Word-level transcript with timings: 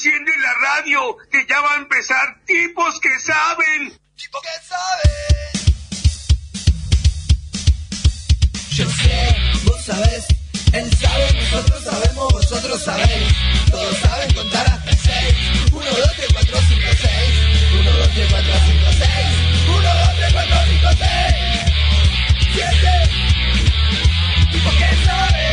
enciende 0.00 0.32
la 0.38 0.54
radio, 0.54 1.14
que 1.30 1.44
ya 1.46 1.60
va 1.60 1.74
a 1.74 1.76
empezar 1.76 2.40
tipos 2.46 2.98
que 3.00 3.18
saben. 3.18 3.92
Tipo 4.16 4.40
que 4.40 4.48
saben. 4.66 5.74
Yo 8.70 8.88
sé, 8.88 9.36
vos 9.64 9.84
sabés, 9.84 10.24
él 10.72 10.90
sabe, 10.96 11.32
nosotros 11.34 11.84
sabemos, 11.84 12.32
vosotros 12.32 12.82
sabéis. 12.82 13.34
Todos 13.70 13.98
saben 13.98 14.32
contar 14.32 14.66
hasta 14.68 14.92
seis. 14.96 15.36
Uno, 15.70 15.84
dos, 15.84 16.16
tres, 16.16 16.28
cuatro, 16.32 16.58
cinco, 16.66 16.88
seis. 16.98 17.34
Uno, 17.78 17.90
dos, 17.98 18.08
tres, 18.14 18.30
cuatro, 18.30 18.54
cinco, 18.66 18.90
seis. 18.96 19.28
Uno, 19.68 19.94
dos, 19.94 20.16
tres, 20.16 20.32
cuatro, 20.32 20.56
cinco, 20.66 20.88
seis. 20.96 21.36
Siete. 22.54 22.92
Tipo 24.50 24.70
que 24.70 25.04
sabe. 25.04 25.46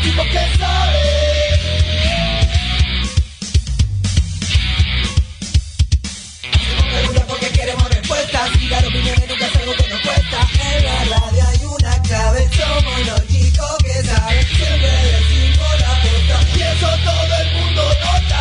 Tipo 0.00 0.22
que 0.22 0.58
sabe. 0.58 1.29
Nunca 8.48 9.46
es 9.46 9.56
algo 9.56 9.72
que 9.72 9.88
nos 9.88 10.00
cuesta. 10.00 10.48
En 10.74 10.84
la 10.84 11.18
radio 11.18 11.44
hay 11.48 11.64
una 11.66 12.02
clave, 12.02 12.48
somos 12.56 13.06
los 13.06 13.28
chicos 13.28 13.76
que 13.84 14.02
saben. 14.02 14.46
Siempre 14.46 14.88
decimos 14.88 15.68
la 15.80 15.92
y 16.54 16.80
todo 16.80 17.34
el 17.42 17.52
mundo 17.54 17.82
nota. 18.00 18.40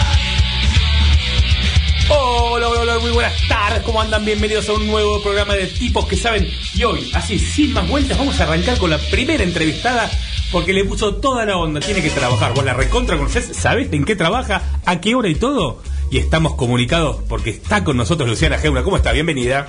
Hola, 2.12 2.68
hola, 2.70 2.82
hola, 2.82 3.00
muy 3.00 3.12
buenas 3.12 3.48
tardes, 3.48 3.84
¿cómo 3.84 4.02
andan? 4.02 4.26
Bienvenidos 4.26 4.70
a 4.70 4.74
un 4.74 4.88
nuevo 4.88 5.22
programa 5.22 5.54
de 5.54 5.68
tipos 5.68 6.08
que 6.08 6.16
saben. 6.16 6.48
Y 6.74 6.84
hoy, 6.84 7.12
así, 7.14 7.38
sin 7.38 7.74
más 7.74 7.88
vueltas, 7.88 8.18
vamos 8.18 8.40
a 8.40 8.44
arrancar 8.44 8.78
con 8.78 8.90
la 8.90 8.98
primera 8.98 9.44
entrevistada 9.44 10.10
porque 10.52 10.74
le 10.74 10.86
puso 10.86 11.16
toda 11.16 11.46
la 11.46 11.58
onda. 11.58 11.82
Tiene 11.82 12.02
que 12.02 12.10
trabajar. 12.10 12.54
Vos 12.54 12.64
la 12.64 12.74
recontra 12.74 13.18
conoces, 13.18 13.56
¿sabés 13.56 13.92
en 13.92 14.06
qué 14.06 14.16
trabaja? 14.16 14.62
¿A 14.86 15.02
qué 15.02 15.14
hora 15.14 15.28
y 15.28 15.36
todo? 15.36 15.82
Y 16.12 16.18
estamos 16.18 16.56
comunicados 16.56 17.18
porque 17.28 17.52
está 17.52 17.84
con 17.84 17.98
nosotros 17.98 18.28
Luciana 18.30 18.58
Geuna. 18.58 18.84
¿Cómo 18.84 18.98
está? 18.98 19.12
Bienvenida. 19.12 19.68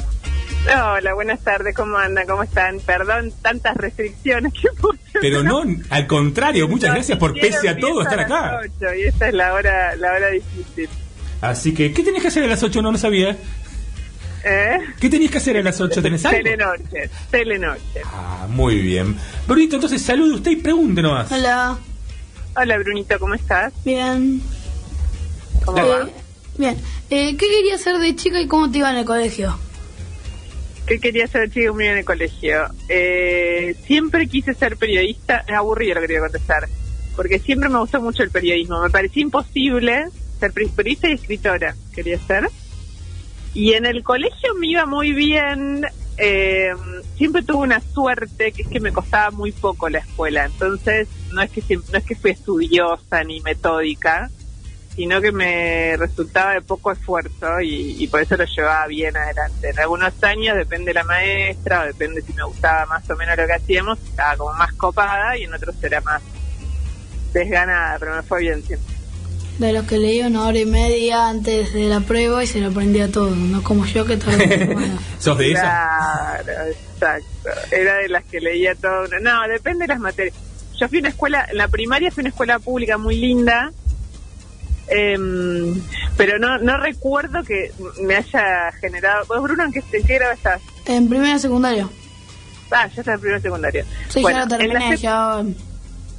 Hola, 0.67 1.15
buenas 1.15 1.41
tardes, 1.41 1.75
¿cómo 1.75 1.97
andan? 1.97 2.27
¿Cómo 2.27 2.43
están? 2.43 2.81
Perdón, 2.81 3.33
tantas 3.43 3.77
restricciones 3.77 4.53
que 4.53 4.69
puse. 4.81 4.99
Pero 5.21 5.43
no, 5.43 5.63
al 5.89 6.07
contrario, 6.07 6.69
muchas 6.69 6.91
No, 6.91 6.95
gracias 6.97 7.19
por 7.19 7.33
pese 7.35 7.69
a 7.69 7.77
todo 7.79 8.03
estar 8.03 8.21
a 8.21 8.23
acá. 8.25 8.53
las 8.53 8.67
ocho, 8.67 8.95
y 8.95 9.03
esta 9.05 9.29
es 9.29 9.35
la 9.35 9.55
hora, 9.55 9.97
la 9.97 10.13
hora 10.13 10.29
difícil. 10.29 10.89
Así 11.41 11.73
que, 11.73 11.93
¿qué 11.93 12.03
tenés 12.03 12.21
que 12.23 12.29
hacer 12.29 12.45
a 12.45 12.47
las 12.47 12.63
8? 12.63 12.83
No, 12.83 12.93
no 12.93 12.99
sabía. 12.99 13.37
¿Eh? 14.45 14.79
¿Qué 15.01 15.09
tenías 15.09 15.31
que 15.31 15.39
hacer 15.39 15.57
a 15.57 15.63
las 15.63 15.81
8? 15.81 16.03
¿Tenés 16.03 16.25
algo? 16.27 16.39
Telenoche, 16.43 17.11
telenoche. 17.31 18.03
Ah, 18.05 18.47
muy 18.51 18.77
bien. 18.81 19.17
Brunito, 19.47 19.77
entonces 19.77 20.03
salude 20.03 20.35
usted 20.35 20.51
y 20.51 20.57
pregunte 20.57 21.01
nomás. 21.01 21.33
Hola, 21.33 21.79
Hola, 22.57 22.79
Brunito, 22.79 23.19
¿cómo 23.19 23.35
estás? 23.35 23.73
bien. 23.85 24.43
¿Cómo 25.65 25.87
va? 25.87 26.09
Bien. 26.61 26.77
Eh, 27.09 27.39
¿Qué 27.39 27.47
querías 27.49 27.81
hacer 27.81 27.99
de 27.99 28.15
chica 28.15 28.39
y 28.39 28.47
cómo 28.47 28.71
te 28.71 28.79
iba 28.79 28.91
en 28.91 28.99
el 28.99 29.07
colegio? 29.07 29.59
¿Qué 30.87 30.99
quería 31.01 31.27
ser 31.27 31.51
chico 31.51 31.73
mío 31.73 31.93
en 31.93 31.99
el 31.99 32.05
colegio? 32.05 32.67
Eh, 32.87 33.75
siempre 33.87 34.27
quise 34.29 34.53
ser 34.53 34.77
periodista, 34.77 35.43
es 35.49 35.55
aburrido 35.57 35.95
lo 35.95 36.01
que 36.03 36.07
quería 36.09 36.21
contestar, 36.21 36.69
porque 37.17 37.39
siempre 37.39 37.71
me 37.71 37.79
gustó 37.79 38.03
mucho 38.03 38.23
el 38.23 38.31
periodismo. 38.31 38.83
Me 38.83 38.91
parecía 38.91 39.23
imposible 39.23 40.05
ser 40.39 40.53
peri- 40.53 40.71
periodista 40.71 41.09
y 41.09 41.13
escritora, 41.15 41.75
quería 41.95 42.19
ser. 42.19 42.47
Y 43.55 43.73
en 43.73 43.87
el 43.87 44.03
colegio 44.03 44.55
me 44.57 44.67
iba 44.67 44.85
muy 44.85 45.13
bien. 45.13 45.87
eh, 46.19 46.69
siempre 47.17 47.43
tuve 47.43 47.63
una 47.63 47.81
suerte 47.81 48.53
que 48.53 48.63
es 48.65 48.69
que 48.69 48.81
me 48.81 48.93
costaba 48.93 49.31
muy 49.31 49.53
poco 49.53 49.89
la 49.89 50.01
escuela. 50.01 50.45
Entonces, 50.45 51.09
no 51.33 51.41
es 51.41 51.51
que 51.51 51.63
no 51.91 51.97
es 51.99 52.05
que 52.05 52.15
fui 52.17 52.33
estudiosa 52.33 53.25
ni 53.25 53.41
metódica, 53.41 54.29
sino 55.01 55.19
que 55.19 55.33
me 55.33 55.97
resultaba 55.97 56.53
de 56.53 56.61
poco 56.61 56.93
esfuerzo 56.93 57.59
y, 57.63 57.97
y 57.99 58.07
por 58.09 58.21
eso 58.21 58.37
lo 58.37 58.45
llevaba 58.45 58.87
bien 58.87 59.17
adelante. 59.17 59.71
En 59.71 59.81
algunos 59.81 60.13
años, 60.23 60.55
depende 60.59 60.91
de 60.91 60.93
la 60.93 61.05
maestra, 61.05 61.81
o 61.81 61.87
depende 61.87 62.21
si 62.21 62.35
me 62.35 62.45
gustaba 62.45 62.85
más 62.85 63.09
o 63.09 63.17
menos 63.17 63.35
lo 63.35 63.47
que 63.47 63.53
hacíamos, 63.55 63.99
estaba 63.99 64.37
como 64.37 64.53
más 64.53 64.75
copada 64.75 65.39
y 65.39 65.45
en 65.45 65.55
otros 65.55 65.75
era 65.83 66.03
más 66.03 66.21
desganada, 67.33 67.97
pero 67.99 68.15
me 68.15 68.23
fue 68.23 68.41
bien 68.41 68.63
siempre. 68.63 68.95
De 69.59 69.73
los 69.73 69.87
que 69.87 69.97
leía 69.97 70.27
una 70.27 70.45
hora 70.45 70.59
y 70.59 70.67
media 70.67 71.31
antes 71.31 71.73
de 71.73 71.89
la 71.89 72.01
prueba 72.01 72.45
y 72.45 72.47
se 72.47 72.61
lo 72.61 72.69
aprendía 72.69 73.11
todo, 73.11 73.31
no 73.31 73.63
como 73.63 73.87
yo 73.87 74.05
que 74.05 74.21
semana. 74.21 74.99
¿Sos 75.19 75.39
de 75.39 75.53
esa? 75.53 76.43
Claro, 76.45 76.67
exacto. 76.67 77.49
Era 77.71 77.95
de 77.95 78.09
las 78.11 78.25
que 78.25 78.39
leía 78.39 78.75
todo. 78.75 79.07
No, 79.23 79.49
depende 79.49 79.85
de 79.85 79.89
las 79.95 80.01
materias. 80.01 80.35
Yo 80.79 80.89
fui 80.91 80.99
a 80.99 81.01
una 81.01 81.09
escuela, 81.09 81.47
en 81.51 81.57
la 81.57 81.69
primaria 81.69 82.11
fui 82.11 82.21
a 82.21 82.25
una 82.25 82.29
escuela 82.29 82.59
pública 82.59 82.99
muy 82.99 83.17
linda, 83.17 83.73
em, 84.91 85.81
pero 86.17 86.39
no 86.39 86.59
no 86.59 86.77
recuerdo 86.79 87.43
que 87.45 87.73
me 88.03 88.17
haya 88.17 88.73
generado... 88.81 89.25
¿Vos, 89.27 89.43
Bruno, 89.43 89.65
en 89.65 89.73
qué, 89.73 89.83
en 89.93 90.05
qué 90.07 90.15
grado 90.17 90.33
estás? 90.33 90.61
En 90.87 91.09
primero 91.09 91.39
secundario. 91.39 91.91
Ah, 92.71 92.87
ya 92.89 93.01
está 93.01 93.15
en 93.15 93.21
primero 93.21 93.41
secundario. 93.41 93.85
Sí, 94.09 94.21
Bueno, 94.23 94.39
ya 94.41 94.47
lo 94.47 94.63
en 94.63 94.69
la 94.69 94.75
terminé, 94.79 94.97
sec- 94.97 95.01
ya... 95.01 95.39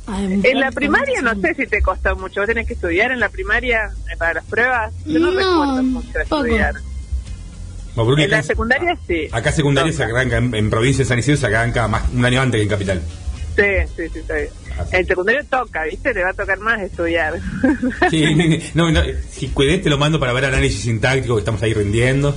ay, 0.07 0.41
En 0.43 0.59
la 0.59 0.71
primaria 0.71 1.21
no 1.21 1.35
sé 1.41 1.53
si 1.55 1.67
te 1.67 1.81
costó 1.81 2.15
mucho. 2.15 2.41
¿Vos 2.41 2.47
tenés 2.47 2.67
que 2.67 2.73
estudiar 2.73 3.11
en 3.11 3.19
la 3.19 3.29
primaria 3.29 3.89
eh, 4.11 4.17
para 4.17 4.33
las 4.35 4.45
pruebas? 4.45 4.93
Yo 5.05 5.19
no, 5.19 5.31
No, 5.31 5.37
recuerdo 5.37 5.83
mucho 5.83 6.07
poco. 6.27 6.43
estudiar. 6.45 6.75
En 8.17 8.31
la 8.31 8.41
secundaria 8.41 8.97
sí. 9.05 9.27
Acá 9.33 9.51
secundaria 9.51 9.91
se 9.91 10.03
arranca 10.03 10.37
en, 10.37 10.55
en 10.55 10.69
provincia 10.69 11.03
de 11.03 11.09
San 11.09 11.19
Isidro, 11.19 11.37
se 11.37 11.47
arranca 11.47 11.89
más, 11.89 12.03
un 12.13 12.23
año 12.25 12.41
antes 12.41 12.57
que 12.59 12.63
en 12.63 12.69
capital. 12.69 13.01
Sí, 13.55 13.63
sí, 13.95 14.09
sí, 14.09 14.19
está 14.19 14.35
bien. 14.35 14.49
El 14.91 15.05
secundario 15.05 15.45
toca, 15.45 15.83
¿viste? 15.83 16.13
Te 16.13 16.23
va 16.23 16.29
a 16.29 16.33
tocar 16.33 16.59
más 16.59 16.81
estudiar. 16.81 17.39
Sí, 18.09 18.71
no, 18.73 18.91
no, 18.91 19.01
si 19.29 19.49
cuidé 19.49 19.79
te 19.79 19.89
lo 19.89 19.97
mando 19.97 20.19
para 20.19 20.33
ver 20.33 20.45
análisis 20.45 20.81
sintáctico 20.81 21.35
que 21.35 21.39
estamos 21.39 21.61
ahí 21.61 21.73
rindiendo. 21.73 22.35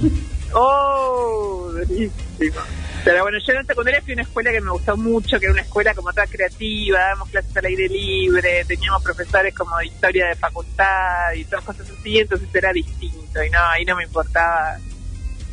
¡Oh! 0.52 1.70
Durísimo. 1.72 2.60
Pero 3.04 3.22
bueno, 3.22 3.38
yo 3.38 3.52
en 3.52 3.58
la 3.58 3.64
secundaria 3.64 4.00
fui 4.00 4.12
a 4.12 4.14
una 4.14 4.22
escuela 4.22 4.50
que 4.50 4.60
me 4.62 4.70
gustó 4.70 4.96
mucho, 4.96 5.38
que 5.38 5.46
era 5.46 5.52
una 5.52 5.62
escuela 5.62 5.94
como 5.94 6.10
toda 6.12 6.26
creativa, 6.26 6.98
dábamos 6.98 7.28
clases 7.28 7.56
al 7.56 7.66
aire 7.66 7.88
libre, 7.88 8.64
teníamos 8.66 9.02
profesores 9.02 9.54
como 9.54 9.76
de 9.76 9.86
historia 9.86 10.28
de 10.28 10.34
facultad 10.36 11.32
y 11.36 11.44
todas 11.44 11.64
cosas 11.64 11.90
así, 11.90 12.18
entonces 12.18 12.48
era 12.54 12.72
distinto 12.72 13.44
y 13.44 13.50
no, 13.50 13.58
ahí 13.58 13.84
no 13.84 13.96
me 13.96 14.04
importaba 14.04 14.78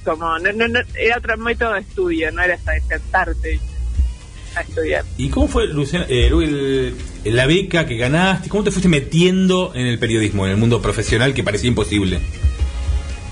como, 0.05 0.39
no, 0.39 0.51
no, 0.53 0.67
no, 0.67 0.79
era 0.95 1.17
otro 1.17 1.38
método 1.38 1.73
de 1.73 1.81
estudio, 1.81 2.31
no 2.31 2.41
era 2.41 2.55
hasta 2.55 2.79
sentarte 2.79 3.59
a 4.56 4.62
estudiar. 4.62 5.03
¿Y 5.17 5.29
cómo 5.29 5.47
fue, 5.47 5.67
Luciana, 5.67 6.06
eh, 6.09 6.28
el- 6.28 6.95
la 7.23 7.45
beca 7.45 7.85
que 7.85 7.97
ganaste? 7.97 8.50
¿Cómo 8.50 8.63
te 8.63 8.72
fuiste 8.72 8.89
metiendo 8.89 9.72
en 9.75 9.85
el 9.88 10.00
periodismo, 10.00 10.45
en 10.45 10.51
el 10.51 10.57
mundo 10.57 10.81
profesional 10.81 11.34
que 11.34 11.44
parecía 11.44 11.67
imposible? 11.69 12.19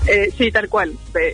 Eh, 0.06 0.32
sí, 0.36 0.50
tal 0.50 0.68
cual. 0.68 0.92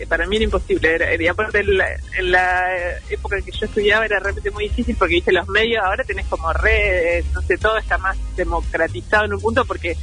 Para 0.09 0.27
mí 0.27 0.35
era 0.35 0.45
imposible. 0.45 0.95
Era, 0.95 1.15
y 1.21 1.27
aparte, 1.27 1.59
en 1.61 1.77
la, 1.77 1.85
en 2.17 2.31
la 2.31 2.65
época 3.09 3.37
en 3.37 3.45
que 3.45 3.51
yo 3.51 3.65
estudiaba 3.65 4.05
era 4.05 4.19
realmente 4.19 4.51
muy 4.51 4.65
difícil 4.65 4.95
porque, 4.97 5.15
viste, 5.15 5.31
los 5.31 5.47
medios 5.47 5.83
ahora 5.83 6.03
tenés 6.03 6.25
como 6.27 6.51
redes, 6.53 7.25
no 7.33 7.41
sé, 7.41 7.57
todo 7.57 7.77
está 7.77 7.97
más 7.97 8.17
democratizado 8.35 9.25
en 9.25 9.33
un 9.33 9.39
punto 9.39 9.63
porque 9.65 9.95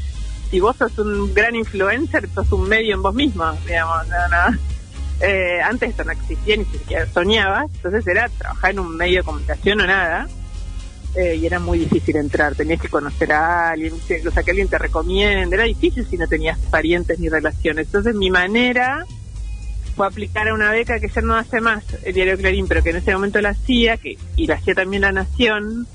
si 0.51 0.61
vos 0.61 0.77
sos 0.77 0.99
un 0.99 1.35
gran 1.35 1.55
influencer, 1.57 2.29
sos 2.35 2.51
un 2.53 2.69
medio 2.69 2.95
en 2.95 3.03
vos 3.03 3.15
mismo, 3.15 3.45
digamos, 3.67 4.09
no, 4.09 4.29
no. 4.29 4.59
Eh, 5.21 5.61
antes 5.63 5.91
esto 5.91 6.05
no 6.05 6.13
existía, 6.13 6.57
ni 6.57 6.65
siquiera 6.65 7.07
soñabas, 7.07 7.71
entonces 7.75 8.07
era 8.07 8.29
trabajar 8.29 8.73
en 8.73 8.81
un 8.81 8.97
medio 8.97 9.21
de 9.21 9.25
comunicación 9.25 9.81
o 9.81 9.87
nada. 9.87 10.29
eh, 11.15 11.37
y 11.37 11.47
era 11.47 11.61
muy 11.61 11.79
difícil 11.79 12.17
entrar, 12.17 12.55
tenías 12.55 12.81
que 12.81 12.89
conocer 12.89 13.33
a 13.33 13.71
alguien, 13.71 13.95
o 13.95 14.31
sea, 14.31 14.43
que 14.43 14.51
alguien 14.51 14.69
te 14.69 14.79
recomiende, 14.79 15.55
era 15.55 15.65
difícil 15.65 16.05
si 16.09 16.17
no 16.17 16.27
tenías 16.27 16.59
parientes 16.71 17.19
ni 17.21 17.29
relaciones. 17.29 17.87
Entonces 17.87 18.15
mi 18.17 18.31
manera 18.31 19.07
fue 19.95 20.07
aplicar 20.09 20.49
a 20.49 20.55
una 20.55 20.73
beca 20.73 20.99
que 20.99 21.09
ya 21.09 21.21
no 21.21 21.37
hace 21.37 21.61
más 21.61 21.85
el 22.03 22.15
diario 22.15 22.37
Clarín, 22.37 22.67
pero 22.67 22.83
que 22.83 22.91
en 22.91 22.97
ese 22.97 23.13
momento 23.15 23.41
la 23.41 23.51
hacía, 23.51 23.97
que 23.97 24.19
y 24.37 24.47
la 24.49 24.57
hacía 24.57 24.75
también 24.75 25.03
La 25.03 25.13
Nación, 25.13 25.87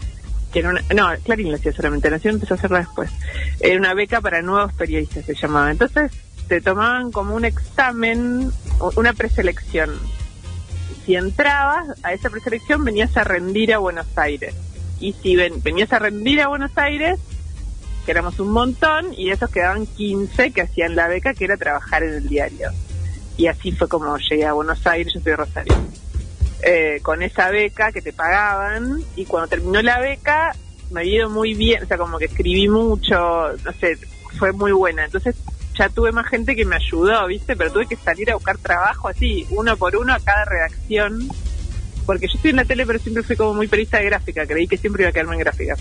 que 0.53 0.59
era 0.59 0.69
una, 0.69 0.81
no, 0.96 1.09
Clarín 1.25 1.51
la 1.51 1.57
hacía 1.57 1.74
solamente, 1.74 2.09
La 2.09 2.16
Nación 2.16 2.36
empezó 2.36 2.53
a 2.53 2.57
hacerla 2.57 2.80
después. 2.80 3.12
Era 3.60 3.77
una 3.77 3.94
beca 3.94 4.22
para 4.22 4.42
nuevos 4.42 4.72
periodistas, 4.74 5.25
se 5.25 5.36
llamaba. 5.36 5.69
Entonces 5.69 6.13
te 6.50 6.60
tomaban 6.62 7.12
como 7.12 7.36
un 7.36 7.46
examen, 7.46 8.51
una 8.98 9.13
preselección. 9.13 9.92
Si 11.06 11.16
entrabas 11.16 11.88
a 12.04 12.12
esa 12.13 12.30
preselección 12.30 12.84
venías 12.84 13.16
a 13.16 13.24
rendir 13.24 13.74
a 13.74 13.78
Buenos 13.78 14.07
Aires. 14.18 14.56
Y 15.00 15.13
si 15.13 15.36
ven- 15.36 15.62
venías 15.63 15.94
a 15.94 16.00
rendir 16.00 16.42
a 16.42 16.48
Buenos 16.48 16.72
Aires, 16.78 17.19
que 18.06 18.12
éramos 18.12 18.40
un 18.40 18.50
montón, 18.51 19.13
y 19.16 19.28
de 19.28 19.34
esos 19.34 19.50
quedaban 19.51 19.86
15 19.86 20.51
que 20.51 20.62
hacían 20.62 20.96
la 20.96 21.07
beca, 21.07 21.34
que 21.34 21.46
era 21.46 21.56
trabajar 21.56 22.04
en 22.04 22.16
el 22.16 22.28
diario. 22.28 22.72
Y 23.38 23.48
así 23.48 23.72
fue 23.72 23.88
como 23.88 24.18
llegué 24.18 24.46
a 24.46 24.54
Buenos 24.54 24.86
Aires, 24.88 25.13
yo 25.13 25.19
soy 25.22 25.31
de 25.31 25.38
Rosario. 25.38 25.74
Eh, 26.63 27.00
con 27.04 27.22
esa 27.24 27.50
beca 27.51 27.92
que 27.92 28.01
te 28.01 28.12
pagaban, 28.12 29.01
y 29.16 29.25
cuando 29.25 29.48
terminó 29.48 29.81
la 29.81 30.00
beca, 30.00 30.54
me 30.92 31.01
había 31.01 31.18
ido 31.19 31.30
muy 31.30 31.54
bien, 31.54 31.84
o 31.84 31.86
sea, 31.88 31.98
como 31.98 32.18
que 32.18 32.25
escribí 32.25 32.68
mucho, 32.68 33.16
no 33.63 33.72
sé, 33.80 33.98
fue 34.38 34.51
muy 34.51 34.72
buena. 34.72 35.06
Entonces 35.06 35.36
ya 35.80 35.88
tuve 35.88 36.12
más 36.12 36.28
gente 36.28 36.56
que 36.58 36.66
me 36.66 36.76
ayudó, 36.76 37.26
¿viste? 37.28 37.56
Pero 37.56 37.72
tuve 37.72 37.88
que 37.88 37.96
salir 37.96 38.30
a 38.30 38.36
buscar 38.36 38.58
trabajo 38.58 39.08
así, 39.08 39.48
uno 39.50 39.78
por 39.78 39.96
uno 39.96 40.14
a 40.14 40.20
cada 40.20 40.44
redacción. 40.44 41.30
Porque 42.06 42.28
yo 42.28 42.34
estoy 42.36 42.52
en 42.52 42.58
la 42.58 42.66
tele, 42.66 42.86
pero 42.86 43.00
siempre 43.00 43.24
fui 43.24 43.38
como 43.38 43.54
muy 43.54 43.68
periodista 43.68 43.98
de 44.00 44.06
gráfica. 44.06 44.46
Creí 44.46 44.68
que 44.68 44.78
siempre 44.78 45.04
iba 45.04 45.10
a 45.10 45.14
quedarme 45.14 45.36
en 45.36 45.40
gráfica. 45.40 45.76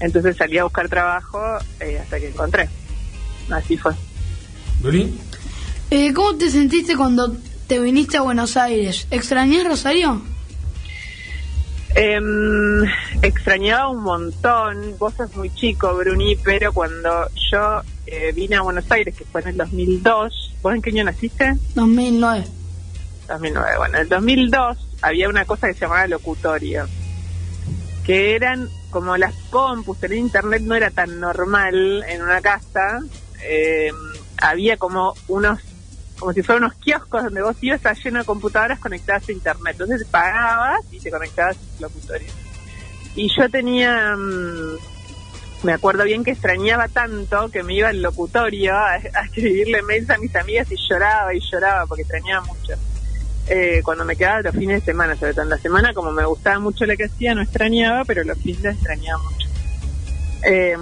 Entonces 0.00 0.36
salí 0.36 0.56
a 0.56 0.64
buscar 0.64 0.88
trabajo 0.88 1.40
eh, 1.80 1.98
hasta 2.02 2.18
que 2.18 2.28
encontré. 2.28 2.68
Así 3.50 3.76
fue. 3.76 3.92
¿Luli? 4.82 5.18
Eh, 5.90 6.14
¿Cómo 6.14 6.36
te 6.36 6.50
sentiste 6.50 6.96
cuando 6.96 7.36
te 7.66 7.78
viniste 7.78 8.16
a 8.16 8.22
Buenos 8.22 8.56
Aires? 8.56 9.06
¿Extrañás 9.10 9.66
Rosario? 9.66 10.22
Em, 11.94 12.84
extrañaba 13.22 13.88
un 13.88 14.02
montón, 14.02 14.96
vos 14.98 15.14
sos 15.14 15.34
muy 15.34 15.52
chico, 15.54 15.94
Bruni, 15.94 16.36
pero 16.36 16.72
cuando 16.72 17.28
yo 17.50 17.82
eh, 18.06 18.32
vine 18.32 18.56
a 18.56 18.62
Buenos 18.62 18.90
Aires, 18.90 19.14
que 19.16 19.24
fue 19.24 19.40
en 19.42 19.48
el 19.48 19.56
2002, 19.56 20.56
¿vos 20.62 20.74
en 20.74 20.82
qué 20.82 20.90
año 20.90 21.04
naciste? 21.04 21.54
2009. 21.74 22.44
2009, 23.28 23.76
bueno, 23.78 23.96
en 23.96 24.02
el 24.02 24.08
2002 24.08 24.88
había 25.02 25.28
una 25.28 25.44
cosa 25.44 25.66
que 25.66 25.74
se 25.74 25.80
llamaba 25.80 26.06
locutorio, 26.06 26.86
que 28.04 28.36
eran 28.36 28.68
como 28.90 29.16
las 29.16 29.34
compus, 29.50 29.98
tener 29.98 30.18
internet 30.18 30.62
no 30.62 30.74
era 30.74 30.90
tan 30.90 31.20
normal 31.20 32.04
en 32.08 32.22
una 32.22 32.40
casa, 32.40 33.00
eh, 33.42 33.90
había 34.40 34.76
como 34.76 35.14
unos, 35.28 35.60
como 36.18 36.32
si 36.32 36.42
fueran 36.42 36.64
unos 36.64 36.76
kioscos 36.78 37.24
donde 37.24 37.42
vos 37.42 37.56
ibas 37.60 37.84
a 37.84 37.92
lleno 37.94 38.20
de 38.20 38.24
computadoras 38.24 38.78
conectadas 38.78 39.28
a 39.28 39.32
internet, 39.32 39.76
entonces 39.78 40.06
pagabas 40.08 40.80
y 40.92 41.00
te 41.00 41.10
conectabas 41.10 41.56
al 41.56 41.82
locutorio. 41.82 42.28
Y 43.16 43.28
yo 43.34 43.48
tenía, 43.48 44.14
mm, 44.16 44.76
me 45.62 45.72
acuerdo 45.72 46.04
bien 46.04 46.24
que 46.24 46.32
extrañaba 46.32 46.88
tanto 46.88 47.48
que 47.50 47.62
me 47.62 47.74
iba 47.74 47.88
al 47.88 48.02
locutorio 48.02 48.74
a, 48.74 48.96
escribirle 48.96 49.82
mails 49.82 50.10
a 50.10 50.18
mis 50.18 50.34
amigas 50.36 50.70
y 50.70 50.76
lloraba 50.76 51.34
y 51.34 51.40
lloraba 51.40 51.86
porque 51.86 52.02
extrañaba 52.02 52.46
mucho 52.46 52.74
eh, 53.48 53.80
cuando 53.84 54.04
me 54.04 54.16
quedaba 54.16 54.42
los 54.42 54.56
fines 54.56 54.80
de 54.80 54.92
semana, 54.92 55.14
sobre 55.16 55.32
todo 55.32 55.44
en 55.44 55.50
la 55.50 55.58
semana, 55.58 55.94
como 55.94 56.10
me 56.10 56.24
gustaba 56.24 56.58
mucho 56.58 56.84
lo 56.84 56.96
que 56.96 57.04
hacía, 57.04 57.34
no 57.34 57.42
extrañaba, 57.42 58.04
pero 58.04 58.24
los 58.24 58.36
fines 58.38 58.64
extrañaba 58.64 59.22
mucho. 59.22 59.48
Eh, 60.42 60.76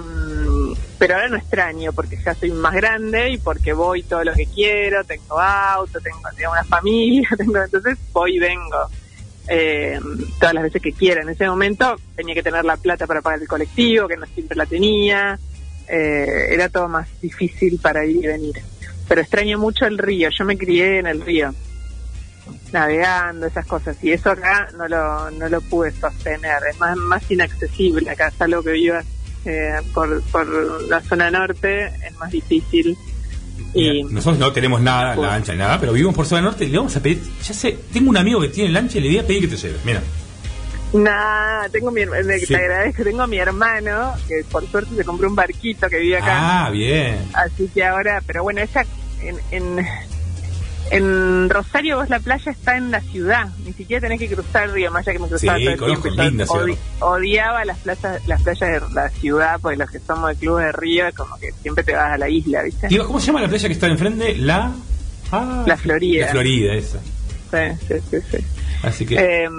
pero 0.97 1.15
ahora 1.15 1.29
no 1.29 1.37
extraño 1.37 1.93
porque 1.93 2.17
ya 2.23 2.33
soy 2.33 2.51
más 2.51 2.73
grande 2.73 3.31
y 3.31 3.37
porque 3.37 3.73
voy 3.73 4.03
todo 4.03 4.23
lo 4.23 4.33
que 4.33 4.47
quiero, 4.47 5.03
tengo 5.03 5.39
auto, 5.39 5.99
tengo, 5.99 6.19
tengo 6.35 6.51
una 6.51 6.63
familia, 6.63 7.29
tengo 7.37 7.61
entonces 7.61 7.97
voy 8.11 8.37
y 8.37 8.39
vengo 8.39 8.89
eh, 9.47 9.99
todas 10.39 10.53
las 10.53 10.63
veces 10.63 10.81
que 10.81 10.91
quiera. 10.91 11.21
En 11.21 11.29
ese 11.29 11.47
momento 11.47 11.95
tenía 12.15 12.33
que 12.33 12.43
tener 12.43 12.65
la 12.65 12.77
plata 12.77 13.07
para 13.07 13.21
pagar 13.21 13.41
el 13.41 13.47
colectivo, 13.47 14.07
que 14.07 14.17
no 14.17 14.25
siempre 14.27 14.57
la 14.57 14.65
tenía, 14.65 15.39
eh, 15.87 16.47
era 16.49 16.69
todo 16.69 16.87
más 16.87 17.07
difícil 17.21 17.79
para 17.79 18.05
ir 18.05 18.17
y 18.17 18.27
venir. 18.27 18.55
Pero 19.07 19.21
extraño 19.21 19.59
mucho 19.59 19.85
el 19.85 19.97
río, 19.97 20.29
yo 20.35 20.45
me 20.45 20.57
crié 20.57 20.99
en 20.99 21.07
el 21.07 21.21
río 21.21 21.53
navegando, 22.71 23.47
esas 23.47 23.65
cosas. 23.65 23.97
Y 24.03 24.11
eso 24.11 24.31
acá 24.31 24.69
no 24.77 24.87
lo, 24.87 25.31
no 25.31 25.49
lo 25.49 25.61
pude 25.61 25.91
sostener. 25.91 26.59
Es 26.69 26.79
más, 26.79 26.95
más 26.97 27.31
inaccesible 27.31 28.09
acá. 28.09 28.27
Es 28.27 28.41
algo 28.41 28.61
que 28.63 28.71
vivas 28.71 29.05
eh, 29.45 29.75
por, 29.93 30.21
por 30.23 30.47
la 30.83 31.01
zona 31.01 31.31
norte, 31.31 31.85
es 31.85 32.15
más 32.17 32.31
difícil. 32.31 32.97
Mira, 33.73 34.07
nosotros 34.09 34.39
no 34.39 34.51
tenemos 34.53 34.79
nada, 34.81 35.15
Pues- 35.15 35.29
lancha, 35.29 35.53
nada, 35.55 35.79
pero 35.79 35.91
vivimos 35.93 36.15
por 36.15 36.25
zona 36.25 36.41
norte 36.41 36.65
y 36.65 36.69
le 36.69 36.77
vamos 36.77 36.95
a 36.95 37.01
pedir. 37.01 37.21
Ya 37.43 37.53
sé, 37.53 37.77
tengo 37.91 38.09
un 38.09 38.17
amigo 38.17 38.39
que 38.41 38.47
tiene 38.49 38.69
lancha 38.71 38.97
y 38.97 39.01
le 39.01 39.07
voy 39.09 39.17
a 39.19 39.27
pedir 39.27 39.41
que 39.41 39.55
te 39.55 39.57
lleve. 39.57 39.77
Mira. 39.83 40.01
nada, 40.93 41.67
tengo 41.69 41.91
mi, 41.91 42.01
her- 42.01 42.39
Sí. 42.39 42.45
te 42.47 42.55
agradezco, 42.55 43.03
tengo 43.03 43.21
a 43.23 43.27
mi 43.27 43.37
hermano, 43.37 44.13
que 44.29 44.45
por 44.49 44.65
suerte 44.69 44.95
se 44.95 45.03
compró 45.03 45.27
un 45.27 45.35
barquito 45.35 45.89
que 45.89 45.97
vive 45.97 46.17
acá. 46.17 46.67
Ah, 46.67 46.69
bien. 46.69 47.17
Así 47.33 47.69
que 47.73 47.83
ahora, 47.83 48.21
pero 48.25 48.43
bueno, 48.43 48.61
esa 48.61 48.85
en, 49.21 49.35
en, 49.51 49.85
en 50.91 51.49
Rosario 51.49 51.97
vos 51.97 52.09
la 52.09 52.19
playa 52.19 52.51
está 52.51 52.77
en 52.77 52.91
la 52.91 53.01
ciudad, 53.01 53.47
ni 53.65 53.73
siquiera 53.73 54.01
tenés 54.01 54.19
que 54.19 54.27
cruzar 54.33 54.65
el 54.65 54.71
río, 54.73 54.91
más 54.91 55.01
allá 55.07 55.13
que 55.13 55.19
me 55.23 55.27
cruzaba 55.27 55.57
Sí, 55.57 55.63
todo 55.65 55.73
el 55.73 55.79
conozco, 55.79 56.03
tiempo. 56.03 56.21
Linda 56.23 56.45
odi- 56.45 56.77
odiaba 56.99 57.65
las 57.65 57.77
playas, 57.79 58.27
las 58.27 58.41
playas 58.41 58.81
de 58.87 58.93
la 58.93 59.09
ciudad, 59.09 59.59
porque 59.61 59.77
los 59.77 59.89
que 59.89 59.99
somos 59.99 60.29
de 60.29 60.35
club 60.35 60.59
de 60.59 60.71
río, 60.71 61.05
como 61.15 61.37
que 61.37 61.51
siempre 61.61 61.83
te 61.83 61.93
vas 61.93 62.11
a 62.13 62.17
la 62.17 62.29
isla, 62.29 62.61
¿viste? 62.63 62.87
Digo, 62.87 63.05
¿cómo 63.07 63.19
se 63.19 63.27
llama 63.27 63.41
la 63.41 63.47
playa 63.47 63.67
que 63.67 63.73
está 63.73 63.87
enfrente? 63.87 64.35
La. 64.37 64.71
Ah, 65.31 65.63
La 65.65 65.75
Florida. 65.77 66.25
La 66.27 66.31
Florida, 66.31 66.73
esa. 66.73 66.99
Sí, 66.99 67.77
sí, 67.87 67.95
sí, 68.11 68.17
sí. 68.31 68.37
Así 68.83 69.05
que. 69.05 69.15
Eh, 69.15 69.49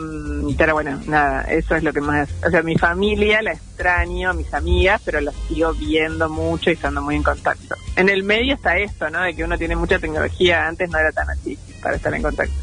pero 0.56 0.74
bueno, 0.74 1.00
nada, 1.06 1.42
eso 1.42 1.74
es 1.76 1.82
lo 1.82 1.92
que 1.92 2.00
más... 2.00 2.28
O 2.46 2.50
sea, 2.50 2.62
mi 2.62 2.76
familia 2.76 3.42
la 3.42 3.52
extraño, 3.52 4.32
mis 4.34 4.52
amigas, 4.54 5.00
pero 5.04 5.20
las 5.20 5.34
sigo 5.48 5.72
viendo 5.74 6.28
mucho 6.28 6.70
y 6.70 6.74
estando 6.74 7.02
muy 7.02 7.16
en 7.16 7.22
contacto. 7.22 7.74
En 7.96 8.08
el 8.08 8.22
medio 8.22 8.54
está 8.54 8.78
esto, 8.78 9.10
¿no? 9.10 9.22
De 9.22 9.34
que 9.34 9.44
uno 9.44 9.58
tiene 9.58 9.76
mucha 9.76 9.98
tecnología, 9.98 10.66
antes 10.66 10.88
no 10.90 10.98
era 10.98 11.12
tan 11.12 11.28
así 11.30 11.58
para 11.82 11.96
estar 11.96 12.14
en 12.14 12.22
contacto. 12.22 12.54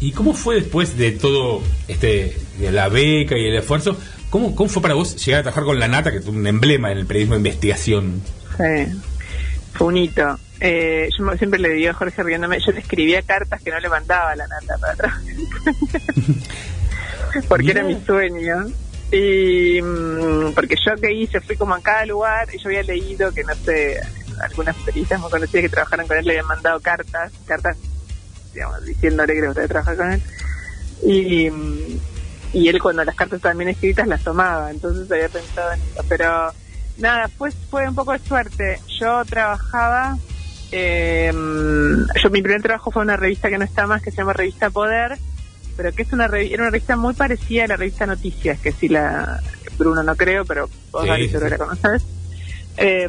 ¿Y 0.00 0.10
cómo 0.12 0.34
fue 0.34 0.56
después 0.56 0.96
de 0.98 1.12
todo 1.12 1.62
este 1.86 2.36
de 2.58 2.72
la 2.72 2.88
beca 2.88 3.36
y 3.36 3.46
el 3.46 3.56
esfuerzo? 3.56 3.96
¿Cómo, 4.30 4.56
¿Cómo 4.56 4.68
fue 4.68 4.82
para 4.82 4.94
vos 4.94 5.14
llegar 5.24 5.40
a 5.40 5.42
trabajar 5.44 5.64
con 5.64 5.78
la 5.78 5.86
Nata, 5.86 6.10
que 6.10 6.18
es 6.18 6.26
un 6.26 6.44
emblema 6.46 6.90
en 6.90 6.98
el 6.98 7.06
periodismo 7.06 7.34
de 7.34 7.40
investigación? 7.40 8.20
Sí, 8.56 9.00
fue 9.72 9.88
un 9.88 9.96
hito. 9.96 10.38
Eh, 10.60 11.08
yo 11.18 11.36
siempre 11.36 11.58
le 11.58 11.70
digo 11.70 11.90
a 11.90 11.94
Jorge 11.94 12.22
riéndome, 12.22 12.60
yo 12.60 12.72
le 12.72 12.80
escribía 12.80 13.22
cartas 13.22 13.60
que 13.62 13.70
no 13.70 13.80
le 13.80 13.88
mandaba 13.88 14.30
a 14.30 14.36
la 14.36 14.46
nata 14.46 14.78
para 14.78 14.94
trabajar. 14.94 15.22
porque 17.48 17.70
era 17.70 17.82
mi 17.82 18.00
sueño. 18.04 18.66
Y 19.10 19.80
mm, 19.82 20.52
porque 20.54 20.76
yo 20.84 20.94
que 20.96 21.12
hice, 21.12 21.40
fui 21.40 21.56
como 21.56 21.74
a 21.74 21.82
cada 21.82 22.06
lugar 22.06 22.48
y 22.52 22.58
yo 22.58 22.68
había 22.68 22.82
leído 22.82 23.32
que, 23.32 23.44
no 23.44 23.54
sé, 23.56 24.00
algunas 24.40 24.76
periodistas 24.76 25.20
muy 25.20 25.30
conocidas 25.30 25.62
que 25.62 25.68
trabajaron 25.68 26.06
con 26.06 26.16
él 26.16 26.24
le 26.24 26.32
habían 26.32 26.46
mandado 26.46 26.80
cartas, 26.80 27.32
cartas, 27.44 27.76
digamos, 28.54 28.84
diciéndole 28.84 29.34
que 29.34 29.40
le 29.40 29.46
gustaba 29.48 29.68
trabajar 29.68 29.96
con 29.96 30.12
él. 30.12 30.22
Y, 31.02 31.50
mm, 31.50 32.00
y 32.54 32.68
él 32.68 32.80
cuando 32.80 33.04
las 33.04 33.14
cartas 33.14 33.38
estaban 33.38 33.58
bien 33.58 33.70
escritas 33.70 34.06
las 34.06 34.22
tomaba, 34.22 34.70
entonces 34.70 35.10
había 35.10 35.28
pensado 35.28 35.72
en 35.72 35.80
eso. 35.80 36.04
Pero 36.08 36.52
nada, 36.98 37.28
pues 37.38 37.54
fue 37.70 37.88
un 37.88 37.94
poco 37.94 38.12
de 38.12 38.18
suerte. 38.20 38.80
Yo 39.00 39.24
trabajaba, 39.24 40.16
eh, 40.70 41.32
yo 41.32 42.30
mi 42.30 42.42
primer 42.42 42.62
trabajo 42.62 42.90
fue 42.90 43.02
una 43.02 43.16
revista 43.16 43.48
que 43.48 43.58
no 43.58 43.64
está 43.64 43.86
más, 43.86 44.02
que 44.02 44.10
se 44.10 44.18
llama 44.18 44.32
Revista 44.32 44.70
Poder, 44.70 45.18
pero 45.76 45.92
que 45.92 46.02
es 46.02 46.12
una 46.12 46.26
era 46.26 46.62
una 46.62 46.70
revista 46.70 46.96
muy 46.96 47.14
parecida 47.14 47.64
a 47.64 47.68
la 47.68 47.76
revista 47.76 48.06
Noticias, 48.06 48.58
que 48.60 48.72
si 48.72 48.88
la 48.88 49.40
Bruno 49.78 50.02
no 50.02 50.16
creo, 50.16 50.44
pero 50.44 50.68
vos 50.90 51.06
Sí, 51.16 51.28
sí, 51.28 51.36
la 51.38 51.58
conoces. 51.58 52.04
Eh, 52.76 53.08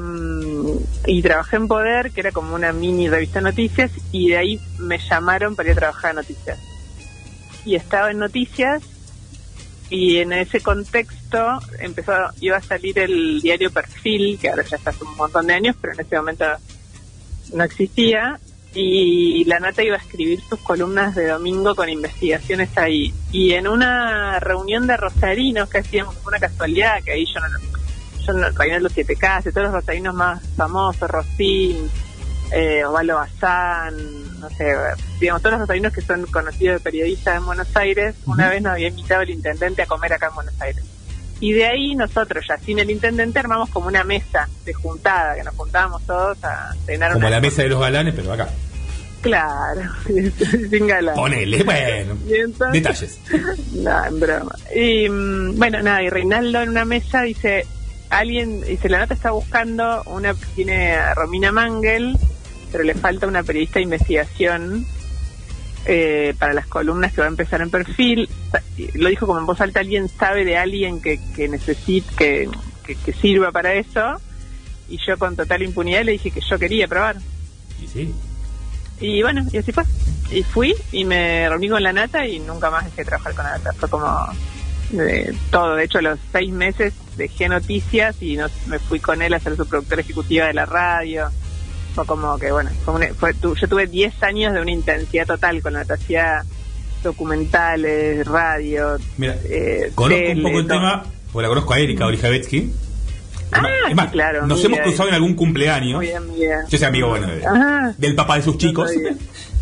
y 1.08 1.22
trabajé 1.22 1.56
en 1.56 1.68
Poder, 1.68 2.12
que 2.12 2.22
era 2.22 2.32
como 2.32 2.56
una 2.56 2.74
mini 2.74 3.10
revista 3.10 3.40
de 3.40 3.46
noticias, 3.46 3.92
y 4.12 4.30
de 4.30 4.38
ahí 4.38 4.60
me 4.80 4.98
llamaron 4.98 5.56
para 5.56 5.70
ir 5.70 5.74
a 5.74 5.80
trabajar 5.80 6.12
en 6.12 6.18
Noticias. 6.18 6.60
Y 7.66 7.76
estaba 7.76 8.12
en 8.12 8.20
Noticias, 8.20 8.84
y 9.94 10.18
en 10.18 10.34
ese 10.34 10.60
contexto 10.60 11.60
empezó, 11.80 12.14
iba 12.42 12.58
a 12.58 12.62
salir 12.62 12.98
el 12.98 13.40
diario 13.42 13.70
Perfil, 13.70 14.40
que 14.40 14.50
ahora 14.50 14.64
ya 14.64 14.78
está 14.78 14.90
hace 14.90 15.04
un 15.04 15.16
montón 15.16 15.46
de 15.46 15.54
años, 15.54 15.76
pero 15.80 15.94
en 15.94 16.00
ese 16.00 16.16
momento 16.16 16.46
no 17.54 17.64
existía, 17.64 18.40
y 18.74 19.44
la 19.44 19.60
Nata 19.60 19.84
iba 19.84 19.96
a 19.96 20.00
escribir 20.00 20.42
sus 20.50 20.60
columnas 20.62 21.14
de 21.14 21.28
domingo 21.28 21.76
con 21.76 21.90
investigaciones 21.90 22.76
ahí. 22.76 23.14
Y 23.32 23.54
en 23.54 23.68
una 23.68 24.40
reunión 24.40 24.88
de 24.88 24.98
rosarinos 24.98 25.70
que 25.70 25.78
hacíamos, 25.78 26.16
una 26.26 26.40
casualidad, 26.40 27.04
que 27.04 27.12
ahí 27.12 27.26
yo 27.28 27.40
no, 27.40 27.48
yo 28.26 28.34
no, 28.34 28.80
los 28.80 28.94
Siete 28.94 29.16
Casas, 29.16 29.54
todos 29.54 29.68
los 29.68 29.76
rosarinos 29.76 30.16
más 30.16 30.42
famosos, 30.58 31.08
Rosín, 31.08 31.88
eh, 32.54 32.86
Osvaldo 32.86 33.16
Bazán, 33.16 34.40
no 34.40 34.50
sé, 34.52 34.74
digamos, 35.20 35.42
todos 35.42 35.54
los 35.54 35.62
rosarinos 35.62 35.94
que 35.94 36.02
son 36.02 36.26
conocidos 36.28 36.76
de 36.78 36.84
periodistas 36.84 37.38
en 37.38 37.46
Buenos 37.46 37.76
Aires, 37.76 38.16
una 38.26 38.50
vez 38.50 38.62
nos 38.62 38.74
había 38.74 38.90
invitado 38.90 39.22
el 39.22 39.30
intendente 39.32 39.82
a 39.82 39.86
comer 39.86 40.14
acá 40.14 40.28
en 40.28 40.36
Buenos 40.36 40.62
Aires. 40.62 40.84
Y 41.40 41.52
de 41.54 41.66
ahí 41.66 41.96
nosotros, 41.96 42.46
ya 42.48 42.58
sin 42.58 42.80
el 42.80 42.90
intendente, 42.90 43.40
armamos 43.40 43.70
como 43.70 43.88
una 43.88 44.04
mesa 44.04 44.48
de 44.66 44.74
juntada, 44.74 45.36
que 45.36 45.44
nos 45.44 45.56
juntábamos 45.56 46.02
todos 46.06 46.42
a 46.44 46.74
cenar 46.86 47.12
Como 47.14 47.28
una 47.28 47.36
la 47.36 47.42
mesa 47.42 47.64
de 47.64 47.70
los 47.70 47.82
galanes, 47.82 48.14
pero 48.16 48.32
acá. 48.32 48.48
Claro, 49.22 49.82
sin 50.70 50.88
galán. 50.88 51.16
Ponele, 51.16 51.64
bueno. 51.64 52.18
Entonces- 52.30 52.72
Detalles. 52.72 53.20
No, 53.74 54.06
en 54.06 54.20
broma. 54.20 54.56
Y 54.76 55.10
mm, 55.10 55.58
bueno, 55.58 55.82
nada, 55.82 56.02
y 56.04 56.10
Reinaldo 56.10 56.62
en 56.62 56.70
una 56.70 56.86
mesa 56.86 57.24
dice, 57.24 57.66
alguien, 58.10 58.62
dice, 58.62 58.88
la 58.90 59.00
nota 59.00 59.14
está 59.14 59.32
buscando 59.32 60.04
una, 60.06 60.34
tiene 60.56 60.94
a 60.94 61.14
Romina 61.16 61.52
Mangel, 61.52 62.18
pero 62.74 62.84
le 62.84 62.96
falta 62.96 63.28
una 63.28 63.44
periodista 63.44 63.76
de 63.76 63.84
investigación 63.84 64.86
eh, 65.86 66.34
para 66.40 66.54
las 66.54 66.66
columnas 66.66 67.14
que 67.14 67.22
va 67.22 67.28
a 67.28 67.30
empezar 67.30 67.62
en 67.62 67.70
perfil. 67.70 68.28
Lo 68.96 69.10
dijo 69.10 69.28
como 69.28 69.40
en 69.40 69.46
voz 69.46 69.62
alta, 69.62 69.80
alguien 69.80 70.10
sabe 70.10 70.44
de 70.44 70.58
alguien 70.58 71.02
que, 71.02 71.20
que 71.36 71.48
necesite, 71.48 72.14
que, 72.18 72.50
que, 72.84 72.96
que 72.96 73.14
sirva 73.14 73.52
para 73.52 73.76
eso. 73.76 74.20
Y 74.90 74.98
yo 75.06 75.18
con 75.20 75.36
total 75.36 75.62
impunidad 75.62 76.04
le 76.04 76.14
dije 76.14 76.32
que 76.32 76.42
yo 76.42 76.58
quería 76.58 76.88
probar. 76.88 77.18
Y 77.82 77.88
sí. 77.88 78.14
Y 79.00 79.22
bueno, 79.22 79.46
y 79.52 79.58
así 79.58 79.72
fue. 79.72 79.84
Y 80.32 80.42
fui 80.42 80.74
y 80.92 81.06
me 81.06 81.48
reuní 81.48 81.70
con 81.70 81.84
la 81.84 81.94
nata 81.94 82.26
y 82.26 82.40
nunca 82.40 82.72
más 82.72 82.86
dejé 82.86 83.02
de 83.02 83.06
trabajar 83.06 83.36
con 83.36 83.46
la 83.46 83.52
nata. 83.52 83.74
Fue 83.74 83.88
como 83.88 84.28
eh, 85.00 85.32
todo. 85.52 85.76
De 85.76 85.84
hecho, 85.84 86.00
a 86.00 86.02
los 86.02 86.20
seis 86.32 86.52
meses 86.52 86.94
dejé 87.18 87.50
noticias 87.50 88.20
y 88.20 88.36
nos, 88.36 88.52
me 88.66 88.80
fui 88.80 89.00
con 89.00 89.22
él 89.22 89.34
a 89.36 89.40
ser 89.40 89.56
su 89.56 89.68
productora 89.68 90.02
ejecutiva 90.02 90.48
de 90.48 90.54
la 90.54 90.66
radio. 90.66 91.30
Fue 91.94 92.06
como 92.06 92.38
que, 92.40 92.52
bueno, 92.52 92.70
fue 92.84 92.94
un- 92.96 93.16
fue, 93.16 93.34
tu- 93.34 93.56
yo 93.56 93.68
tuve 93.68 93.86
10 93.88 94.22
años 94.24 94.54
de 94.54 94.62
una 94.62 94.72
intensidad 94.72 95.28
total 95.28 95.62
con 95.62 95.74
la 95.74 95.80
nata. 95.80 95.94
Hacía 95.96 96.44
documentales, 97.04 98.26
radio, 98.28 98.98
Mira, 99.18 99.38
eh, 99.50 99.92
conozco 99.94 100.24
un 100.32 100.42
poco 100.44 100.60
el 100.60 100.68
todo. 100.68 100.78
tema, 100.80 101.04
porque 101.32 101.44
la 101.44 101.50
conozco 101.50 101.74
a 101.74 101.80
Erika 101.80 102.06
Olijavetsky, 102.06 102.58
Es 102.58 102.66
más- 102.66 102.93
Ah, 103.54 103.90
es 103.90 103.96
más, 103.96 104.06
sí, 104.08 104.12
claro, 104.14 104.48
nos 104.48 104.64
hemos 104.64 104.80
cruzado 104.80 105.10
en 105.10 105.16
algún 105.16 105.34
cumpleaños. 105.36 105.98
Muy 105.98 106.12
amiga. 106.12 106.66
Yo 106.70 106.78
soy 106.78 106.88
amigo, 106.88 107.10
bueno, 107.10 107.28
de- 107.28 107.46
Ajá. 107.46 107.94
del 107.98 108.16
papá 108.16 108.36
de 108.38 108.42
sus 108.44 108.58
chicos. 108.58 108.90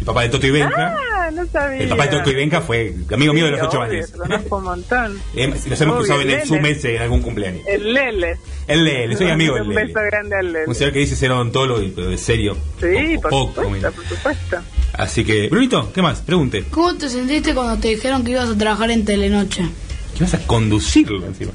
El 0.01 0.05
papá 0.05 0.24
de 0.24 0.29
Toto 0.29 0.48
y 0.48 0.50
Benja. 0.50 0.95
Ah, 0.98 1.29
no 1.31 1.45
sabía. 1.45 1.77
El 1.83 1.88
papá 1.89 2.05
de 2.07 2.10
Toto 2.17 2.31
y 2.31 2.33
Benja 2.33 2.60
fue 2.62 2.91
amigo 3.13 3.33
mío 3.36 3.45
de 3.45 3.51
los 3.51 3.62
ocho 3.62 3.81
obvio, 3.81 4.00
años. 4.00 4.10
conozco 4.10 4.57
un 4.57 4.63
montón. 4.63 5.19
Eh, 5.36 5.48
Nos 5.48 5.63
hemos 5.63 5.79
Obvio, 5.81 5.95
cruzado 5.98 6.21
en 6.21 6.29
el. 6.31 6.48
Zoom 6.48 6.65
ese 6.65 6.95
en 6.95 7.01
algún 7.03 7.21
cumpleaños. 7.21 7.62
El 7.67 7.93
Lele. 7.93 8.38
El 8.67 8.83
Lele, 8.83 9.15
soy 9.15 9.29
amigo 9.29 9.53
del 9.53 9.67
Un 9.67 9.75
Lele. 9.75 9.86
beso 9.86 10.00
grande 10.03 10.36
al 10.38 10.48
Lele. 10.53 10.65
Un 10.65 10.74
señor 10.74 10.91
que 10.93 10.98
dice 11.00 11.15
ser 11.15 11.31
odontólogo, 11.31 11.81
pero 11.95 12.10
de 12.10 12.17
serio. 12.17 12.57
Sí, 12.79 13.15
poco, 13.21 13.29
por 13.53 13.65
poco, 13.65 13.75
supuesto, 13.75 13.91
por 13.91 14.05
supuesto. 14.07 14.57
Así 14.93 15.24
que, 15.24 15.50
Brunito, 15.50 15.93
¿qué 15.93 16.01
más? 16.01 16.21
Pregunte. 16.21 16.63
¿Cómo 16.71 16.95
te 16.95 17.07
sentiste 17.07 17.53
cuando 17.53 17.77
te 17.79 17.89
dijeron 17.89 18.24
que 18.24 18.31
ibas 18.31 18.50
a 18.50 18.57
trabajar 18.57 18.89
en 18.89 19.05
Telenoche? 19.05 19.69
¿Qué 20.17 20.24
vas 20.24 20.33
a 20.33 20.39
conducirlo 20.48 21.24
encima? 21.27 21.51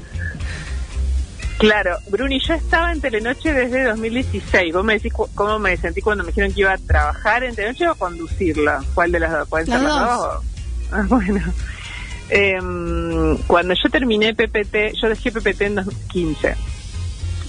Claro, 1.57 1.97
Bruni, 2.09 2.39
yo 2.39 2.53
estaba 2.53 2.91
en 2.91 3.01
Telenoche 3.01 3.51
desde 3.51 3.83
2016. 3.85 4.73
¿Vos 4.73 4.83
me 4.83 4.93
decís 4.93 5.11
cu- 5.11 5.27
cómo 5.33 5.57
me 5.57 5.75
sentí 5.77 6.01
cuando 6.01 6.23
me 6.23 6.27
dijeron 6.29 6.53
que 6.53 6.61
iba 6.61 6.73
a 6.73 6.77
trabajar 6.77 7.43
en 7.43 7.55
Telenoche 7.55 7.87
o 7.89 7.95
conducirla? 7.95 8.83
¿Cuál 8.93 9.11
de 9.11 9.19
las 9.21 9.31
dos? 9.31 9.47
¿Pueden 9.49 9.65
ser 9.67 9.81
Las 9.81 9.99
dos. 9.99 10.43
Ah, 10.91 11.03
bueno. 11.09 11.41
Em, 12.29 13.37
cuando 13.47 13.73
yo 13.73 13.89
terminé 13.89 14.33
PPT, 14.33 14.93
yo 15.01 15.09
dejé 15.09 15.31
PPT 15.31 15.61
en 15.63 15.75
2015. 15.75 16.55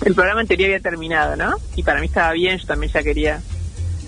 El 0.04 0.14
programa 0.14 0.40
en 0.40 0.46
teoría 0.48 0.66
había 0.66 0.80
terminado, 0.80 1.36
¿no? 1.36 1.56
Y 1.76 1.82
para 1.82 2.00
mí 2.00 2.06
estaba 2.06 2.32
bien, 2.32 2.58
yo 2.58 2.66
también 2.66 2.92
ya 2.92 3.02
quería 3.02 3.40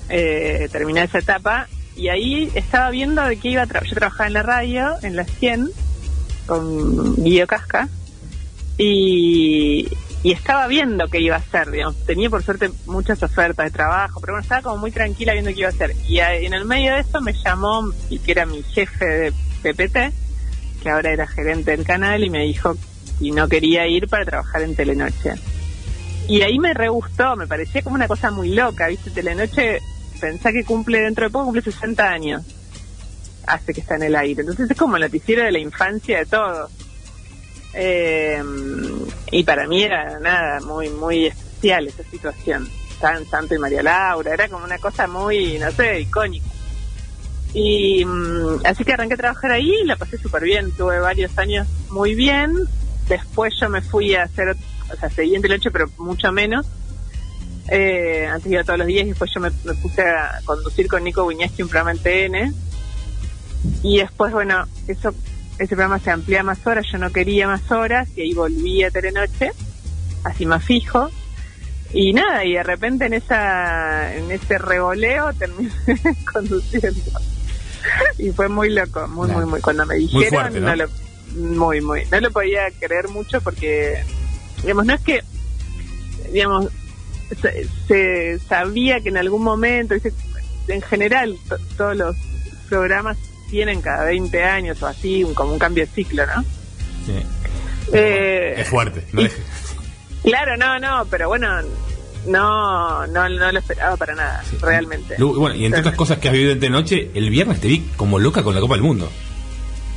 eh, 0.08 0.68
terminar 0.72 1.04
esa 1.04 1.18
etapa. 1.18 1.68
Y 1.96 2.08
ahí 2.08 2.50
estaba 2.54 2.90
viendo 2.90 3.22
de 3.22 3.36
qué 3.38 3.50
iba 3.50 3.62
a 3.62 3.66
trabajar. 3.66 3.88
Yo 3.88 3.96
trabajaba 3.96 4.26
en 4.28 4.32
la 4.32 4.42
radio, 4.42 4.94
en 5.02 5.14
la 5.16 5.24
100, 5.24 5.70
con 6.46 7.16
Guido 7.22 7.46
Casca 7.46 7.88
y, 8.82 9.86
y 10.22 10.32
estaba 10.32 10.66
viendo 10.66 11.06
qué 11.08 11.20
iba 11.20 11.36
a 11.36 11.40
hacer, 11.40 11.70
digamos. 11.70 12.02
Tenía 12.06 12.30
por 12.30 12.42
suerte 12.42 12.70
muchas 12.86 13.22
ofertas 13.22 13.66
de 13.66 13.70
trabajo, 13.70 14.20
pero 14.20 14.32
bueno, 14.32 14.42
estaba 14.42 14.62
como 14.62 14.78
muy 14.78 14.90
tranquila 14.90 15.34
viendo 15.34 15.50
qué 15.50 15.60
iba 15.60 15.68
a 15.68 15.72
hacer. 15.72 15.94
Y 16.08 16.18
en 16.18 16.54
el 16.54 16.64
medio 16.64 16.94
de 16.94 17.00
eso 17.00 17.20
me 17.20 17.34
llamó, 17.34 17.90
y 18.08 18.18
que 18.18 18.32
era 18.32 18.46
mi 18.46 18.62
jefe 18.62 19.04
de 19.04 19.32
PPT, 19.62 20.82
que 20.82 20.88
ahora 20.88 21.12
era 21.12 21.26
gerente 21.26 21.72
del 21.72 21.84
canal, 21.84 22.24
y 22.24 22.30
me 22.30 22.44
dijo 22.44 22.74
si 23.18 23.32
no 23.32 23.48
quería 23.48 23.86
ir 23.86 24.08
para 24.08 24.24
trabajar 24.24 24.62
en 24.62 24.74
Telenoche. 24.74 25.34
Y 26.26 26.40
ahí 26.40 26.58
me 26.58 26.72
re 26.72 26.88
gustó, 26.88 27.36
me 27.36 27.46
parecía 27.46 27.82
como 27.82 27.96
una 27.96 28.08
cosa 28.08 28.30
muy 28.30 28.54
loca, 28.54 28.86
¿viste? 28.86 29.10
Telenoche, 29.10 29.80
pensá 30.18 30.52
que 30.52 30.64
cumple 30.64 31.00
dentro 31.00 31.26
de 31.26 31.30
poco, 31.30 31.46
cumple 31.46 31.60
60 31.60 32.08
años. 32.08 32.42
Hace 33.46 33.74
que 33.74 33.80
está 33.82 33.96
en 33.96 34.04
el 34.04 34.16
aire. 34.16 34.40
Entonces 34.40 34.70
es 34.70 34.76
como 34.76 34.96
el 34.96 35.02
noticiero 35.02 35.44
de 35.44 35.52
la 35.52 35.58
infancia 35.58 36.20
de 36.20 36.26
todos. 36.26 36.70
Eh, 37.74 38.42
y 39.30 39.44
para 39.44 39.66
mí 39.66 39.82
era 39.82 40.18
nada, 40.18 40.60
muy, 40.60 40.88
muy 40.90 41.26
especial 41.26 41.86
esa 41.86 42.02
situación. 42.04 42.68
Estaban 42.90 43.24
Santo 43.26 43.54
y 43.54 43.58
María 43.58 43.82
Laura, 43.82 44.34
era 44.34 44.48
como 44.48 44.64
una 44.64 44.78
cosa 44.78 45.06
muy, 45.06 45.58
no 45.58 45.70
sé, 45.70 46.00
icónica. 46.00 46.46
Y 47.52 48.04
mm, 48.04 48.64
así 48.64 48.84
que 48.84 48.92
arranqué 48.92 49.14
a 49.14 49.18
trabajar 49.18 49.52
ahí 49.52 49.72
y 49.82 49.86
la 49.86 49.96
pasé 49.96 50.18
súper 50.18 50.42
bien. 50.44 50.72
Tuve 50.72 50.98
varios 51.00 51.36
años 51.38 51.66
muy 51.90 52.14
bien. 52.14 52.54
Después 53.08 53.54
yo 53.60 53.68
me 53.68 53.82
fui 53.82 54.14
a 54.14 54.24
hacer, 54.24 54.56
o 54.92 54.96
sea, 54.96 55.10
seguí 55.10 55.34
en 55.34 55.42
Teleocho, 55.42 55.70
pero 55.72 55.86
mucho 55.98 56.30
menos. 56.32 56.66
Eh, 57.68 58.26
antes 58.26 58.50
iba 58.50 58.64
todos 58.64 58.78
los 58.78 58.88
días 58.88 59.04
y 59.04 59.10
después 59.10 59.30
yo 59.32 59.40
me, 59.40 59.50
me 59.64 59.74
puse 59.74 60.02
a 60.02 60.40
conducir 60.44 60.88
con 60.88 61.04
Nico 61.04 61.24
Buñaski 61.24 61.62
un 61.62 61.68
programa 61.68 61.92
en 61.92 61.98
TN. 61.98 62.54
Y 63.82 63.98
después, 63.98 64.32
bueno, 64.32 64.64
eso 64.86 65.12
ese 65.60 65.76
programa 65.76 65.98
se 65.98 66.10
amplía 66.10 66.42
más 66.42 66.66
horas, 66.66 66.86
yo 66.90 66.98
no 66.98 67.10
quería 67.10 67.46
más 67.46 67.70
horas 67.70 68.08
y 68.16 68.22
ahí 68.22 68.34
volví 68.34 68.82
a 68.82 68.90
Telenoche, 68.90 69.52
así 70.24 70.46
más 70.46 70.64
fijo. 70.64 71.10
Y 71.92 72.12
nada, 72.12 72.44
y 72.44 72.52
de 72.54 72.62
repente 72.62 73.06
en 73.06 73.14
esa 73.14 74.14
en 74.14 74.30
ese 74.30 74.58
revoleo 74.58 75.32
terminé 75.34 75.70
conduciendo. 76.32 77.20
Y 78.18 78.30
fue 78.30 78.48
muy 78.48 78.70
loco, 78.70 79.08
muy, 79.08 79.26
Claro. 79.26 79.40
muy, 79.42 79.50
muy. 79.50 79.60
Cuando 79.60 79.86
me 79.86 79.94
Muy 79.96 80.04
dijeron, 80.06 80.30
fuerte, 80.30 80.60
¿no? 80.60 80.76
lo, 80.76 80.86
muy, 81.36 81.80
muy. 81.80 82.04
No 82.10 82.20
lo 82.20 82.30
podía 82.30 82.70
creer 82.78 83.08
mucho 83.08 83.40
porque, 83.40 84.02
digamos, 84.62 84.86
no 84.86 84.94
es 84.94 85.00
que, 85.00 85.20
digamos, 86.32 86.68
se, 87.40 87.66
se 87.88 88.38
sabía 88.48 89.00
que 89.00 89.08
en 89.08 89.16
algún 89.16 89.42
momento, 89.42 89.94
en 90.68 90.82
general, 90.82 91.36
to- 91.48 91.58
todos 91.76 91.96
los 91.96 92.16
programas 92.68 93.16
tienen 93.50 93.80
cada 93.82 94.04
20 94.04 94.44
años 94.44 94.82
o 94.82 94.86
así, 94.86 95.24
un, 95.24 95.34
como 95.34 95.52
un 95.52 95.58
cambio 95.58 95.84
de 95.84 95.90
ciclo, 95.92 96.24
¿no? 96.26 96.42
Sí. 97.06 97.14
Eh, 97.92 98.54
Es 98.58 98.68
fuerte. 98.68 99.04
¿no? 99.12 99.22
y- 99.22 99.30
Claro, 100.22 100.56
no, 100.56 100.78
no, 100.78 101.06
pero 101.10 101.28
bueno, 101.28 101.48
no, 102.26 103.06
no, 103.06 103.28
no 103.28 103.52
lo 103.52 103.58
esperaba 103.58 103.96
para 103.96 104.14
nada, 104.14 104.42
Sí. 104.48 104.56
realmente. 104.60 105.16
Lu- 105.18 105.34
Bueno, 105.38 105.56
y 105.56 105.64
entre 105.64 105.80
otras 105.80 105.94
cosas 105.96 106.18
que 106.18 106.28
has 106.28 106.32
vivido 106.34 106.52
entre 106.52 106.68
noche, 106.70 107.10
el 107.14 107.30
viernes 107.30 107.60
te 107.60 107.68
vi 107.68 107.80
como 107.96 108.18
loca 108.18 108.42
con 108.42 108.54
la 108.54 108.60
Copa 108.60 108.74
del 108.74 108.82
Mundo. 108.82 109.10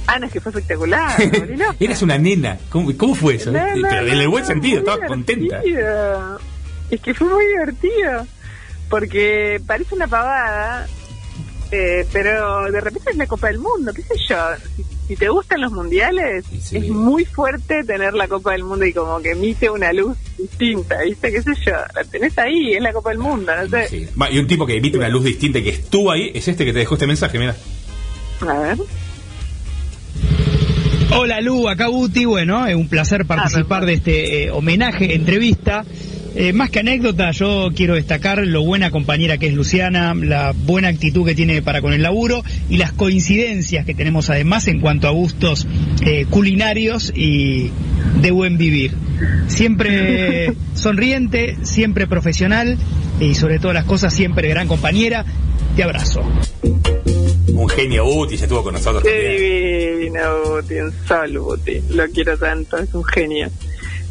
Ah, 0.07 0.19
no, 0.19 0.25
es 0.27 0.33
que 0.33 0.41
fue 0.41 0.51
espectacular. 0.51 1.11
Eras 1.79 2.01
una 2.01 2.17
nena. 2.17 2.57
¿Cómo, 2.69 2.91
cómo 2.97 3.15
fue 3.15 3.35
eso? 3.35 3.51
No, 3.51 3.59
Pero 3.89 4.07
en 4.07 4.19
el 4.19 4.27
buen 4.27 4.45
sentido, 4.45 4.79
estabas 4.79 5.07
contenta. 5.07 5.61
Es 6.89 6.99
que 7.01 7.13
fue 7.13 7.27
muy 7.27 7.45
divertido. 7.47 8.25
Porque 8.89 9.59
parece 9.65 9.95
una 9.95 10.07
pavada, 10.07 10.87
eh, 11.75 12.05
pero 12.13 12.69
de 12.71 12.79
repente 12.79 13.09
es 13.11 13.17
la 13.17 13.25
Copa 13.27 13.47
del 13.47 13.57
Mundo, 13.59 13.91
qué 13.93 14.01
sé 14.03 14.13
yo. 14.29 14.35
Si, 14.75 14.83
si 15.07 15.15
te 15.15 15.27
gustan 15.29 15.59
los 15.61 15.71
mundiales, 15.71 16.45
Sí, 16.49 16.61
sí. 16.61 16.77
es 16.77 16.89
muy 16.89 17.25
fuerte 17.25 17.83
tener 17.83 18.13
la 18.13 18.27
Copa 18.27 18.51
del 18.51 18.63
Mundo 18.63 18.85
y 18.85 18.93
como 18.93 19.19
que 19.21 19.31
emite 19.31 19.69
una 19.69 19.91
luz 19.91 20.15
distinta, 20.37 21.01
¿viste? 21.01 21.31
¿Qué 21.31 21.41
sé 21.41 21.51
yo? 21.65 21.71
La 21.95 22.03
tenés 22.03 22.37
ahí, 22.37 22.73
es 22.75 22.81
la 22.81 22.93
Copa 22.93 23.09
del 23.09 23.19
Mundo, 23.19 23.51
no 23.55 23.67
sé. 23.69 23.87
Sí. 23.87 24.07
Va, 24.21 24.29
Y 24.31 24.37
un 24.39 24.47
tipo 24.47 24.65
que 24.65 24.77
emite 24.77 24.97
una 24.97 25.09
luz 25.09 25.23
distinta 25.23 25.59
y 25.59 25.63
que 25.63 25.69
estuvo 25.71 26.11
ahí, 26.11 26.31
es 26.33 26.47
este 26.47 26.63
que 26.65 26.73
te 26.73 26.79
dejó 26.79 26.93
este 26.95 27.07
mensaje, 27.07 27.39
mira. 27.39 27.55
A 28.41 28.59
ver. 28.59 28.77
Hola 31.15 31.41
Lu, 31.41 31.69
acá 31.69 31.87
Guti, 31.87 32.25
bueno, 32.25 32.65
es 32.65 32.75
un 32.75 32.87
placer 32.89 33.25
participar 33.25 33.85
de 33.85 33.93
este 33.93 34.43
eh, 34.45 34.51
homenaje, 34.51 35.13
entrevista. 35.13 35.85
Eh, 36.35 36.51
más 36.51 36.71
que 36.71 36.79
anécdota, 36.79 37.29
yo 37.31 37.69
quiero 37.75 37.93
destacar 37.93 38.39
lo 38.39 38.63
buena 38.63 38.89
compañera 38.89 39.37
que 39.37 39.47
es 39.47 39.53
Luciana, 39.53 40.15
la 40.15 40.51
buena 40.55 40.87
actitud 40.87 41.25
que 41.25 41.35
tiene 41.35 41.61
para 41.61 41.81
con 41.81 41.93
el 41.93 42.01
laburo 42.01 42.43
y 42.69 42.77
las 42.77 42.91
coincidencias 42.91 43.85
que 43.85 43.93
tenemos 43.93 44.31
además 44.31 44.67
en 44.67 44.79
cuanto 44.79 45.07
a 45.07 45.11
gustos 45.11 45.67
eh, 46.03 46.25
culinarios 46.29 47.13
y 47.15 47.69
de 48.21 48.31
buen 48.31 48.57
vivir. 48.57 48.93
Siempre 49.47 50.53
sonriente, 50.73 51.57
siempre 51.61 52.07
profesional 52.07 52.77
y 53.19 53.35
sobre 53.35 53.59
todas 53.59 53.75
las 53.75 53.85
cosas 53.85 54.13
siempre 54.13 54.49
gran 54.49 54.67
compañera. 54.67 55.25
Te 55.75 55.83
abrazo. 55.83 56.23
Un 57.53 57.69
genio 57.69 58.05
Uti, 58.05 58.37
ya 58.37 58.45
estuvo 58.45 58.63
con 58.63 58.73
nosotros 58.73 59.03
Qué 59.03 59.09
también. 59.09 59.99
divino, 59.99 60.19
Buti, 60.49 60.73
un 60.79 60.93
sol, 61.07 61.37
Buti. 61.37 61.81
Lo 61.89 62.07
quiero 62.09 62.37
tanto, 62.37 62.77
es 62.77 62.91
un 62.93 63.03
genio. 63.03 63.49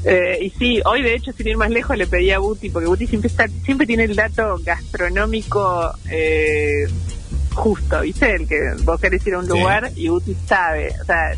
Eh, 0.04 0.38
y 0.42 0.50
sí, 0.50 0.80
hoy 0.84 1.02
de 1.02 1.14
hecho, 1.14 1.32
sin 1.32 1.46
ir 1.48 1.56
más 1.56 1.70
lejos, 1.70 1.96
le 1.96 2.06
pedí 2.06 2.30
a 2.32 2.38
Buti, 2.40 2.70
porque 2.70 2.88
Buti 2.88 3.06
siempre, 3.06 3.28
está, 3.28 3.46
siempre 3.64 3.86
tiene 3.86 4.04
el 4.04 4.16
dato 4.16 4.56
gastronómico 4.64 5.92
eh, 6.10 6.86
justo, 7.54 8.00
¿viste? 8.00 8.34
El 8.34 8.48
que 8.48 8.58
vos 8.82 9.00
querés 9.00 9.26
ir 9.26 9.34
a 9.34 9.38
un 9.38 9.44
Sí. 9.46 9.50
lugar 9.50 9.90
y 9.94 10.08
Buti 10.08 10.34
sabe. 10.46 10.92
O 11.00 11.04
sea, 11.04 11.34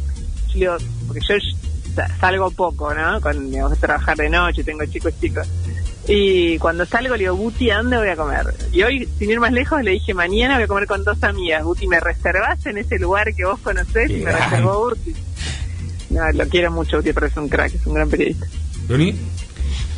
yo 0.49 0.54
digo, 0.54 0.76
porque 1.06 1.21
yo 1.28 1.35
sa- 1.94 2.09
salgo 2.18 2.50
poco, 2.50 2.94
¿no? 2.94 3.21
Con, 3.21 3.50
digamos, 3.50 3.78
trabajar 3.78 4.16
de 4.16 4.30
noche, 4.30 4.64
tengo 4.64 4.85
chicos 4.87 5.12
chicos. 5.21 5.47
Y 6.06 6.59
cuando 6.59 6.85
salgo 6.85 7.14
le 7.16 7.21
digo, 7.25 7.35
Buti, 7.37 7.71
¿a 7.71 7.78
dónde 7.78 7.97
voy 7.97 8.09
a 8.09 8.16
comer? 8.16 8.54
Y 8.73 8.83
hoy, 8.83 9.09
sin 9.18 9.30
ir 9.30 9.40
más 9.40 9.52
lejos, 9.52 9.83
le 9.83 9.92
dije, 9.92 10.12
mañana 10.14 10.54
voy 10.54 10.64
a 10.64 10.66
comer 10.68 10.87
con 10.87 11.02
dos 11.02 11.23
amigas. 11.25 11.64
Buti, 11.64 11.87
¿me 11.87 11.99
reservás 12.00 12.64
en 12.66 12.78
ese 12.78 12.99
lugar 12.99 13.35
que 13.35 13.44
vos 13.44 13.59
conocés? 13.61 14.11
Y 14.11 14.16
me 14.23 14.30
reservó 14.33 14.88
Buti. 14.90 15.14
No, 16.14 16.33
lo 16.33 16.49
quiero 16.49 16.71
mucho, 16.71 17.00
pero 17.02 17.26
es 17.26 17.37
un 17.37 17.49
crack, 17.49 17.75
es 17.75 17.87
un 17.87 17.94
gran 17.94 18.09
periodista. 18.09 18.47
¿Bruni? 18.87 19.14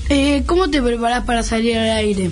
Eh, 0.09 0.43
¿Cómo 0.47 0.71
te 0.71 0.81
preparás 0.81 1.25
para 1.25 1.43
salir 1.43 1.77
al 1.77 1.91
aire? 1.91 2.31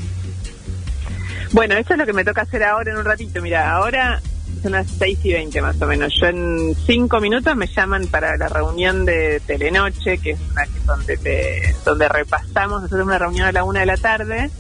Bueno, 1.53 1.75
eso 1.77 1.93
es 1.93 1.99
lo 1.99 2.07
que 2.07 2.13
me 2.13 2.25
toca 2.25 2.43
hacer 2.43 2.63
ahora 2.65 2.93
en 2.93 2.99
un 2.99 3.05
ratito. 3.05 3.41
Mira, 3.43 3.73
ahora 3.77 4.21
son 4.63 4.73
las 4.73 4.87
6 4.99 5.19
y 5.25 5.33
20 5.35 5.61
más 5.61 5.81
o 5.83 5.87
menos. 5.87 6.13
Yo 6.21 6.27
en 6.29 6.75
5 6.87 7.21
minutos 7.21 7.55
me 7.57 7.67
llaman 7.67 8.07
para 8.07 8.37
la 8.37 8.49
reunión 8.49 9.05
de 9.05 9.41
Telenoche, 9.47 10.19
que 10.19 10.31
es 10.31 10.39
una 10.51 10.65
que 10.65 10.81
donde, 10.87 11.17
te- 11.19 11.77
donde 11.85 12.09
repasamos. 12.09 12.83
Nosotros 12.83 13.07
una 13.07 13.19
reunión 13.19 13.47
a 13.47 13.53
la 13.53 13.65
una 13.65 13.81
de 13.81 13.87
la 13.87 13.97
tarde, 13.97 14.51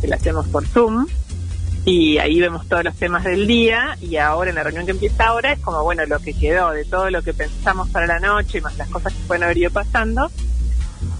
que 0.00 0.08
la 0.08 0.16
hacemos 0.16 0.48
por 0.48 0.66
Zoom, 0.66 1.06
y 1.84 2.18
ahí 2.18 2.40
vemos 2.40 2.68
todos 2.68 2.84
los 2.84 2.94
temas 2.96 3.24
del 3.24 3.46
día. 3.46 3.96
Y 4.00 4.16
ahora, 4.16 4.50
en 4.50 4.56
la 4.56 4.62
reunión 4.62 4.84
que 4.86 4.92
empieza 4.92 5.26
ahora, 5.28 5.52
es 5.52 5.58
como, 5.60 5.82
bueno, 5.82 6.04
lo 6.06 6.18
que 6.20 6.32
quedó 6.34 6.70
de 6.70 6.84
todo 6.84 7.10
lo 7.10 7.22
que 7.22 7.34
pensamos 7.34 7.88
para 7.90 8.06
la 8.06 8.20
noche, 8.20 8.60
más 8.60 8.76
las 8.78 8.88
cosas 8.88 9.12
que 9.12 9.18
pueden 9.26 9.42
haber 9.42 9.58
ido 9.58 9.70
pasando. 9.70 10.30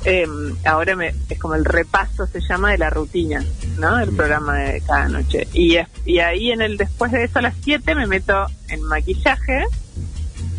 Eh, 0.04 0.26
ahora 0.64 0.94
me, 0.96 1.14
es 1.28 1.38
como 1.38 1.54
el 1.54 1.64
repaso 1.64 2.26
se 2.26 2.40
llama 2.40 2.72
de 2.72 2.78
la 2.78 2.90
rutina, 2.90 3.44
¿no? 3.78 3.98
El 4.00 4.10
programa 4.14 4.56
de 4.58 4.80
cada 4.80 5.08
noche. 5.08 5.46
Y, 5.52 5.76
es- 5.76 5.88
y 6.04 6.18
ahí 6.20 6.50
en 6.52 6.60
el 6.62 6.76
después 6.76 7.10
de 7.12 7.24
eso 7.24 7.38
a 7.38 7.42
las 7.42 7.54
7 7.62 7.94
me 7.94 8.06
meto 8.06 8.46
en 8.68 8.82
maquillaje, 8.82 9.64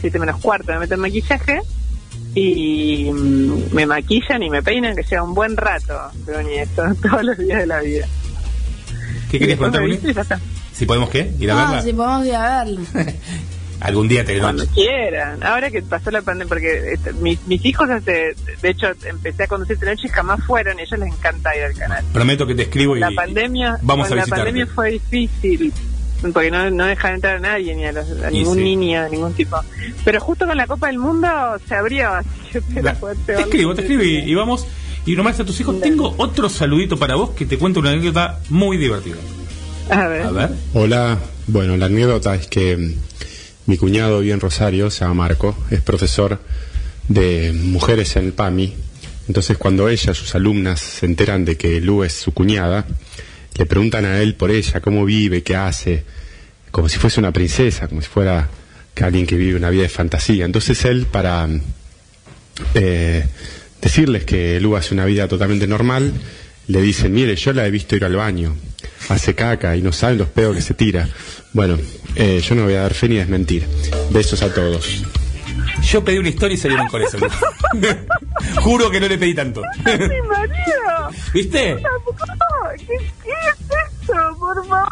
7 0.02 0.18
menos 0.20 0.40
cuarto 0.42 0.72
me 0.74 0.80
meto 0.80 0.94
en 0.96 1.00
maquillaje 1.02 1.62
y 2.36 3.12
mm, 3.14 3.74
me 3.74 3.86
maquillan 3.86 4.44
y 4.44 4.50
me 4.50 4.64
peinan 4.64 4.96
que 4.96 5.04
lleva 5.04 5.24
un 5.24 5.34
buen 5.34 5.56
rato, 5.58 5.94
Bruni, 6.26 6.54
esto, 6.60 6.84
todos 7.02 7.24
los 7.24 7.38
días 7.38 7.60
de 7.60 7.68
la 7.68 7.80
vida. 7.82 8.08
¿Qué 9.40 9.56
querías. 9.58 10.28
Si 10.74 10.86
podemos 10.86 11.10
qué, 11.10 11.32
ir 11.40 11.52
a 11.52 11.54
Ah, 11.54 11.66
verla. 11.72 11.82
si 11.84 11.94
podemos 11.94 12.26
ir 12.26 12.36
a 12.36 12.64
verla. 12.64 12.82
Algún 13.80 14.08
día 14.08 14.24
te 14.24 14.40
Cuando 14.40 14.66
quieran. 14.68 15.44
Ahora 15.44 15.70
que 15.70 15.82
pasó 15.82 16.10
la 16.10 16.22
pandemia, 16.22 16.48
porque 16.48 16.94
este, 16.94 17.12
mis, 17.14 17.46
mis 17.48 17.66
hijos, 17.66 17.90
hace, 17.90 18.34
de 18.62 18.70
hecho, 18.70 18.88
empecé 19.06 19.44
a 19.44 19.48
conducir 19.48 19.78
de 19.78 19.88
noche 19.88 20.08
y 20.08 20.10
jamás 20.10 20.42
fueron, 20.46 20.78
y 20.78 20.82
a 20.82 20.84
ellos 20.86 21.00
les 21.00 21.10
encanta 21.10 21.54
ir 21.58 21.64
al 21.64 21.74
canal. 21.74 22.04
Prometo 22.14 22.48
que 22.48 22.56
te 22.56 22.62
escribo 22.64 22.96
y 22.96 23.02
La 23.02 23.12
pandemia, 23.12 23.78
vamos 23.82 24.10
a 24.10 24.16
la 24.16 24.26
pandemia 24.26 24.68
fue 24.68 24.92
difícil, 24.92 25.74
porque 26.32 26.50
no, 26.50 26.70
no 26.72 26.86
dejan 26.86 27.16
entrar 27.16 27.36
a 27.36 27.40
nadie, 27.40 27.76
ni 27.76 27.84
a, 27.86 27.92
los- 27.92 28.10
a 28.24 28.30
ningún 28.32 28.56
sí. 28.58 28.64
niño, 28.64 29.04
de 29.04 29.10
ningún 29.10 29.34
tipo. 29.34 29.58
Pero 30.06 30.22
justo 30.22 30.48
con 30.48 30.56
la 30.56 30.66
Copa 30.66 30.88
del 30.88 31.00
Mundo 31.00 31.28
se 31.68 31.76
abrió, 31.76 32.14
así 32.14 32.30
que 32.54 32.62
te 32.62 32.82
La- 32.82 32.82
la 32.94 33.00
puedes 33.00 33.18
te 33.26 33.34
escribo, 33.34 33.76
te 33.76 33.82
escribo 33.82 34.04
y, 34.04 34.20
y 34.20 34.34
vamos. 34.36 34.66
Y 35.06 35.16
nomás 35.16 35.40
a 35.40 35.46
tus 35.46 35.60
hijos. 35.60 35.80
Tengo 35.82 36.14
otro 36.18 36.50
saludito 36.50 36.98
para 36.98 37.16
vos 37.16 37.32
que 37.32 37.46
te 37.46 37.58
cuento 37.58 37.80
una 37.80 37.92
anécdota 37.92 38.40
muy 38.50 38.78
divertida. 38.78 39.18
A 39.90 40.08
ver. 40.08 40.22
A 40.22 40.32
ver. 40.32 40.50
Hola, 40.74 41.20
bueno, 41.48 41.76
la 41.76 41.88
anécdota 41.88 42.36
es 42.36 42.48
que 42.48 42.78
mm, 42.78 42.94
mi 43.66 43.78
cuñado 43.78 44.22
vive 44.22 44.34
en 44.34 44.40
Rosario, 44.40 44.90
se 44.90 45.02
llama 45.02 45.26
Marco, 45.26 45.56
es 45.70 45.82
profesor 45.82 46.40
de 47.08 47.52
mujeres 47.54 48.16
en 48.16 48.26
el 48.26 48.34
PAMI. 48.34 48.74
Entonces, 49.28 49.58
cuando 49.58 49.90
ella, 49.90 50.14
sus 50.14 50.36
alumnas, 50.36 50.80
se 50.80 51.06
enteran 51.06 51.46
de 51.46 51.58
que 51.58 51.82
Lu 51.82 52.04
es 52.04 52.14
su 52.14 52.34
cuñada, 52.34 52.86
le 53.58 53.66
preguntan 53.66 54.06
a 54.06 54.22
él 54.22 54.36
por 54.36 54.52
ella, 54.52 54.82
cómo 54.82 55.06
vive, 55.06 55.44
qué 55.44 55.56
hace, 55.56 56.04
como 56.72 56.90
si 56.90 56.98
fuese 56.98 57.20
una 57.20 57.32
princesa, 57.32 57.88
como 57.88 58.02
si 58.02 58.08
fuera 58.08 58.50
que 58.94 59.04
alguien 59.04 59.26
que 59.26 59.36
vive 59.36 59.58
una 59.58 59.70
vida 59.70 59.84
de 59.84 59.90
fantasía. 59.90 60.46
Entonces, 60.46 60.84
él, 60.86 61.06
para 61.06 61.48
mm, 61.48 61.62
eh, 62.76 63.26
decirles 63.84 64.24
que 64.24 64.60
Lu 64.60 64.76
hace 64.76 64.94
una 64.94 65.06
vida 65.06 65.28
totalmente 65.28 65.68
normal, 65.68 66.14
le 66.68 66.82
dicen, 66.82 67.14
mire, 67.14 67.36
yo 67.36 67.52
la 67.54 67.68
he 67.68 67.72
visto 67.72 67.96
ir 67.96 68.06
al 68.06 68.16
baño, 68.16 68.56
hace 69.10 69.36
caca 69.36 69.76
y 69.76 69.82
no 69.82 69.92
saben 69.92 70.18
los 70.18 70.30
pedos 70.30 70.56
que 70.56 70.62
se 70.62 70.74
tira. 70.74 71.10
Bueno, 71.52 71.78
eh, 72.16 72.42
yo 72.42 72.56
no 72.56 72.64
voy 72.64 72.74
a 72.76 72.82
dar 72.82 72.94
fe 72.94 73.10
ni 73.10 73.18
desmentir. 73.18 73.66
Besos 74.12 74.42
a 74.42 74.54
todos. 74.54 75.04
Yo 75.84 76.04
pedí 76.04 76.18
una 76.18 76.30
historia 76.30 76.56
y 76.56 76.58
salieron 76.58 76.88
con 76.88 77.02
eso. 77.02 77.18
Juro 78.62 78.90
que 78.90 79.00
no 79.00 79.08
le 79.08 79.18
pedí 79.18 79.36
tanto. 79.36 79.62
¡Mi 79.86 80.22
marido! 80.28 81.12
¿Viste? 81.34 81.76
¿Qué, 82.78 82.86
¿Qué 82.88 83.30
es 83.30 83.93
Por 84.06 84.68
favor. 84.68 84.88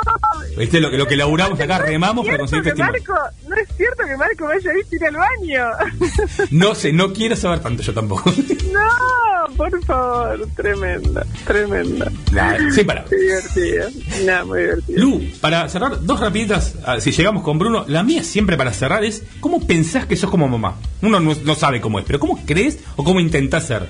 ¿Viste 0.58 0.80
lo 0.80 0.90
que, 0.90 0.98
lo 0.98 1.08
que 1.08 1.16
laburamos 1.16 1.60
acá? 1.60 1.80
Remamos 1.80 2.26
para 2.26 2.38
¿No 2.38 2.44
conseguir 2.44 2.64
cierto 2.64 2.84
testimonio. 2.84 3.04
que 3.04 3.12
Marco, 3.12 3.36
no 3.50 3.56
es 3.56 3.70
cierto 3.78 4.04
que 4.06 4.18
Marco 4.18 4.48
me 4.48 4.54
haya 4.54 4.74
visto 4.74 4.96
ir 4.96 5.06
al 5.06 5.16
baño. 5.16 5.66
No 6.52 6.76
sé, 6.76 6.92
no 6.92 7.14
quiero 7.14 7.36
saber 7.36 7.60
tanto 7.60 7.84
yo 7.84 7.94
tampoco. 7.94 8.32
no, 8.72 9.56
por 9.56 9.84
favor, 9.86 10.48
tremenda, 10.56 11.26
tremenda. 11.46 12.12
Nah, 12.32 12.72
sin 12.72 12.86
palabras. 12.86 13.10
Qué 13.10 13.18
divertido. 13.18 13.90
No, 14.26 14.46
muy 14.48 14.60
divertido. 14.62 15.00
Lu, 15.00 15.22
para 15.40 15.68
cerrar, 15.70 16.04
dos 16.04 16.20
rapiditas, 16.20 16.76
ah, 16.86 17.00
si 17.00 17.12
llegamos 17.12 17.44
con 17.44 17.58
Bruno, 17.60 17.86
la 17.88 18.04
mía 18.04 18.24
siempre 18.24 18.58
para 18.58 18.74
cerrar 18.74 19.04
es, 19.04 19.24
¿cómo 19.40 19.66
pensás 19.66 20.06
que 20.06 20.16
sos 20.16 20.30
como 20.30 20.48
mamá? 20.48 20.76
Uno 21.02 21.20
no, 21.20 21.36
no 21.44 21.56
sabe 21.56 21.82
cómo 21.82 22.00
es, 22.00 22.06
pero 22.06 22.20
¿cómo 22.20 22.40
crees 22.46 22.80
o 22.96 23.04
cómo 23.04 23.20
intentás 23.20 23.68
ser? 23.68 23.90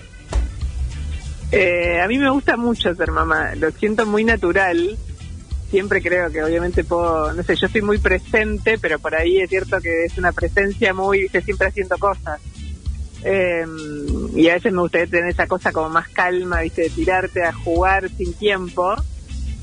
Eh, 1.52 2.00
a 2.02 2.08
mí 2.08 2.18
me 2.18 2.30
gusta 2.30 2.56
mucho 2.56 2.94
ser 2.96 3.12
mamá, 3.12 3.56
lo 3.56 3.72
siento 3.72 4.06
muy 4.06 4.24
natural. 4.24 4.98
Siempre 5.72 6.02
creo 6.02 6.30
que 6.30 6.44
obviamente 6.44 6.84
puedo, 6.84 7.32
no 7.32 7.44
sé, 7.44 7.56
yo 7.56 7.68
estoy 7.68 7.82
muy 7.82 7.98
presente, 7.98 8.78
pero 8.78 9.00
por 9.00 9.16
ahí 9.16 9.40
es 9.40 9.50
cierto 9.50 9.80
que 9.80 10.04
es 10.04 10.18
una 10.18 10.34
presencia 10.34 10.94
muy, 10.94 11.22
viste, 11.22 11.42
siempre 11.42 11.70
haciendo 11.70 11.98
cosas. 11.98 12.42
Eh, 13.24 13.66
y 14.36 14.50
a 14.50 14.56
veces 14.56 14.74
me 14.74 14.82
gustaría 14.82 15.08
tener 15.08 15.30
esa 15.30 15.48
cosa 15.48 15.72
como 15.72 15.88
más 15.88 16.10
calma, 16.10 16.60
viste, 16.60 16.84
de 16.84 16.90
tirarte 16.90 17.44
a 17.44 17.54
jugar 17.54 18.10
sin 18.10 18.34
tiempo. 18.34 18.94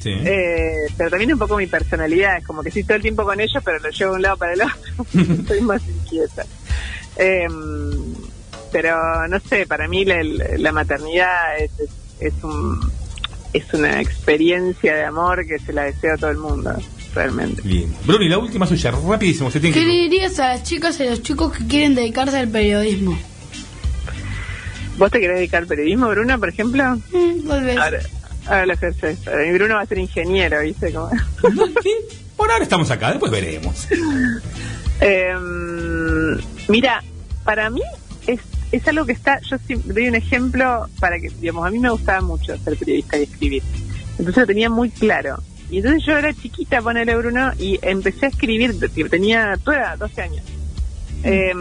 Sí. 0.01 0.13
Eh, 0.25 0.87
pero 0.97 1.11
también 1.11 1.35
un 1.35 1.39
poco 1.39 1.59
mi 1.59 1.67
personalidad, 1.67 2.39
es 2.39 2.47
como 2.47 2.63
que 2.63 2.71
estoy 2.71 2.85
todo 2.85 2.97
el 2.97 3.03
tiempo 3.03 3.25
con 3.25 3.39
ellos, 3.39 3.63
pero 3.63 3.79
lo 3.79 3.91
llevo 3.91 4.13
de 4.13 4.17
un 4.17 4.23
lado 4.23 4.37
para 4.39 4.55
el 4.55 4.63
otro. 4.63 5.45
Soy 5.47 5.61
más 5.61 5.83
inquieta. 5.87 6.47
Eh, 7.17 7.47
pero 8.73 9.29
no 9.29 9.41
sé, 9.41 9.67
para 9.67 9.87
mí 9.89 10.07
la, 10.07 10.23
la 10.23 10.73
maternidad 10.73 11.59
es, 11.59 11.71
es, 11.81 11.91
es 12.21 12.45
un, 12.45 12.81
es 13.53 13.73
una 13.73 14.01
experiencia 14.01 14.95
de 14.95 15.05
amor 15.05 15.47
que 15.47 15.59
se 15.59 15.73
la 15.73 15.85
deseo 15.85 16.15
a 16.15 16.17
todo 16.17 16.31
el 16.31 16.39
mundo, 16.39 16.77
realmente. 17.15 17.63
Bien. 17.63 17.95
Bruno, 18.05 18.25
y 18.25 18.29
la 18.29 18.39
última 18.39 18.67
suya, 18.67 18.91
rapidísimo, 18.91 19.51
se 19.51 19.61
tiene 19.61 19.75
¿Qué 19.75 19.81
que 19.81 19.87
le 19.87 19.95
dirías 19.95 20.39
a 20.39 20.49
las 20.49 20.63
chicas 20.63 20.99
y 21.01 21.07
a 21.07 21.11
los 21.11 21.23
chicos 21.23 21.57
que 21.57 21.67
quieren 21.67 21.95
dedicarse 21.95 22.39
al 22.39 22.49
periodismo? 22.49 23.19
¿Vos 24.99 25.11
te 25.11 25.21
querés 25.21 25.37
dedicar 25.37 25.63
al 25.63 25.69
periodismo, 25.69 26.09
Bruno, 26.09 26.39
por 26.39 26.49
ejemplo? 26.49 26.97
Mm, 27.13 27.65
vez. 27.65 27.79
Ahora, 27.79 28.01
ahora 28.47 28.67
lo 28.67 28.73
ejerces. 28.73 29.19
Bruno 29.55 29.75
va 29.77 29.83
a 29.83 29.87
ser 29.87 29.99
ingeniero, 29.99 30.61
¿viste? 30.61 30.93
Como... 30.93 31.11
Sí, 31.83 31.91
Por 32.37 32.51
ahora 32.51 32.65
estamos 32.65 32.91
acá, 32.91 33.11
después 33.11 33.33
veremos. 33.33 33.87
Eh, 35.01 35.33
mira, 36.67 37.05
para 37.45 37.71
mí 37.71 37.83
es, 38.29 38.41
es 38.71 38.87
algo 38.87 39.05
que 39.07 39.13
está, 39.13 39.41
yo 39.51 39.57
sí 39.67 39.75
doy 39.85 40.09
un 40.09 40.15
ejemplo 40.15 40.87
para 41.01 41.19
que, 41.19 41.29
digamos, 41.41 41.67
a 41.67 41.71
mí 41.71 41.79
me 41.79 41.91
gustaba 41.91 42.21
mucho 42.21 42.57
ser 42.59 42.77
periodista 42.77 43.19
y 43.19 43.23
escribir. 43.25 43.63
Entonces 44.19 44.37
lo 44.43 44.47
tenía 44.47 44.71
muy 44.71 44.91
claro. 44.91 45.39
Y 45.71 45.79
entonces 45.79 46.03
yo 46.07 46.13
era 46.17 46.33
chiquita, 46.35 46.81
ponele 46.81 47.17
Bruno, 47.17 47.53
y 47.59 47.79
empecé 47.83 48.27
a 48.27 48.29
escribir, 48.29 48.75
tenía, 49.11 49.55
eras 49.67 49.99
12 49.99 50.23
años. 50.23 50.43
Eh, 51.25 51.53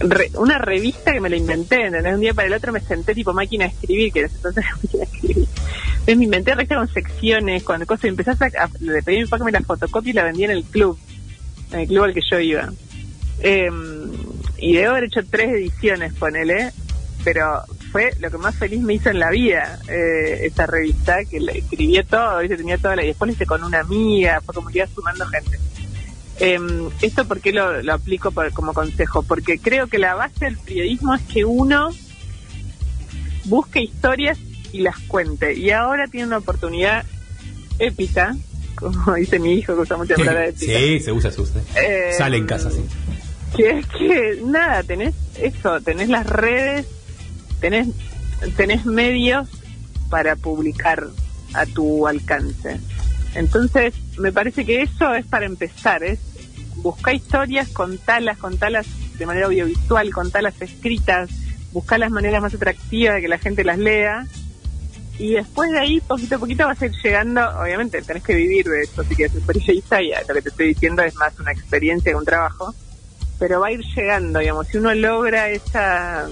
re- 0.00 0.30
una 0.34 0.58
revista 0.58 1.12
que 1.12 1.20
me 1.20 1.30
la 1.30 1.36
inventé, 1.36 1.86
¿entendés? 1.86 2.14
Un 2.14 2.20
día 2.20 2.34
para 2.34 2.48
el 2.48 2.54
otro 2.54 2.72
me 2.72 2.80
senté 2.80 3.14
tipo 3.14 3.32
máquina 3.32 3.64
de 3.64 3.70
escribir, 3.70 4.12
que 4.12 4.20
ese 4.22 4.36
entonces 4.36 4.64
era 4.64 4.76
máquina 4.82 5.04
de 5.04 5.10
escribir. 5.16 5.48
Entonces 5.92 6.16
me 6.18 6.24
inventé 6.24 6.54
revista 6.54 6.76
con 6.76 6.88
secciones, 6.88 7.62
con 7.62 7.84
cosas, 7.84 8.04
y 8.04 8.08
empecé 8.08 8.30
a, 8.30 8.34
a- 8.34 8.70
le 8.80 9.02
pedí 9.02 9.16
a 9.16 9.20
mi 9.20 9.24
papá 9.26 9.38
que 9.38 9.44
me 9.44 9.52
la 9.52 9.60
fotocopia 9.60 10.10
y 10.10 10.14
la 10.14 10.24
vendía 10.24 10.46
en 10.46 10.52
el 10.52 10.64
club, 10.64 10.98
en 11.72 11.80
el 11.80 11.86
club 11.86 12.04
al 12.04 12.14
que 12.14 12.20
yo 12.30 12.38
iba. 12.40 12.72
Eh, 13.40 13.68
y 14.62 14.74
debo 14.74 14.92
haber 14.92 15.04
hecho 15.04 15.20
tres 15.28 15.50
ediciones, 15.50 16.12
ponele, 16.14 16.70
pero 17.24 17.62
fue 17.90 18.14
lo 18.20 18.30
que 18.30 18.38
más 18.38 18.54
feliz 18.56 18.80
me 18.80 18.94
hizo 18.94 19.10
en 19.10 19.18
la 19.18 19.30
vida, 19.30 19.78
eh, 19.88 20.40
esta 20.46 20.66
revista, 20.66 21.24
que 21.24 21.40
le 21.40 21.58
escribía 21.58 22.02
todo, 22.04 22.38
¿viste? 22.38 22.56
tenía 22.56 22.78
toda 22.78 22.96
la... 22.96 23.04
Y 23.04 23.08
después 23.08 23.28
lo 23.28 23.32
hice 23.34 23.44
con 23.46 23.62
una 23.62 23.80
amiga, 23.80 24.40
fue 24.40 24.54
como 24.54 24.68
que 24.70 24.78
iba 24.78 24.86
sumando 24.86 25.26
gente. 25.26 25.58
Eh, 26.40 26.58
¿Esto 27.02 27.26
por 27.28 27.40
qué 27.40 27.52
lo, 27.52 27.82
lo 27.82 27.92
aplico 27.92 28.30
por- 28.30 28.50
como 28.52 28.72
consejo? 28.72 29.22
Porque 29.22 29.58
creo 29.58 29.86
que 29.88 29.98
la 29.98 30.14
base 30.14 30.46
del 30.46 30.56
periodismo 30.58 31.14
es 31.14 31.22
que 31.22 31.44
uno 31.44 31.90
busque 33.44 33.80
historias 33.82 34.38
y 34.72 34.80
las 34.80 34.98
cuente. 35.00 35.54
Y 35.54 35.70
ahora 35.70 36.06
tiene 36.08 36.26
una 36.28 36.38
oportunidad 36.38 37.04
épica, 37.78 38.34
como 38.74 39.14
dice 39.16 39.38
mi 39.38 39.54
hijo, 39.54 39.74
que 39.74 39.80
usa 39.82 39.96
mucha 39.96 40.14
palabra 40.16 40.46
épica. 40.48 40.72
Sí, 40.78 41.00
se 41.00 41.12
usa, 41.12 41.30
se 41.30 41.40
usa. 41.40 41.60
Eh, 41.76 42.12
Sale 42.16 42.36
en 42.38 42.46
casa, 42.46 42.70
sí. 42.70 42.80
Que 43.56 43.70
es 43.78 43.86
que 43.86 44.40
nada, 44.44 44.82
tenés 44.82 45.14
eso, 45.36 45.80
tenés 45.80 46.08
las 46.08 46.26
redes, 46.26 46.86
tenés, 47.60 47.88
tenés 48.56 48.86
medios 48.86 49.48
para 50.10 50.36
publicar 50.36 51.06
a 51.54 51.66
tu 51.66 52.06
alcance. 52.06 52.80
Entonces, 53.34 53.94
me 54.18 54.32
parece 54.32 54.64
que 54.64 54.82
eso 54.82 55.14
es 55.14 55.26
para 55.26 55.46
empezar, 55.46 56.02
es 56.02 56.20
buscar 56.76 57.14
historias, 57.14 57.68
contalas, 57.68 58.38
contalas 58.38 58.86
de 59.18 59.26
manera 59.26 59.46
audiovisual, 59.46 60.10
contalas 60.12 60.60
escritas, 60.60 61.30
buscar 61.72 61.98
las 61.98 62.10
maneras 62.10 62.42
más 62.42 62.54
atractivas 62.54 63.16
de 63.16 63.22
que 63.22 63.28
la 63.28 63.38
gente 63.38 63.64
las 63.64 63.78
lea. 63.78 64.26
Y 65.18 65.34
después 65.34 65.70
de 65.70 65.78
ahí, 65.78 66.00
poquito 66.00 66.36
a 66.36 66.38
poquito 66.38 66.66
vas 66.66 66.80
a 66.80 66.86
ir 66.86 66.92
llegando, 67.02 67.42
obviamente 67.60 68.02
tenés 68.02 68.22
que 68.22 68.34
vivir 68.34 68.66
de 68.66 68.82
eso, 68.82 69.04
si 69.04 69.14
quieres 69.14 69.32
ser 69.32 69.42
periodista, 69.42 70.02
y 70.02 70.10
lo 70.26 70.34
que 70.34 70.42
te 70.42 70.48
estoy 70.48 70.68
diciendo 70.68 71.02
es 71.02 71.14
más 71.16 71.38
una 71.38 71.52
experiencia 71.52 72.12
que 72.12 72.16
un 72.16 72.24
trabajo 72.24 72.74
pero 73.42 73.58
va 73.58 73.66
a 73.66 73.72
ir 73.72 73.80
llegando, 73.96 74.38
digamos, 74.38 74.68
si 74.68 74.76
uno 74.78 74.94
logra 74.94 75.50
esa 75.50 76.28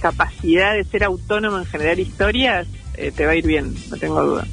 capacidad 0.00 0.74
de 0.74 0.84
ser 0.84 1.02
autónomo 1.02 1.58
en 1.58 1.64
generar 1.66 1.98
historias, 1.98 2.68
eh, 2.94 3.10
te 3.10 3.26
va 3.26 3.32
a 3.32 3.34
ir 3.34 3.44
bien, 3.44 3.74
no 3.90 3.96
tengo 3.96 4.22
duda. 4.22 4.46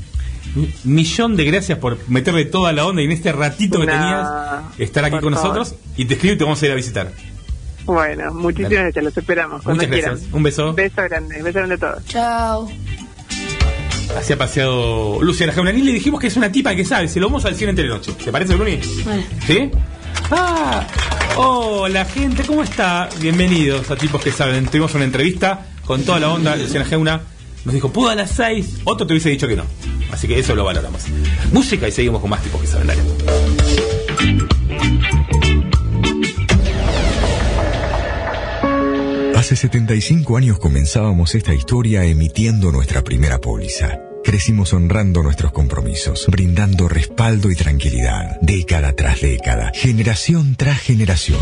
Millón 0.84 1.36
de 1.36 1.46
gracias 1.46 1.78
por 1.78 2.00
meterle 2.10 2.46
toda 2.46 2.74
la 2.74 2.84
onda 2.88 3.04
y 3.04 3.06
en 3.06 3.12
este 3.12 3.32
ratito 3.32 3.80
que 3.80 3.86
No, 3.86 3.92
tenías 3.92 4.28
estar 4.80 5.06
aquí 5.06 5.20
con 5.20 5.36
favor. 5.36 5.56
nosotros 5.60 5.76
y 5.96 6.06
te 6.06 6.16
escribo 6.16 6.34
y 6.34 6.38
te 6.40 6.44
vamos 6.46 6.64
a 6.64 6.66
ir 6.66 6.72
a 6.72 6.76
visitar. 6.76 7.12
Bueno, 7.86 8.34
muchísimas 8.34 8.72
Dale. 8.72 8.84
gracias, 8.86 9.06
los 9.06 9.18
esperamos. 9.18 9.62
Cuando 9.62 9.84
Muchas 9.84 9.92
gracias. 10.02 10.20
quieran. 10.22 10.36
Un 10.36 10.42
beso. 10.44 10.74
Beso 10.74 11.02
grande, 11.04 11.44
beso 11.44 11.60
grande 11.60 11.76
a 11.76 11.78
todos. 11.78 12.06
Chao. 12.08 12.72
Así 14.18 14.34
ha 14.34 14.38
paseado 14.38 15.22
Luciana 15.22 15.54
Jaunani. 15.54 15.84
Le 15.84 15.92
dijimos 15.94 16.20
que 16.20 16.26
es 16.26 16.36
una 16.38 16.52
tipa 16.52 16.74
que 16.74 16.84
sabe. 16.84 17.08
Se 17.08 17.20
lo 17.20 17.28
vamos 17.28 17.46
a 17.46 17.50
decir 17.50 17.70
entre 17.70 17.88
noche. 17.88 18.14
¿Te 18.14 18.32
parece, 18.32 18.56
Bruni? 18.56 18.80
Vale. 19.06 19.24
¿Sí? 19.46 19.70
Ah, 20.32 20.86
hola 21.38 22.06
gente, 22.06 22.44
¿cómo 22.44 22.64
está? 22.64 23.10
Bienvenidos 23.20 23.90
a 23.92 23.96
Tipos 23.96 24.22
que 24.22 24.32
Saben. 24.32 24.66
Tuvimos 24.68 24.94
una 24.96 25.06
entrevista 25.06 25.68
con 25.86 26.04
toda 26.04 26.20
la 26.20 26.30
onda. 26.30 26.56
Luciana 26.56 26.86
Geuna 26.86 27.22
nos 27.64 27.74
dijo, 27.74 27.92
¿puedo 27.92 28.10
a 28.10 28.16
las 28.16 28.32
6? 28.32 28.80
Otro 28.84 29.08
te 29.08 29.14
hubiese 29.14 29.30
dicho 29.30 29.48
que 29.48 29.56
no. 29.56 29.64
Así 30.12 30.28
que 30.28 30.40
eso 30.40 30.56
lo 30.56 30.64
valoramos. 30.64 31.04
Música 31.52 31.88
y 31.88 31.92
seguimos 31.92 32.22
con 32.22 32.30
más 32.30 32.42
Tipos 32.42 32.62
que 32.62 32.68
Saben. 32.68 32.88
Dale. 32.88 33.02
Hace 39.36 39.56
75 39.56 40.36
años 40.36 40.60
comenzábamos 40.60 41.36
esta 41.36 41.54
historia 41.54 42.04
emitiendo 42.04 42.72
nuestra 42.72 43.02
primera 43.04 43.40
póliza. 43.40 44.07
Crecimos 44.28 44.74
honrando 44.74 45.24
nuestros 45.24 45.54
compromisos, 45.54 46.26
brindando 46.28 46.90
respaldo 46.90 47.50
y 47.50 47.56
tranquilidad, 47.56 48.38
década 48.42 48.92
tras 48.92 49.22
década, 49.22 49.72
generación 49.74 50.56
tras 50.58 50.82
generación. 50.82 51.40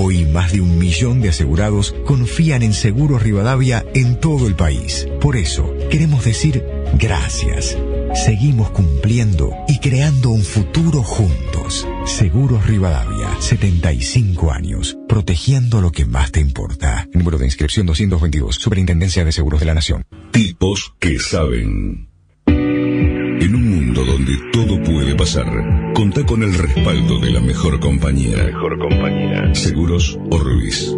Hoy 0.00 0.24
más 0.24 0.50
de 0.52 0.62
un 0.62 0.78
millón 0.78 1.20
de 1.20 1.28
asegurados 1.28 1.94
confían 2.06 2.62
en 2.62 2.72
Seguros 2.72 3.22
Rivadavia 3.22 3.84
en 3.92 4.18
todo 4.18 4.46
el 4.46 4.54
país. 4.54 5.06
Por 5.20 5.36
eso, 5.36 5.74
queremos 5.90 6.24
decir 6.24 6.64
gracias. 6.94 7.76
Seguimos 8.24 8.70
cumpliendo 8.70 9.54
y 9.68 9.78
creando 9.78 10.30
un 10.30 10.42
futuro 10.42 11.02
juntos. 11.02 11.86
Seguros 12.04 12.66
Rivadavia, 12.66 13.28
75 13.40 14.50
años, 14.50 14.98
protegiendo 15.08 15.80
lo 15.80 15.92
que 15.92 16.04
más 16.04 16.32
te 16.32 16.40
importa. 16.40 17.06
Número 17.12 17.38
de 17.38 17.44
inscripción 17.44 17.86
222, 17.86 18.56
Superintendencia 18.56 19.24
de 19.24 19.32
Seguros 19.32 19.60
de 19.60 19.66
la 19.66 19.74
Nación. 19.74 20.04
Tipos 20.32 20.94
que 20.98 21.18
saben. 21.18 22.08
En 22.46 23.54
un 23.54 23.70
mundo 23.70 24.04
donde 24.04 24.36
todo 24.52 24.82
puede 24.82 25.14
pasar, 25.14 25.46
contá 25.94 26.26
con 26.26 26.42
el 26.42 26.52
respaldo 26.54 27.20
de 27.20 27.30
la 27.30 27.40
mejor 27.40 27.78
compañía. 27.78 28.36
Mejor 28.36 28.78
compañía. 28.78 29.54
Seguros 29.54 30.18
Orbis. 30.30 30.92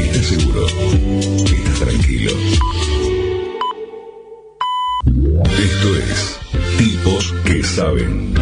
¿Estás 0.00 0.26
seguro? 0.26 0.66
¿Estás 0.66 1.78
tranquilo? 1.78 2.32
Esto 5.56 5.96
es 5.96 6.40
Tipos 6.78 7.32
que 7.44 7.62
Saben. 7.62 8.34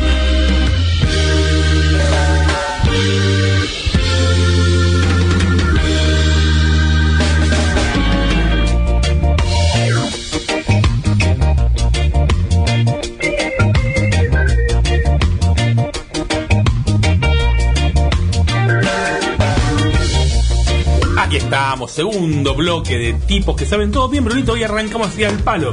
Estamos, 21.72 21.92
segundo 21.92 22.54
bloque 22.54 22.98
de 22.98 23.14
tipos 23.14 23.56
que 23.56 23.64
saben 23.64 23.90
todo 23.90 24.06
bien, 24.06 24.22
Brunito. 24.22 24.52
Hoy 24.52 24.62
arrancamos 24.62 25.08
hacia 25.08 25.30
el 25.30 25.38
palo. 25.38 25.72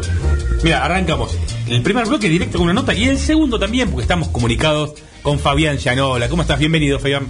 Mira, 0.64 0.86
arrancamos 0.86 1.38
el 1.68 1.84
primer 1.84 2.08
bloque 2.08 2.30
directo 2.30 2.58
con 2.58 2.70
una 2.70 2.74
nota 2.74 2.94
y 2.94 3.10
el 3.10 3.18
segundo 3.18 3.60
también, 3.60 3.90
porque 3.90 4.04
estamos 4.04 4.30
comunicados 4.30 4.94
con 5.22 5.38
Fabián 5.40 5.78
Llanola. 5.78 6.30
¿Cómo 6.30 6.44
estás? 6.44 6.58
Bienvenido, 6.58 7.00
Fabián. 7.00 7.28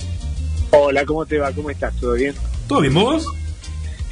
Hola, 0.70 1.04
¿cómo 1.04 1.26
te 1.26 1.40
va? 1.40 1.52
¿Cómo 1.52 1.72
estás? 1.72 1.96
¿Todo 2.00 2.14
bien? 2.14 2.36
¿Todo 2.68 2.82
bien, 2.82 2.94
vos? 2.94 3.26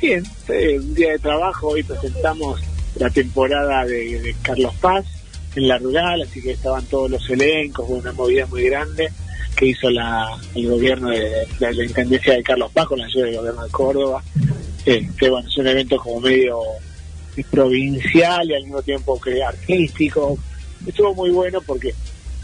Bien, 0.01 0.23
eh, 0.47 0.79
un 0.79 0.95
día 0.95 1.11
de 1.11 1.19
trabajo. 1.19 1.67
Hoy 1.67 1.83
presentamos 1.83 2.59
la 2.95 3.11
temporada 3.11 3.85
de, 3.85 4.19
de 4.19 4.35
Carlos 4.41 4.73
Paz 4.81 5.05
en 5.55 5.67
la 5.67 5.77
rural, 5.77 6.23
así 6.23 6.41
que 6.41 6.53
estaban 6.53 6.83
todos 6.85 7.11
los 7.11 7.29
elencos, 7.29 7.85
una 7.87 8.11
movida 8.11 8.47
muy 8.47 8.63
grande 8.63 9.11
que 9.57 9.65
hizo 9.67 9.89
la, 9.89 10.29
el 10.55 10.69
gobierno 10.69 11.09
de, 11.09 11.47
la 11.59 11.83
Intendencia 11.83 12.33
de 12.33 12.43
Carlos 12.43 12.71
Paz 12.71 12.85
con 12.85 12.99
la 12.99 13.05
ayuda 13.05 13.25
del 13.25 13.37
gobierno 13.37 13.63
de 13.63 13.71
Córdoba. 13.71 14.23
Este, 14.85 15.29
bueno, 15.29 15.49
es 15.49 15.57
un 15.57 15.67
evento 15.67 15.97
como 15.97 16.21
medio 16.21 16.59
provincial 17.51 18.49
y 18.49 18.55
al 18.55 18.63
mismo 18.63 18.81
tiempo 18.81 19.19
que 19.19 19.43
artístico. 19.43 20.37
Estuvo 20.85 21.13
muy 21.15 21.31
bueno 21.31 21.59
porque 21.61 21.93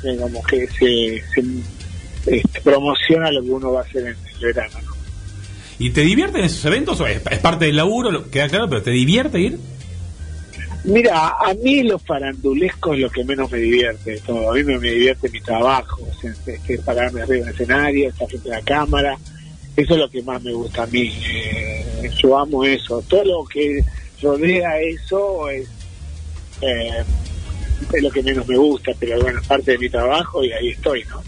digamos 0.03 0.45
que 0.47 0.67
se, 0.67 1.15
este, 1.15 2.61
promociona 2.63 3.31
lo 3.31 3.43
que 3.43 3.51
uno 3.51 3.71
va 3.71 3.81
a 3.81 3.83
hacer 3.83 4.01
en 4.01 4.07
el 4.07 4.39
verano. 4.41 4.79
¿no? 4.83 4.93
¿Y 5.79 5.91
te 5.91 6.01
divierten 6.01 6.43
esos 6.43 6.65
eventos? 6.65 6.99
¿O 6.99 7.07
es, 7.07 7.21
es 7.29 7.39
parte 7.39 7.65
del 7.65 7.77
laburo? 7.77 8.29
Queda 8.29 8.49
claro, 8.49 8.67
pero 8.69 8.81
¿te 8.81 8.91
divierte 8.91 9.39
ir? 9.39 9.59
Mira, 10.85 11.29
a 11.39 11.53
mí 11.53 11.83
lo 11.83 11.97
farandulesco 11.97 12.93
es 12.93 12.99
lo 12.99 13.09
que 13.09 13.23
menos 13.23 13.49
me 13.49 13.57
divierte 13.57 14.11
de 14.11 14.19
todo. 14.19 14.51
A 14.51 14.53
mí 14.53 14.63
me, 14.63 14.77
me 14.77 14.91
divierte 14.91 15.29
mi 15.29 15.39
trabajo, 15.39 16.01
o 16.01 16.19
sea, 16.19 16.33
es 16.45 16.59
que 16.59 16.77
pararme 16.79 17.21
arriba 17.21 17.45
del 17.45 17.53
escenario, 17.53 18.09
estar 18.09 18.27
frente 18.27 18.51
a 18.51 18.57
la 18.57 18.61
cámara. 18.63 19.17
Eso 19.75 19.93
es 19.93 19.99
lo 19.99 20.09
que 20.09 20.21
más 20.21 20.43
me 20.43 20.53
gusta 20.53 20.83
a 20.83 20.87
mí. 20.87 21.11
Eh, 21.25 22.09
yo 22.21 22.37
amo 22.37 22.63
eso. 22.65 23.01
Todo 23.07 23.23
lo 23.23 23.45
que 23.45 23.83
rodea 24.21 24.79
eso 24.81 25.49
es, 25.49 25.67
eh, 26.61 27.03
es 27.91 28.03
lo 28.03 28.11
que 28.11 28.21
menos 28.21 28.47
me 28.47 28.57
gusta, 28.57 28.91
pero 28.99 29.19
bueno, 29.21 29.39
es 29.39 29.47
parte 29.47 29.71
de 29.71 29.77
mi 29.77 29.89
trabajo 29.89 30.43
y 30.43 30.51
ahí 30.51 30.69
estoy, 30.69 31.03
¿no? 31.05 31.23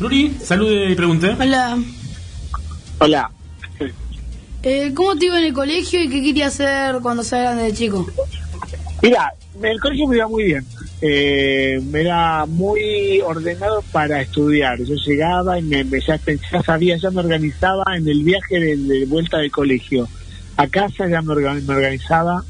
Nuri, 0.00 0.36
salude 0.42 0.90
y 0.90 0.94
pregunte. 0.94 1.34
Hola. 1.38 1.78
Hola. 2.98 3.30
Eh, 4.66 4.92
¿Cómo 4.94 5.14
te 5.16 5.26
iba 5.26 5.38
en 5.38 5.44
el 5.46 5.52
colegio 5.52 6.02
y 6.02 6.08
qué 6.08 6.22
querías 6.22 6.54
hacer 6.58 7.00
cuando 7.02 7.22
grande 7.22 7.64
de 7.64 7.72
chico? 7.74 8.06
Mira, 9.02 9.32
el 9.62 9.78
colegio 9.78 10.08
me 10.08 10.16
iba 10.16 10.26
muy 10.28 10.44
bien. 10.44 10.64
Eh, 11.02 11.78
me 11.90 12.00
era 12.00 12.46
muy 12.46 13.20
ordenado 13.20 13.82
para 13.92 14.22
estudiar. 14.22 14.78
Yo 14.82 14.94
llegaba 14.94 15.58
y 15.58 15.62
me, 15.62 15.84
me- 15.84 16.00
ya, 16.00 16.18
ya 16.50 16.62
sabía, 16.62 16.96
ya 16.96 17.10
me 17.10 17.20
organizaba 17.20 17.84
en 17.94 18.08
el 18.08 18.22
viaje 18.22 18.58
de, 18.58 19.04
vuelta 19.06 19.36
del 19.38 19.50
colegio. 19.50 20.08
A 20.56 20.66
casa 20.68 21.06
ya 21.08 21.20
me, 21.20 21.34
orga- 21.34 21.60
me 21.62 21.74
organizaba 21.74 22.42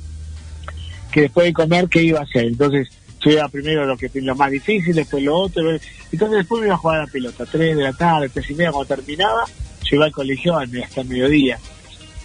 que 1.11 1.23
después 1.23 1.47
de 1.47 1.53
comer 1.53 1.89
qué 1.89 2.03
iba 2.05 2.21
a 2.21 2.25
hacer. 2.25 2.45
Entonces 2.45 2.89
yo 3.25 3.31
iba 3.33 3.49
primero 3.49 3.87
lo 3.87 3.97
que 3.97 4.09
lo 4.15 4.37
más 4.37 4.53
difícil, 4.53 4.95
después 4.95 5.21
lo 5.25 5.37
otro. 5.37 5.69
Entonces 6.13 6.39
después 6.39 6.61
me 6.61 6.67
iba 6.69 6.77
a 6.77 6.79
jugar 6.79 7.01
a 7.01 7.05
la 7.07 7.11
pelota. 7.11 7.45
Tres 7.45 7.77
de 7.77 7.83
la 7.83 7.93
tarde, 7.93 8.29
tres 8.29 8.49
y 8.51 8.55
media 8.55 8.71
cuando 8.71 8.95
terminaba, 8.95 9.45
yo 9.83 9.97
iba 9.97 10.05
al 10.05 10.13
colegio 10.13 10.57
hasta 10.57 11.01
el 11.01 11.09
mediodía. 11.09 11.59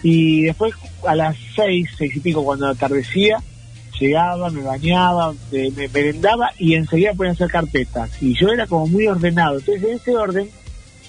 Y 0.02 0.42
después 0.42 0.74
a 1.06 1.14
las 1.14 1.36
seis, 1.54 1.88
seis 1.96 2.16
y 2.16 2.20
pico 2.20 2.44
cuando 2.44 2.66
atardecía, 2.68 3.42
llegaba, 3.98 4.50
me 4.50 4.62
bañaba, 4.62 5.34
me, 5.52 5.70
me 5.70 5.88
merendaba 5.88 6.50
y 6.58 6.74
enseguida 6.74 7.14
podía 7.14 7.32
hacer 7.32 7.50
carpetas. 7.50 8.10
Y 8.22 8.34
yo 8.38 8.48
era 8.48 8.66
como 8.66 8.86
muy 8.86 9.06
ordenado. 9.06 9.58
Entonces 9.58 9.84
en 9.84 9.96
ese 9.96 10.16
orden 10.16 10.50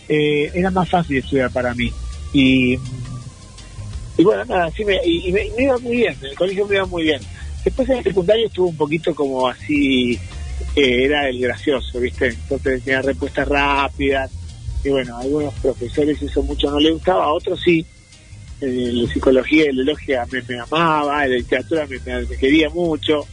eh, 0.10 0.52
era 0.54 0.72
más 0.72 0.90
fácil 0.90 1.18
estudiar 1.18 1.52
para 1.52 1.74
mí. 1.74 1.92
Y, 2.34 2.78
y 4.18 4.24
bueno, 4.24 4.44
nada, 4.46 4.66
así 4.66 4.84
me, 4.84 5.00
y, 5.06 5.30
y 5.30 5.32
me, 5.32 5.48
iba 5.58 5.78
muy 5.80 5.98
bien, 5.98 6.16
en 6.22 6.28
el 6.28 6.36
colegio 6.36 6.68
me 6.68 6.76
iba 6.76 6.86
muy 6.86 7.04
bien. 7.04 7.22
Después 7.64 7.90
en 7.90 7.98
el 7.98 8.04
secundario 8.04 8.48
estuvo 8.48 8.68
un 8.68 8.78
poquito 8.78 9.16
como 9.16 9.48
así, 9.48 10.20
eh, 10.76 11.06
era 11.06 11.30
el 11.30 11.40
gracioso, 11.40 12.00
¿viste? 12.00 12.28
Entonces 12.28 12.84
tenía 12.84 13.02
respuestas 13.02 13.48
rápidas. 13.48 14.32
Y 14.84 14.90
bueno, 14.90 15.16
a 15.16 15.22
algunos 15.22 15.54
profesores 15.56 16.22
eso 16.22 16.42
mucho 16.44 16.72
no 16.72 16.80
les 16.80 16.94
gustaba, 16.94 17.26
a 17.26 17.34
otros 17.34 17.62
sí. 17.64 17.86
Eh, 18.62 18.92
la 18.94 19.12
psicología 19.12 19.66
y 19.72 19.74
la 19.76 19.84
logia 19.84 20.26
me, 20.32 20.42
me 20.44 20.60
amaba, 20.60 21.26
la 21.26 21.36
literatura 21.36 21.88
me, 21.88 21.98
me- 22.06 22.26
me 22.28 22.38
quería 22.38 22.70
mucho, 22.70 23.26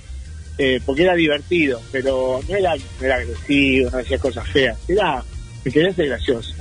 eh, 0.57 0.81
porque 0.87 1.03
era 1.03 1.15
divertido, 1.15 1.81
pero 1.93 2.41
no 2.49 2.57
era, 2.57 2.75
no 2.77 2.83
era 3.07 3.17
agresivo, 3.17 3.91
no 3.91 3.99
hacía 3.99 4.19
cosas 4.19 4.49
feas, 4.49 4.79
era, 4.89 5.23
me 5.65 5.71
quería 5.71 5.93
ser 5.93 6.07
gracioso. 6.09 6.55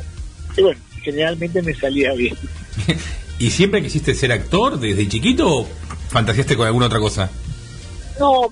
Y 0.58 0.62
bueno, 0.62 0.80
generalmente 1.02 1.62
me 1.62 1.74
salía 1.74 2.12
bien. 2.14 2.36
¿Y 3.40 3.50
siempre 3.52 3.82
quisiste 3.82 4.14
ser 4.14 4.32
actor 4.34 4.80
desde 4.80 5.08
chiquito 5.08 5.48
o 5.62 5.68
fantaseaste 6.10 6.58
con 6.58 6.68
alguna 6.68 6.88
otra 6.88 7.00
cosa? 7.00 7.30
No, 8.20 8.50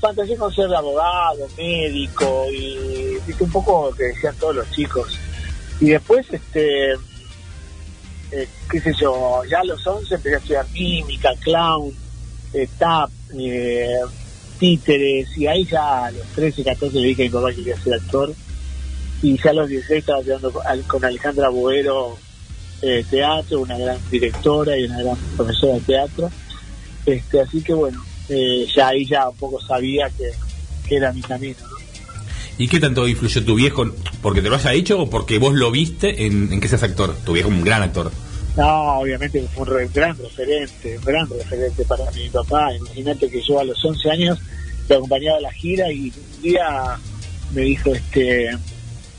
fantaseé 0.00 0.36
con 0.36 0.54
ser 0.54 0.72
abogado, 0.74 1.48
médico 1.58 2.46
y 2.52 3.16
viste 3.26 3.44
un 3.44 3.50
poco 3.50 3.90
lo 3.90 3.96
que 3.96 4.04
decían 4.04 4.34
todos 4.40 4.56
los 4.56 4.70
chicos. 4.70 5.18
Y 5.80 5.86
después, 5.90 6.24
este, 6.30 6.92
eh, 8.30 8.48
qué 8.70 8.80
sé 8.80 8.92
yo, 9.00 9.42
ya 9.48 9.60
a 9.60 9.64
los 9.64 9.86
11 9.86 10.14
empecé 10.14 10.34
a 10.34 10.38
estudiar 10.38 10.66
mímica, 10.72 11.30
clown, 11.40 11.92
eh, 12.52 12.68
tap, 12.78 13.10
eh, 13.38 14.00
títeres, 14.58 15.36
y 15.36 15.46
ahí 15.46 15.64
ya 15.64 16.06
a 16.06 16.10
los 16.10 16.26
13, 16.34 16.64
14 16.64 16.98
le 16.98 17.08
dije 17.08 17.22
a 17.22 17.26
mi 17.26 17.30
papá 17.30 17.50
que 17.50 17.56
quería 17.56 17.80
ser 17.80 17.94
actor. 17.94 18.34
Y 19.22 19.40
ya 19.42 19.50
a 19.50 19.54
los 19.54 19.68
16 19.68 20.00
estaba 20.00 20.18
estudiando 20.18 20.52
con, 20.86 21.04
Alejandra 21.04 21.48
Boero 21.48 22.18
teatro, 23.08 23.60
una 23.60 23.78
gran 23.78 23.98
directora 24.10 24.76
y 24.76 24.84
una 24.84 25.02
gran 25.02 25.16
profesora 25.36 25.74
de 25.74 25.80
teatro. 25.80 26.30
Este, 27.06 27.40
así 27.40 27.62
que 27.62 27.72
bueno, 27.72 28.04
ya 28.28 28.88
ahí 28.88 29.06
ya 29.06 29.30
un 29.30 29.36
poco 29.36 29.58
sabía 29.62 30.10
que, 30.10 30.30
que 30.86 30.96
era 30.96 31.10
mi 31.10 31.22
camino. 31.22 31.56
¿no? 31.62 31.83
¿Y 32.58 32.68
qué 32.68 32.78
tanto 32.80 33.06
influyó 33.08 33.44
tu 33.44 33.54
viejo? 33.56 33.84
¿Porque 34.22 34.40
te 34.40 34.48
lo 34.48 34.56
haya 34.56 34.72
hecho 34.72 35.00
o 35.00 35.10
porque 35.10 35.38
vos 35.38 35.54
lo 35.54 35.70
viste 35.70 36.26
en, 36.26 36.52
en 36.52 36.60
que 36.60 36.68
seas 36.68 36.82
actor? 36.84 37.16
Tu 37.24 37.32
viejo 37.32 37.48
un 37.48 37.62
gran 37.64 37.82
actor. 37.82 38.12
No, 38.56 39.00
obviamente 39.00 39.44
fue 39.52 39.64
un 39.64 39.74
re- 39.74 39.88
gran 39.92 40.16
referente, 40.16 40.96
un 40.98 41.04
gran 41.04 41.28
referente 41.28 41.84
para 41.84 42.08
mi 42.12 42.28
papá. 42.28 42.72
Imagínate 42.76 43.28
que 43.28 43.42
yo 43.42 43.58
a 43.58 43.64
los 43.64 43.84
11 43.84 44.10
años 44.10 44.38
lo 44.88 44.96
acompañaba 44.96 45.38
a 45.38 45.40
la 45.40 45.52
gira 45.52 45.90
y 45.90 46.12
un 46.36 46.42
día 46.42 46.96
me 47.52 47.62
dijo, 47.62 47.92
este, 47.92 48.50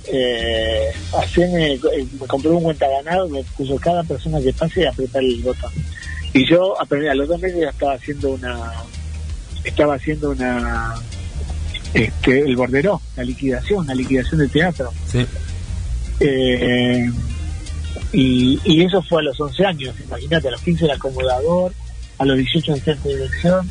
eh, 0.08 0.92
haceme, 1.18 1.74
eh, 1.74 1.80
me 2.20 2.28
compré 2.28 2.52
un 2.52 2.64
cuenta 2.64 2.88
ganado, 2.88 3.28
me 3.28 3.44
puso 3.58 3.76
cada 3.78 4.04
persona 4.04 4.40
que 4.40 4.54
pase 4.54 4.88
a 4.88 4.92
apretar 4.92 5.22
el 5.24 5.42
botón. 5.42 5.72
Y 6.34 6.48
yo 6.50 6.80
aprendí, 6.82 7.08
a 7.08 7.16
los 7.16 7.28
dos 7.28 7.40
meses 7.42 7.60
ya 7.62 7.70
estaba 7.70 7.94
haciendo 7.94 8.30
una, 8.32 8.72
estaba 9.64 9.96
haciendo 9.96 10.30
una, 10.32 10.96
este, 11.96 12.40
el 12.42 12.56
borderó, 12.56 13.02
la 13.16 13.24
liquidación, 13.24 13.88
la 13.88 13.96
liquidación 13.96 14.40
de 14.42 14.48
teatro. 14.50 14.92
Sí. 15.12 15.26
Eh, 16.20 17.10
y, 18.14 18.60
y 18.64 18.84
eso 18.84 19.02
fue 19.02 19.22
a 19.22 19.26
los 19.26 19.40
11 19.40 19.66
años, 19.66 19.96
imagínate, 20.06 20.48
a 20.48 20.52
los 20.52 20.62
15 20.62 20.86
el 20.86 20.92
acomodador, 20.92 21.74
a 22.18 22.26
los 22.26 22.38
18 22.38 22.74
el 22.76 22.82
centro 22.82 23.10
de 23.10 23.18
dirección. 23.18 23.70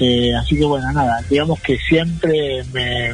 Eh, 0.00 0.32
así 0.34 0.56
que 0.56 0.64
bueno, 0.64 0.90
nada, 0.92 1.22
digamos 1.28 1.60
que 1.60 1.76
siempre 1.78 2.62
me, 2.72 3.10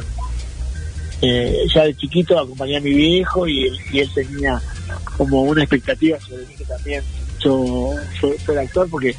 eh, 1.21 1.65
ya 1.73 1.83
de 1.83 1.95
chiquito 1.95 2.39
acompañé 2.39 2.77
a 2.77 2.81
mi 2.81 2.93
viejo 2.93 3.47
y, 3.47 3.65
él- 3.65 3.79
y 3.91 3.99
él 3.99 4.09
tenía 4.13 4.61
como 5.17 5.41
una 5.41 5.63
expectativa 5.63 6.19
sobre 6.19 6.45
mí 6.45 6.55
que 6.55 6.63
también 6.63 7.03
yo 7.43 7.93
fue- 8.21 8.37
fuera 8.39 8.61
actor 8.61 8.87
porque 8.89 9.15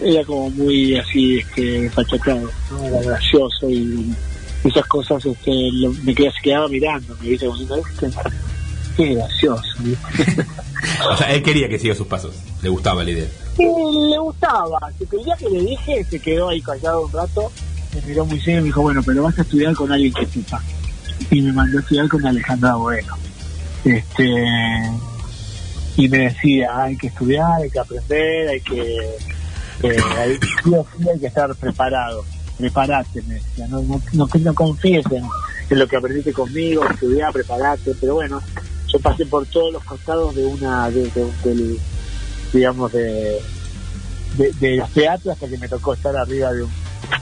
era 0.00 0.24
como 0.24 0.50
muy 0.50 0.96
así 0.96 1.38
este 1.38 1.90
pachacado, 1.94 2.50
¿no? 2.70 2.84
era 2.84 3.00
gracioso 3.02 3.68
y 3.70 4.12
esas 4.64 4.86
cosas 4.86 5.24
este, 5.24 5.50
lo- 5.72 5.92
me 6.04 6.14
quedaba, 6.14 6.34
se 6.34 6.42
quedaba 6.42 6.68
mirando, 6.68 7.16
me 7.20 7.28
dice 7.28 7.46
como 7.46 7.58
"Este, 7.76 8.10
qué 8.96 9.14
gracioso. 9.14 9.62
¿viste? 9.80 10.46
O 11.10 11.16
sea, 11.16 11.32
él 11.32 11.42
quería 11.42 11.66
que 11.68 11.78
siga 11.78 11.94
sus 11.94 12.06
pasos. 12.06 12.34
Le 12.62 12.68
gustaba 12.68 13.02
la 13.04 13.10
idea. 13.10 13.26
Le 13.58 14.18
gustaba, 14.18 14.78
el 15.00 15.24
día 15.24 15.34
que 15.38 15.48
le 15.48 15.62
dije 15.62 16.04
se 16.04 16.20
quedó 16.20 16.50
ahí 16.50 16.60
callado 16.60 17.06
un 17.06 17.12
rato, 17.12 17.50
me 17.94 18.02
miró 18.02 18.26
muy 18.26 18.38
serio 18.38 18.58
y 18.58 18.62
me 18.62 18.66
dijo, 18.66 18.82
bueno, 18.82 19.02
pero 19.04 19.22
vas 19.22 19.38
a 19.38 19.42
estudiar 19.42 19.74
con 19.74 19.90
alguien 19.90 20.12
que 20.12 20.26
sepa. 20.26 20.62
Y 21.30 21.40
me 21.40 21.52
mandó 21.52 21.78
a 21.78 21.80
estudiar 21.80 22.06
con 22.08 22.26
Alejandra 22.26 22.74
Bueno. 22.76 23.14
Este, 23.84 24.34
y 25.96 26.08
me 26.08 26.18
decía, 26.18 26.82
hay 26.84 26.96
que 26.96 27.06
estudiar, 27.06 27.62
hay 27.62 27.70
que 27.70 27.78
aprender, 27.78 28.48
hay 28.48 28.60
que, 28.60 28.98
eh, 29.82 29.96
hay, 30.18 30.38
sí 30.62 30.70
o 30.74 30.86
sí 30.96 31.08
hay 31.08 31.18
que 31.20 31.26
estar 31.26 31.54
preparado, 31.56 32.24
preparate, 32.58 33.22
me 33.22 33.34
decía, 33.34 33.66
no, 33.68 33.82
no, 33.82 34.00
no, 34.12 34.28
no 34.32 34.54
confíes 34.54 35.04
en, 35.10 35.24
en 35.70 35.78
lo 35.78 35.86
que 35.88 35.96
aprendiste 35.96 36.32
conmigo, 36.32 36.84
estudiar, 36.88 37.32
preparate, 37.32 37.94
pero 38.00 38.14
bueno, 38.14 38.40
yo 38.92 39.00
pasé 39.00 39.26
por 39.26 39.44
todos 39.46 39.72
los 39.72 39.84
costados 39.84 40.34
de 40.34 40.44
una, 40.44 40.88
de, 40.90 41.02
de- 41.10 41.32
del, 41.44 41.78
digamos, 42.52 42.92
de, 42.92 43.40
de, 44.36 44.52
de 44.60 44.76
los 44.76 44.90
teatros 44.90 45.34
hasta 45.34 45.48
que 45.48 45.58
me 45.58 45.68
tocó 45.68 45.94
estar 45.94 46.16
arriba 46.16 46.52
de 46.52 46.62
un, 46.62 46.70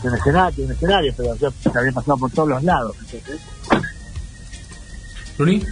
de 0.03 0.09
un 0.09 0.15
escenario, 0.15 0.57
de 0.59 0.65
un 0.65 0.73
escenario, 0.73 1.15
pero 1.17 1.35
yo 1.37 1.53
había 1.75 1.93
pasado 1.93 2.19
por 2.19 2.31
todos 2.31 2.49
los 2.51 2.63
lados. 2.63 2.95
¿Luni? 5.39 5.65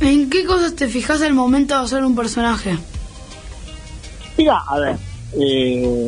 ¿En 0.00 0.30
qué 0.30 0.44
cosas 0.44 0.74
te 0.76 0.86
fijas 0.86 1.22
al 1.22 1.34
momento 1.34 1.76
de 1.76 1.84
hacer 1.84 2.04
un 2.04 2.14
personaje? 2.14 2.78
Mira, 4.36 4.58
a 4.68 4.78
ver, 4.78 4.96
eh, 5.34 6.06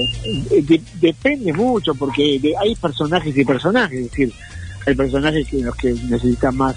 de- 0.63 0.83
depende 0.95 1.53
mucho 1.53 1.95
porque 1.95 2.39
de- 2.41 2.55
hay 2.59 2.75
personajes 2.77 3.37
y 3.37 3.45
personajes, 3.45 3.99
es 3.99 4.11
decir, 4.11 4.33
hay 4.87 4.95
personajes 4.95 5.47
que 5.49 5.59
los 5.59 5.77
que 5.77 5.93
necesitan 6.09 6.57
más 6.57 6.77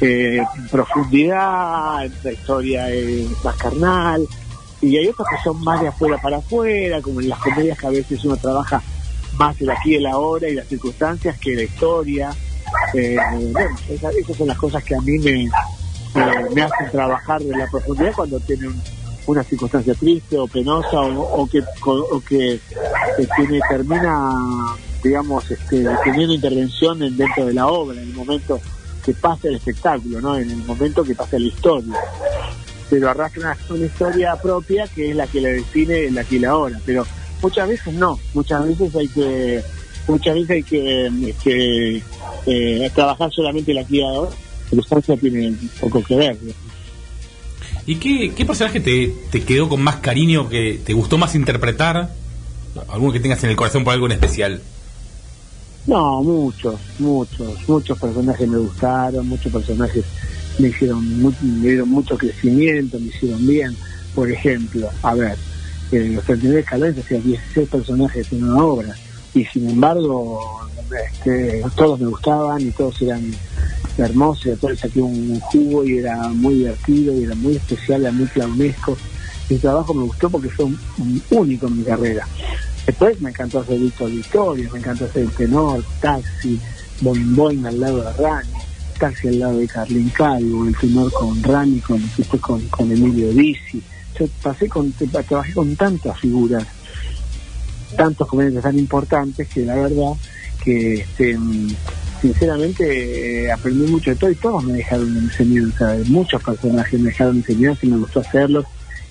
eh, 0.00 0.40
profundidad, 0.70 2.06
la 2.22 2.32
historia 2.32 2.90
es 2.90 3.26
más 3.44 3.56
carnal, 3.56 4.26
y 4.80 4.96
hay 4.96 5.06
otros 5.08 5.26
que 5.28 5.36
son 5.42 5.62
más 5.62 5.80
de 5.80 5.88
afuera 5.88 6.18
para 6.20 6.38
afuera, 6.38 7.00
como 7.00 7.20
en 7.20 7.28
las 7.28 7.38
comedias 7.38 7.78
que 7.78 7.86
a 7.86 7.90
veces 7.90 8.24
uno 8.24 8.36
trabaja 8.36 8.82
más 9.38 9.58
el 9.60 9.70
aquí 9.70 9.94
el 9.94 10.06
ahora 10.06 10.48
y 10.48 10.54
las 10.54 10.66
circunstancias 10.66 11.38
que 11.38 11.54
la 11.54 11.62
historia. 11.62 12.30
Eh, 12.92 13.16
bueno, 13.52 13.76
esa- 13.88 14.10
esas 14.10 14.36
son 14.36 14.48
las 14.48 14.58
cosas 14.58 14.82
que 14.84 14.94
a 14.94 15.00
mí 15.00 15.18
me, 15.18 15.32
me, 16.14 16.50
me 16.54 16.62
hacen 16.62 16.90
trabajar 16.90 17.40
de 17.42 17.56
la 17.56 17.66
profundidad 17.70 18.12
cuando 18.14 18.38
tiene 18.40 18.68
un- 18.68 18.82
una 19.26 19.42
circunstancia 19.42 19.94
triste 19.94 20.36
o 20.38 20.46
penosa 20.46 21.00
o, 21.00 21.42
o 21.42 21.46
que 21.48 21.62
o 21.86 22.20
que 22.20 22.60
termina 23.70 24.76
digamos 25.02 25.50
este, 25.50 25.84
teniendo 26.04 26.34
intervención 26.34 27.02
en- 27.02 27.16
dentro 27.16 27.46
de 27.46 27.54
la 27.54 27.66
obra 27.66 28.00
en 28.00 28.08
el 28.08 28.14
momento 28.14 28.60
que 29.04 29.12
pasa 29.14 29.48
el 29.48 29.56
espectáculo 29.56 30.20
no 30.20 30.36
en 30.36 30.50
el 30.50 30.56
momento 30.64 31.04
que 31.04 31.14
pasa 31.14 31.38
la 31.38 31.46
historia. 31.46 31.94
Pero 32.90 33.08
arrastra 33.08 33.56
una, 33.70 33.84
historia 33.86 34.36
propia 34.36 34.86
que 34.88 35.10
es 35.10 35.16
la 35.16 35.26
que 35.26 35.40
le 35.40 35.54
define 35.54 36.06
el 36.06 36.18
aquí 36.18 36.36
y 36.36 36.40
la 36.40 36.50
ahora 36.50 36.78
pero 36.84 37.06
muchas 37.42 37.68
veces 37.68 37.94
no. 37.94 38.18
Muchas 38.34 38.66
veces 38.66 38.94
hay 38.94 39.08
que 39.08 39.62
muchas 40.06 40.34
veces 40.34 40.50
hay 40.50 40.62
que 40.62 41.06
este, 41.30 42.02
eh, 42.46 42.90
trabajar 42.94 43.30
solamente 43.32 43.72
el 43.72 43.78
aquí 43.78 44.02
ahora 44.02 44.30
la 44.30 44.68
circunstancia 44.82 45.16
tiene 45.16 45.54
poco 45.80 46.02
que 46.02 46.16
ver. 46.16 46.36
¿Y 47.86 47.96
qué, 47.96 48.44
personaje 48.44 48.80
te, 48.80 49.14
te 49.30 49.42
quedó 49.42 49.68
con 49.68 49.82
más 49.82 49.96
cariño, 49.96 50.48
que 50.48 50.80
te 50.84 50.92
gustó 50.94 51.18
más 51.18 51.34
interpretar? 51.34 52.14
¿Alguno 52.88 53.12
que 53.12 53.20
tengas 53.20 53.42
en 53.44 53.50
el 53.50 53.56
corazón 53.56 53.84
por 53.84 53.92
algo 53.92 54.06
en 54.06 54.12
especial? 54.12 54.62
No, 55.86 56.22
muchos, 56.22 56.80
muchos, 56.98 57.68
muchos 57.68 57.98
personajes 57.98 58.48
me 58.48 58.56
gustaron, 58.56 59.28
muchos 59.28 59.52
personajes 59.52 60.04
me 60.58 60.68
hicieron, 60.68 61.22
me 61.22 61.68
dieron 61.68 61.90
mucho 61.90 62.16
crecimiento, 62.16 62.98
me 62.98 63.08
hicieron 63.08 63.46
bien. 63.46 63.76
Por 64.14 64.30
ejemplo, 64.30 64.88
a 65.02 65.14
ver, 65.14 65.36
eh, 65.92 66.10
los 66.14 66.24
39 66.24 66.60
escalones 66.60 67.04
hacía 67.04 67.20
16 67.20 67.68
personajes 67.68 68.32
en 68.32 68.44
una 68.44 68.64
obra 68.64 68.94
y 69.34 69.44
sin 69.44 69.68
embargo 69.68 70.40
este, 71.06 71.62
todos 71.76 72.00
me 72.00 72.06
gustaban 72.06 72.62
y 72.62 72.70
todos 72.70 73.02
eran 73.02 73.32
hermosos, 73.98 74.46
y 74.46 74.50
a 74.50 74.56
todos 74.56 74.78
saqué 74.78 75.00
un, 75.00 75.38
jugo 75.40 75.84
y 75.84 75.98
era 75.98 76.28
muy 76.28 76.54
divertido 76.54 77.14
y 77.14 77.24
era 77.24 77.34
muy 77.34 77.56
especial, 77.56 78.02
era 78.02 78.12
muy 78.12 78.26
clownesco. 78.26 78.96
Mi 79.48 79.58
trabajo 79.58 79.94
me 79.94 80.04
gustó 80.04 80.30
porque 80.30 80.48
fue 80.48 80.66
un, 80.66 81.22
único 81.30 81.66
en 81.66 81.78
mi 81.78 81.84
carrera. 81.84 82.26
Después 82.86 83.20
me 83.20 83.30
encantó 83.30 83.60
hacer 83.60 83.78
Víctor 83.78 84.10
Victoria, 84.10 84.68
me 84.72 84.78
encantó 84.78 85.04
hacer 85.06 85.22
el 85.22 85.30
tenor, 85.30 85.82
taxi, 86.00 86.60
boing 87.00 87.66
al 87.66 87.80
lado 87.80 88.02
de 88.02 88.12
Rani, 88.12 88.50
taxi 88.98 89.28
al 89.28 89.38
lado 89.38 89.58
de 89.58 89.66
Carlin 89.66 90.08
Calvo, 90.10 90.66
el 90.66 90.76
tenor 90.76 91.12
con 91.12 91.42
Rani, 91.42 91.80
con, 91.80 92.02
después 92.16 92.42
con, 92.42 92.60
con 92.68 92.90
Emilio 92.90 93.32
Dizzi. 93.32 93.82
Yo 94.18 94.26
pasé 94.42 94.68
con, 94.68 94.92
trabajé 94.92 95.54
con 95.54 95.74
tantas 95.76 96.20
figuras, 96.20 96.64
tantos 97.96 98.28
comediantes 98.28 98.62
tan 98.62 98.78
importantes 98.78 99.48
que 99.48 99.64
la 99.64 99.74
verdad 99.74 100.12
que 100.62 100.94
este, 100.94 101.38
sinceramente 102.24 103.44
eh, 103.44 103.52
aprendí 103.52 103.86
mucho 103.86 104.08
de 104.08 104.16
todo 104.16 104.30
y 104.30 104.34
todos 104.36 104.64
me 104.64 104.72
dejaron 104.72 105.14
enseñanza, 105.14 105.94
muchos 106.06 106.42
personajes 106.42 106.98
me 106.98 107.10
dejaron 107.10 107.36
enseñanza 107.36 107.84
y 107.84 107.90
me 107.90 107.98
gustó 107.98 108.20
hacerlos 108.20 108.64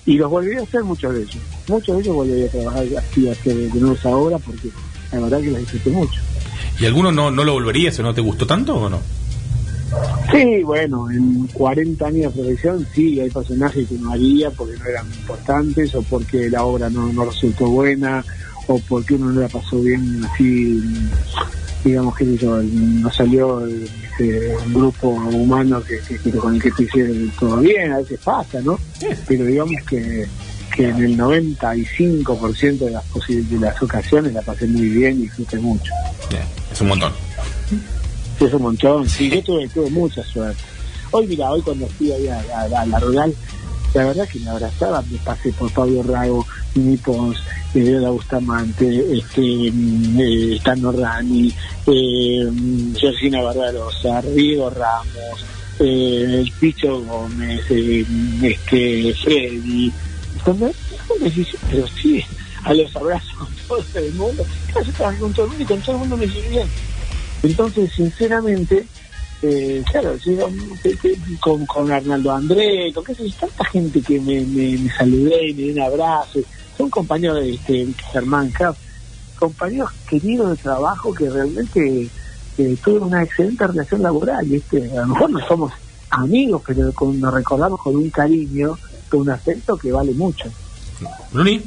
y 0.04 0.14
los 0.14 0.28
volví 0.28 0.56
a 0.56 0.62
hacer 0.62 0.82
muchos 0.82 1.14
de 1.14 1.20
ellos. 1.20 1.38
Muchos 1.68 1.94
de 1.94 2.02
ellos 2.02 2.14
volví 2.16 2.42
a 2.42 2.48
trabajar 2.48 2.84
así, 2.98 3.28
a 3.28 3.32
hacer 3.32 3.54
de 3.54 3.80
nuevo 3.80 3.96
ahora 4.02 4.38
porque 4.38 4.68
la 5.12 5.20
verdad 5.20 5.40
que 5.40 5.50
los 5.52 5.60
disfruté 5.60 5.90
mucho. 5.90 6.20
¿Y 6.80 6.86
alguno 6.86 7.12
no, 7.12 7.30
no 7.30 7.44
lo 7.44 7.52
volverías 7.52 7.96
o 8.00 8.02
no 8.02 8.12
te 8.12 8.20
gustó 8.20 8.48
tanto 8.48 8.74
o 8.74 8.90
no? 8.90 8.98
Sí, 10.32 10.64
bueno, 10.64 11.08
en 11.08 11.46
40 11.52 12.04
años 12.04 12.34
de 12.34 12.42
profesión 12.42 12.84
sí, 12.96 13.20
hay 13.20 13.30
personajes 13.30 13.88
que 13.88 13.94
no 13.94 14.10
haría 14.10 14.50
porque 14.50 14.76
no 14.76 14.86
eran 14.86 15.06
importantes 15.06 15.94
o 15.94 16.02
porque 16.02 16.50
la 16.50 16.64
obra 16.64 16.90
no, 16.90 17.12
no 17.12 17.26
resultó 17.26 17.68
buena 17.68 18.24
o 18.66 18.80
porque 18.88 19.14
uno 19.14 19.30
no 19.30 19.40
la 19.40 19.48
pasó 19.48 19.80
bien 19.80 20.20
así, 20.24 20.82
digamos 21.84 22.16
que 22.16 22.36
yo, 22.36 22.62
no 22.62 23.10
salió 23.12 23.64
el, 23.64 23.84
este, 23.84 24.56
un 24.66 24.72
grupo 24.74 25.08
humano 25.08 25.82
que, 25.82 25.98
que- 26.00 26.18
que 26.18 26.30
con 26.38 26.54
el 26.54 26.62
que 26.62 26.70
te 26.70 26.84
hicieron 26.84 27.30
todo 27.38 27.58
bien, 27.58 27.92
a 27.92 27.98
veces 27.98 28.18
pasa, 28.24 28.60
¿no? 28.62 28.78
Pero 29.28 29.44
digamos 29.44 29.74
que, 29.88 30.26
que 30.74 30.88
en 30.88 30.96
el 31.04 31.16
95% 31.18 32.78
de 32.78 32.90
las, 32.90 33.04
posi- 33.12 33.46
de 33.46 33.58
las 33.60 33.80
ocasiones 33.82 34.32
la 34.32 34.42
pasé 34.42 34.66
muy 34.66 34.88
bien 34.88 35.18
y 35.18 35.22
disfruté 35.22 35.58
mucho. 35.58 35.92
Bien, 36.30 36.42
es 36.72 36.80
un 36.80 36.88
montón. 36.88 37.12
Es 38.40 38.52
un 38.52 38.62
montón, 38.62 39.08
sí, 39.08 39.30
yo 39.30 39.42
tuve, 39.42 39.68
tuve 39.68 39.90
mucha 39.90 40.22
suerte. 40.24 40.60
Hoy, 41.10 41.26
mira, 41.28 41.50
hoy 41.50 41.62
cuando 41.62 41.86
fui 41.86 42.10
ahí 42.12 42.26
a, 42.28 42.38
a- 42.56 42.80
a 42.82 42.86
la 42.86 42.98
rural, 42.98 43.34
la 43.94 44.04
verdad 44.06 44.28
que 44.28 44.40
me 44.40 44.50
abrazaba, 44.50 45.02
me 45.02 45.18
pasé 45.18 45.52
por 45.52 45.70
Pablo 45.72 46.02
Rago, 46.02 46.44
Mimi 46.74 46.96
Pons, 46.96 47.38
eh, 47.74 47.98
la 48.00 48.10
Bustamante, 48.10 49.16
este, 49.16 49.70
mm, 49.72 50.20
eh, 50.20 50.60
Tano 50.62 50.90
Rani, 50.90 51.52
eh, 51.86 52.44
mm, 52.50 52.94
Georgina 52.96 53.40
Barbarosa, 53.40 54.20
Rigo 54.20 54.68
Ramos, 54.70 55.44
eh, 55.78 56.40
el 56.40 56.52
Picho 56.58 57.00
Gómez, 57.02 57.62
eh, 57.70 58.04
mm, 58.08 58.44
este, 58.44 59.14
Freddy. 59.14 59.92
Pero 60.44 61.86
sí, 62.00 62.22
a 62.64 62.74
los 62.74 62.94
abrazos 62.96 63.48
con 63.68 63.84
todo 63.84 64.04
el 64.04 64.12
mundo, 64.14 64.44
claro, 64.72 64.86
yo 64.86 64.92
trabajé 64.92 65.18
con 65.20 65.32
todo 65.32 65.44
el 65.46 65.50
mundo 65.50 65.64
y 65.64 65.66
con 65.66 65.80
todo 65.80 65.92
el 65.92 65.98
mundo 66.00 66.16
me 66.16 66.26
llevé 66.26 66.48
bien. 66.48 66.68
Entonces, 67.44 67.92
sinceramente, 67.92 68.86
eh, 69.46 69.82
claro, 69.90 70.16
yo, 70.16 70.48
con, 71.40 71.66
con 71.66 71.90
Arnaldo 71.92 72.32
André, 72.32 72.92
con 72.94 73.04
qué 73.04 73.14
sé 73.14 73.28
yo, 73.28 73.36
tanta 73.40 73.64
gente 73.66 74.00
que 74.00 74.18
me, 74.20 74.40
me, 74.40 74.78
me 74.78 74.90
saludé 74.96 75.48
y 75.50 75.54
me 75.54 75.62
dio 75.64 75.72
un 75.74 75.80
abrazo, 75.80 76.40
son 76.78 76.90
compañeros 76.90 77.40
de 77.40 77.54
este, 77.54 77.86
Germán 78.12 78.50
Kraft, 78.50 78.78
compañeros 79.38 79.90
queridos 80.08 80.50
de 80.50 80.56
trabajo 80.62 81.12
que 81.12 81.28
realmente 81.28 82.08
eh, 82.58 82.76
tuve 82.84 83.00
una 83.00 83.22
excelente 83.22 83.66
relación 83.66 84.02
laboral. 84.02 84.44
¿viste? 84.46 84.90
A 84.96 85.02
lo 85.02 85.08
mejor 85.08 85.30
no 85.30 85.46
somos 85.46 85.72
amigos, 86.10 86.62
pero 86.66 86.92
con- 86.92 87.20
nos 87.20 87.34
recordamos 87.34 87.80
con 87.80 87.96
un 87.96 88.08
cariño, 88.10 88.78
con 89.10 89.20
un 89.20 89.30
afecto 89.30 89.76
que 89.76 89.92
vale 89.92 90.12
mucho. 90.12 90.48
Bruni. 91.32 91.60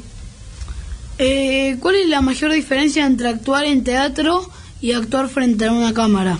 Eh, 1.18 1.76
¿Cuál 1.80 1.96
es 1.96 2.08
la 2.08 2.20
mayor 2.20 2.52
diferencia 2.52 3.04
entre 3.06 3.28
actuar 3.28 3.64
en 3.64 3.82
teatro 3.84 4.40
y 4.80 4.92
actuar 4.92 5.28
frente 5.28 5.66
a 5.66 5.72
una 5.72 5.92
cámara? 5.92 6.38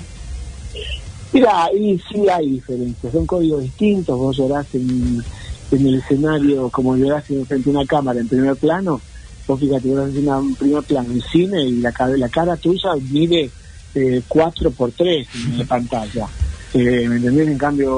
Mira, 1.32 1.68
y 1.74 1.98
sí 1.98 2.22
hay 2.30 2.48
diferencias, 2.52 3.12
son 3.12 3.26
códigos 3.26 3.62
distintos, 3.62 4.16
vos 4.16 4.36
llorás 4.38 4.66
en, 4.74 5.18
en 5.70 5.86
el 5.86 5.96
escenario 6.00 6.70
como 6.70 6.96
llorás 6.96 7.28
en- 7.28 7.46
frente 7.46 7.68
a 7.68 7.72
una 7.72 7.86
cámara 7.86 8.20
en 8.20 8.28
primer 8.28 8.56
plano, 8.56 9.04
vos 9.46 9.60
fíjate, 9.60 9.88
haces 9.92 10.16
una- 10.22 10.38
un 10.38 10.56
primer 10.56 10.82
plano 10.84 11.12
en 11.12 11.20
cine 11.20 11.62
y 11.68 11.80
la, 11.80 11.90
la 12.16 12.28
cara 12.30 12.56
tuya 12.56 12.90
mide 13.02 13.52
eh, 13.94 14.22
4 14.26 14.72
por 14.72 14.92
3 14.94 15.26
en 15.34 15.58
la 15.58 15.64
pantalla. 15.66 16.26
Eh, 16.72 17.08
¿Me 17.08 17.16
entendés? 17.16 17.48
En 17.48 17.58
cambio, 17.58 17.90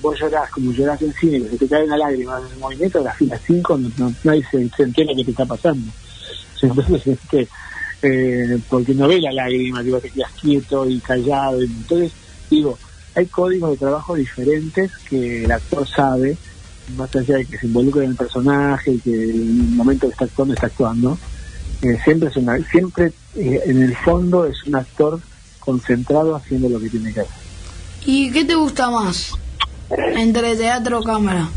vos 0.00 0.16
llorás 0.20 0.50
como 0.52 0.72
llorás 0.72 1.00
en 1.02 1.12
cine, 1.20 1.40
que 1.42 1.50
se 1.50 1.58
te 1.58 1.68
cae 1.68 1.84
una 1.84 1.96
lágrima 1.98 2.38
en 2.46 2.52
el 2.52 2.58
movimiento, 2.58 2.98
de 2.98 3.04
la 3.04 3.14
fila 3.14 3.40
5 3.46 3.78
no, 3.78 3.88
no- 3.96 4.14
nadie 4.24 4.42
se, 4.50 4.58
se 4.76 4.82
entera 4.82 5.12
que 5.16 5.24
te 5.24 5.30
está 5.30 5.46
pasando. 5.46 5.92
Entonces, 6.62 7.06
este, 7.06 7.48
eh, 8.02 8.58
porque 8.68 8.94
no 8.94 9.08
ve 9.08 9.20
la 9.20 9.32
lágrima, 9.32 9.82
digo, 9.82 10.00
te 10.00 10.10
quedas 10.10 10.30
quieto 10.40 10.88
y 10.88 11.00
callado. 11.00 11.60
Entonces, 11.62 12.12
digo, 12.54 12.78
hay 13.14 13.26
códigos 13.26 13.70
de 13.72 13.76
trabajo 13.76 14.14
diferentes 14.14 14.90
que 15.08 15.44
el 15.44 15.52
actor 15.52 15.86
sabe, 15.88 16.36
más 16.96 17.14
allá 17.16 17.36
de 17.36 17.46
que 17.46 17.58
se 17.58 17.66
involucre 17.66 18.04
en 18.04 18.10
el 18.10 18.16
personaje 18.16 18.92
y 18.92 18.98
que 18.98 19.14
en 19.14 19.30
el 19.30 19.76
momento 19.76 20.06
que 20.06 20.12
está 20.12 20.24
actuando 20.24 20.54
está 20.54 20.66
actuando. 20.66 21.18
eh, 21.82 21.98
siempre 22.04 22.28
es 22.28 22.36
una, 22.36 22.56
siempre 22.70 23.12
eh, 23.36 23.60
en 23.66 23.82
el 23.82 23.96
fondo 23.96 24.46
es 24.46 24.62
un 24.64 24.76
actor 24.76 25.20
concentrado 25.60 26.34
haciendo 26.34 26.68
lo 26.68 26.80
que 26.80 26.90
tiene 26.90 27.12
que 27.12 27.20
hacer. 27.20 27.44
¿Y 28.06 28.30
qué 28.30 28.44
te 28.44 28.54
gusta 28.54 28.90
más 28.90 29.32
entre 30.14 30.56
teatro 30.56 31.00
o 31.00 31.02
cámara? 31.02 31.48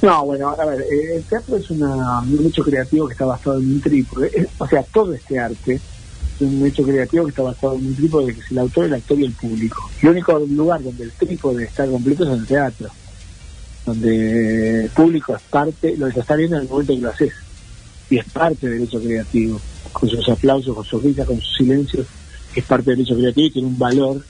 No, 0.00 0.24
bueno, 0.26 0.50
a 0.50 0.64
ver, 0.64 0.80
eh, 0.82 1.16
el 1.16 1.24
teatro 1.24 1.56
es 1.56 1.70
una, 1.70 2.20
un 2.20 2.46
hecho 2.46 2.62
creativo 2.62 3.06
que 3.06 3.12
está 3.12 3.24
basado 3.24 3.58
en 3.58 3.72
un 3.72 3.80
trípode. 3.80 4.48
O 4.58 4.68
sea, 4.68 4.82
todo 4.82 5.12
este 5.12 5.38
arte 5.38 5.80
un 6.40 6.66
hecho 6.66 6.82
creativo 6.82 7.24
que 7.24 7.30
está 7.30 7.42
basado 7.42 7.74
en 7.76 7.86
un 7.86 7.94
trípode 7.94 8.34
que 8.34 8.40
es 8.40 8.50
el 8.50 8.58
autor, 8.58 8.84
el 8.84 8.94
actor 8.94 9.18
y 9.18 9.24
el 9.24 9.32
público. 9.32 9.90
El 10.02 10.08
único 10.10 10.38
lugar 10.38 10.82
donde 10.82 11.04
el 11.04 11.12
trípode 11.12 11.64
está 11.64 11.86
completo 11.86 12.24
es 12.24 12.30
en 12.30 12.38
el 12.38 12.46
teatro, 12.46 12.88
donde 13.86 14.84
el 14.84 14.90
público 14.90 15.36
es 15.36 15.42
parte, 15.42 15.96
lo 15.96 16.08
que 16.08 16.20
está 16.20 16.36
viendo 16.36 16.56
en 16.56 16.62
el 16.62 16.68
momento 16.68 16.94
que 16.94 17.00
lo 17.00 17.10
haces. 17.10 17.32
Y 18.10 18.18
es 18.18 18.24
parte 18.26 18.68
del 18.68 18.82
hecho 18.82 19.00
creativo, 19.00 19.60
con 19.92 20.08
sus 20.08 20.28
aplausos, 20.28 20.74
con 20.74 20.84
sus 20.84 21.02
risas, 21.02 21.26
con 21.26 21.40
sus 21.40 21.56
silencios, 21.56 22.06
es 22.54 22.64
parte 22.64 22.90
del 22.90 23.00
hecho 23.00 23.14
creativo 23.14 23.46
y 23.46 23.50
tiene 23.50 23.68
un 23.68 23.78
valor 23.78 24.24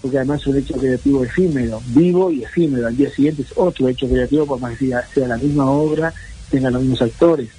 porque 0.00 0.16
además 0.16 0.40
es 0.40 0.46
un 0.46 0.56
hecho 0.56 0.74
creativo 0.74 1.24
efímero, 1.24 1.82
vivo 1.88 2.30
y 2.30 2.42
efímero. 2.42 2.86
Al 2.86 2.96
día 2.96 3.10
siguiente 3.10 3.42
es 3.42 3.52
otro 3.56 3.88
hecho 3.88 4.08
creativo, 4.08 4.46
por 4.46 4.60
más 4.60 4.78
que 4.78 4.86
sea, 4.86 5.06
sea 5.12 5.28
la 5.28 5.36
misma 5.36 5.70
obra, 5.70 6.12
tenga 6.50 6.70
los 6.70 6.80
mismos 6.80 7.02
actores, 7.02 7.50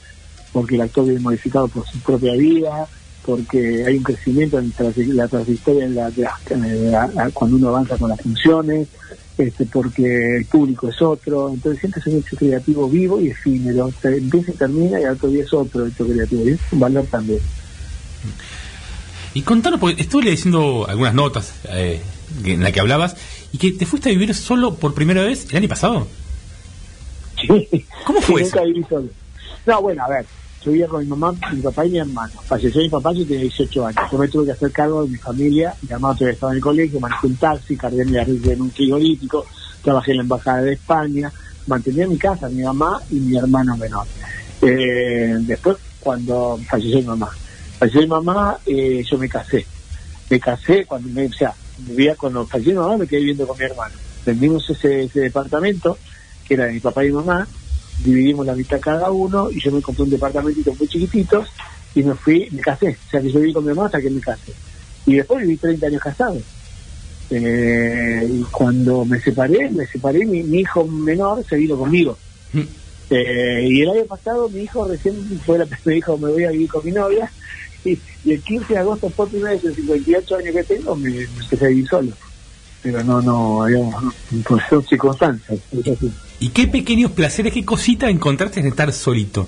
porque 0.51 0.75
el 0.75 0.81
actor 0.81 1.05
viene 1.05 1.19
modificado 1.19 1.67
por 1.67 1.85
su 1.85 1.99
propia 1.99 2.33
vida, 2.33 2.87
porque 3.25 3.83
hay 3.85 3.97
un 3.97 4.03
crecimiento 4.03 4.57
en 4.59 4.73
la 5.15 5.27
trayectoria 5.27 5.85
en 5.85 5.95
la, 5.95 6.09
de 6.11 6.23
la- 6.23 6.39
en 6.49 6.91
la- 6.91 7.07
la- 7.07 7.29
cuando 7.31 7.57
uno 7.57 7.69
avanza 7.69 7.97
con 7.97 8.09
las 8.09 8.21
funciones, 8.21 8.87
este, 9.37 9.65
porque 9.65 10.37
el 10.37 10.45
público 10.45 10.89
es 10.89 11.01
otro, 11.01 11.49
entonces 11.53 11.79
siempre 11.79 11.99
es 12.01 12.07
un 12.07 12.19
hecho 12.19 12.35
creativo 12.37 12.89
vivo 12.89 13.19
y 13.21 13.29
efímero, 13.29 13.91
se 14.01 14.17
empieza 14.17 14.51
y 14.51 14.55
termina 14.55 14.99
y 14.99 15.03
al 15.03 15.13
otro 15.13 15.29
día 15.29 15.43
es 15.43 15.53
otro 15.53 15.87
hecho 15.87 16.05
creativo, 16.07 16.43
y 16.47 16.49
es 16.51 16.59
un 16.71 16.79
valor 16.79 17.05
también. 17.09 17.39
Y 19.33 19.41
contanos, 19.43 19.79
porque 19.79 20.01
estuve 20.01 20.25
leyendo 20.25 20.85
algunas 20.87 21.13
notas 21.13 21.53
eh, 21.69 22.01
en 22.43 22.61
las 22.63 22.71
que 22.73 22.79
hablabas 22.81 23.15
y 23.53 23.57
que 23.57 23.71
te 23.71 23.85
fuiste 23.85 24.09
a 24.09 24.11
vivir 24.11 24.33
solo 24.35 24.75
por 24.75 24.93
primera 24.93 25.23
vez 25.23 25.47
el 25.51 25.57
año 25.57 25.69
pasado. 25.69 26.07
Sí. 27.41 27.85
¿Cómo 28.05 28.19
fue 28.21 28.41
Sí, 28.41 28.47
eso? 28.47 28.55
nunca 28.57 28.65
viví 28.67 28.85
solo. 28.89 29.09
No, 29.65 29.81
bueno, 29.81 30.03
a 30.03 30.09
ver, 30.09 30.25
yo 30.63 30.71
vivía 30.71 30.87
con 30.87 31.01
mi 31.01 31.07
mamá, 31.07 31.33
mi 31.53 31.61
papá 31.61 31.85
y 31.85 31.89
mi 31.89 31.97
hermano. 31.97 32.33
Falleció 32.45 32.81
mi 32.81 32.89
papá, 32.89 33.11
yo 33.13 33.25
tenía 33.25 33.41
18 33.41 33.87
años. 33.87 34.11
Yo 34.11 34.17
me 34.17 34.27
tuve 34.27 34.45
que 34.45 34.51
hacer 34.51 34.71
cargo 34.71 35.03
de 35.03 35.09
mi 35.09 35.17
familia. 35.17 35.73
Mi 35.81 35.91
hermano 35.91 36.13
todavía 36.13 36.33
estaba 36.33 36.51
en 36.51 36.57
el 36.57 36.61
colegio, 36.61 36.99
manejé 36.99 37.27
un 37.27 37.35
taxi, 37.35 37.75
cargué 37.75 38.05
mi 38.05 38.17
arriba 38.17 38.53
en 38.53 38.61
un 38.61 38.71
frigorífico, 38.71 39.45
trabajé 39.83 40.11
en 40.11 40.17
la 40.17 40.23
embajada 40.23 40.61
de 40.61 40.73
España, 40.73 41.31
mantenía 41.65 42.07
mi 42.07 42.17
casa, 42.17 42.47
mi 42.49 42.61
mamá 42.61 43.01
y 43.09 43.15
mi 43.15 43.37
hermano 43.37 43.75
menor. 43.75 44.05
Eh, 44.61 45.35
después, 45.41 45.77
cuando 45.99 46.59
falleció 46.69 46.99
mi 46.99 47.05
mamá, 47.05 47.29
falleció 47.79 48.01
mi 48.01 48.07
mamá, 48.07 48.57
eh, 48.65 49.03
yo 49.09 49.17
me 49.17 49.27
casé. 49.27 49.65
Me 50.29 50.39
casé 50.39 50.85
cuando 50.85 51.09
me, 51.09 51.25
o 51.25 51.33
sea, 51.33 51.55
vivía 51.79 52.15
cuando 52.15 52.45
falleció 52.45 52.73
mi 52.73 52.79
mamá, 52.79 52.97
me 52.97 53.07
quedé 53.07 53.21
viviendo 53.21 53.47
con 53.47 53.57
mi 53.57 53.65
hermano. 53.65 53.95
Vendimos 54.23 54.69
ese, 54.69 55.05
ese 55.05 55.21
departamento, 55.21 55.97
que 56.47 56.53
era 56.53 56.65
de 56.65 56.73
mi 56.73 56.79
papá 56.79 57.03
y 57.03 57.07
mi 57.07 57.13
mamá, 57.13 57.47
dividimos 58.03 58.45
la 58.45 58.55
mitad 58.55 58.79
cada 58.79 59.11
uno 59.11 59.49
y 59.51 59.59
yo 59.59 59.71
me 59.71 59.81
compré 59.81 60.03
un 60.03 60.09
departamentito 60.09 60.73
muy 60.75 60.87
chiquitito 60.87 61.45
y 61.95 62.03
me 62.03 62.15
fui, 62.15 62.47
me 62.51 62.61
casé. 62.61 62.97
O 63.07 63.09
sea 63.09 63.21
que 63.21 63.31
yo 63.31 63.39
viví 63.39 63.53
con 63.53 63.65
mi 63.65 63.73
mamá 63.73 63.87
hasta 63.87 64.01
que 64.01 64.09
me 64.09 64.21
casé. 64.21 64.53
Y 65.05 65.15
después 65.15 65.41
viví 65.41 65.57
30 65.57 65.87
años 65.87 66.01
casado. 66.01 66.37
Eh, 67.29 68.27
y 68.29 68.43
cuando 68.51 69.05
me 69.05 69.19
separé, 69.19 69.69
me 69.69 69.85
separé, 69.87 70.25
mi, 70.25 70.43
mi 70.43 70.59
hijo 70.59 70.85
menor 70.85 71.43
se 71.47 71.55
vino 71.55 71.77
conmigo. 71.77 72.17
Eh, 73.13 73.67
y 73.67 73.81
el 73.81 73.89
año 73.89 74.05
pasado 74.05 74.47
mi 74.47 74.61
hijo 74.61 74.87
recién 74.87 75.13
fue 75.45 75.57
la 75.57 75.65
me 75.83 75.95
dijo 75.95 76.17
me 76.17 76.31
voy 76.31 76.45
a 76.45 76.51
vivir 76.51 76.69
con 76.69 76.85
mi 76.85 76.93
novia 76.93 77.29
y, 77.83 77.99
y 78.23 78.31
el 78.31 78.41
15 78.41 78.73
de 78.73 78.79
agosto 78.79 79.09
por 79.09 79.27
primera 79.27 79.51
vez 79.51 79.65
en 79.65 79.75
58 79.75 80.37
años 80.37 80.55
que 80.55 80.63
tengo 80.63 80.95
me, 80.95 81.09
me 81.09 81.23
empecé 81.23 81.65
a 81.65 81.67
vivir 81.67 81.89
solo 81.89 82.13
pero 82.81 83.03
no 83.03 83.21
no 83.21 83.65
digamos 83.65 84.13
son 84.69 84.83
circunstancias. 84.85 85.59
¿Y 86.39 86.49
qué 86.49 86.67
pequeños 86.67 87.11
placeres, 87.11 87.53
qué 87.53 87.63
cosita 87.63 88.09
encontraste 88.09 88.59
en 88.59 88.67
estar 88.67 88.91
solito? 88.93 89.47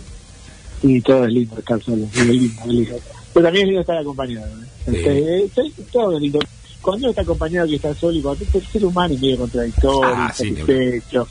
y 0.83 0.99
todo 1.01 1.25
es 1.25 1.33
lindo 1.33 1.57
estar 1.57 1.81
solo 1.81 2.03
es 2.13 2.25
lindo, 2.25 2.61
es 2.61 2.67
lindo. 2.67 2.95
pero 3.33 3.45
también 3.45 3.63
es 3.63 3.67
lindo 3.67 3.81
estar 3.81 3.97
acompañado 3.97 4.45
¿eh? 4.47 4.65
Sí. 4.85 4.95
Este, 4.97 5.61
eh, 5.61 5.71
todo 5.91 6.15
es 6.17 6.21
lindo 6.21 6.39
cuando 6.81 7.05
uno 7.05 7.09
está 7.11 7.21
acompañado 7.21 7.67
que 7.69 7.75
está 7.75 7.93
solo 7.95 8.17
y 8.17 8.21
cuando 8.21 8.43
el 8.53 8.67
ser 8.67 8.85
humano 8.85 9.13
es 9.13 9.21
medio 9.21 9.37
contradictorio 9.37 10.13
Ah, 10.13 10.33
sí, 10.35 10.49
insatisfecho 10.49 11.27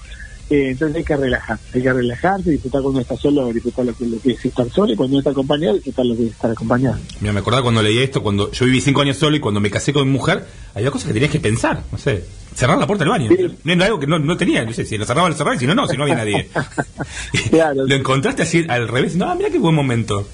eh, 0.52 0.68
entonces 0.68 0.98
hay 0.98 1.04
que 1.04 1.16
relajar, 1.16 1.58
hay 1.72 1.82
que 1.82 1.92
relajarse, 1.94 2.50
disfrutar 2.50 2.82
cuando 2.82 3.00
está 3.00 3.16
solo, 3.16 3.50
disfrutar 3.54 3.86
lo 3.86 3.94
que, 3.94 4.04
lo 4.04 4.20
que 4.20 4.32
es 4.32 4.44
estar 4.44 4.68
solo 4.68 4.92
y 4.92 4.96
cuando 4.96 5.14
uno 5.14 5.20
está 5.20 5.30
acompañado, 5.30 5.76
disfrutar 5.76 6.04
lo 6.04 6.14
que 6.14 6.26
es 6.26 6.32
estar 6.32 6.50
acompañado. 6.50 6.98
Mira, 7.20 7.32
me 7.32 7.40
acordaba 7.40 7.62
cuando 7.62 7.82
leía 7.82 8.02
esto, 8.02 8.22
cuando 8.22 8.50
yo 8.50 8.66
viví 8.66 8.82
cinco 8.82 9.00
años 9.00 9.16
solo 9.16 9.34
y 9.34 9.40
cuando 9.40 9.60
me 9.60 9.70
casé 9.70 9.94
con 9.94 10.06
mi 10.06 10.12
mujer, 10.12 10.44
había 10.74 10.90
cosas 10.90 11.08
que 11.08 11.14
tenías 11.14 11.32
que 11.32 11.40
pensar, 11.40 11.82
no 11.90 11.96
sé, 11.96 12.22
cerrar 12.54 12.76
la 12.76 12.86
puerta 12.86 13.02
del 13.02 13.12
baño. 13.12 13.30
Sí. 13.30 13.58
No 13.64 13.72
era 13.72 13.86
algo 13.86 13.98
que 13.98 14.06
no, 14.06 14.18
no 14.18 14.36
tenía, 14.36 14.62
no 14.62 14.74
sé, 14.74 14.84
si 14.84 14.98
lo 14.98 15.06
cerraba, 15.06 15.30
lo 15.30 15.34
cerraba, 15.34 15.56
y 15.56 15.58
si 15.58 15.66
no, 15.66 15.74
no, 15.74 15.88
si 15.88 15.96
no 15.96 16.02
había 16.02 16.16
nadie. 16.16 16.50
Claro. 17.48 17.86
Lo 17.86 17.94
encontraste 17.94 18.42
así 18.42 18.66
al 18.68 18.88
revés, 18.88 19.16
no, 19.16 19.34
mira 19.34 19.48
qué 19.48 19.58
buen 19.58 19.74
momento. 19.74 20.28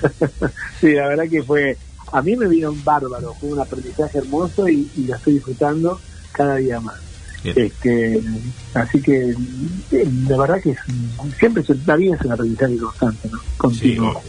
sí, 0.80 0.92
la 0.92 1.08
verdad 1.08 1.24
que 1.28 1.42
fue, 1.42 1.76
a 2.12 2.22
mí 2.22 2.36
me 2.36 2.46
vino 2.46 2.70
un 2.70 2.84
bárbaro, 2.84 3.34
fue 3.34 3.50
un 3.50 3.60
aprendizaje 3.60 4.18
hermoso 4.18 4.68
y, 4.68 4.88
y 4.96 5.04
lo 5.06 5.16
estoy 5.16 5.34
disfrutando 5.34 6.00
cada 6.32 6.56
día 6.56 6.78
más. 6.78 7.06
Bien. 7.54 7.66
Este, 7.66 8.22
así 8.74 9.00
que 9.00 9.30
eh, 9.92 10.10
la 10.28 10.36
verdad 10.36 10.60
que 10.60 10.70
es, 10.70 10.78
siempre 11.38 11.62
la 11.86 11.96
vida 11.96 12.16
es 12.16 12.20
un 12.22 12.32
aprendizaje 12.32 12.76
constante, 12.76 13.28
¿no? 13.30 13.38
Continuo. 13.56 14.22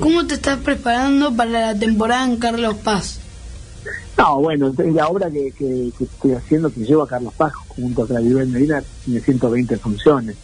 ¿Cómo 0.00 0.26
te 0.26 0.34
estás 0.34 0.58
preparando 0.58 1.34
para 1.34 1.72
la 1.72 1.78
temporada 1.78 2.24
en 2.24 2.36
Carlos 2.36 2.76
Paz? 2.76 3.20
No, 4.18 4.40
bueno, 4.40 4.72
la 4.78 5.08
obra 5.08 5.30
que, 5.30 5.52
que, 5.52 5.92
que 5.96 6.04
estoy 6.04 6.32
haciendo, 6.32 6.70
que 6.70 6.80
llevo 6.80 7.02
a 7.02 7.08
Carlos 7.08 7.32
Paz 7.34 7.52
junto 7.68 8.02
a 8.02 8.06
Claribel 8.06 8.48
Medina, 8.48 8.82
tiene 9.04 9.20
120 9.20 9.76
funciones. 9.78 10.36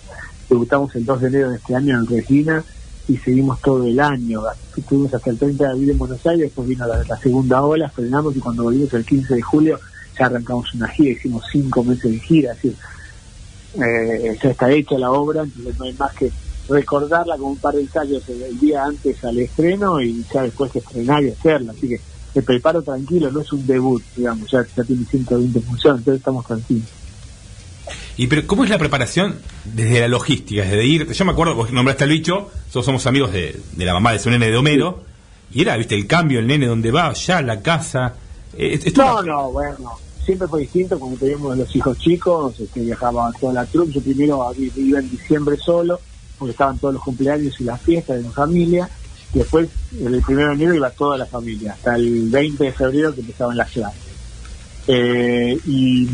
Debutamos 0.48 0.94
el 0.94 1.04
2 1.04 1.20
de 1.20 1.26
enero 1.28 1.50
de 1.50 1.56
este 1.56 1.74
año 1.74 1.98
en 1.98 2.06
Regina 2.06 2.64
y 3.08 3.16
seguimos 3.16 3.60
todo 3.60 3.84
el 3.84 3.98
año. 3.98 4.42
Estuvimos 4.76 5.12
hasta 5.12 5.30
el 5.30 5.38
30 5.38 5.64
de 5.64 5.70
abril 5.70 5.90
en 5.90 5.98
Buenos 5.98 6.26
Aires, 6.26 6.46
después 6.46 6.68
vino 6.68 6.86
la, 6.86 7.02
la 7.04 7.16
segunda 7.18 7.62
ola, 7.62 7.88
frenamos 7.88 8.36
y 8.36 8.40
cuando 8.40 8.64
volvimos 8.64 8.92
el 8.94 9.04
15 9.04 9.34
de 9.34 9.42
julio 9.42 9.80
ya 10.18 10.26
arrancamos 10.26 10.72
una 10.74 10.88
gira, 10.88 11.10
hicimos 11.10 11.44
cinco 11.50 11.84
meses 11.84 12.10
de 12.12 12.18
gira, 12.18 12.52
así 12.52 12.74
eh, 13.74 14.38
ya 14.42 14.50
está 14.50 14.70
hecha 14.70 14.98
la 14.98 15.10
obra, 15.10 15.42
entonces 15.42 15.78
no 15.78 15.84
hay 15.84 15.92
más 15.94 16.12
que 16.14 16.30
recordarla 16.68 17.36
con 17.36 17.52
un 17.52 17.56
par 17.56 17.74
de 17.74 17.82
ensayos 17.82 18.22
el, 18.28 18.58
día 18.58 18.84
antes 18.84 19.24
al 19.24 19.38
estreno 19.38 20.00
y 20.00 20.24
ya 20.32 20.42
después 20.42 20.74
estrenar 20.74 21.22
y 21.22 21.30
hacerla, 21.30 21.72
así 21.72 21.88
que 21.88 22.00
me 22.34 22.42
preparo 22.42 22.82
tranquilo, 22.82 23.30
no 23.30 23.40
es 23.40 23.52
un 23.52 23.66
debut, 23.66 24.02
digamos, 24.16 24.50
ya, 24.50 24.64
ya 24.76 24.84
tiene 24.84 25.04
120 25.04 25.60
funciones, 25.60 25.98
entonces 26.00 26.20
estamos 26.20 26.46
tranquilos. 26.46 26.88
y 28.16 28.26
pero 28.26 28.46
¿cómo 28.46 28.64
es 28.64 28.70
la 28.70 28.78
preparación 28.78 29.36
desde 29.64 30.00
la 30.00 30.08
logística? 30.08 30.62
Desde 30.62 30.84
ir, 30.84 31.12
yo 31.12 31.24
me 31.24 31.32
acuerdo, 31.32 31.54
vos 31.54 31.72
nombraste 31.72 32.04
al 32.04 32.10
bicho, 32.10 32.50
nosotros 32.66 32.86
somos 32.86 33.06
amigos 33.06 33.32
de, 33.32 33.60
de 33.72 33.84
la 33.84 33.92
mamá 33.92 34.12
de 34.12 34.18
su 34.18 34.30
nene 34.30 34.50
de 34.50 34.56
Homero, 34.56 35.02
y 35.54 35.62
era, 35.62 35.76
viste, 35.76 35.94
el 35.94 36.06
cambio, 36.06 36.38
el 36.38 36.46
nene 36.46 36.66
donde 36.66 36.90
va, 36.90 37.12
ya 37.12 37.42
la 37.42 37.60
casa. 37.60 38.14
Eh, 38.56 38.92
No, 38.96 39.22
no, 39.22 39.52
bueno, 39.52 39.98
siempre 40.24 40.48
fue 40.48 40.60
distinto 40.60 40.98
cuando 40.98 41.18
teníamos 41.18 41.56
los 41.56 41.74
hijos 41.74 41.98
chicos, 41.98 42.58
este, 42.60 42.80
viajaba 42.80 43.32
toda 43.40 43.52
la 43.52 43.66
troupe, 43.66 43.92
yo 43.92 44.00
primero 44.00 44.52
iba 44.56 44.98
en 44.98 45.10
diciembre 45.10 45.56
solo, 45.56 46.00
porque 46.38 46.52
estaban 46.52 46.78
todos 46.78 46.94
los 46.94 47.02
cumpleaños 47.02 47.60
y 47.60 47.64
las 47.64 47.80
fiestas 47.80 48.16
de 48.18 48.22
mi 48.24 48.32
familia, 48.32 48.88
Y 49.34 49.38
después, 49.38 49.68
el 49.98 50.20
primero 50.22 50.48
de 50.48 50.54
enero 50.54 50.74
iba 50.74 50.90
toda 50.90 51.16
la 51.16 51.26
familia, 51.26 51.72
hasta 51.72 51.96
el 51.96 52.28
20 52.28 52.64
de 52.64 52.72
febrero 52.72 53.14
que 53.14 53.22
empezaban 53.22 53.56
las 53.56 53.70
clases. 53.70 54.12
Eh, 54.86 55.58
y 55.64 56.08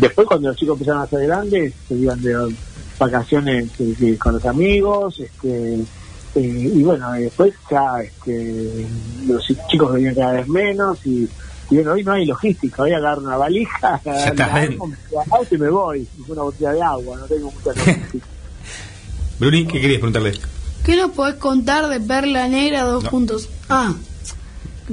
después 0.00 0.26
cuando 0.26 0.48
los 0.48 0.56
chicos 0.56 0.74
empezaron 0.74 1.02
a 1.02 1.06
ser 1.06 1.26
grandes, 1.26 1.72
se 1.86 1.94
iban 1.94 2.20
de 2.20 2.54
vacaciones 2.98 3.70
eh, 3.78 4.18
con 4.18 4.34
los 4.34 4.44
amigos, 4.44 5.20
este, 5.20 5.74
eh, 6.34 6.72
y 6.74 6.82
bueno, 6.82 7.12
después 7.12 7.54
ya 7.70 8.00
este, 8.02 8.86
los 9.26 9.46
chicos 9.68 9.92
venían 9.94 10.14
cada 10.14 10.32
vez 10.32 10.48
menos 10.48 10.98
y, 11.06 11.28
y 11.70 11.74
bueno, 11.76 11.92
hoy 11.92 12.04
no 12.04 12.12
hay 12.12 12.24
logística, 12.26 12.82
voy 12.82 12.92
a 12.92 12.96
agarrar 12.96 13.18
una 13.18 13.36
valija, 13.36 14.00
auto 15.30 15.54
y 15.54 15.58
me 15.58 15.68
voy, 15.70 16.08
una 16.28 16.42
botella 16.42 16.72
de 16.72 16.82
agua, 16.82 17.18
no 17.18 17.24
tengo 17.26 17.50
mucha 17.52 17.70
logística. 17.78 18.26
Bruni, 19.38 19.66
¿qué 19.66 19.80
querías 19.80 19.98
preguntarle? 20.00 20.32
¿Qué 20.84 20.96
nos 20.96 21.10
podés 21.12 21.34
contar 21.36 21.88
de 21.88 22.00
Perla 22.00 22.48
Negra 22.48 22.82
dos 22.84 23.04
No. 23.04 23.10
puntos? 23.10 23.48
Ah, 23.68 23.92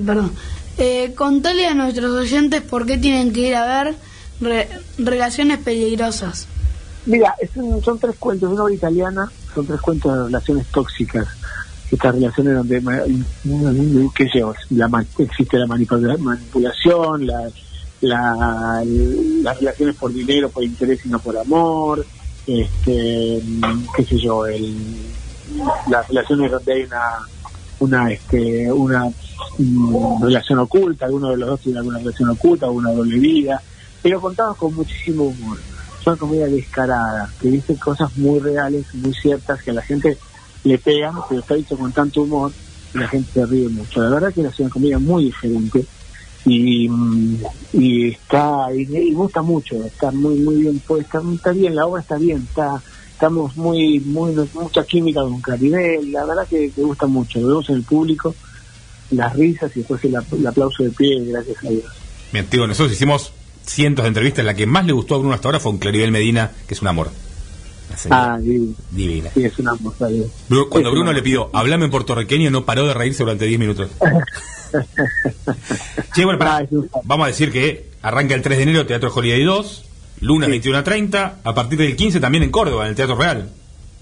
perdón. 0.06 0.32
Eh, 0.78 1.14
contale 1.16 1.66
a 1.68 1.74
nuestros 1.74 2.12
oyentes 2.12 2.62
por 2.62 2.86
qué 2.86 2.98
tienen 2.98 3.32
que 3.32 3.42
ir 3.48 3.56
a 3.56 3.66
ver 3.84 3.96
Re- 4.42 4.68
Relaciones 4.98 5.60
Peligrosas. 5.60 6.48
Mira, 7.06 7.34
es 7.40 7.52
un- 7.56 7.82
son 7.84 7.98
tres 8.00 8.16
cuentos, 8.20 8.52
una 8.52 8.64
obra 8.64 8.74
italiana, 8.74 9.32
son 9.54 9.66
tres 9.66 9.80
cuentos 9.80 10.14
de 10.14 10.24
relaciones 10.26 10.68
tóxicas. 10.68 11.28
Estas 11.96 12.14
relaciones 12.16 12.56
donde, 12.56 12.82
sé 14.28 14.40
yo, 14.40 14.54
la 14.72 15.06
existe 15.18 15.58
la 15.58 15.66
manipula- 15.66 16.18
manipulación, 16.18 17.26
la, 17.26 17.50
la- 18.02 18.84
las 19.42 19.58
relaciones 19.60 19.96
por 19.96 20.12
dinero, 20.12 20.50
por 20.50 20.62
interés 20.64 21.06
y 21.06 21.10
no 21.10 21.20
por 21.20 21.38
amor, 21.38 22.06
este, 22.46 23.42
qué 23.96 24.04
sé 24.06 24.18
yo, 24.20 24.46
el, 24.46 24.76
las 25.90 26.06
relaciones 26.10 26.52
donde 26.52 26.74
hay 26.74 26.84
una 26.84 27.02
una 27.80 28.12
este 28.12 28.72
una 28.72 29.06
mm, 29.58 30.24
relación 30.24 30.60
oculta, 30.60 31.06
alguno 31.06 31.30
de 31.30 31.38
los 31.38 31.50
dos 31.50 31.62
tiene 31.62 31.80
alguna 31.80 32.00
relación 32.00 32.30
oculta, 32.30 32.70
una 32.70 32.92
doble 32.92 33.18
vida, 33.20 33.62
pero 34.02 34.20
contados 34.20 34.58
con 34.58 34.76
muchísimo 34.76 35.24
humor. 35.26 35.58
Es 36.02 36.08
una 36.08 36.18
comedia 36.18 36.48
descarada, 36.48 37.30
que 37.42 37.48
dice 37.50 37.76
cosas 37.78 38.16
muy 38.18 38.40
reales, 38.40 38.86
muy 38.96 39.14
ciertas, 39.14 39.64
que 39.64 39.72
la 39.72 39.82
gente 39.82 40.18
le 40.66 40.78
pegan, 40.78 41.16
pero 41.30 41.42
está 41.42 41.56
dicho 41.56 41.78
con 41.78 41.92
tanto 41.94 42.24
humor 42.24 42.52
y 42.94 42.98
la 42.98 43.08
gente 43.08 43.32
se 43.34 43.46
ríe 43.46 43.70
mucho. 43.70 44.02
La 44.02 44.10
verdad 44.10 44.34
que 44.34 44.42
es 44.42 44.60
una 44.60 44.70
comedia 44.70 45.00
muy 45.00 45.26
diferente 45.26 45.86
y, 46.46 46.88
mm, 46.90 47.38
y 47.74 48.10
está 48.10 48.68
y, 48.76 48.82
y 48.82 49.14
gusta 49.14 49.42
mucho, 49.42 49.84
está 49.86 50.12
muy 50.12 50.36
muy 50.36 50.56
bien 50.58 50.80
puesta, 50.80 51.22
está 51.34 51.52
bien, 51.52 51.76
la 51.76 51.86
obra 51.86 52.02
está 52.02 52.18
bien, 52.18 52.46
está 52.50 52.82
estamos 53.14 53.56
muy 53.58 54.00
muy 54.02 54.34
mucha 54.54 54.84
química 54.86 55.22
con 55.22 55.40
Claribel, 55.42 56.12
la 56.12 56.26
verdad 56.26 56.48
que, 56.50 56.70
que 56.72 56.82
gusta 56.82 57.08
mucho, 57.08 57.40
lo 57.40 57.48
vemos 57.48 57.70
en 57.70 57.76
el 57.78 57.84
público, 57.84 58.36
las 59.12 59.34
risas 59.36 59.72
y 59.76 59.80
después 59.80 60.04
el, 60.04 60.16
ap- 60.18 60.34
el 60.34 60.46
aplauso 60.46 60.84
de 60.84 60.90
pie, 60.92 61.24
gracias 61.26 61.64
a 61.64 61.70
Dios. 61.70 61.86
Bien, 62.34 62.46
digo, 62.52 62.68
nosotros 62.68 62.92
hicimos 62.94 63.32
cientos 63.66 64.04
de 64.04 64.10
entrevistas, 64.10 64.46
la 64.46 64.54
que 64.54 64.66
más 64.68 64.86
le 64.86 64.94
gustó 64.94 65.16
a 65.16 65.18
Bruno 65.20 65.34
hasta 65.34 65.48
ahora 65.48 65.60
fue 65.60 65.72
con 65.72 65.80
Claribel 65.80 66.12
Medina, 66.12 66.52
que 66.68 66.74
es 66.74 66.82
un 66.82 66.88
amor. 66.90 67.10
Ah, 68.10 68.40
sí, 68.42 68.76
divina. 68.92 69.30
sí, 69.34 69.46
es 69.46 69.58
una 69.60 69.74
hermosa 69.74 70.08
Cuando 70.70 70.90
Es 70.90 70.94
Bruno 70.94 71.14
le 71.14 71.22
pidió, 71.22 71.50
hablame 71.54 71.86
en 71.86 71.92
puertorriqueño, 71.92 72.52
no 72.52 72.66
paró 72.66 72.88
de 72.88 72.94
reírse 72.94 73.24
durante 73.24 73.46
10 73.46 73.60
minutos. 73.60 73.90
che, 76.14 76.26
bueno, 76.26 76.40
pará. 76.40 76.58
Ah, 76.58 76.66
vamos 77.04 77.26
a 77.26 77.28
decir 77.28 77.52
que 77.52 77.90
arranca 78.02 78.36
el 78.36 78.42
3 78.42 78.58
de 78.58 78.64
enero 78.64 78.86
Teatro 78.86 79.12
Holiday 79.14 79.44
2, 79.44 79.86
lunes 80.22 80.50
21 80.50 80.78
a 80.78 80.84
30, 80.84 81.40
a 81.44 81.54
partir 81.54 81.78
del 81.78 81.96
15 81.96 82.20
también 82.20 82.44
en 82.44 82.52
Córdoba, 82.52 82.84
en 82.84 82.90
el 82.90 82.96
Teatro 82.96 83.16
Real, 83.16 83.50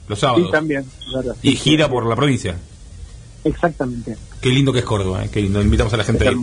los 0.08 0.20
sábados. 0.20 0.48
Sí, 0.48 0.52
también, 0.52 0.86
y 1.42 1.52
sí, 1.52 1.56
gira 1.58 1.86
sí. 1.86 1.92
por 1.92 2.06
la 2.06 2.16
provincia. 2.16 2.58
Exactamente. 3.44 4.18
Qué 4.42 4.50
lindo 4.50 4.74
que 4.74 4.80
es 4.80 4.86
Córdoba, 4.86 5.26
eh, 5.26 5.30
qué 5.32 5.42
lindo. 5.42 5.62
Invitamos 5.62 5.94
a 5.94 5.98
la 5.98 6.04
gente 6.04 6.28
ahí. 6.28 6.36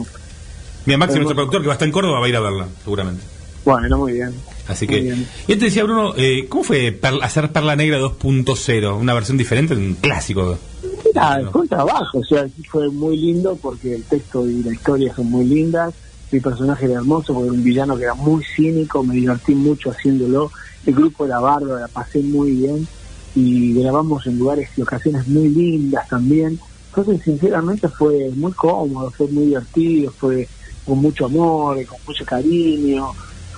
Mira, 0.87 0.99
Maxi, 0.99 1.17
nuestro 1.17 1.35
productor 1.35 1.63
que 1.63 1.69
va 1.69 1.75
a 1.75 1.77
estar 1.77 1.87
en 1.87 1.93
Córdoba, 1.93 2.21
va 2.21 2.27
a 2.27 2.29
ir 2.29 2.37
a 2.37 2.41
verla, 2.41 2.69
seguramente. 2.85 3.23
Bueno, 3.65 3.99
muy 3.99 4.13
bien. 4.13 4.33
Así 4.67 4.87
Muy 4.87 4.97
que. 4.97 5.03
bien. 5.03 5.27
Y 5.47 5.57
te 5.57 5.65
decía, 5.67 5.85
Bruno, 5.85 6.15
eh, 6.17 6.47
¿cómo 6.49 6.65
fue 6.65 6.93
per- 6.93 7.23
hacer 7.23 7.53
Perla 7.53 7.77
Negra 7.77 7.99
2.0? 7.99 8.97
Una 8.99 9.15
versión 9.15 9.37
diferente, 9.37 9.75
un 9.75 9.95
clásico. 9.95 10.59
Mira, 11.05 11.39
No. 11.41 11.51
fue 11.51 11.61
un 11.63 11.69
trabajo, 11.69 12.19
o 12.19 12.25
sea, 12.25 12.47
fue 12.71 12.89
muy 12.91 13.17
lindo 13.17 13.57
porque 13.61 13.95
el 13.97 14.05
texto 14.05 14.49
y 14.49 14.63
la 14.63 14.73
historia 14.73 15.15
son 15.15 15.31
muy 15.31 15.45
lindas. 15.45 15.93
Mi 16.31 16.41
personaje 16.41 16.85
era 16.85 16.95
hermoso 16.95 17.35
porque 17.35 17.49
era 17.49 17.57
un 17.57 17.65
villano 17.65 17.97
que 17.97 18.05
era 18.05 18.15
muy 18.15 18.43
cínico, 18.57 19.03
me 19.03 19.15
divertí 19.17 19.55
mucho 19.55 19.91
haciéndolo. 19.91 20.51
El 20.87 20.95
grupo 20.95 21.27
era 21.27 21.41
bárbaro, 21.41 21.79
la 21.81 21.89
pasé 21.89 22.21
muy 22.21 22.53
bien 22.53 22.87
y 23.35 23.75
grabamos 23.75 24.25
en 24.27 24.39
lugares 24.39 24.69
y 24.77 24.83
ocasiones 24.83 25.27
muy 25.27 25.49
lindas 25.49 26.07
también. 26.09 26.59
Entonces, 26.95 27.21
sinceramente, 27.25 27.89
fue 27.99 28.31
muy 28.35 28.53
cómodo, 28.53 29.13
fue 29.17 29.27
muy 29.29 29.47
divertido, 29.47 30.13
fue 30.19 30.49
con 30.85 30.99
mucho 30.99 31.27
amor, 31.27 31.85
con 31.87 31.99
mucho 32.07 32.25
cariño, 32.25 33.13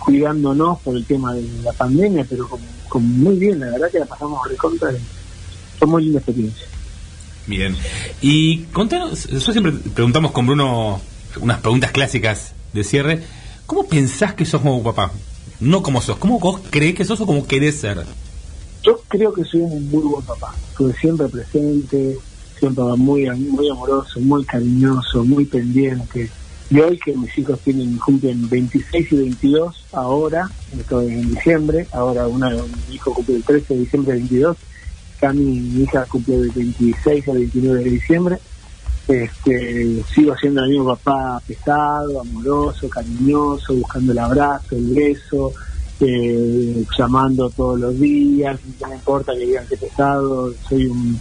cuidándonos 0.05 0.81
por 0.81 0.97
el 0.97 1.05
tema 1.05 1.35
de 1.35 1.43
la 1.63 1.73
pandemia, 1.73 2.27
pero 2.29 2.49
con, 2.49 2.61
con 2.89 3.03
muy 3.21 3.37
bien, 3.37 3.61
la 3.61 3.71
verdad 3.71 3.91
que 3.91 3.99
la 3.99 4.07
pasamos 4.07 4.47
recontra. 4.49 4.91
Fue 5.79 5.89
muy 5.89 6.05
linda 6.05 6.19
experiencia. 6.19 6.67
Bien. 7.47 7.77
Y 8.21 8.59
contanos, 8.67 9.29
nosotros 9.31 9.53
siempre 9.53 9.73
preguntamos 9.95 10.33
con 10.33 10.47
Bruno 10.47 11.01
unas 11.41 11.61
preguntas 11.61 11.91
clásicas 11.91 12.53
de 12.73 12.85
cierre. 12.85 13.23
¿Cómo 13.67 13.87
pensás 13.87 14.35
que 14.35 14.45
sos 14.45 14.61
como 14.61 14.83
papá? 14.83 15.13
No 15.61 15.83
como 15.83 16.01
sos, 16.01 16.19
¿cómo 16.19 16.39
vos 16.39 16.61
creés 16.71 16.95
que 16.95 17.05
sos 17.05 17.21
o 17.21 17.27
cómo 17.27 17.47
querés 17.47 17.81
ser? 17.81 18.05
Yo 18.83 19.01
creo 19.09 19.33
que 19.33 19.45
soy 19.45 19.61
un 19.61 19.91
muy 19.91 20.03
buen 20.03 20.25
papá. 20.25 20.55
Estuve 20.71 20.93
siempre 20.95 21.29
presente, 21.29 22.19
siempre 22.59 22.85
muy, 22.97 23.31
muy 23.31 23.69
amoroso, 23.71 24.21
muy 24.21 24.45
cariñoso, 24.45 25.25
muy 25.25 25.45
pendiente. 25.45 26.31
Y 26.73 26.81
hoy 26.81 26.99
que 26.99 27.15
mis 27.15 27.37
hijos 27.37 27.61
tienen 27.61 27.99
cumplen 27.99 28.49
26 28.49 29.13
y 29.13 29.17
22 29.17 29.85
ahora, 29.93 30.49
estoy 30.75 31.09
en 31.09 31.35
diciembre, 31.35 31.87
ahora 31.93 32.27
una, 32.27 32.49
mi 32.49 32.95
hijo 32.95 33.13
cumple 33.13 33.37
el 33.37 33.43
13 33.43 33.75
de 33.75 33.81
diciembre 33.81 34.15
de 34.15 34.19
22, 34.21 34.57
Cami, 35.21 35.43
mi 35.43 35.83
hija 35.83 36.07
cumple 36.07 36.37
el 36.37 36.51
26 36.51 37.29
al 37.29 37.37
29 37.37 37.85
de 37.85 37.91
diciembre. 37.91 38.39
Este, 39.07 40.03
sigo 40.15 40.35
siendo 40.39 40.65
el 40.65 40.71
mismo 40.71 40.97
papá 40.97 41.43
pesado, 41.47 42.23
amoroso, 42.23 42.89
cariñoso, 42.89 43.75
buscando 43.75 44.13
el 44.13 44.19
abrazo, 44.19 44.75
el 44.75 44.95
beso, 44.95 45.53
eh, 46.01 46.87
llamando 46.97 47.51
todos 47.51 47.81
los 47.81 48.01
días, 48.01 48.59
no 48.81 48.89
me 48.89 48.95
importa 48.95 49.35
que 49.35 49.41
digan 49.41 49.67
que 49.67 49.77
pesado, 49.77 50.55
soy 50.67 50.87
un, 50.87 51.21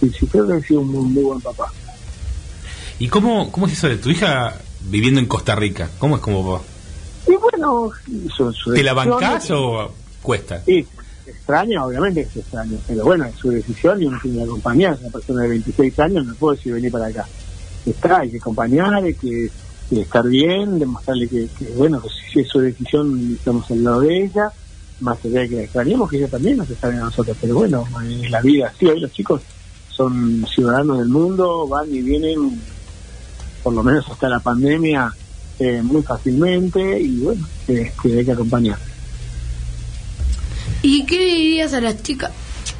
sí, 0.00 0.26
creo 0.26 0.46
que 0.46 0.56
he 0.56 0.62
sido 0.62 0.80
un 0.80 1.12
muy 1.12 1.22
buen 1.22 1.40
papá. 1.42 1.70
¿Y 2.98 3.08
cómo, 3.08 3.52
cómo 3.52 3.66
es 3.66 3.74
eso 3.74 3.90
de 3.90 3.98
tu 3.98 4.08
hija 4.08 4.58
viviendo 4.88 5.20
en 5.20 5.26
Costa 5.26 5.54
Rica? 5.54 5.90
¿Cómo 5.98 6.16
es 6.16 6.22
como 6.22 6.44
papá? 6.44 6.64
Y 7.26 7.34
bueno, 7.36 7.90
su, 8.36 8.52
su 8.52 8.72
¿Te 8.72 8.82
la 8.82 8.94
bancás 8.94 9.50
o 9.50 9.92
cuesta? 10.22 10.62
Sí, 10.64 10.86
extraño, 11.26 11.84
obviamente 11.86 12.22
que 12.22 12.28
es 12.28 12.36
extraño, 12.36 12.78
pero 12.86 13.04
bueno, 13.04 13.24
es 13.24 13.34
su 13.34 13.50
decisión 13.50 14.02
y 14.02 14.06
uno 14.06 14.18
tiene 14.22 14.38
que 14.38 14.44
acompañar. 14.44 14.98
Una 15.00 15.10
persona 15.10 15.42
de 15.42 15.48
26 15.48 15.98
años, 16.00 16.26
no 16.26 16.34
puedo 16.34 16.54
decir 16.54 16.72
venir 16.72 16.92
para 16.92 17.06
acá. 17.06 17.26
Está, 17.84 18.20
hay 18.20 18.30
que 18.30 18.38
acompañar, 18.38 18.94
hay 18.94 19.14
que, 19.14 19.48
que 19.88 20.00
estar 20.00 20.26
bien, 20.26 20.78
demostrarle 20.78 21.28
que, 21.28 21.48
que, 21.58 21.64
bueno, 21.76 22.00
que 22.00 22.08
si 22.32 22.40
es 22.40 22.48
su 22.48 22.60
decisión, 22.60 23.36
estamos 23.38 23.70
al 23.70 23.84
lado 23.84 24.00
de 24.00 24.24
ella, 24.24 24.50
más 25.00 25.24
allá 25.24 25.40
de 25.40 25.48
que 25.48 25.56
la 25.56 25.62
extrañemos, 25.62 26.10
que 26.10 26.16
ella 26.18 26.28
también 26.28 26.56
nos 26.56 26.70
extraña 26.70 26.98
a 26.98 27.04
nosotros, 27.04 27.36
pero 27.40 27.54
bueno, 27.54 27.84
es 28.02 28.30
la 28.30 28.40
vida 28.40 28.68
así, 28.68 28.86
hoy 28.86 29.00
los 29.00 29.12
chicos 29.12 29.42
son 29.90 30.44
ciudadanos 30.52 30.98
del 30.98 31.08
mundo, 31.08 31.66
van 31.66 31.92
y 31.92 32.02
vienen, 32.02 32.60
por 33.66 33.74
lo 33.74 33.82
menos 33.82 34.08
hasta 34.08 34.28
la 34.28 34.38
pandemia, 34.38 35.12
eh, 35.58 35.82
muy 35.82 36.00
fácilmente, 36.00 37.00
y 37.00 37.18
bueno, 37.18 37.44
este, 37.66 38.16
hay 38.16 38.24
que 38.24 38.30
acompañar. 38.30 38.78
¿Y 40.82 41.04
qué 41.04 41.18
le 41.18 41.24
dirías 41.24 41.74
a 41.74 41.80
las 41.80 42.00
chicas? 42.00 42.30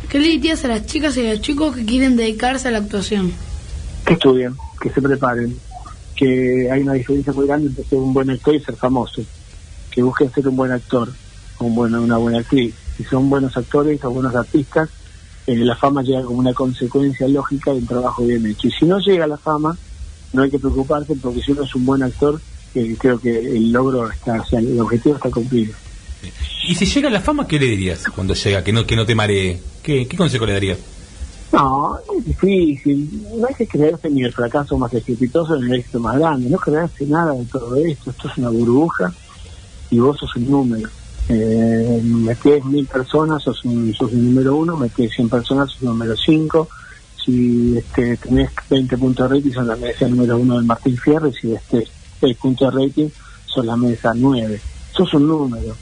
¿Qué 0.09 0.20
le 0.20 0.28
dirías 0.28 0.64
a 0.64 0.68
las 0.68 0.87
chicas 0.87 1.16
y 1.16 1.26
a 1.26 1.32
los 1.32 1.41
chicos 1.41 1.74
que 1.74 1.84
quieren 1.84 2.14
dedicarse 2.16 2.68
a 2.68 2.70
la 2.70 2.78
actuación? 2.78 3.32
que 4.07 4.12
estudien, 4.14 4.55
que 4.80 4.91
se 4.91 5.03
preparen, 5.03 5.59
que 6.14 6.70
hay 6.70 6.82
una 6.82 6.93
diferencia 6.93 7.32
muy 7.32 7.49
grande 7.49 7.66
entre 7.66 7.82
ser 7.82 7.99
un 7.99 8.14
buen 8.14 8.30
actor 8.30 8.55
y 8.55 8.61
ser 8.61 8.76
famoso, 8.76 9.24
que 9.91 10.05
busquen 10.05 10.32
ser 10.32 10.47
un 10.47 10.55
buen 10.55 10.70
actor, 10.70 11.09
un 11.59 11.74
buen, 11.74 11.97
una 11.97 12.16
buena 12.16 12.39
actriz. 12.39 12.76
Si 12.97 13.03
son 13.03 13.28
buenos 13.28 13.57
actores 13.57 14.05
o 14.05 14.11
buenos 14.11 14.37
artistas, 14.37 14.89
eh, 15.49 15.57
la 15.57 15.74
fama 15.74 16.05
llega 16.05 16.22
como 16.22 16.39
una 16.39 16.55
consecuencia 16.55 17.26
lógica 17.26 17.72
de 17.72 17.78
un 17.78 17.87
trabajo 17.89 18.24
bien 18.24 18.47
hecho. 18.47 18.68
Y 18.68 18.70
si 18.70 18.84
no 18.84 19.01
llega 19.01 19.26
la 19.26 19.37
fama, 19.37 19.76
no 20.37 20.43
hay 20.43 20.51
que 20.51 20.59
preocuparse 20.59 21.16
porque 21.16 21.41
si 21.41 21.53
uno 21.53 21.64
es 21.64 21.74
un 21.74 21.84
buen 21.84 22.03
actor, 22.03 22.41
eh, 22.74 22.95
creo 22.99 23.18
que 23.18 23.37
el 23.39 23.72
logro 23.72 24.11
está, 24.11 24.41
o 24.41 24.47
sea, 24.47 24.61
el 24.61 24.78
objetivo 24.78 25.16
está 25.16 25.30
cumplido. 25.30 25.74
Y 26.68 26.74
si 26.74 26.84
llega 26.87 27.09
la 27.11 27.20
fama, 27.20 27.47
¿qué 27.47 27.59
le 27.59 27.66
dirías 27.66 28.05
cuando 28.14 28.34
llega? 28.34 28.62
Que 28.62 28.72
no, 28.72 28.87
que 28.87 28.97
no 28.97 29.07
te 29.07 29.14
maree. 29.14 29.61
¿Qué, 29.82 30.07
qué 30.07 30.16
consejo 30.16 30.45
le 30.47 30.53
darías? 30.53 30.78
No, 31.53 31.99
es 32.18 32.24
difícil. 32.24 33.22
No 33.37 33.47
hay 33.47 33.55
que 33.55 33.66
creerse 33.66 34.11
ni 34.11 34.24
el 34.24 34.32
fracaso 34.32 34.76
más 34.76 34.93
estrepitoso 34.93 35.57
ni 35.57 35.66
el 35.66 35.80
éxito 35.80 36.01
más 36.01 36.18
grande. 36.18 36.51
No 36.51 36.59
creerse 36.59 37.07
nada 37.07 37.32
de 37.32 37.45
todo 37.47 37.76
esto. 37.76 38.11
Esto 38.11 38.28
es 38.28 38.39
una 38.39 38.51
burbuja 38.51 39.12
y 39.91 39.99
vos 39.99 40.18
sos 40.18 40.34
un 40.37 40.51
número. 40.51 40.89
Eh, 41.28 42.01
metés 42.05 42.64
mil 42.64 42.87
personas, 42.87 43.43
sos 43.43 43.64
un, 43.64 43.95
sos 43.95 44.12
un 44.12 44.34
número 44.34 44.57
uno. 44.57 44.76
Metés 44.76 45.12
100 45.14 45.28
personas, 45.28 45.70
sos 45.70 45.82
un 45.82 45.89
número 45.91 46.16
cinco. 46.16 46.68
Si 47.27 47.77
este, 47.77 48.16
tenés 48.16 48.51
20 48.70 48.97
puntos 48.97 49.29
de 49.29 49.37
rating, 49.37 49.53
son 49.53 49.66
la 49.66 49.77
mesa 49.77 50.09
número 50.09 50.39
uno 50.39 50.57
del 50.57 50.64
Martín 50.64 50.97
Fierro, 50.97 51.29
y 51.29 51.35
si 51.35 51.53
este 51.53 51.87
6 52.20 52.37
puntos 52.37 52.72
de 52.72 52.87
rating, 52.87 53.09
son 53.47 53.66
la 53.66 53.77
mesa 53.77 54.12
9. 54.14 54.61
Sos 54.93 55.12
un 55.14 55.27
número, 55.27 55.77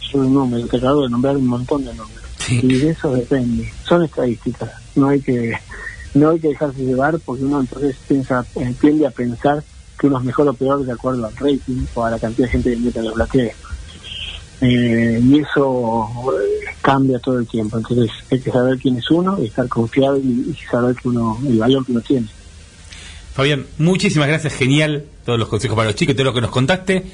sos 0.00 0.14
un 0.14 0.32
número, 0.34 0.66
te 0.66 0.78
acabo 0.78 1.02
de 1.02 1.10
nombrar 1.10 1.36
un 1.36 1.46
montón 1.46 1.84
de 1.84 1.92
números. 1.92 2.22
Y 2.48 2.78
de 2.78 2.90
eso 2.90 3.12
depende, 3.12 3.70
son 3.84 4.02
estadísticas, 4.02 4.70
no 4.96 5.08
hay 5.08 5.20
que 5.20 5.56
no 6.14 6.30
hay 6.30 6.40
que 6.40 6.48
dejarse 6.48 6.84
llevar 6.84 7.18
porque 7.20 7.44
uno 7.44 7.60
entonces 7.60 7.96
piensa, 8.08 8.44
eh, 8.56 8.74
tiende 8.80 9.06
a 9.06 9.10
pensar 9.10 9.62
que 9.98 10.06
uno 10.08 10.18
es 10.18 10.24
mejor 10.24 10.48
o 10.48 10.52
peor 10.52 10.84
de 10.84 10.92
acuerdo 10.92 11.26
al 11.26 11.36
rating 11.36 11.84
o 11.94 12.04
a 12.04 12.10
la 12.10 12.18
cantidad 12.18 12.46
de 12.48 12.52
gente 12.52 12.70
que 12.70 12.76
mete 12.76 13.02
los 13.02 13.14
bloqueos. 13.14 13.54
Eh, 14.62 15.20
y 15.20 15.40
eso 15.40 16.08
eh, 16.32 16.70
cambia 16.80 17.18
todo 17.18 17.40
el 17.40 17.46
tiempo. 17.46 17.76
Entonces 17.76 18.10
hay 18.30 18.40
que 18.40 18.50
saber 18.50 18.78
quién 18.78 18.96
es 18.96 19.10
uno 19.10 19.36
y 19.42 19.46
estar 19.46 19.68
confiado 19.68 20.16
y, 20.18 20.54
y 20.54 20.58
saber 20.70 20.94
que 20.94 21.08
uno 21.08 21.36
el 21.46 21.58
valor 21.58 21.84
que 21.84 21.92
uno 21.92 22.00
tiene. 22.00 22.28
Fabián, 23.34 23.66
muchísimas 23.78 24.28
gracias, 24.28 24.54
genial, 24.54 25.04
todos 25.24 25.38
los 25.38 25.48
consejos 25.48 25.74
para 25.74 25.88
los 25.88 25.96
chicos, 25.96 26.14
todo 26.14 26.24
lo 26.24 26.34
que 26.34 26.42
nos 26.42 26.50
contaste, 26.50 27.04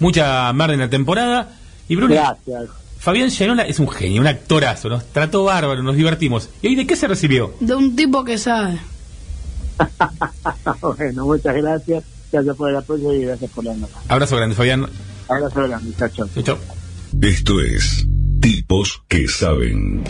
mucha 0.00 0.52
mar 0.52 0.70
en 0.70 0.80
la 0.80 0.90
temporada. 0.90 1.56
Y 1.88 1.96
Bruno, 1.96 2.14
Gracias. 2.14 2.68
Fabián 2.98 3.30
Llanola 3.30 3.62
es 3.62 3.78
un 3.78 3.88
genio, 3.88 4.20
un 4.20 4.26
actorazo, 4.26 4.88
nos 4.88 5.06
trató 5.06 5.44
bárbaro, 5.44 5.82
nos 5.82 5.96
divertimos. 5.96 6.50
¿Y 6.60 6.68
hoy 6.68 6.74
de 6.74 6.86
qué 6.86 6.96
se 6.96 7.06
recibió? 7.06 7.54
De 7.60 7.74
un 7.74 7.94
tipo 7.94 8.24
que 8.24 8.36
sabe. 8.36 8.78
bueno, 10.82 11.24
muchas 11.24 11.54
gracias. 11.54 12.04
Gracias 12.30 12.56
por 12.56 12.68
el 12.68 12.76
apoyo 12.76 13.12
y 13.12 13.22
gracias 13.22 13.50
por 13.52 13.64
la 13.64 13.74
nota. 13.74 13.94
Abrazo 14.08 14.36
grande, 14.36 14.56
Fabián. 14.56 14.86
Abrazo 15.28 15.62
grande, 15.62 15.86
muchachos. 15.86 16.28
Chau, 16.34 16.42
chau. 16.42 16.58
Esto 17.10 17.60
es 17.60 18.06
Tipos 18.40 19.02
que 19.08 19.26
Saben. 19.26 20.04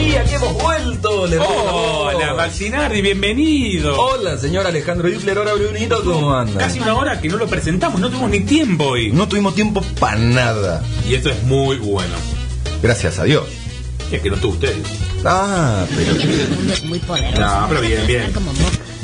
Y 0.00 0.14
aquí 0.14 0.34
hemos 0.34 0.54
vuelto. 0.60 1.26
le. 1.26 1.38
Hola, 1.38 2.34
Marcinardi, 2.34 3.02
bienvenido. 3.02 4.00
Hola, 4.00 4.38
señor 4.38 4.66
Alejandro 4.66 5.08
Hitler. 5.08 5.38
Hola, 5.38 5.52
Brunito. 5.54 6.02
¿Cómo 6.02 6.34
anda? 6.34 6.58
Casi 6.58 6.80
una 6.80 6.94
hora 6.94 7.20
que 7.20 7.28
no 7.28 7.36
lo 7.36 7.46
presentamos, 7.46 8.00
no 8.00 8.08
tuvimos 8.08 8.30
ni 8.30 8.40
tiempo 8.40 8.84
hoy. 8.86 9.12
No 9.12 9.28
tuvimos 9.28 9.54
tiempo 9.54 9.82
para 10.00 10.16
nada. 10.16 10.82
Y 11.08 11.14
esto 11.14 11.30
es 11.30 11.42
muy 11.44 11.76
bueno. 11.76 12.14
Gracias 12.82 13.18
a 13.18 13.24
Dios. 13.24 13.46
Es 14.10 14.20
que 14.20 14.30
no 14.30 14.36
tuvo 14.36 14.54
usted. 14.54 14.74
Ah, 15.24 15.84
pero. 15.94 16.14
muy 16.88 16.98
poderoso. 17.00 17.40
No, 17.40 17.66
pero 17.68 17.80
bien, 17.82 18.06
bien. 18.06 18.32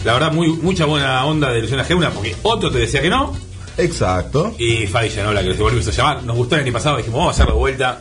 La 0.04 0.14
verdad, 0.14 0.32
muy, 0.32 0.48
mucha 0.48 0.86
buena 0.86 1.24
onda 1.26 1.52
de 1.52 1.60
Luciana 1.60 1.84
Geuna, 1.84 2.10
porque 2.10 2.34
otro 2.42 2.72
te 2.72 2.78
decía 2.78 3.00
que 3.02 3.10
no. 3.10 3.51
Exacto. 3.82 4.54
Y 4.58 4.86
Fabi 4.86 5.08
Llanola, 5.08 5.42
que 5.42 5.48
nos 5.50 5.58
volvimos 5.58 5.88
a 5.88 5.90
llamar. 5.90 6.22
Nos 6.24 6.36
gustó 6.36 6.54
el 6.56 6.62
año 6.62 6.72
pasado, 6.72 6.96
dijimos, 6.98 7.18
vamos 7.18 7.32
a 7.32 7.34
hacerlo 7.36 7.54
de 7.54 7.58
vuelta. 7.58 8.00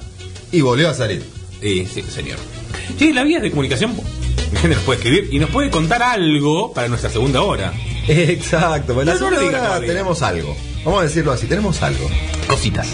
Y 0.52 0.62
volvió 0.62 0.90
a 0.90 0.94
salir. 0.94 1.24
Y 1.62 1.86
sí, 1.86 2.02
señor. 2.04 2.38
Sí, 2.98 3.14
la 3.14 3.24
vía 3.24 3.40
de 3.40 3.50
comunicación, 3.52 3.96
la 4.54 4.60
gente 4.62 4.76
nos 4.76 4.84
puede 4.84 4.98
escribir 5.00 5.30
y 5.32 5.40
nos 5.40 5.50
puede 5.50 5.70
contar 5.70 6.02
algo 6.04 6.74
para 6.74 6.88
nuestra 6.88 7.10
segunda 7.10 7.42
hora. 7.42 7.74
Exacto. 8.08 8.94
Para 8.96 9.06
la 9.06 9.14
No, 9.14 9.20
no 9.20 9.30
lo 9.32 9.38
segunda 9.38 9.60
digas 9.60 9.78
hora 9.78 9.86
tenemos 9.88 10.22
algo. 10.22 10.56
Vamos 10.84 11.00
a 11.02 11.04
decirlo 11.04 11.32
así. 11.32 11.46
Tenemos 11.48 11.82
algo. 11.84 12.10
Cositas. 12.48 12.88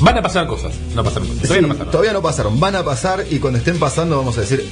Van 0.00 0.16
a 0.18 0.22
pasar 0.22 0.46
cosas. 0.46 0.72
No 0.94 1.04
pasaron 1.04 1.28
cosas. 1.28 1.42
Todavía 1.42 1.60
Sí, 1.60 1.62
no 1.62 1.68
pasaron. 1.74 1.90
todavía 1.92 2.12
no 2.14 2.22
pasaron. 2.22 2.60
Van 2.60 2.76
a 2.76 2.84
pasar 2.84 3.24
y 3.30 3.38
cuando 3.38 3.58
estén 3.58 3.78
pasando 3.78 4.16
vamos 4.16 4.36
a 4.38 4.40
decir. 4.40 4.66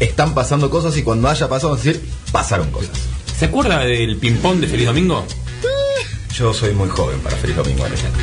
Están 0.00 0.34
pasando 0.34 0.70
cosas 0.70 0.96
y 0.96 1.02
cuando 1.02 1.28
haya 1.28 1.48
pasado 1.48 1.70
vamos 1.70 1.84
a 1.86 1.88
decir. 1.88 2.08
Pasaron 2.32 2.70
cosas. 2.70 2.90
¿Se 3.38 3.44
acuerda 3.46 3.80
del 3.84 4.16
ping-pong 4.16 4.60
de 4.60 4.66
Feliz 4.66 4.86
Domingo? 4.86 5.24
Yo 6.34 6.54
soy 6.54 6.72
muy 6.72 6.88
joven 6.88 7.18
para 7.20 7.36
Feliz 7.36 7.56
Domingo, 7.56 7.84
Alejandro. 7.84 8.20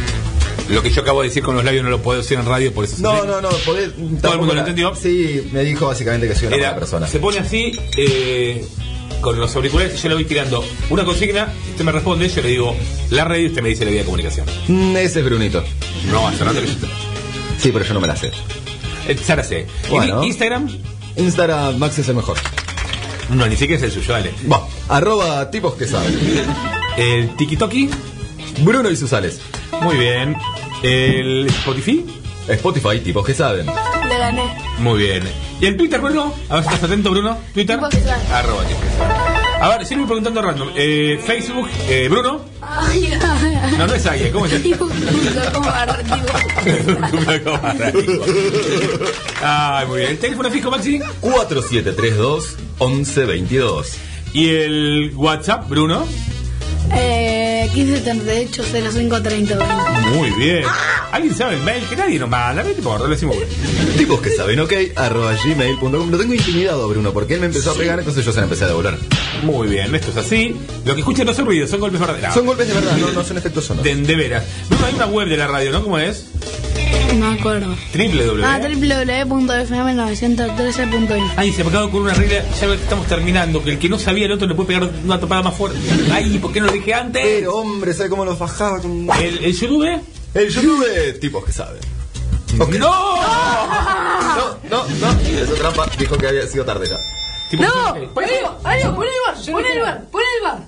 Lo 0.69 0.81
que 0.81 0.89
yo 0.89 1.01
acabo 1.01 1.21
de 1.21 1.29
decir 1.29 1.43
con 1.43 1.55
los 1.55 1.63
labios 1.63 1.83
no 1.83 1.89
lo 1.89 2.01
puedo 2.01 2.19
decir 2.21 2.37
en 2.37 2.45
radio, 2.45 2.73
por 2.73 2.83
eso 2.85 2.95
No, 2.99 3.23
no, 3.25 3.39
no, 3.41 3.49
podés- 3.49 3.93
Todo 4.21 4.33
el 4.33 4.39
mundo 4.39 4.53
lo 4.53 4.59
entendió. 4.59 4.93
Sí, 4.95 5.49
me 5.53 5.63
dijo 5.63 5.87
básicamente 5.87 6.27
que 6.27 6.35
soy 6.35 6.47
una 6.47 6.55
Era- 6.57 6.65
buena 6.69 6.79
persona. 6.79 7.07
Se 7.07 7.19
pone 7.19 7.39
así, 7.39 7.71
eh, 7.95 8.65
con 9.21 9.39
los 9.39 9.55
auriculares, 9.55 9.97
y 9.97 10.01
yo 10.03 10.09
le 10.09 10.15
voy 10.15 10.25
tirando 10.25 10.63
una 10.89 11.05
consigna, 11.05 11.53
usted 11.69 11.83
me 11.85 11.91
responde, 11.91 12.27
yo 12.27 12.41
le 12.41 12.49
digo 12.49 12.75
la 13.11 13.23
red 13.23 13.39
y 13.39 13.45
usted 13.47 13.61
me 13.61 13.69
dice 13.69 13.85
la 13.85 13.91
vía 13.91 13.99
de 14.01 14.05
comunicación. 14.05 14.45
Mm, 14.67 14.97
Ese 14.97 15.19
es 15.19 15.25
Brunito. 15.25 15.63
No, 16.11 16.27
hace 16.27 16.43
rato 16.43 16.59
que 16.61 16.67
yo 16.67 16.73
Sí, 17.59 17.71
pero 17.71 17.85
yo 17.85 17.93
no 17.93 18.01
me 18.01 18.07
la 18.07 18.15
sé. 18.15 18.31
Eh, 19.07 19.17
Sara 19.23 19.43
C. 19.43 19.65
¿Y 19.87 19.89
Bueno. 19.89 20.23
Instagram? 20.23 20.69
Instagram, 21.15 21.77
Max 21.77 21.97
es 21.99 22.09
el 22.09 22.15
mejor. 22.15 22.37
No, 23.29 23.47
ni 23.47 23.55
siquiera 23.55 23.77
es 23.77 23.83
el 23.83 23.91
suyo, 23.91 24.13
dale. 24.13 24.31
Va, 24.51 24.67
arroba 24.89 25.49
tipos 25.49 25.73
que 25.75 25.87
saben. 25.87 26.13
El 26.97 27.35
TikToki, 27.35 27.89
Bruno 28.61 28.89
y 28.89 28.95
Susales. 28.95 29.39
muy 29.81 29.97
bien. 29.97 30.35
El 30.83 31.47
Spotify, 31.47 32.05
Spotify, 32.47 32.99
tipos 32.99 33.25
que 33.25 33.33
saben. 33.33 33.65
Le 33.67 34.17
gané. 34.17 34.43
muy 34.79 34.99
bien. 34.99 35.23
¿Y 35.59 35.65
el 35.65 35.75
Twitter, 35.77 35.99
Bruno? 35.99 36.33
A 36.49 36.55
ver 36.55 36.63
si 36.63 36.69
estás 36.69 36.83
atento, 36.83 37.09
Bruno. 37.11 37.37
Twitter. 37.53 37.75
Tipos 37.77 37.89
que 37.89 37.99
saben. 38.01 38.31
Arroba 38.31 38.63
tipos 38.65 38.83
que 38.83 38.89
saben. 38.97 39.17
A 39.59 39.69
ver, 39.69 39.85
sigo 39.87 40.05
preguntando 40.05 40.39
random. 40.41 40.69
Eh, 40.75 41.19
Facebook, 41.25 41.67
eh, 41.89 42.07
Bruno. 42.09 42.41
Ay, 42.61 43.09
ay, 43.11 43.17
No, 43.77 43.87
no 43.87 43.93
es 43.95 44.05
alguien, 44.05 44.31
¿cómo 44.31 44.45
es 44.45 44.53
el 44.53 44.61
Tipo, 44.63 44.87
como 45.53 45.69
ar- 45.69 46.03
tipo- 46.03 46.27
Ay, 49.43 49.87
muy 49.87 49.97
bien. 49.99 50.11
¿El 50.11 50.19
teléfono 50.19 50.49
fijo, 50.51 50.69
Maxi? 50.71 50.99
4732-1122. 51.21 53.85
¿Y 54.33 54.49
el 54.49 55.11
WhatsApp, 55.15 55.67
Bruno? 55.69 56.05
Eh, 56.95 57.69
1578 57.73 58.63
0530 58.63 59.57
Muy 60.15 60.31
bien. 60.31 60.63
¿Alguien 61.11 61.35
sabe 61.35 61.55
el 61.55 61.61
mail? 61.61 61.83
Que 61.89 61.95
nadie 61.95 62.17
nos 62.19 62.29
manda. 62.29 62.63
No 62.63 62.69
importa, 62.69 63.03
lo 63.05 63.09
decimos. 63.09 63.35
Tipos 63.97 64.19
que 64.21 64.29
saben, 64.31 64.59
ok, 64.59 64.73
arroba 64.95 65.33
gmail.com. 65.43 66.09
Lo 66.11 66.17
tengo 66.17 66.33
intimidado 66.33 66.87
Bruno 66.87 67.11
porque 67.13 67.35
él 67.35 67.39
me 67.41 67.47
empezó 67.47 67.71
a 67.71 67.75
pegar, 67.75 67.99
entonces 67.99 68.23
yo 68.25 68.31
se 68.31 68.37
la 68.39 68.43
empecé 68.45 68.63
a 68.65 68.67
devolver. 68.67 68.97
Muy 69.43 69.67
bien, 69.67 69.93
esto 69.93 70.11
es 70.11 70.17
así. 70.17 70.55
Lo 70.85 70.93
que 70.93 71.01
escuchan 71.01 71.25
no 71.25 71.33
son 71.33 71.45
ruidos, 71.45 71.69
son 71.69 71.79
golpes 71.79 71.99
verdaderos. 71.99 72.33
Son 72.33 72.45
golpes 72.45 72.67
de 72.67 72.73
verdad, 72.73 72.97
no, 72.97 73.11
no 73.11 73.23
son 73.23 73.37
efectos 73.37 73.65
sonoros. 73.65 73.83
de, 73.85 73.95
de 73.95 74.15
veras. 74.15 74.43
Bruno, 74.69 74.85
hay 74.85 74.93
una 74.95 75.05
web 75.07 75.27
de 75.27 75.37
la 75.37 75.47
radio, 75.47 75.71
¿no? 75.71 75.83
¿Cómo 75.83 75.97
es? 75.99 76.25
No 77.15 77.31
me 77.31 77.39
acuerdo. 77.39 77.75
www. 77.93 78.43
Ah, 78.45 78.59
www.fm913.1 78.59 81.31
Ay, 81.35 81.51
se 81.51 81.63
me 81.63 81.69
acaba 81.69 81.89
con 81.89 82.01
una 82.03 82.13
regla, 82.13 82.43
ya 82.59 82.67
estamos 82.73 83.07
terminando, 83.07 83.63
que 83.63 83.71
el 83.71 83.79
que 83.79 83.89
no 83.89 83.97
sabía 83.97 84.25
el 84.25 84.31
otro 84.33 84.47
le 84.47 84.53
puede 84.55 84.67
pegar 84.67 84.83
una 85.03 85.19
topada 85.19 85.41
más 85.43 85.55
fuerte. 85.55 85.79
Ay, 86.11 86.37
¿por 86.39 86.51
qué 86.51 86.59
no 86.59 86.67
lo 86.67 86.73
dije 86.73 86.93
antes? 86.93 87.23
Pero 87.23 87.55
hombre, 87.55 87.93
¿sabe 87.93 88.09
cómo 88.09 88.25
lo 88.25 88.35
fajaba 88.35 88.81
con... 88.81 89.07
El, 89.19 89.43
el 89.43 89.53
YouTube. 89.57 89.87
El 90.33 90.49
YouTube 90.49 91.19
tipos 91.19 91.43
que 91.45 91.53
saben. 91.53 91.79
Ok. 92.59 92.69
¡No! 92.75 93.17
No, 94.37 94.57
no, 94.69 94.85
no. 94.87 95.11
Eso 95.21 95.53
trampa. 95.55 95.85
Dijo 95.97 96.17
que 96.17 96.27
había 96.27 96.45
sido 96.47 96.63
tarde 96.65 96.87
ya. 96.89 96.97
Tipo, 97.49 97.63
¡No! 97.63 97.93
¡Pon 98.13 98.23
el 98.23 98.43
bar! 98.43 98.57
¡Pon 98.63 98.73
el 98.73 98.83
bar! 99.25 99.35
¡Pon 99.51 99.65
el 99.65 99.79
bar! 99.81 100.01
¡Pon 100.11 100.21
el 100.21 100.43
bar! 100.43 100.59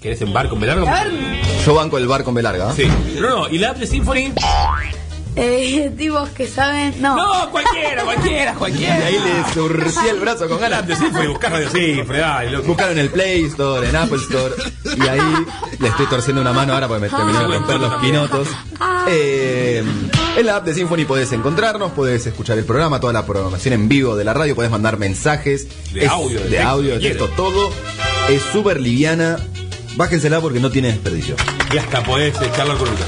¿Querés 0.00 0.20
en 0.22 0.32
bar 0.32 0.48
con 0.48 0.60
velardo? 0.60 0.86
A 0.86 1.04
ver, 1.04 1.12
Yo 1.66 1.74
banco 1.74 1.98
el 1.98 2.06
bar 2.06 2.22
con 2.24 2.32
B 2.34 2.40
larga. 2.42 2.70
¿eh? 2.70 2.74
Sí. 2.76 2.84
Bruno, 3.18 3.48
¿y 3.48 3.58
la 3.58 3.70
app 3.70 3.78
de 3.78 3.86
Symphony? 3.86 4.32
Eh, 5.40 5.90
tipos 5.98 6.28
que 6.30 6.46
saben. 6.46 6.94
No. 7.00 7.16
No, 7.16 7.50
cualquiera, 7.50 8.02
cualquiera, 8.04 8.52
Y 8.52 8.56
cualquiera. 8.56 8.94
ahí 9.06 9.18
le 9.18 9.54
surcía 9.54 10.10
el 10.10 10.20
brazo 10.20 10.48
con 10.48 10.60
ganas. 10.60 10.80
app 10.80 10.86
de 10.86 10.96
Symphony, 10.96 11.26
buscar 11.28 11.52
Radio 11.52 11.70
Symphony, 11.70 12.18
dale. 12.18 12.58
Buscaron 12.58 12.92
en 12.92 12.98
el 12.98 13.10
Play 13.10 13.44
Store, 13.44 13.88
en 13.88 13.96
Apple 13.96 14.18
Store. 14.18 14.54
Y 14.96 15.08
ahí 15.08 15.20
le 15.78 15.88
estoy 15.88 16.06
torciendo 16.06 16.40
una 16.42 16.52
mano 16.52 16.74
ahora 16.74 16.88
porque 16.88 17.02
me 17.02 17.08
terminé 17.08 17.38
de 17.38 17.46
romper 17.46 17.78
los 17.80 17.94
pinotos. 17.96 18.48
Eh, 19.08 19.82
en 20.36 20.46
la 20.46 20.56
app 20.56 20.64
de 20.64 20.74
Symphony 20.74 21.04
podés 21.04 21.32
encontrarnos, 21.32 21.92
podés 21.92 22.26
escuchar 22.26 22.58
el 22.58 22.64
programa, 22.64 23.00
toda 23.00 23.12
la 23.12 23.24
programación 23.26 23.74
en 23.74 23.88
vivo 23.88 24.16
de 24.16 24.24
la 24.24 24.34
radio, 24.34 24.54
podés 24.54 24.70
mandar 24.70 24.98
mensajes. 24.98 25.66
De 25.92 26.04
Es- 26.04 26.10
audio, 26.10 26.38
de 26.40 26.44
de 26.44 26.50
texto, 26.50 26.68
audio, 26.68 26.94
de 26.94 27.00
texto, 27.00 27.28
todo. 27.36 27.72
Es 28.28 28.42
súper 28.52 28.80
liviana. 28.80 29.38
Bájensela 29.96 30.40
porque 30.40 30.60
no 30.60 30.70
tiene 30.70 30.88
desperdicio. 30.88 31.34
Y 31.72 31.78
hasta 31.78 32.04
podés 32.04 32.32
charlar 32.54 32.76
con 32.76 32.88
Lucas 32.88 33.06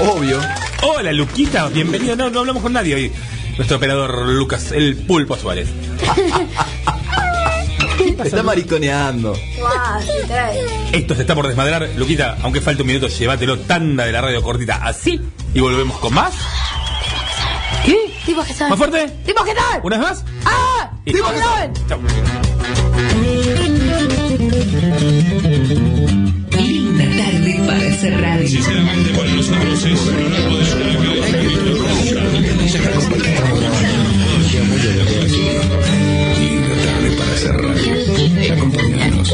y. 0.00 0.06
Obvio. 0.06 0.38
Hola, 0.82 1.12
Luquita, 1.12 1.68
bienvenido. 1.68 2.16
No, 2.16 2.30
no 2.30 2.40
hablamos 2.40 2.62
con 2.62 2.72
nadie 2.72 2.94
hoy. 2.94 3.12
Nuestro 3.56 3.76
operador 3.76 4.26
Lucas, 4.28 4.72
el 4.72 4.96
Pulpo 4.96 5.36
Suárez. 5.36 5.68
Está 8.24 8.42
mariconeando. 8.42 9.36
Trae. 10.26 10.58
Esto 10.92 11.14
se 11.14 11.22
está 11.22 11.34
por 11.34 11.46
desmadrar. 11.46 11.88
Luquita, 11.96 12.36
aunque 12.42 12.60
falte 12.60 12.82
un 12.82 12.88
minuto, 12.88 13.08
llévatelo 13.08 13.58
tanda 13.60 14.04
de 14.04 14.12
la 14.12 14.20
radio 14.20 14.42
cortita 14.42 14.76
así. 14.82 15.20
Y 15.54 15.60
volvemos 15.60 15.98
con 15.98 16.14
más. 16.14 16.34
¿Qué? 17.84 17.96
Tipos 18.26 18.46
que 18.46 18.52
saben. 18.54 18.70
¿Más 18.70 18.78
fuerte? 18.78 19.08
¡Tipos 19.24 19.44
que 19.44 19.54
saben! 19.54 19.80
¿Una 19.82 19.98
vez 19.98 20.06
más? 20.08 20.24
¡Ah! 20.44 20.90
Y- 21.04 21.12
¡Tipos 21.12 21.32
que 21.32 21.38
saben! 21.38 21.72
Chau. 21.88 22.00
Para. 28.00 28.48
Sinceramente, 28.48 29.10
para 29.10 29.28
Linda 36.38 36.74
tarde 36.82 37.10
para 37.18 37.32
hacer 37.32 37.54
radio. 37.56 37.92
Acompáñanos. 38.54 39.28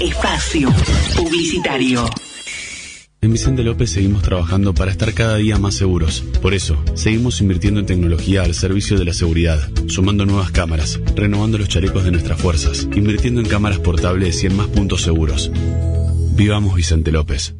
Espacio 0.00 0.72
publicitario. 1.16 2.08
Vicente 3.32 3.62
López 3.62 3.90
seguimos 3.90 4.22
trabajando 4.22 4.74
para 4.74 4.90
estar 4.90 5.12
cada 5.14 5.36
día 5.36 5.58
más 5.58 5.74
seguros. 5.74 6.22
Por 6.42 6.54
eso, 6.54 6.82
seguimos 6.94 7.40
invirtiendo 7.40 7.80
en 7.80 7.86
tecnología 7.86 8.42
al 8.42 8.54
servicio 8.54 8.98
de 8.98 9.04
la 9.04 9.12
seguridad, 9.12 9.70
sumando 9.88 10.26
nuevas 10.26 10.50
cámaras, 10.50 11.00
renovando 11.14 11.58
los 11.58 11.68
chalecos 11.68 12.04
de 12.04 12.12
nuestras 12.12 12.40
fuerzas, 12.40 12.88
invirtiendo 12.94 13.40
en 13.40 13.48
cámaras 13.48 13.78
portables 13.78 14.42
y 14.42 14.46
en 14.46 14.56
más 14.56 14.68
puntos 14.68 15.02
seguros. 15.02 15.50
Vivamos 16.34 16.74
Vicente 16.74 17.10
López. 17.10 17.54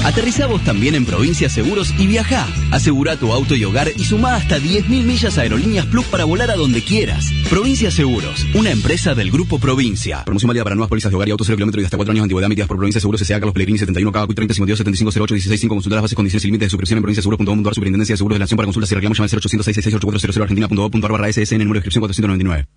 Aterriza 0.04 0.48
vos 0.48 0.64
también 0.64 0.96
en 0.96 1.06
Provincia 1.06 1.50
Seguros 1.50 1.94
y 1.98 2.08
viaja. 2.08 2.48
Asegura 2.72 3.18
tu 3.18 3.32
auto 3.32 3.56
y 3.56 3.64
hogar 3.64 3.92
y 3.96 4.04
suma 4.04 4.36
hasta 4.36 4.60
10.000 4.60 5.04
millas 5.04 5.38
a 5.38 5.42
Aerolíneas 5.42 5.86
Plus 5.86 6.06
para 6.06 6.26
volar 6.26 6.52
a 6.52 6.56
donde 6.56 6.82
quieras. 6.82 7.32
Provincia 7.50 7.92
Seguros, 7.92 8.46
una 8.54 8.72
empresa 8.72 9.16
del 9.16 9.32
Grupo 9.32 9.60
Provincia. 9.60 10.24
Promoción 10.26 10.48
válida 10.48 10.64
para 10.64 10.76
nuevas 10.76 10.90
pólizas 10.90 11.12
de 11.12 11.16
hogar 11.16 11.28
y 11.28 11.32
autos 11.32 11.48
0 11.48 11.58
kilómetros 11.58 11.82
y 11.84 11.86
hasta 11.86 11.98
4 11.98 12.12
años 12.12 12.22
de 12.22 12.26
antigüedad 12.26 12.48
emitidas 12.48 12.68
por 12.68 12.78
Provincia 12.78 13.00
Seguros 13.00 13.22
S.A. 13.22 13.40
Carlos 13.40 13.54
Pellegrini 13.54 13.80
71 13.80 14.12
K 14.12 14.28
30 14.28 14.54
52 14.54 14.78
75 14.78 15.12
08 15.24 15.34
16 15.34 15.62
5 15.62 15.76
Consultar 15.76 15.98
las 15.98 16.04
bases, 16.04 16.16
condiciones 16.16 16.44
y 16.44 16.48
límites 16.48 16.66
de 16.66 16.70
suscripción 16.72 16.98
en 16.98 17.04
provinciaseguros.com.ar 17.04 17.74
Superintendencia 17.74 18.14
de 18.14 18.18
Seguros 18.18 18.36
de 18.36 18.40
la 18.40 18.44
Nación 18.44 18.58
para 18.58 18.66
consultas 18.66 18.92
y 18.92 18.96
reclamos 18.96 19.18
llama 19.18 19.26
al 19.26 19.38
0800 19.38 19.66
668 19.66 20.42
argentina.gov.ar 20.42 21.12
barra 21.12 21.32
SSN 21.32 21.60
número 21.60 21.74
de 21.74 21.88
inscripción 21.88 22.02
499. 22.02 22.68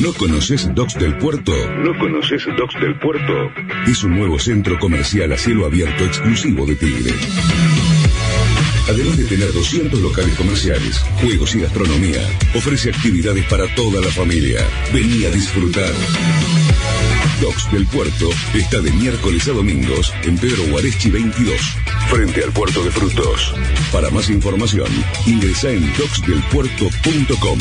¿No 0.00 0.12
conoces 0.12 0.74
Docks 0.74 0.98
del 0.98 1.16
Puerto? 1.18 1.52
¿No 1.78 1.98
conoces 1.98 2.44
Docks 2.58 2.74
del 2.80 2.98
Puerto? 2.98 3.32
Es 3.86 4.04
un 4.04 4.16
nuevo 4.16 4.38
centro 4.38 4.78
comercial 4.78 5.32
a 5.32 5.38
cielo 5.38 5.64
abierto 5.64 6.04
exclusivo 6.04 6.66
de 6.66 6.76
Tigre. 6.76 7.14
Además 8.88 9.16
de 9.16 9.24
tener 9.24 9.52
200 9.52 10.00
locales 10.00 10.34
comerciales, 10.36 10.98
juegos 11.20 11.54
y 11.54 11.60
gastronomía, 11.60 12.20
ofrece 12.54 12.90
actividades 12.90 13.44
para 13.46 13.72
toda 13.74 14.00
la 14.00 14.10
familia. 14.10 14.60
Vení 14.92 15.24
a 15.24 15.30
disfrutar. 15.30 15.92
Docks 17.40 17.70
del 17.72 17.86
Puerto 17.86 18.30
está 18.54 18.80
de 18.80 18.92
miércoles 18.92 19.46
a 19.48 19.52
domingos 19.52 20.12
en 20.22 20.38
Pedro 20.38 20.64
Guareschi 20.70 21.10
22, 21.10 21.60
frente 22.08 22.44
al 22.44 22.52
Puerto 22.52 22.82
de 22.82 22.90
Frutos. 22.90 23.52
Para 23.92 24.08
más 24.10 24.30
información, 24.30 24.88
ingresa 25.26 25.70
en 25.70 25.92
docksdelpuerto.com. 25.96 27.58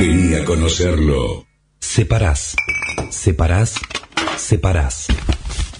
Vení 0.00 0.34
a 0.34 0.44
conocerlo. 0.44 1.46
Separás, 1.80 2.56
separás, 3.10 3.74
separás. 4.36 5.08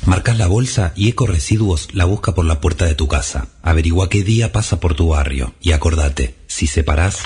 Marcas 0.06 0.38
la 0.38 0.46
bolsa 0.46 0.92
y 0.96 1.08
Eco 1.08 1.26
Residuos 1.26 1.88
la 1.92 2.04
busca 2.04 2.34
por 2.34 2.44
la 2.44 2.60
puerta 2.60 2.84
de 2.84 2.94
tu 2.94 3.08
casa. 3.08 3.48
Averigua 3.62 4.10
qué 4.10 4.22
día 4.22 4.52
pasa 4.52 4.78
por 4.78 4.94
tu 4.94 5.08
barrio 5.08 5.54
y 5.62 5.72
acordate, 5.72 6.34
si 6.46 6.66
separás, 6.66 7.20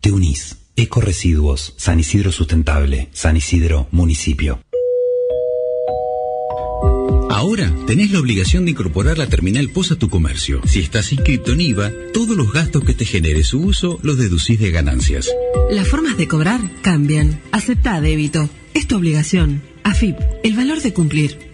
te 0.00 0.10
unís. 0.10 0.56
Eco 0.76 1.02
Residuos, 1.02 1.74
San 1.76 2.00
Isidro 2.00 2.32
Sustentable, 2.32 3.10
San 3.12 3.36
Isidro 3.36 3.88
Municipio. 3.90 4.60
Ahora 7.28 7.74
tenés 7.86 8.10
la 8.10 8.20
obligación 8.20 8.64
de 8.64 8.70
incorporar 8.70 9.18
la 9.18 9.26
terminal 9.26 9.68
POS 9.68 9.92
a 9.92 9.96
tu 9.96 10.08
comercio. 10.08 10.62
Si 10.66 10.80
estás 10.80 11.12
inscrito 11.12 11.52
en 11.52 11.60
IVA, 11.60 11.92
todos 12.14 12.34
los 12.34 12.52
gastos 12.52 12.82
que 12.84 12.94
te 12.94 13.04
genere 13.04 13.44
su 13.44 13.60
uso 13.60 13.98
los 14.02 14.16
deducís 14.16 14.58
de 14.58 14.70
ganancias. 14.70 15.30
Las 15.70 15.86
formas 15.86 16.16
de 16.16 16.26
cobrar 16.26 16.60
cambian. 16.80 17.40
Acepta 17.52 18.00
débito. 18.00 18.48
Es 18.72 18.86
tu 18.86 18.96
obligación. 18.96 19.62
AFIP, 19.84 20.16
el 20.42 20.56
valor 20.56 20.80
de 20.80 20.92
cumplir. 20.92 21.49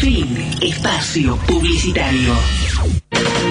Fin. 0.00 0.26
Espacio 0.62 1.36
publicitario. 1.46 2.34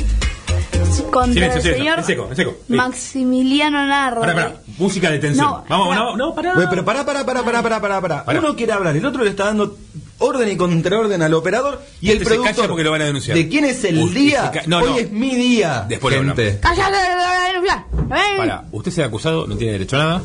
Contra 1.12 1.34
Silencio, 1.34 1.57
el 1.57 1.62
silencio. 1.62 1.78
señor 1.78 1.99
En 1.99 2.05
seco, 2.05 2.28
en 2.30 2.36
seco. 2.36 2.55
Sí. 2.68 2.74
Maximiliano 2.74 3.86
Narro. 3.86 4.22
Pará, 4.22 4.34
pará. 4.34 4.55
Música 4.80 5.12
de 5.12 5.20
tensión. 5.20 5.45
No, 5.47 5.64
Vamos, 5.70 5.88
pará. 5.89 5.99
no, 6.01 6.18
no, 6.18 6.36
pará. 6.36 6.53
Pero 6.70 6.84
pará, 6.86 7.05
pará, 7.05 7.24
pará, 7.26 7.43
pará, 7.43 7.62
pará, 7.64 7.80
pará, 7.82 8.01
pará. 8.26 8.39
Uno 8.39 8.55
quiere 8.55 8.72
hablar, 8.74 8.95
el 8.95 9.05
otro 9.05 9.24
le 9.24 9.30
está 9.30 9.45
dando 9.45 9.78
orden 10.18 10.49
y 10.49 10.57
contraorden 10.57 11.22
al 11.22 11.34
operador 11.36 11.82
y 12.01 12.10
el 12.10 12.18
Este 12.18 12.26
se 12.26 12.30
calla 12.32 12.41
productor. 12.43 12.68
porque 12.68 12.84
lo 12.84 12.91
van 12.91 13.01
a 13.01 13.05
denunciar. 13.05 13.38
¿De 13.38 13.47
quién 13.47 13.66
es 13.66 13.84
el 13.84 13.99
Uy, 13.99 14.10
día? 14.12 14.51
se 14.51 14.60
ca- 14.60 14.64
no, 14.68 14.80
Hoy 14.80 14.89
no. 14.89 14.97
es 14.97 15.12
mi 15.12 15.36
día. 15.36 15.86
Después 15.88 16.16
lo 16.16 16.24
gente. 16.24 16.60
¡Cállate! 16.62 16.91
lo 16.91 16.97
voy 16.97 17.38
a 17.38 17.47
denunciar! 17.47 17.86
¡Ven! 17.91 18.38
Pará, 18.38 18.64
usted 18.72 18.91
se 18.91 19.03
ha 19.03 19.05
acusado, 19.05 19.45
no 19.47 19.55
tiene 19.55 19.74
derecho 19.74 19.95
a 19.97 19.99
nada. 19.99 20.22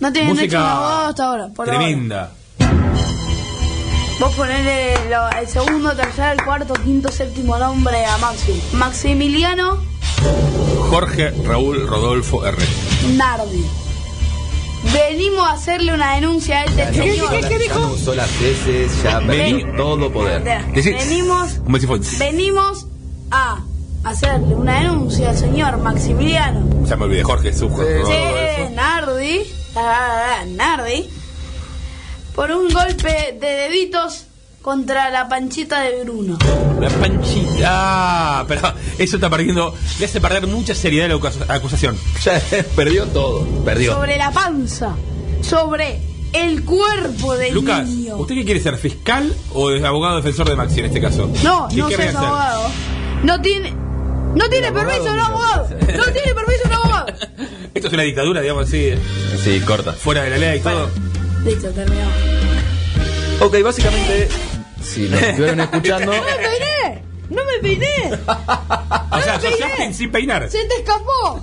No 0.00 0.08
Música 0.10 0.22
derecho 0.34 0.58
a 0.58 0.60
un 0.60 0.66
abogado 0.68 1.06
hasta 1.08 1.24
ahora. 1.24 1.48
Por 1.54 1.68
ahora. 1.70 1.78
Tremenda. 1.84 2.32
Vos 4.20 4.34
ponele 4.34 4.94
lo- 5.08 5.30
el 5.30 5.46
segundo, 5.48 5.94
tercer, 5.94 6.32
el 6.38 6.44
cuarto, 6.44 6.74
quinto, 6.74 7.10
séptimo 7.12 7.56
nombre 7.58 8.04
a 8.04 8.18
Maxi. 8.18 8.60
Maximiliano 8.72 9.78
Jorge 10.90 11.30
Raúl 11.44 11.86
Rodolfo 11.86 12.44
R. 12.44 12.56
Nardi. 13.16 13.64
Venimos 14.92 15.46
a 15.46 15.52
hacerle 15.52 15.92
una 15.92 16.14
denuncia 16.14 16.60
a 16.60 16.64
este 16.64 16.94
señor. 16.94 17.30
Ya 17.40 17.74
no 17.74 17.92
usó 17.92 18.14
las 18.14 18.40
veces, 18.40 19.02
ya 19.02 19.18
Vení. 19.20 19.62
perdió 19.62 19.76
todo 19.76 20.12
poder. 20.12 20.42
Decí- 20.72 20.92
Venimos, 22.18 22.86
a 23.30 23.60
hacerle 24.04 24.54
una 24.54 24.80
denuncia 24.80 25.30
al 25.30 25.36
señor 25.36 25.76
Maximiliano 25.78 26.66
Ya 26.86 26.96
me 26.96 27.04
olvidé, 27.04 27.22
Jorge, 27.24 27.52
su 27.52 27.68
Jorge 27.68 28.02
Che, 28.06 28.70
Nardi, 28.74 29.40
Nardi, 30.56 31.08
por 32.34 32.50
un 32.50 32.68
golpe 32.72 33.36
de 33.40 33.46
deditos 33.46 34.24
contra 34.62 35.10
la 35.10 35.28
panchita 35.28 35.80
de 35.82 36.04
Bruno. 36.04 36.38
La 36.80 36.88
panchita. 36.90 37.64
Ah, 37.66 38.44
pero 38.46 38.72
eso 38.98 39.16
está 39.16 39.30
perdiendo. 39.30 39.74
Le 39.98 40.04
hace 40.06 40.20
perder 40.20 40.46
mucha 40.46 40.74
seriedad 40.74 41.08
la 41.08 41.14
acus- 41.16 41.44
acusación. 41.48 41.96
Ya 42.24 42.40
perdió 42.76 43.06
todo. 43.06 43.44
Perdió. 43.64 43.94
Sobre 43.94 44.16
la 44.18 44.30
panza, 44.30 44.94
sobre 45.42 46.00
el 46.32 46.64
cuerpo 46.64 47.34
del 47.36 47.54
Lucas, 47.54 47.86
niño. 47.86 48.16
¿usted 48.16 48.34
qué 48.34 48.44
quiere 48.44 48.60
ser? 48.60 48.76
¿Fiscal 48.76 49.34
o 49.54 49.70
es 49.70 49.82
abogado 49.82 50.16
defensor 50.16 50.48
de 50.48 50.56
Maxi 50.56 50.80
en 50.80 50.86
este 50.86 51.00
caso? 51.00 51.30
No, 51.42 51.68
¿Qué 51.68 51.76
no 51.76 51.88
ser? 51.88 52.16
abogado. 52.16 52.68
No 53.22 53.40
tiene, 53.40 53.72
no 54.34 54.48
tiene 54.50 54.70
permiso 54.70 55.04
un 55.12 55.18
abogado. 55.18 55.68
No 55.70 56.04
tiene 56.12 56.34
permiso 56.34 56.62
un 56.66 56.72
abogado. 56.72 57.06
Esto 57.74 57.88
es 57.88 57.94
una 57.94 58.02
dictadura, 58.02 58.40
digamos 58.42 58.68
así, 58.68 58.90
Sí, 59.42 59.60
corta. 59.60 59.92
fuera 59.92 60.22
de 60.24 60.30
la 60.30 60.36
ley 60.38 60.58
y 60.58 60.62
todo. 60.62 60.90
Listo, 61.44 61.68
terminó. 61.70 62.08
Ok, 63.40 63.62
básicamente, 63.62 64.28
si 64.82 65.02
nos 65.08 65.22
estuvieron 65.22 65.60
escuchando, 65.60 66.12
¡No 66.16 66.22
me 66.22 66.32
peiné! 66.36 67.02
¡No 67.30 67.42
me 67.44 67.58
peiné! 67.62 68.18
O 69.10 69.20
sea, 69.22 69.38
peiné. 69.40 69.58
Chaplin 69.58 69.94
sin 69.94 70.10
peinar. 70.12 70.50
¡Se 70.50 70.58
te 70.64 70.74
escapó! 70.76 71.42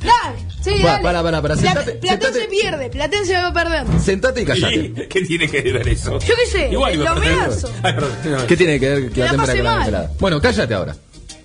Dale, 0.00 0.38
sí, 0.64 0.70
Para, 0.82 0.92
dale. 0.94 1.02
para, 1.02 1.22
para, 1.22 1.42
para, 1.42 1.54
Pla- 1.54 1.62
sentate, 1.62 1.92
Platón 1.92 2.20
sentate. 2.32 2.40
se 2.40 2.48
pierde, 2.48 2.90
Platón 2.90 3.24
se 3.26 3.34
va 3.34 3.46
a 3.48 3.52
perder. 3.52 3.86
sentate 4.00 4.42
y 4.42 4.44
callate. 4.44 4.74
¿Y 4.76 4.92
¿Qué 5.08 5.20
tiene 5.22 5.48
que 5.48 5.60
ver 5.62 5.86
eso? 5.88 6.18
Yo 6.18 6.34
qué 6.34 6.46
sé, 6.46 6.68
Igual 6.72 6.98
lo. 6.98 7.14
No, 7.14 8.46
¿Qué 8.48 8.56
tiene 8.56 8.80
que 8.80 8.88
ver 8.88 9.10
que 9.12 9.20
la 9.20 9.30
temperatura 9.30 9.74
congelada? 9.76 10.10
Bueno, 10.18 10.40
cállate 10.40 10.74
ahora. 10.74 10.96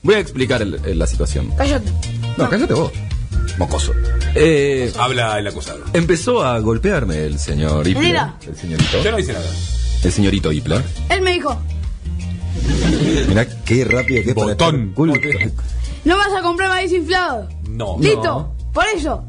Voy 0.01 0.15
a 0.15 0.20
explicar 0.20 0.61
el- 0.63 0.80
el- 0.86 0.97
la 0.97 1.05
situación. 1.05 1.51
Cállate. 1.55 1.91
No, 2.38 2.49
cállate 2.49 2.74
vos. 2.74 2.91
Mocoso. 3.57 3.93
Eh, 4.35 4.91
Habla 4.97 5.39
el 5.39 5.47
acusado. 5.47 5.79
empezó 5.93 6.43
a 6.45 6.59
golpearme 6.59 7.25
el 7.25 7.39
señor 7.39 7.87
Hitler. 7.87 8.03
Mira. 8.03 8.35
El 8.45 8.55
señorito. 8.55 9.03
Yo 9.03 9.11
no 9.11 9.17
dice 9.17 9.33
nada. 9.33 9.49
El 10.03 10.11
señorito 10.11 10.51
Hitler. 10.51 10.83
Él 11.09 11.21
me 11.21 11.33
dijo, 11.33 11.57
Mirá 13.27 13.47
qué 13.65 13.85
rápido 13.85 14.23
que 14.23 14.29
es 14.29 14.35
para 14.35 14.47
Botón. 14.47 14.93
no 16.05 16.17
vas 16.17 16.33
a 16.37 16.41
comprar 16.41 16.69
maíz 16.69 16.91
inflado. 16.91 17.47
No. 17.69 17.97
Listo, 17.99 18.53
por 18.73 18.85
eso. 18.95 19.23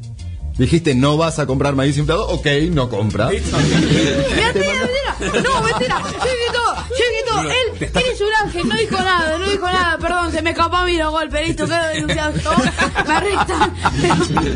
Dijiste, 0.59 0.95
no 0.95 1.17
vas 1.17 1.39
a 1.39 1.47
comprar 1.47 1.75
maíz 1.77 1.97
inflado. 1.99 2.27
Ok, 2.29 2.47
no 2.71 2.89
compra. 2.91 3.29
Mentira, 3.29 3.59
mentira. 3.59 5.43
No, 5.43 5.63
mentira. 5.63 6.03
Dije 6.05 6.53
todo, 6.53 6.68
Él, 7.43 7.89
él 7.95 8.03
es 8.13 8.21
un 8.21 8.29
ángel, 8.47 8.69
no 8.69 8.77
dijo 8.77 8.97
nada, 8.97 9.39
no 9.39 9.49
dijo 9.51 9.67
nada. 9.67 9.99
Perdón, 9.99 10.33
se 10.33 10.43
me 10.43 10.51
escapó 10.51 10.77
a 10.77 10.85
mí 10.85 10.97
los 10.97 11.11
golpes. 11.11 11.47
Listo, 11.49 11.67
quedo 11.67 11.87
denunciado 11.95 12.33
yo. 12.39 12.51
Me 13.07 13.15
arrestan. 13.15 13.75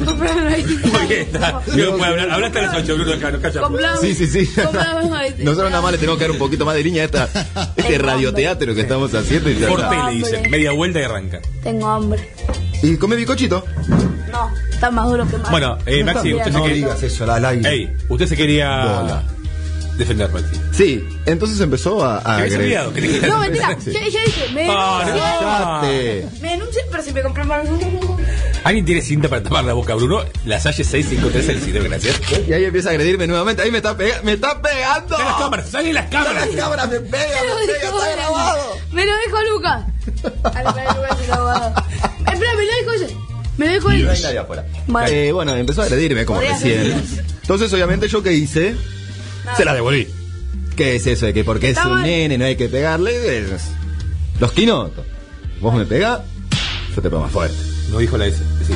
Muy 0.07 1.07
bien, 1.09 1.21
está. 1.23 1.63
Yo 1.77 1.97
puedo 1.97 2.05
hablar. 2.05 2.31
Hablaste 2.31 2.59
a 2.59 2.63
las 2.63 2.77
8, 2.77 2.95
Bruno, 2.97 3.13
acá, 3.13 3.31
no 3.31 3.41
calla. 3.41 3.61
Comprame- 3.61 4.01
Sí, 4.01 4.15
sí, 4.15 4.27
sí. 4.27 4.51
Nosotros 4.57 5.71
nada 5.71 5.83
más 5.83 5.93
le 5.93 5.99
tenemos 5.99 6.19
que 6.19 6.25
dar 6.25 6.31
un 6.33 6.39
poquito 6.39 6.65
más 6.65 6.75
de 6.75 6.83
línea 6.83 7.03
a 7.03 7.07
esta, 7.07 7.29
este 7.77 7.99
radioteatro 7.99 8.75
que 8.75 8.81
estamos 8.81 9.15
haciendo. 9.15 9.51
Y, 9.51 9.55
le 9.55 9.67
dicen. 10.13 10.51
Media 10.51 10.73
vuelta 10.73 11.01
y 11.01 11.05
arranca. 11.05 11.41
Tengo 11.63 11.89
hambre. 11.89 12.31
y 12.83 12.97
come 12.97 13.17
bicochito. 13.17 13.65
No, 14.31 14.51
está 14.71 14.91
más 14.91 15.07
duro 15.09 15.29
que 15.29 15.37
más. 15.37 15.51
Bueno, 15.51 15.79
eh, 15.87 16.03
Maxi, 16.05 16.33
usted 16.35 16.45
se 16.47 16.51
no 16.53 16.63
quería. 16.65 16.77
digas 16.87 17.03
eso 17.03 17.31
aire. 17.33 17.69
Ey, 17.69 17.97
usted 18.09 18.27
se 18.27 18.37
quería 18.37 18.85
Bola. 18.85 19.23
Defender, 19.99 20.31
Maxi. 20.31 20.57
Sí, 20.73 21.05
entonces 21.27 21.61
empezó 21.61 22.05
a, 22.05 22.19
a 22.19 22.23
¿Qué 22.23 22.31
habías 22.31 22.55
agredir. 22.55 22.61
olvidado? 22.79 22.93
¿Qué 22.95 23.01
te 23.03 23.07
querías 23.09 23.29
No, 23.29 23.39
mentira. 23.41 23.77
Sí. 23.85 23.93
Ya, 23.93 24.01
ya 24.09 24.25
dije, 24.25 24.49
me 24.55 24.61
denuncian. 24.63 25.19
Cállate. 25.41 26.27
Me 26.41 26.49
denuncian, 26.51 26.85
pero 26.91 27.03
si 27.03 27.13
me 27.13 27.23
compré 27.23 27.45
más. 27.45 27.67
¿Alguien 28.65 28.85
tiene 28.85 29.03
cinta 29.03 29.29
para 29.29 29.43
tapar 29.43 29.65
la 29.65 29.73
boca, 29.73 29.95
Bruno? 29.95 30.25
La 30.47 30.61
Salle 30.61 30.85
653 30.85 31.49
el 31.49 31.61
sitio, 31.63 31.83
gracias. 31.85 32.21
Y 32.49 32.53
ahí 32.53 32.65
empieza 32.65 32.89
a 32.91 32.93
agredirme 32.93 33.27
nuevamente. 33.27 33.63
Ahí 33.63 33.71
me 33.71 33.79
está, 33.79 33.97
pega- 33.97 34.23
me 34.23 34.33
está 34.35 34.61
pegando. 34.63 35.17
¡Salen 35.17 35.25
las 35.27 35.37
cámaras! 35.41 35.69
¡Salen 35.71 35.95
las 35.95 36.07
cámaras! 36.11 36.47
Las 36.47 36.57
cámaras 36.57 36.89
me 36.89 37.01
pegan, 37.01 37.29
Me 37.43 37.49
lo 37.49 37.55
me 37.57 37.67
pega, 37.67 37.89
está 37.89 38.13
grabado. 38.17 38.77
Me 38.93 39.07
lo 39.07 39.13
dijo 39.27 39.39
Lucas. 39.53 39.85
A 40.45 40.63
lo. 40.63 40.71
Espera, 40.71 42.55
me 42.57 42.65
lo 42.65 42.73
dijo 42.81 42.93
ese. 43.05 43.17
Me 43.59 43.67
lo 43.67 43.73
dijo 43.73 43.91
él. 43.91 44.05
No 44.07 44.11
hay 44.13 44.23
nadie 44.23 44.39
afuera. 44.39 44.65
Vale. 44.87 45.29
Eh, 45.29 45.33
bueno, 45.33 45.55
empezó 45.57 45.83
a 45.83 45.85
agredirme 45.87 46.25
como 46.25 46.41
recién. 46.41 47.03
Entonces, 47.43 47.73
obviamente, 47.73 48.09
¿yo 48.09 48.23
qué 48.23 48.33
hice? 48.33 48.75
Se 49.57 49.65
la 49.65 49.75
devolví. 49.75 50.09
¿Qué 50.77 50.97
es 50.97 51.07
eso 51.07 51.27
de 51.27 51.35
que 51.35 51.45
porque 51.45 51.71
es 51.71 51.79
un 51.85 52.03
nene 52.03 52.39
no 52.39 52.45
hay 52.45 52.57
que 52.57 52.69
pegarle? 52.69 53.39
Es- 53.39 53.71
Los 54.41 54.53
quinotos. 54.53 55.05
Vos 55.61 55.75
me 55.75 55.85
pegás, 55.85 56.21
yo 56.95 57.03
te 57.03 57.11
pego 57.11 57.23
más 57.23 57.33
fuerte. 57.33 57.57
No 57.91 57.99
dijo 57.99 58.17
la 58.17 58.27
S. 58.27 58.39
Sí. 58.67 58.73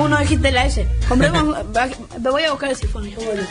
Uno 0.00 0.18
dijiste 0.18 0.50
la 0.50 0.66
S. 0.66 0.86
Compremos. 1.08 1.56
Me 2.22 2.30
voy 2.30 2.42
a 2.44 2.50
buscar 2.52 2.70
el 2.70 2.76
sifón. 2.76 3.08
Yo 3.10 3.18
vuelvo. 3.20 3.46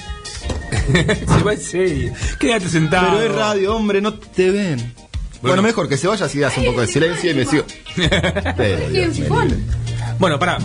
Se 1.37 1.43
va 1.43 1.53
en 1.53 1.61
serio. 1.61 2.13
Quédate 2.39 2.69
sentado. 2.69 3.17
Pero 3.17 3.29
es 3.29 3.35
radio, 3.35 3.75
hombre, 3.75 4.01
no 4.01 4.13
te 4.15 4.49
ven. 4.51 4.93
Bueno, 5.41 5.61
mejor 5.61 5.87
que 5.87 5.95
se 5.97 6.07
vaya 6.07 6.25
así, 6.25 6.39
das 6.39 6.57
un 6.57 6.65
poco 6.65 6.81
de 6.81 6.87
silencio 6.87 7.31
y 7.31 7.33
me 7.33 7.45
sigo. 7.45 7.63
Bueno, 10.19 10.37
pará. 10.37 10.57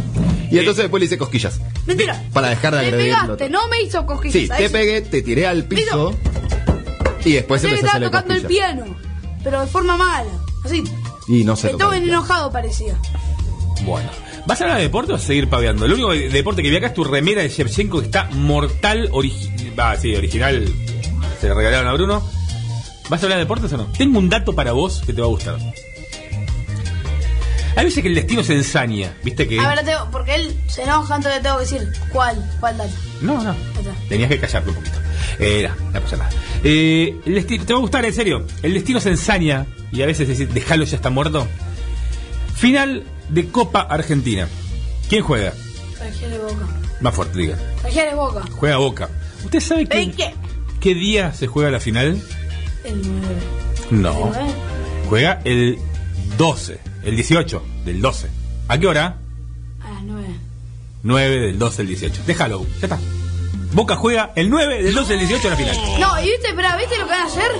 Y 0.54 0.58
entonces 0.60 0.84
después 0.84 1.00
le 1.00 1.06
hice 1.06 1.18
cosquillas. 1.18 1.60
Mentira. 1.86 2.22
Para 2.32 2.48
dejar 2.50 2.74
de 2.74 2.80
Me 2.82 2.86
agredirlo. 2.88 3.22
pegaste, 3.36 3.50
no 3.50 3.68
me 3.68 3.82
hizo 3.82 4.06
cosquillas. 4.06 4.32
Sí, 4.34 4.48
te 4.48 4.64
eso. 4.64 4.72
pegué, 4.72 5.00
te 5.02 5.22
tiré 5.22 5.46
al 5.46 5.64
piso 5.64 6.14
y 7.24 7.32
después 7.32 7.62
Pensé 7.62 7.74
que 7.74 7.80
empecé 7.80 7.86
a 7.86 7.86
estaba 7.86 7.90
hacerle 7.92 8.06
tocando 8.06 8.34
el 8.34 8.40
cosquillas. 8.42 8.72
piano. 8.74 8.96
Pero 9.42 9.60
de 9.60 9.66
forma 9.66 9.96
mala. 9.96 10.30
Así. 10.64 10.84
Y 11.28 11.44
no 11.44 11.56
se 11.56 11.70
Estaba 11.70 11.92
tocó. 11.94 12.04
enojado, 12.06 12.50
parecía. 12.52 12.94
Bueno. 13.84 14.08
¿Vas 14.46 14.60
a 14.60 14.64
hablar 14.64 14.76
de 14.78 14.84
deporte 14.84 15.12
o 15.12 15.16
a 15.16 15.18
seguir 15.18 15.48
paveando? 15.48 15.88
Lo 15.88 15.94
único 15.94 16.12
de- 16.12 16.28
deporte 16.28 16.62
que 16.62 16.68
vi 16.70 16.76
acá 16.76 16.88
es 16.88 16.94
tu 16.94 17.02
remera 17.04 17.40
de 17.42 17.48
Shevchenko 17.48 18.00
que 18.00 18.06
está 18.06 18.28
mortal. 18.32 19.10
origi- 19.10 19.74
Va, 19.78 19.96
sí, 19.96 20.14
original. 20.14 20.68
Se 21.40 21.48
le 21.48 21.54
regalaron 21.54 21.88
a 21.88 21.92
Bruno. 21.94 22.22
¿Vas 23.08 23.22
a 23.22 23.26
hablar 23.26 23.38
de 23.38 23.44
deportes 23.44 23.72
o 23.72 23.76
no? 23.78 23.86
Tengo 23.96 24.18
un 24.18 24.28
dato 24.28 24.54
para 24.54 24.72
vos 24.72 25.02
que 25.04 25.12
te 25.14 25.20
va 25.22 25.26
a 25.26 25.30
gustar. 25.30 25.56
Hay 27.76 27.84
veces 27.84 28.02
que 28.02 28.08
el 28.08 28.14
destino 28.14 28.44
se 28.44 28.54
ensaña, 28.54 29.12
¿viste 29.24 29.48
que? 29.48 29.58
A 29.58 29.68
ver, 29.68 29.84
tengo, 29.84 30.08
porque 30.12 30.34
él 30.36 30.56
se 30.68 30.82
enoja, 30.82 31.16
entonces 31.16 31.42
tengo 31.42 31.56
que 31.56 31.62
decir 31.62 31.92
cuál, 32.10 32.50
cuál 32.60 32.78
dato. 32.78 32.92
No, 33.20 33.42
no. 33.42 33.54
Tenías 34.08 34.28
que 34.28 34.38
callarte 34.38 34.70
un 34.70 34.76
poquito. 34.76 34.98
Eh, 35.40 35.68
no, 35.68 35.90
no 35.90 36.00
pasa 36.00 36.16
nada. 36.16 36.30
Eh, 36.62 37.16
el 37.26 37.34
destino, 37.34 37.64
te 37.64 37.72
va 37.72 37.78
a 37.78 37.82
gustar, 37.82 38.04
en 38.04 38.12
serio. 38.12 38.46
El 38.62 38.74
destino 38.74 39.00
se 39.00 39.10
ensaña 39.10 39.66
y 39.90 40.02
a 40.02 40.06
veces 40.06 40.28
decir, 40.28 40.48
dejalo 40.48 40.84
ya 40.84 40.96
está 40.96 41.10
muerto. 41.10 41.48
Final 42.54 43.04
de 43.28 43.48
Copa 43.48 43.80
Argentina. 43.80 44.48
¿Quién 45.08 45.22
juega? 45.22 45.52
Talleres 45.98 46.40
Boca. 46.40 46.66
Más 47.00 47.14
fuerte, 47.14 47.38
diga. 47.38 47.58
Talleres 47.82 48.14
Boca. 48.14 48.42
Juega 48.52 48.76
Boca. 48.76 49.08
¿Usted 49.44 49.60
sabe 49.60 49.80
¿En 49.82 50.12
qué, 50.12 50.12
qué? 50.12 50.34
qué 50.80 50.94
día 50.94 51.32
se 51.32 51.46
juega 51.48 51.70
la 51.70 51.80
final? 51.80 52.22
El 52.84 53.02
9. 53.02 53.36
No. 53.90 54.10
¿El 54.10 54.32
9? 54.32 54.52
Juega 55.08 55.40
el 55.44 55.78
12, 56.38 56.78
el 57.04 57.16
18 57.16 57.62
del 57.84 58.00
12. 58.00 58.28
¿A 58.68 58.78
qué 58.78 58.86
hora? 58.86 59.16
A 59.82 59.90
las 59.92 60.02
9. 60.04 60.26
9 61.02 61.36
del 61.40 61.58
12 61.58 61.76
del 61.78 61.86
18. 61.88 62.22
Déjalo, 62.26 62.64
ya 62.80 62.86
está. 62.86 62.98
Boca 63.72 63.96
juega 63.96 64.32
el 64.36 64.48
9 64.50 64.82
del 64.82 64.94
12 64.94 65.12
del 65.16 65.28
18 65.28 65.44
en 65.48 65.50
la 65.50 65.56
final. 65.56 66.00
No, 66.00 66.20
y 66.20 66.30
viste, 66.30 66.48
espera, 66.48 66.76
¿viste 66.76 66.96
lo 66.98 67.04
que 67.04 67.10
van 67.10 67.20
a 67.22 67.26
hacer? 67.26 67.50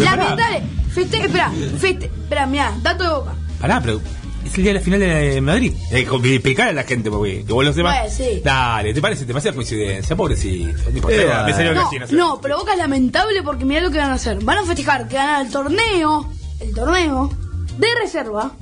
Lamentable. 0.00 0.62
Feste, 0.94 1.20
espera, 1.24 1.50
feste, 1.78 2.06
espera, 2.06 2.46
mirá, 2.46 2.72
dato 2.82 3.04
de 3.04 3.10
Boca. 3.10 3.34
Pará, 3.60 3.80
pero 3.80 4.00
es 4.44 4.54
el 4.58 4.62
día 4.64 4.72
de 4.72 4.78
la 4.78 4.84
final 4.84 5.00
de 5.00 5.40
Madrid. 5.40 5.72
Eh, 5.90 6.04
con- 6.04 6.24
explicar 6.24 6.68
a 6.68 6.72
la 6.72 6.82
gente, 6.84 7.10
porque 7.10 7.44
que 7.46 7.52
vos 7.52 7.64
los 7.64 7.76
demás. 7.76 7.96
Bueno, 7.98 8.14
sí. 8.14 8.40
Dale, 8.44 8.92
¿te 8.92 9.00
parece 9.00 9.24
demasiada 9.24 9.54
coincidencia? 9.54 10.16
Pobrecito. 10.16 10.90
No 10.90 10.96
importa, 10.96 11.16
Eh, 11.16 11.44
me 11.46 11.52
salió 11.52 11.74
No, 11.74 11.90
no 11.92 12.06
no, 12.10 12.40
pero 12.40 12.58
Boca 12.58 12.72
es 12.72 12.78
lamentable 12.78 13.42
porque 13.42 13.64
mirá 13.64 13.80
lo 13.80 13.90
que 13.90 13.98
van 13.98 14.10
a 14.10 14.14
hacer. 14.14 14.42
Van 14.42 14.58
a 14.58 14.64
festejar 14.64 15.06
que 15.08 15.14
ganan 15.14 15.46
el 15.46 15.52
torneo, 15.52 16.30
el 16.60 16.74
torneo 16.74 17.30
de 17.78 17.86
reserva. 18.02 18.52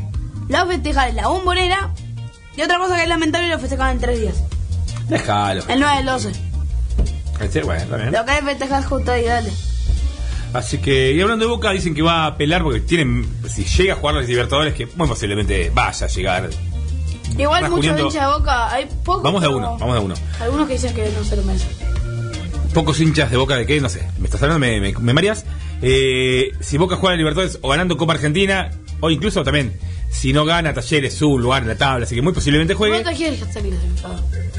Lo 0.50 0.58
van 0.58 0.68
a 0.68 0.72
festejar 0.72 1.08
en 1.10 1.16
la 1.16 1.28
bombonera. 1.28 1.90
Y 2.56 2.62
otra 2.62 2.78
cosa 2.78 2.96
que 2.96 3.04
es 3.04 3.08
lamentable 3.08 3.48
lo 3.48 3.58
festejan 3.58 3.92
en 3.92 4.00
tres 4.00 4.20
días. 4.20 4.42
Déjalo. 5.08 5.62
El 5.68 5.80
9 5.80 5.96
del 5.96 6.06
12. 6.06 6.32
Sí, 7.50 7.60
bueno, 7.60 7.96
bien. 7.96 8.12
Lo 8.12 8.24
que 8.24 8.36
es 8.36 8.44
festejar 8.44 8.84
justo 8.84 9.12
ahí, 9.12 9.24
dale. 9.24 9.50
Así 10.52 10.78
que, 10.78 11.12
y 11.12 11.20
hablando 11.20 11.44
de 11.44 11.50
Boca, 11.50 11.70
dicen 11.70 11.94
que 11.94 12.02
va 12.02 12.24
a 12.24 12.26
apelar 12.26 12.64
porque 12.64 12.80
tienen, 12.80 13.24
si 13.48 13.64
llega 13.64 13.94
a 13.94 13.96
jugar 13.96 14.16
los 14.16 14.26
Libertadores, 14.26 14.74
que 14.74 14.86
muy 14.96 15.06
posiblemente 15.06 15.70
vaya 15.72 16.06
a 16.06 16.08
llegar. 16.08 16.50
Igual 17.38 17.70
muchos 17.70 17.98
hinchas 17.98 18.26
de 18.26 18.32
Boca, 18.38 18.72
hay 18.72 18.88
pocos. 19.04 19.22
Vamos 19.22 19.40
de 19.42 19.46
a 19.46 19.50
uno, 19.50 19.78
vamos 19.78 19.94
de 19.94 20.00
a 20.00 20.02
uno. 20.02 20.14
Algunos 20.40 20.66
que 20.66 20.72
dicen 20.74 20.92
que 20.92 21.08
no 21.16 21.22
se 21.22 21.36
lo 21.36 21.44
merecen. 21.44 21.68
Pocos 22.74 23.00
hinchas 23.00 23.30
de 23.30 23.36
Boca 23.36 23.54
de 23.54 23.66
qué, 23.66 23.80
no 23.80 23.88
sé. 23.88 24.04
Me 24.18 24.24
estás 24.24 24.42
hablando, 24.42 24.58
me, 24.58 24.80
me, 24.80 24.92
me 24.92 25.14
mareas. 25.14 25.44
Eh, 25.80 26.50
si 26.60 26.76
Boca 26.76 26.96
juega 26.96 27.14
en 27.14 27.18
Libertadores 27.18 27.58
o 27.62 27.68
ganando 27.68 27.96
Copa 27.96 28.14
Argentina, 28.14 28.70
o 29.00 29.10
incluso 29.10 29.42
también, 29.42 29.72
si 30.10 30.32
no 30.32 30.44
gana 30.44 30.72
Talleres, 30.74 31.14
su 31.14 31.38
lugar 31.38 31.62
en 31.62 31.68
la 31.68 31.76
tabla, 31.76 32.04
así 32.04 32.14
que 32.14 32.22
muy 32.22 32.32
posiblemente 32.32 32.74
juegue. 32.74 32.96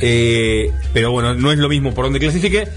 Eh, 0.02 0.72
pero 0.94 1.12
bueno, 1.12 1.34
no 1.36 1.52
es 1.52 1.58
lo 1.58 1.70
mismo 1.70 1.94
por 1.94 2.06
donde 2.06 2.20
clasifique. 2.20 2.68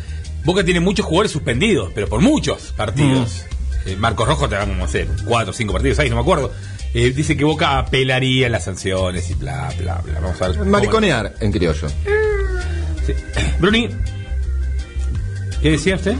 Boca 0.45 0.63
tiene 0.63 0.81
muchos 0.81 1.07
jugadores 1.07 1.33
suspendidos, 1.33 1.91
pero 1.95 2.07
por 2.09 2.21
muchos 2.21 2.73
partidos. 2.77 3.45
Eh, 3.87 3.97
Marcos 3.97 4.29
Rojo 4.29 4.49
te 4.49 4.57
damos, 4.57 4.77
no 4.77 4.89
sé, 4.89 5.09
cuatro 5.27 5.51
o 5.51 5.55
cinco 5.55 5.73
partidos, 5.73 5.97
seis, 5.97 6.11
no 6.11 6.17
me 6.17 6.23
acuerdo. 6.23 6.53
Eh, 6.93 7.11
dice 7.11 7.37
que 7.37 7.45
Boca 7.45 7.79
apelaría 7.79 8.49
las 8.49 8.65
sanciones 8.65 9.29
y 9.31 9.35
bla, 9.35 9.73
bla, 9.79 10.01
bla. 10.05 10.21
Vamos 10.21 10.41
a 10.41 10.49
ver. 10.49 10.65
Mariconear 10.65 11.35
en 11.41 11.51
criollo. 11.51 11.89
Sí. 13.07 13.13
Bruni, 13.59 13.89
¿qué 15.61 15.71
decía 15.73 15.97
usted? 15.97 16.17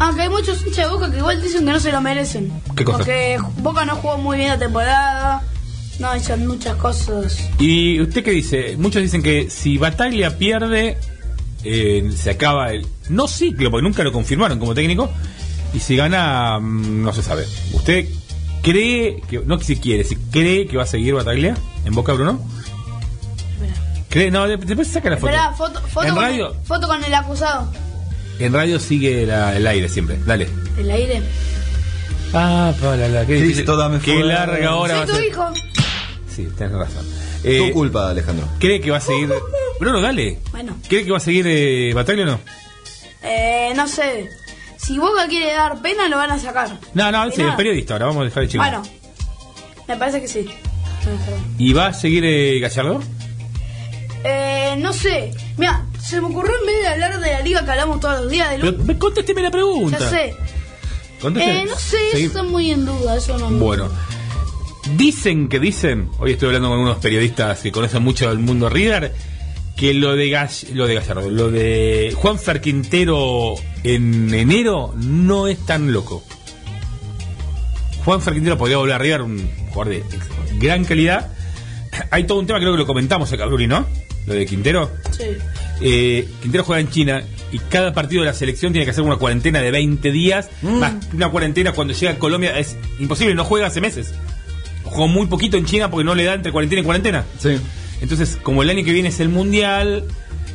Aunque 0.00 0.22
hay 0.22 0.28
muchos 0.28 0.64
hinchas 0.64 0.86
de 0.86 0.92
Boca 0.94 1.10
que 1.10 1.18
igual 1.18 1.42
dicen 1.42 1.64
que 1.64 1.72
no 1.72 1.80
se 1.80 1.90
lo 1.90 2.00
merecen. 2.00 2.52
¿Qué 2.76 2.84
cosa? 2.84 2.98
Porque 2.98 3.38
Boca 3.58 3.84
no 3.84 3.96
jugó 3.96 4.16
muy 4.18 4.36
bien 4.36 4.50
la 4.50 4.58
temporada. 4.58 5.42
No, 5.98 6.14
hicieron 6.16 6.46
muchas 6.46 6.76
cosas. 6.76 7.48
¿Y 7.58 8.00
usted 8.00 8.22
qué 8.22 8.30
dice? 8.30 8.76
Muchos 8.76 9.02
dicen 9.02 9.22
que 9.22 9.50
si 9.50 9.78
Bataglia 9.78 10.38
pierde, 10.38 10.96
eh, 11.64 12.10
se 12.16 12.30
acaba 12.30 12.70
el. 12.72 12.86
No 13.08 13.26
ciclo, 13.26 13.70
porque 13.70 13.82
nunca 13.82 14.04
lo 14.04 14.12
confirmaron 14.12 14.60
como 14.60 14.74
técnico. 14.74 15.10
Y 15.74 15.80
si 15.80 15.96
gana, 15.96 16.58
mm, 16.60 17.02
no 17.02 17.12
se 17.12 17.22
sabe. 17.22 17.46
¿Usted 17.72 18.06
cree 18.62 19.20
que. 19.28 19.40
No 19.40 19.58
si 19.58 19.76
quiere, 19.76 20.04
si 20.04 20.14
cree 20.14 20.68
que 20.68 20.76
va 20.76 20.84
a 20.84 20.86
seguir 20.86 21.14
Bataglia 21.14 21.56
en 21.84 21.94
Boca 21.94 22.12
Bruno? 22.12 22.40
¿Cree? 24.08 24.30
No, 24.30 24.46
de- 24.46 24.56
después 24.56 24.88
saca 24.88 25.10
la 25.10 25.16
foto. 25.16 25.28
Esperá, 25.28 25.52
foto, 25.52 25.80
foto, 25.88 26.06
En 26.06 26.14
con 26.14 26.22
radio. 26.22 26.52
El, 26.52 26.66
foto 26.66 26.86
con 26.86 27.04
el 27.04 27.14
acusado. 27.14 27.70
En 28.38 28.52
radio 28.52 28.78
sigue 28.78 29.26
la- 29.26 29.56
el 29.56 29.66
aire 29.66 29.88
siempre. 29.88 30.16
Dale. 30.24 30.48
El 30.78 30.90
aire. 30.90 31.22
Ah, 32.32 32.72
la, 32.82 32.96
la, 33.08 33.26
qué, 33.26 33.34
difícil. 33.34 33.54
Cristo, 33.56 33.76
dame 33.76 33.98
Qué 34.00 34.22
larga 34.22 34.76
hora 34.76 34.96
va 34.96 35.06
Soy 35.06 35.10
a 35.10 35.14
tu 35.14 35.14
ser. 35.22 35.24
hijo. 35.30 35.52
Sí, 36.34 36.48
tenés 36.56 36.72
razón. 36.74 37.06
Eh, 37.44 37.68
tu 37.68 37.72
culpa, 37.74 38.10
Alejandro. 38.10 38.46
¿Cree 38.58 38.80
que 38.80 38.90
va 38.90 38.98
a 38.98 39.00
seguir. 39.00 39.32
Bruno, 39.80 40.00
dale. 40.00 40.38
Bueno, 40.52 40.76
¿Cree 40.88 41.04
que 41.04 41.10
va 41.10 41.16
a 41.18 41.20
seguir 41.20 41.46
eh, 41.48 41.92
Bataglia 41.94 42.24
o 42.24 42.28
no? 42.28 42.40
eh, 43.22 43.72
no 43.74 43.86
sé. 43.88 44.28
Si 44.76 44.98
Boca 44.98 45.26
quiere 45.28 45.52
dar 45.52 45.80
pena, 45.82 46.08
lo 46.08 46.16
van 46.16 46.30
a 46.30 46.38
sacar. 46.38 46.78
No, 46.94 47.10
no, 47.10 47.30
sí, 47.30 47.42
el 47.42 47.54
periodista, 47.56 47.94
ahora 47.94 48.06
vamos 48.06 48.22
a 48.22 48.24
dejar 48.26 48.42
de 48.44 48.48
chingar. 48.48 48.70
Bueno, 48.80 48.88
me 49.88 49.96
parece 49.96 50.20
que 50.20 50.28
sí. 50.28 50.46
¿Y 51.58 51.72
va 51.72 51.86
a 51.88 51.92
seguir 51.94 52.24
eh, 52.24 52.58
Gallardo? 52.60 53.00
Eh, 54.24 54.76
no 54.78 54.92
sé. 54.92 55.30
Mira, 55.58 55.84
se 56.00 56.20
me 56.20 56.28
ocurrió 56.28 56.52
en 56.60 56.66
vez 56.66 56.80
de 56.82 56.88
hablar 56.88 57.20
de 57.20 57.30
la 57.32 57.40
liga 57.42 57.64
que 57.64 57.70
hablamos 57.72 58.00
todos 58.00 58.20
los 58.22 58.30
días 58.30 58.50
de 58.52 58.58
Pero, 58.58 58.78
me- 58.84 58.98
contésteme 58.98 59.42
la 59.42 59.50
pregunta. 59.50 59.98
Ya 59.98 60.08
sé. 60.10 60.34
Eh, 61.20 61.64
no 61.68 61.76
sé, 61.76 61.96
Seguí. 62.12 62.24
eso 62.24 62.38
está 62.38 62.42
muy 62.44 62.70
en 62.70 62.84
duda, 62.86 63.16
eso 63.16 63.36
no. 63.38 63.50
Bueno, 63.50 63.88
dicen 64.96 65.48
que 65.48 65.58
dicen, 65.58 66.10
hoy 66.20 66.32
estoy 66.32 66.46
hablando 66.48 66.68
con 66.70 66.78
unos 66.78 66.98
periodistas 66.98 67.58
que 67.60 67.72
conocen 67.72 68.02
mucho 68.04 68.28
del 68.28 68.38
mundo 68.38 68.68
River, 68.68 69.12
que 69.76 69.94
lo 69.94 70.14
de 70.14 70.28
Gall- 70.30 70.68
lo 70.74 70.86
de 70.86 70.94
Gallardo, 70.94 71.28
lo 71.28 71.50
de 71.50 72.14
Juan 72.16 72.38
Fer 72.38 72.60
Quintero 72.60 73.54
en 73.82 74.32
enero 74.32 74.94
no 74.96 75.48
es 75.48 75.58
tan 75.66 75.92
loco. 75.92 76.22
Juan 78.04 78.20
Fer 78.22 78.34
Quintero 78.34 78.56
podría 78.56 78.76
volver 78.78 78.94
a 78.94 78.98
River, 78.98 79.22
un 79.22 79.50
jugador 79.72 79.94
de 79.94 80.04
gran 80.58 80.84
calidad. 80.84 81.32
Hay 82.12 82.24
todo 82.24 82.38
un 82.38 82.46
tema, 82.46 82.60
creo 82.60 82.72
que 82.72 82.78
lo 82.78 82.86
comentamos 82.86 83.32
acá, 83.32 83.44
Bruni, 83.46 83.66
¿no? 83.66 83.86
Lo 84.28 84.34
de 84.34 84.46
Quintero. 84.46 84.90
Sí. 85.16 85.24
Eh, 85.80 86.28
Quintero 86.42 86.64
juega 86.64 86.80
en 86.80 86.90
China 86.90 87.22
y 87.50 87.58
cada 87.58 87.92
partido 87.94 88.22
de 88.22 88.26
la 88.28 88.34
selección 88.34 88.72
tiene 88.72 88.84
que 88.84 88.90
hacer 88.90 89.02
una 89.02 89.16
cuarentena 89.16 89.60
de 89.60 89.70
20 89.70 90.12
días. 90.12 90.50
Más 90.62 90.94
una 91.14 91.30
cuarentena 91.30 91.72
cuando 91.72 91.94
llega 91.94 92.12
a 92.12 92.18
Colombia 92.18 92.58
es 92.58 92.76
imposible, 92.98 93.34
no 93.34 93.44
juega 93.44 93.66
hace 93.68 93.80
meses. 93.80 94.12
Jugó 94.84 95.08
muy 95.08 95.26
poquito 95.26 95.56
en 95.56 95.64
China 95.64 95.90
porque 95.90 96.04
no 96.04 96.14
le 96.14 96.24
da 96.24 96.34
entre 96.34 96.52
cuarentena 96.52 96.82
y 96.82 96.84
cuarentena. 96.84 97.24
Sí. 97.38 97.58
Entonces, 98.00 98.38
como 98.42 98.62
el 98.62 98.70
año 98.70 98.84
que 98.84 98.92
viene 98.92 99.08
es 99.08 99.18
el 99.20 99.28
Mundial, 99.28 100.04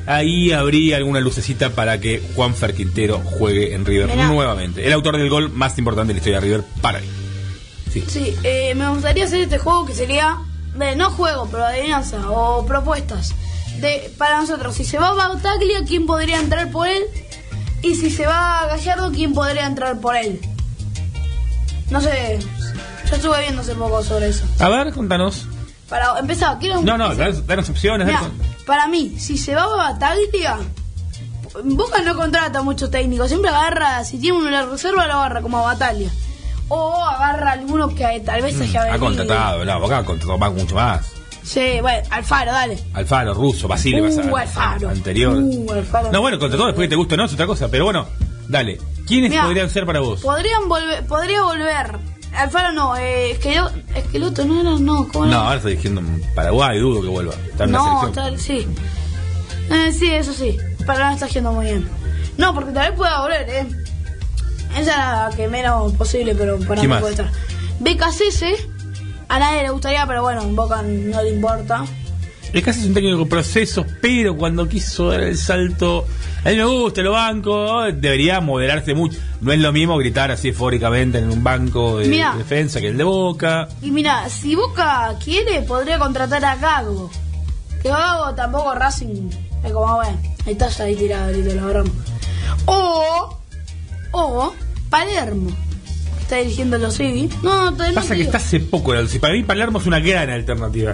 ahí 0.06 0.52
habría 0.52 0.98
alguna 0.98 1.20
lucecita 1.20 1.72
para 1.72 2.00
que 2.00 2.22
Juan 2.36 2.56
Fer 2.56 2.74
Quintero 2.74 3.20
juegue 3.20 3.74
en 3.74 3.86
River 3.86 4.10
Mirá. 4.10 4.28
nuevamente. 4.28 4.86
El 4.86 4.94
autor 4.94 5.18
del 5.18 5.30
gol 5.30 5.52
más 5.52 5.78
importante 5.80 6.10
de 6.10 6.14
la 6.14 6.18
historia 6.20 6.40
de 6.40 6.46
River 6.46 6.64
para 6.82 7.00
mí. 7.00 7.08
Sí. 7.92 8.04
Sí, 8.08 8.36
eh, 8.44 8.74
me 8.76 8.90
gustaría 8.90 9.26
hacer 9.26 9.42
este 9.42 9.58
juego 9.58 9.86
que 9.86 9.94
sería 9.94 10.40
no 10.98 11.10
juego, 11.12 11.48
pero 11.52 11.66
adivinanza 11.66 12.30
o 12.30 12.66
propuestas. 12.66 13.34
De, 13.80 14.14
para 14.18 14.40
nosotros, 14.40 14.76
si 14.76 14.86
se 14.86 14.98
va 14.98 15.14
Bautaglia, 15.14 15.84
¿quién 15.88 16.06
podría 16.06 16.40
entrar 16.40 16.72
por 16.72 16.88
él? 16.88 17.04
Y 17.82 17.96
si 17.96 18.10
se 18.10 18.26
va 18.26 18.66
Gallardo, 18.68 19.12
¿quién 19.12 19.34
podría 19.34 19.66
entrar 19.66 20.00
por 20.00 20.16
él? 20.16 20.40
No 21.90 22.00
sé, 22.02 22.40
yo 23.10 23.16
estuve 23.16 23.40
viendo 23.42 23.62
hace 23.62 23.76
poco 23.76 24.02
sobre 24.04 24.30
eso. 24.30 24.46
A 24.60 24.70
ver, 24.70 24.94
contanos. 24.94 25.48
Para 25.90 26.18
empezar, 26.18 26.58
quiero 26.60 26.82
No, 26.82 26.98
no, 26.98 27.14
danos, 27.14 27.46
danos 27.46 27.70
opciones. 27.70 28.08
Mirá, 28.08 28.22
para 28.66 28.88
mí, 28.88 29.16
si 29.20 29.38
se 29.38 29.54
va 29.54 29.68
Bataglia, 29.68 30.58
Boca 31.64 32.02
no 32.02 32.16
contrata 32.16 32.62
mucho 32.64 32.90
técnico, 32.90 33.28
siempre 33.28 33.50
agarra, 33.50 34.04
si 34.06 34.18
tiene 34.18 34.38
uno 34.38 34.48
en 34.48 34.54
la 34.54 34.66
reserva, 34.66 35.06
lo 35.06 35.14
agarra 35.14 35.42
como 35.42 35.60
a 35.60 35.62
Bataglia. 35.64 36.10
O 36.70 37.04
agarra 37.04 37.52
alguno 37.52 37.94
que 37.94 38.22
tal 38.26 38.42
vez 38.42 38.56
se 38.58 38.64
haya 38.64 38.82
Ha 38.82 38.86
venido. 38.86 39.06
contratado, 39.06 39.66
no, 39.66 39.80
Boca 39.82 39.98
ha 40.00 40.06
contratado 40.06 40.52
mucho 40.52 40.74
más. 40.76 41.06
Sí, 41.44 41.80
bueno, 41.82 42.08
Alfaro, 42.10 42.52
dale. 42.52 42.80
Alfaro, 42.94 43.34
Russo, 43.34 43.68
Basile, 43.68 44.02
Uh, 44.02 44.32
vas 44.32 44.56
a- 44.58 44.72
Alfaro. 44.74 44.90
anterior. 44.90 45.36
Uh, 45.38 45.72
Alfaro. 45.72 46.12
No, 46.12 46.22
bueno, 46.22 46.40
contra 46.40 46.58
todo, 46.58 46.68
después 46.68 46.86
que 46.86 46.90
te 46.92 46.96
gusta, 46.96 47.18
no, 47.18 47.26
es 47.26 47.34
otra 47.34 47.46
cosa. 47.48 47.70
Pero 47.70 47.84
bueno, 47.86 48.08
dale. 48.48 48.80
¿Quiénes 49.06 49.32
Mirá, 49.32 49.44
podrían 49.44 49.70
ser 49.70 49.86
para 49.86 50.00
vos? 50.00 50.22
Podrían 50.22 50.70
volver, 50.70 51.06
podría 51.06 51.44
volver. 51.44 51.98
Alfaro 52.34 52.72
no, 52.72 52.96
eh, 52.96 53.32
Esqueloto, 53.32 53.74
Esqueloto 53.96 54.46
no 54.46 54.62
era, 54.62 54.80
no, 54.80 55.08
¿cómo 55.10 55.26
No, 55.26 55.32
era? 55.32 55.42
ahora 55.44 55.56
estoy 55.58 55.76
diciendo 55.76 56.02
Paraguay, 56.34 56.80
dudo 56.80 57.02
que 57.02 57.08
vuelva. 57.10 57.34
Está 57.52 57.66
en 57.66 57.72
no, 57.72 58.12
tal, 58.14 58.40
sí. 58.40 58.66
Eh, 59.70 59.92
sí, 59.94 60.10
eso 60.10 60.34
sí. 60.34 60.58
Para 60.86 61.08
no 61.10 61.14
está 61.14 61.28
yendo 61.28 61.52
muy 61.52 61.66
bien. 61.66 61.88
No, 62.38 62.54
porque 62.56 62.72
tal 62.72 62.90
vez 62.90 62.98
pueda 62.98 63.22
volver, 63.22 63.48
¿eh? 63.50 63.68
Esa 64.72 64.80
es 64.80 64.88
la 64.88 65.32
que 65.36 65.48
menos 65.48 65.94
posible, 65.94 66.34
pero 66.34 66.58
para 66.60 66.76
¿Quién 66.76 66.82
mí 66.82 66.88
más? 66.88 67.02
puede 67.02 67.14
estar. 67.14 67.30
BKCS, 67.80 68.44
a 69.36 69.40
nadie 69.40 69.64
le 69.64 69.70
gustaría, 69.72 70.06
pero 70.06 70.22
bueno, 70.22 70.44
en 70.44 70.56
Boca 70.56 70.82
no 70.84 71.22
le 71.24 71.30
importa. 71.32 71.84
El 72.54 72.62
caso 72.62 72.82
es 72.82 72.86
un 72.86 72.94
técnico 72.94 73.18
con 73.18 73.30
procesos, 73.30 73.84
pero 74.00 74.38
cuando 74.38 74.70
quiso 74.70 75.10
dar 75.10 75.22
el 75.22 75.36
salto, 75.36 76.06
a 76.46 76.50
mí 76.50 76.56
me 76.56 76.66
gusta, 76.66 77.02
lo 77.02 77.14
banco, 77.14 77.82
debería 77.92 78.42
moderarse 78.42 78.94
mucho. 78.94 79.18
No 79.42 79.52
es 79.52 79.58
lo 79.60 79.72
mismo 79.74 79.98
gritar 79.98 80.30
así 80.30 80.50
eufóricamente 80.50 81.18
en 81.18 81.32
un 81.32 81.44
banco 81.44 81.98
de 81.98 82.10
Mirá. 82.10 82.36
defensa 82.38 82.80
que 82.80 82.90
el 82.90 82.98
de 82.98 83.04
Boca. 83.04 83.68
Y 83.82 83.90
mira, 83.90 84.30
si 84.30 84.54
Boca 84.54 85.16
quiere, 85.24 85.62
podría 85.64 85.98
contratar 85.98 86.46
a 86.46 86.56
Gago. 86.58 87.10
Que 87.82 87.90
Gago 87.90 88.36
tampoco 88.36 88.76
Racing. 88.76 89.32
Es 89.64 89.72
como, 89.72 89.96
bueno, 89.96 90.20
ahí 90.46 90.52
está 90.54 90.68
ya 90.70 90.84
ahí 90.84 90.96
tirado, 90.96 91.32
lo 91.32 91.62
agarramos. 91.64 91.92
O, 92.68 93.40
o 94.12 94.54
Palermo, 94.92 95.50
está 96.34 96.44
dirigiendo 96.44 96.78
los 96.78 96.96
City. 96.96 97.30
No, 97.44 97.72
todavía 97.72 97.90
no 97.90 97.96
Pasa 97.96 98.10
te 98.10 98.16
que 98.18 98.22
está 98.24 98.38
hace 98.38 98.60
poco, 98.60 98.94
para 99.20 99.34
mí 99.34 99.44
Palermo 99.44 99.80
es 99.80 99.86
una 99.86 100.00
gran 100.00 100.30
alternativa. 100.30 100.94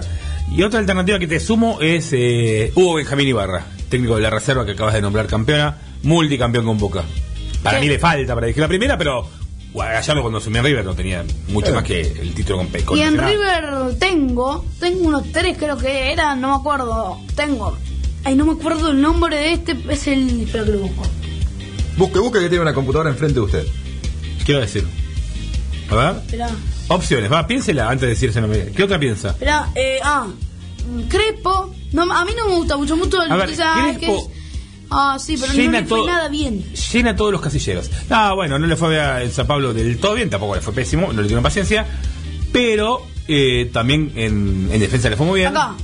Y 0.52 0.62
otra 0.62 0.80
alternativa 0.80 1.18
que 1.18 1.26
te 1.28 1.40
sumo 1.40 1.78
es 1.80 2.10
eh, 2.12 2.72
Hugo 2.74 2.94
Benjamín 2.94 3.28
Ibarra, 3.28 3.64
técnico 3.88 4.16
de 4.16 4.22
la 4.22 4.30
reserva 4.30 4.66
que 4.66 4.72
acabas 4.72 4.94
de 4.94 5.00
nombrar 5.00 5.26
campeona, 5.26 5.78
multicampeón 6.02 6.64
con 6.66 6.78
Boca. 6.78 7.04
Para 7.62 7.78
mí 7.80 7.86
le 7.88 7.98
falta 7.98 8.34
para 8.34 8.46
dirigir 8.46 8.62
la 8.62 8.68
primera, 8.68 8.98
pero 8.98 9.28
Gallardo 9.74 10.22
cuando 10.22 10.38
asumió 10.38 10.58
en 10.60 10.66
River 10.66 10.84
no 10.84 10.94
tenía 10.94 11.24
mucho 11.48 11.72
más 11.72 11.84
que 11.84 12.00
el 12.00 12.34
título 12.34 12.58
con 12.58 12.66
Pe- 12.68 12.82
con 12.84 12.98
Y 12.98 13.02
en. 13.02 13.16
River 13.18 13.94
tengo, 13.98 14.64
tengo 14.80 15.08
unos 15.08 15.30
tres 15.30 15.56
creo 15.56 15.76
que 15.78 16.12
eran, 16.12 16.40
no 16.40 16.48
me 16.48 16.54
acuerdo. 16.56 17.18
Tengo, 17.36 17.78
ay, 18.24 18.34
no 18.34 18.44
me 18.46 18.52
acuerdo 18.52 18.90
el 18.90 19.00
nombre 19.00 19.36
de 19.36 19.52
este, 19.52 19.76
es 19.88 20.06
el, 20.08 20.40
espero 20.42 20.64
que 20.64 20.72
lo 20.72 20.78
busco. 20.80 21.02
Busque, 21.96 22.18
busque 22.18 22.40
que 22.40 22.48
tiene 22.48 22.62
una 22.62 22.74
computadora 22.74 23.10
enfrente 23.10 23.34
de 23.34 23.40
usted. 23.40 23.66
Quiero 24.44 24.60
decir. 24.62 24.84
A 25.90 25.94
ver. 25.94 26.22
Esperá. 26.24 26.50
Opciones, 26.88 27.30
va, 27.32 27.46
piénsela 27.46 27.84
antes 27.88 28.02
de 28.02 28.08
decirse 28.08 28.40
nombre. 28.40 28.72
¿Qué 28.74 28.82
otra 28.84 28.98
piensa? 28.98 29.30
Esperá, 29.30 29.68
eh, 29.74 29.98
ah, 30.02 30.26
mm, 30.26 31.02
Crespo. 31.08 31.74
No, 31.92 32.02
a 32.12 32.24
mí 32.24 32.32
no 32.36 32.48
me 32.48 32.54
gusta 32.56 32.76
mucho, 32.76 32.96
mucho 32.96 33.22
el 33.22 33.30
A 33.32 33.36
ver, 33.36 33.46
Crespo 33.54 34.30
Ah, 34.92 35.18
sí, 35.20 35.36
pero 35.40 35.52
no 35.52 35.58
llena 35.58 35.80
le 35.82 35.86
fue 35.86 35.98
todo- 35.98 36.06
nada 36.08 36.28
bien. 36.28 36.64
Llena 36.92 37.14
todos 37.14 37.30
los 37.30 37.40
casilleros. 37.40 37.88
No, 38.08 38.34
bueno, 38.34 38.58
no 38.58 38.66
le 38.66 38.74
fue 38.76 39.00
a 39.00 39.28
San 39.30 39.46
Pablo 39.46 39.72
del 39.72 39.98
todo 39.98 40.14
bien, 40.14 40.28
tampoco 40.30 40.56
le 40.56 40.60
fue 40.60 40.72
pésimo, 40.74 41.06
no 41.12 41.12
le 41.20 41.22
tuvieron 41.28 41.44
paciencia. 41.44 41.86
Pero 42.52 43.06
eh, 43.28 43.70
también 43.72 44.10
en, 44.16 44.68
en 44.72 44.80
defensa 44.80 45.08
le 45.08 45.16
fue 45.16 45.26
muy 45.26 45.38
bien. 45.40 45.56
Acá, 45.56 45.74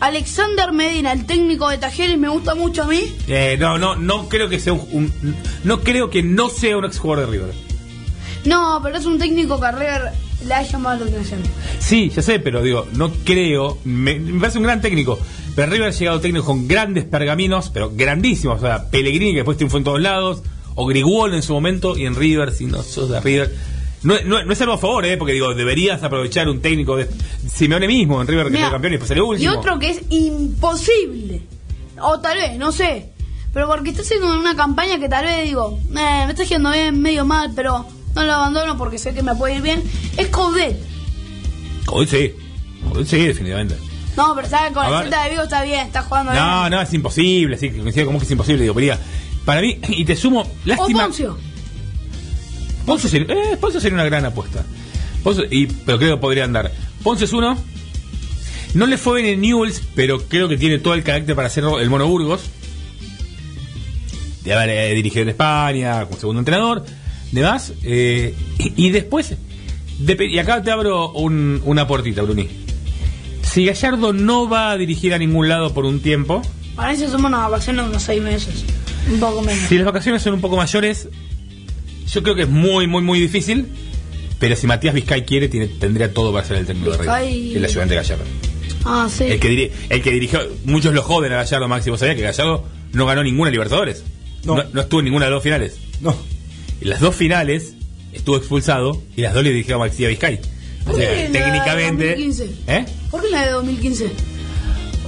Alexander 0.00 0.72
Medina, 0.72 1.12
el 1.12 1.26
técnico 1.26 1.68
de 1.68 1.76
Tajeres, 1.78 2.16
me 2.18 2.28
gusta 2.28 2.54
mucho 2.54 2.84
a 2.84 2.86
mí. 2.86 3.14
Eh, 3.28 3.56
no, 3.60 3.76
no, 3.76 3.94
no 3.96 4.28
creo 4.28 4.48
que 4.48 4.58
sea 4.58 4.72
un, 4.72 4.88
un- 4.92 5.36
no 5.64 5.80
creo 5.80 6.08
que 6.08 6.22
no 6.22 6.48
sea 6.48 6.78
un 6.78 6.84
exjugador 6.86 7.26
de 7.26 7.32
River. 7.32 7.54
No, 8.46 8.80
pero 8.82 8.96
es 8.98 9.04
un 9.06 9.18
técnico 9.18 9.58
que 9.60 9.66
a 9.66 9.72
River 9.72 10.02
le 10.46 10.54
ha 10.54 10.62
llamado 10.62 11.04
la 11.04 11.10
atención. 11.10 11.40
Sí, 11.78 12.10
ya 12.14 12.22
sé, 12.22 12.38
pero 12.40 12.62
digo, 12.62 12.86
no 12.94 13.10
creo. 13.24 13.78
Me, 13.84 14.18
me 14.18 14.40
parece 14.40 14.58
un 14.58 14.64
gran 14.64 14.80
técnico. 14.80 15.18
Pero 15.54 15.72
River 15.72 15.88
ha 15.88 15.92
llegado 15.92 16.20
técnico 16.20 16.44
con 16.46 16.68
grandes 16.68 17.04
pergaminos, 17.04 17.70
pero 17.70 17.90
grandísimos. 17.94 18.58
O 18.58 18.60
sea, 18.60 18.88
Pellegrini, 18.90 19.30
que 19.32 19.38
después 19.38 19.56
triunfó 19.56 19.78
en 19.78 19.84
todos 19.84 20.00
lados, 20.00 20.42
o 20.74 20.86
Griguol 20.86 21.34
en 21.34 21.42
su 21.42 21.52
momento, 21.54 21.96
y 21.96 22.04
en 22.06 22.14
River, 22.14 22.52
si 22.52 22.66
no 22.66 22.82
sos 22.82 23.08
de 23.08 23.20
River. 23.20 23.54
No, 24.02 24.14
no, 24.24 24.44
no 24.44 24.52
es 24.52 24.60
algo 24.60 24.74
a 24.74 24.78
favor, 24.78 25.04
¿eh? 25.06 25.16
porque 25.16 25.32
digo, 25.32 25.54
deberías 25.54 26.02
aprovechar 26.02 26.48
un 26.48 26.60
técnico 26.60 26.96
de 26.96 27.08
Simeone 27.50 27.86
mismo 27.88 28.20
en 28.20 28.28
River 28.28 28.46
que 28.46 28.52
Mira, 28.52 28.64
fue 28.66 28.72
campeón 28.74 28.92
y 28.92 28.96
después 28.98 29.18
Y 29.18 29.20
último. 29.22 29.58
otro 29.58 29.78
que 29.78 29.90
es 29.90 30.00
imposible. 30.10 31.42
O 32.00 32.20
tal 32.20 32.36
vez, 32.36 32.56
no 32.58 32.70
sé. 32.72 33.10
Pero 33.52 33.66
porque 33.68 33.90
está 33.90 34.02
haciendo 34.02 34.38
una 34.38 34.54
campaña 34.54 34.98
que 34.98 35.08
tal 35.08 35.24
vez 35.24 35.44
digo, 35.46 35.78
eh, 35.88 35.92
me 36.26 36.30
está 36.30 36.44
yendo 36.44 36.70
bien, 36.70 37.00
medio 37.00 37.24
mal, 37.24 37.52
pero 37.56 37.86
no 38.16 38.24
lo 38.24 38.32
abandono 38.32 38.76
porque 38.76 38.98
sé 38.98 39.14
que 39.14 39.22
me 39.22 39.34
puede 39.36 39.56
ir 39.56 39.62
bien. 39.62 39.82
Es 40.16 40.28
Coudet. 40.28 40.76
Hoy 41.88 42.06
sí, 42.06 42.32
Hoy 42.92 43.04
sí, 43.06 43.18
definitivamente. 43.18 43.76
No, 44.16 44.34
pero 44.34 44.48
¿sabes? 44.48 44.72
Con 44.72 44.84
A 44.84 45.02
el 45.02 45.10
ver. 45.10 45.22
De 45.22 45.30
Vigo 45.30 45.42
está 45.42 45.62
bien, 45.62 45.86
está 45.86 46.02
jugando 46.02 46.32
No, 46.32 46.60
bien. 46.62 46.70
no, 46.72 46.80
es 46.80 46.92
imposible, 46.94 47.58
sí, 47.58 47.70
como 47.70 48.18
que 48.18 48.24
es 48.24 48.30
imposible, 48.30 48.62
digo, 48.62 48.74
pero 48.74 48.96
para 49.44 49.60
mí, 49.60 49.78
y 49.88 50.04
te 50.04 50.16
sumo, 50.16 50.40
O 50.40 50.48
lástima. 50.64 51.04
Poncio. 51.04 51.38
Ponce 52.86 53.08
sería, 53.08 53.34
eh, 53.34 53.56
Ponce 53.60 53.80
sería 53.80 53.94
una 53.94 54.04
gran 54.04 54.24
apuesta. 54.24 54.64
Y, 55.50 55.66
pero 55.66 55.98
creo 55.98 56.16
que 56.16 56.20
podría 56.20 56.44
andar. 56.44 56.72
Ponce 57.02 57.24
es 57.24 57.32
uno. 57.32 57.58
No 58.74 58.86
le 58.86 58.96
fue 58.96 59.22
bien 59.22 59.34
en 59.34 59.40
Newells, 59.40 59.82
pero 59.94 60.22
creo 60.28 60.48
que 60.48 60.56
tiene 60.56 60.78
todo 60.78 60.94
el 60.94 61.02
carácter 61.02 61.34
para 61.34 61.48
ser 61.48 61.64
el 61.64 61.90
Mono 61.90 62.06
Burgos. 62.06 62.42
De 64.44 64.54
haber 64.54 64.70
eh, 64.70 64.94
dirigido 64.94 65.22
en 65.22 65.30
España, 65.30 66.04
como 66.04 66.18
segundo 66.18 66.38
entrenador. 66.40 66.84
Demás. 67.32 67.72
eh, 67.82 68.34
y, 68.58 68.86
y 68.86 68.90
después. 68.90 69.34
y 69.98 70.38
acá 70.38 70.62
te 70.62 70.70
abro 70.70 71.10
un- 71.12 71.60
una 71.64 71.86
puertita, 71.86 72.22
Bruni. 72.22 72.48
Si 73.42 73.64
Gallardo 73.64 74.12
no 74.12 74.48
va 74.48 74.70
a 74.72 74.76
dirigir 74.76 75.14
a 75.14 75.18
ningún 75.18 75.48
lado 75.48 75.72
por 75.72 75.84
un 75.84 76.00
tiempo, 76.00 76.42
Para 76.74 76.92
eso 76.92 77.08
somos 77.10 77.28
una 77.30 77.48
vacaciones 77.48 77.84
de 77.84 77.90
unos 77.90 78.02
seis 78.02 78.20
meses. 78.22 78.64
Un 79.10 79.20
poco 79.20 79.40
menos. 79.42 79.68
si 79.68 79.76
las 79.76 79.86
vacaciones 79.86 80.20
son 80.22 80.34
un 80.34 80.40
poco 80.40 80.56
mayores, 80.56 81.08
yo 82.12 82.22
creo 82.22 82.34
que 82.34 82.42
es 82.42 82.48
muy, 82.48 82.86
muy, 82.86 83.02
muy 83.02 83.20
difícil. 83.20 83.66
Pero 84.38 84.54
si 84.56 84.66
Matías 84.66 84.92
Vizcay 84.94 85.24
quiere, 85.24 85.48
tiene, 85.48 85.66
tendría 85.68 86.12
todo 86.12 86.30
para 86.32 86.46
ser 86.46 86.58
el 86.58 86.66
técnico 86.66 86.90
de 86.90 86.98
River. 86.98 87.56
El 87.56 87.64
ayudante 87.64 87.94
de 87.94 88.00
Gallardo. 88.02 88.24
Ah, 88.84 89.08
sí. 89.10 89.24
El 89.24 89.40
que, 89.40 89.48
diri- 89.50 89.70
el 89.88 90.02
que 90.02 90.10
dirigió, 90.10 90.40
muchos 90.66 90.92
lo 90.92 91.02
joden 91.02 91.32
a 91.32 91.36
Gallardo, 91.36 91.66
Maxi. 91.68 91.88
¿Vos 91.88 92.00
sabías 92.00 92.16
que 92.16 92.22
Gallardo 92.22 92.64
no 92.92 93.06
ganó 93.06 93.22
ninguna 93.24 93.50
Libertadores? 93.50 94.04
No. 94.44 94.62
No, 94.72 94.80
estuvo 94.82 95.00
en 95.00 95.04
ninguna 95.06 95.24
de 95.24 95.30
las 95.30 95.36
dos 95.38 95.42
finales. 95.42 95.78
No. 96.02 96.14
En 96.80 96.90
las 96.90 97.00
dos 97.00 97.14
finales 97.14 97.74
estuvo 98.12 98.36
expulsado 98.36 99.02
y 99.16 99.22
las 99.22 99.34
dos 99.34 99.42
le 99.42 99.50
dirigió 99.50 99.76
a 99.76 99.78
Maxi 99.78 100.06
Vizcay. 100.06 100.40
O 100.82 100.90
¿Por 100.90 100.96
sea, 100.96 101.10
la 101.10 101.16
de 101.16 101.28
técnicamente. 101.28 102.08
2015? 102.10 102.44
¿Eh? 102.66 102.86
¿Por 103.10 103.22
qué 103.22 103.30
la 103.30 103.46
de 103.46 103.52
2015? 103.52 104.12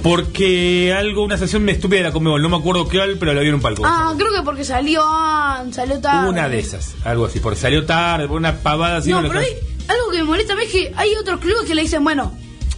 Porque 0.01 0.95
algo, 0.97 1.23
una 1.23 1.37
sanción 1.37 1.67
estúpida 1.67 1.99
de 1.99 2.03
la 2.05 2.11
Conmebol, 2.11 2.41
no 2.41 2.49
me 2.49 2.57
acuerdo 2.57 2.87
qué, 2.87 2.99
pero 3.19 3.33
le 3.33 3.39
había 3.39 3.53
un 3.53 3.61
palco. 3.61 3.83
Ah, 3.85 4.13
creo 4.17 4.31
que 4.31 4.41
porque 4.43 4.63
salió, 4.63 5.01
ah, 5.03 5.65
salió 5.71 5.99
tarde. 5.99 6.29
Una 6.29 6.47
de 6.47 6.59
esas, 6.59 6.95
algo 7.03 7.25
así, 7.25 7.39
porque 7.39 7.59
salió 7.59 7.85
tarde, 7.85 8.27
por 8.27 8.37
una 8.37 8.59
pavada 8.59 8.97
así. 8.97 9.09
No, 9.11 9.21
pero 9.21 9.39
hay 9.39 9.47
algo 9.87 10.11
que 10.11 10.17
me 10.19 10.23
molesta 10.23 10.53
a 10.53 10.55
mí 10.55 10.63
es 10.63 10.71
que 10.71 10.93
hay 10.95 11.15
otros 11.15 11.39
clubes 11.41 11.63
que 11.63 11.75
le 11.75 11.81
dicen, 11.81 12.03
bueno, 12.03 12.33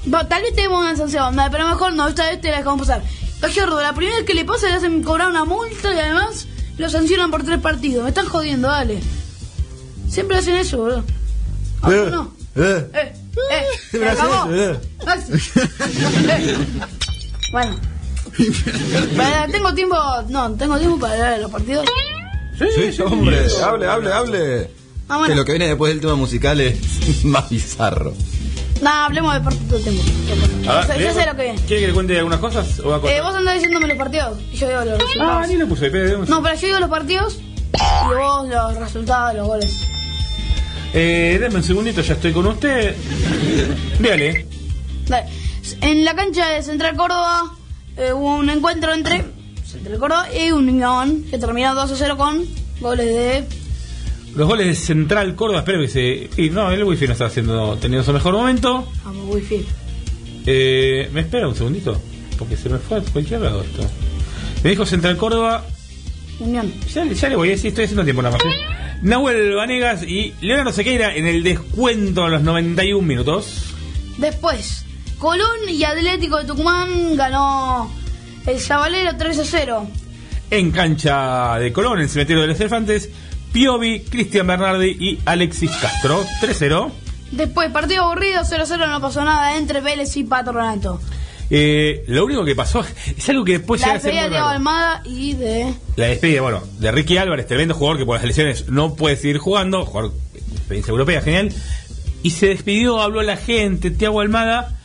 tal 0.10 0.42
vez 0.42 0.56
tenemos 0.56 0.80
una 0.80 0.96
sanción, 0.96 1.36
pero 1.52 1.68
mejor 1.68 1.94
no, 1.94 2.08
esta 2.08 2.28
vez 2.28 2.42
te 2.42 2.50
la 2.50 2.58
dejamos 2.58 2.88
pasar. 2.88 3.04
Gallardo, 3.39 3.82
la 3.82 3.94
primera 3.94 4.18
vez 4.18 4.26
que 4.26 4.34
le 4.34 4.46
pasa 4.46 4.68
le 4.68 4.74
hacen 4.74 5.04
cobrar 5.04 5.30
una 5.30 5.46
multa 5.46 5.94
y 5.94 6.00
además 6.00 6.48
lo 6.78 6.89
sancionan 6.89 7.32
por 7.32 7.43
tres 7.43 7.59
partidos. 7.59 8.03
Me 8.03 8.09
están 8.09 8.28
jodiendo, 8.28 8.67
dale. 8.67 8.99
Siempre 10.09 10.38
hacen 10.38 10.55
eso, 10.57 10.78
boludo. 10.78 11.03
Ahora 11.82 12.09
no. 12.09 12.34
Eh. 12.55 12.89
Eh, 12.93 13.13
eh, 13.51 13.63
Siempre 13.89 14.09
hacen 14.09 14.26
acabó. 14.26 14.51
eso, 14.53 14.72
eh. 14.74 14.80
Eh. 16.30 16.57
Bueno. 17.51 17.80
Para- 19.17 19.47
tengo 19.47 19.74
tiempo, 19.74 19.95
no, 20.30 20.51
tengo 20.53 20.78
tiempo 20.78 20.99
para 20.99 21.13
hablar 21.13 21.34
de 21.36 21.41
los 21.41 21.51
partidos. 21.51 21.86
Sí, 22.57 23.01
hombre, 23.01 23.39
hable, 23.63 23.88
hable, 23.88 24.13
hable. 24.13 24.72
Ah, 25.09 25.17
bueno. 25.17 25.34
Que 25.34 25.36
lo 25.39 25.45
que 25.45 25.51
viene 25.53 25.67
después 25.67 25.91
del 25.93 26.01
tema 26.01 26.15
musical 26.15 26.59
es 26.61 26.76
más 27.26 27.49
bizarro. 27.49 28.13
No, 28.82 28.89
hablemos 28.89 29.34
de 29.36 29.41
partidos 29.41 29.67
todo 29.67 29.77
el 29.77 29.84
tiempo. 29.84 30.03
A 30.71 30.86
ver, 30.86 30.97
Ya- 30.99 31.03
ya 31.03 31.13
sé 31.13 31.25
lo 31.25 31.36
que 31.36 31.43
viene. 31.43 31.59
¿Quiere 31.67 31.82
que 31.82 31.88
le 31.88 31.93
cuente 31.93 32.17
algunas 32.17 32.39
cosas? 32.39 32.79
O 32.79 32.89
va 32.89 32.95
a 32.97 32.99
contar? 32.99 33.17
Eh, 33.17 33.21
vos 33.21 33.36
andás 33.36 33.53
diciéndome 33.55 33.88
los 33.88 33.97
partidos 33.97 34.39
y 34.51 34.55
yo 34.57 34.67
digo 34.67 34.79
los 34.86 34.99
resultados. 34.99 35.43
Ah, 35.43 35.47
ni 35.47 35.55
lo 35.55 35.67
puse, 35.67 35.89
pero- 35.91 36.25
No, 36.25 36.41
pero 36.41 36.55
yo 36.55 36.67
digo 36.67 36.79
los 36.79 36.89
partidos 36.89 37.39
y 37.39 38.13
vos 38.15 38.47
los 38.47 38.75
resultados, 38.77 39.36
los 39.36 39.47
goles. 39.47 39.77
Eh, 40.93 41.38
denme 41.39 41.55
un 41.57 41.63
segundito, 41.63 42.01
ya 42.01 42.13
estoy 42.15 42.34
con 42.34 42.47
usted. 42.47 42.95
Dígale. 43.99 44.45
Dale. 45.07 45.29
En 45.82 46.03
la 46.03 46.15
cancha 46.15 46.49
de 46.49 46.63
Central 46.63 46.95
Córdoba 46.97 47.53
eh, 47.97 48.11
hubo 48.13 48.36
un 48.36 48.49
encuentro 48.49 48.93
entre 48.93 49.23
Central 49.65 49.99
Córdoba 49.99 50.27
y 50.34 50.51
Unión 50.51 51.23
que 51.29 51.38
terminó 51.38 51.75
2 51.75 51.91
a 51.91 51.95
0 51.95 52.17
con 52.17 52.43
goles 52.79 53.05
de. 53.05 53.47
Los 54.36 54.47
goles 54.47 54.67
de 54.67 54.75
Central 54.75 55.36
Córdoba, 55.36 55.59
espero 55.59 55.82
que 55.82 55.88
se. 55.88 56.29
Y 56.41 56.49
no, 56.49 56.71
el 56.71 56.84
wifi 56.84 57.05
no 57.05 57.13
está 57.13 57.25
haciendo, 57.25 57.77
teniendo 57.77 58.05
su 58.05 58.13
mejor 58.13 58.34
momento. 58.34 58.88
Vamos, 59.03 59.25
wifi. 59.27 59.65
Eh, 60.45 61.09
¿Me 61.11 61.21
espera 61.21 61.47
un 61.47 61.55
segundito? 61.55 61.99
Porque 62.38 62.55
se 62.55 62.69
me 62.69 62.77
fue 62.77 62.99
a 62.99 63.01
cualquier 63.01 63.41
lado 63.41 63.61
esto. 63.61 63.84
Me 64.63 64.69
dijo 64.69 64.86
Central 64.86 65.17
Córdoba. 65.17 65.65
Unión. 66.39 66.73
Ya, 66.93 67.05
ya 67.05 67.29
le 67.29 67.36
voy 67.36 67.49
a 67.49 67.51
decir, 67.51 67.69
estoy 67.69 67.86
haciendo 67.86 68.03
tiempo 68.03 68.21
nada 68.21 68.38
más. 68.38 68.45
¿eh? 68.45 68.57
Nahuel 69.01 69.55
Vanegas 69.55 70.03
y 70.03 70.34
Leonardo 70.41 70.71
Sequeira 70.71 71.15
en 71.15 71.27
el 71.27 71.43
descuento 71.43 72.23
a 72.23 72.29
los 72.29 72.41
91 72.41 73.05
minutos. 73.05 73.73
Después, 74.17 74.86
Colón 75.17 75.69
y 75.69 75.84
Atlético 75.84 76.38
de 76.38 76.45
Tucumán 76.45 77.15
ganó 77.15 77.91
el 78.45 78.59
Sabalero 78.59 79.17
3 79.17 79.39
a 79.39 79.45
0. 79.45 79.88
En 80.51 80.71
cancha 80.71 81.57
de 81.57 81.71
Colón, 81.71 81.97
en 81.97 82.03
el 82.03 82.09
cementerio 82.09 82.41
de 82.43 82.47
los 82.49 82.59
elefantes, 82.59 83.09
Piovi, 83.52 84.02
Cristian 84.02 84.47
Bernardi 84.47 84.97
y 84.99 85.20
Alexis 85.26 85.72
Castro. 85.72 86.24
3-0. 86.41 86.91
Después, 87.32 87.72
partido 87.72 88.04
aburrido, 88.04 88.41
0 88.43 88.64
a 88.64 88.66
0, 88.66 88.88
no 88.88 89.02
pasó 89.02 89.24
nada 89.24 89.58
entre 89.58 89.82
Vélez 89.82 90.16
y 90.18 90.24
Patronato. 90.24 90.99
Eh, 91.54 92.06
lo 92.08 92.24
único 92.24 92.45
que 92.45 92.56
pasó 92.56 92.84
es 93.18 93.30
algo 93.30 93.43
que 93.43 93.54
después 93.54 93.82
La 93.82 93.88
llega 93.88 93.97
a 93.97 94.02
ser 94.02 94.12
despedida 94.14 94.24
de 94.24 94.36
Diego. 94.36 94.47
Almada 94.47 95.02
y 95.06 95.34
de. 95.34 95.74
La 95.97 96.08
despedida, 96.08 96.41
bueno, 96.41 96.62
de 96.80 96.91
Ricky 96.91 97.18
Álvarez, 97.18 97.47
tremendo 97.47 97.74
jugador 97.74 97.97
que 97.97 98.06
por 98.06 98.16
las 98.16 98.24
lesiones 98.24 98.70
no 98.70 98.95
puede 98.95 99.18
seguir 99.18 99.38
jugando, 99.38 99.86
jugador 99.86 100.14
de 100.34 100.39
experiencia 100.39 100.91
europea, 100.91 101.22
genial. 101.22 101.54
Y 102.24 102.32
se 102.32 102.47
despidió, 102.47 103.02
habló 103.02 103.22
la 103.22 103.36
gente, 103.36 103.91
Tiago 103.91 104.22
Almada, 104.22 104.78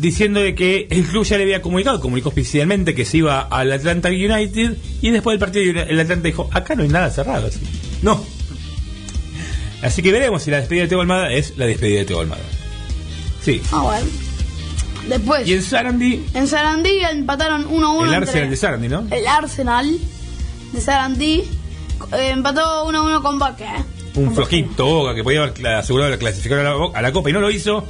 diciendo 0.00 0.40
de 0.40 0.54
que 0.54 0.86
el 0.90 1.04
club 1.04 1.24
ya 1.24 1.36
le 1.36 1.44
había 1.44 1.62
comunicado, 1.62 2.00
comunicó 2.00 2.28
oficialmente 2.30 2.94
que 2.94 3.04
se 3.04 3.18
iba 3.18 3.40
al 3.42 3.72
Atlanta 3.72 4.08
United 4.08 4.76
y 5.02 5.10
después 5.10 5.34
del 5.34 5.40
partido 5.40 5.82
el 5.82 6.00
Atlanta 6.00 6.26
dijo, 6.26 6.48
acá 6.52 6.74
no 6.74 6.82
hay 6.82 6.88
nada 6.88 7.10
cerrado. 7.10 7.46
Así. 7.46 7.60
No. 8.02 8.22
Así 9.82 10.02
que 10.02 10.12
veremos 10.12 10.42
si 10.42 10.50
la 10.50 10.58
despedida 10.58 10.82
de 10.84 10.88
Tiago 10.88 11.02
Almada 11.02 11.30
es 11.32 11.56
la 11.58 11.66
despedida 11.66 12.00
de 12.00 12.04
Tiago 12.06 12.22
Almada. 12.22 12.42
Sí. 13.42 13.60
Ah, 13.70 13.82
bueno. 13.82 14.06
Después. 15.08 15.46
Y 15.46 15.52
en 15.52 15.62
Sarandí, 15.62 16.24
En 16.32 16.48
Sarandí 16.48 16.98
empataron 17.10 17.66
1 17.68 17.86
a 17.86 17.92
1. 17.92 18.04
el 18.08 18.14
Arsenal 18.14 18.50
de 18.50 18.56
Sarandí, 18.56 18.88
¿no? 18.88 19.06
El 19.10 19.26
Arsenal 19.26 19.98
de 20.72 20.80
Sarandí 20.80 21.44
eh, 22.12 22.30
empató 22.32 22.86
1 22.86 22.98
a 22.98 23.02
1 23.02 23.22
con 23.22 23.38
Boca. 23.38 23.84
un 24.16 24.34
flojito 24.34 24.86
Boca 24.86 25.14
que 25.14 25.22
podía 25.22 25.42
haber 25.42 25.66
asegurado 25.66 26.10
la 26.10 26.16
clasificación 26.16 26.66
a 26.66 26.70
la, 26.70 26.76
Bo- 26.76 26.96
a 26.96 27.02
la 27.02 27.12
Copa 27.12 27.28
y 27.28 27.32
no 27.34 27.40
lo 27.40 27.50
hizo. 27.50 27.84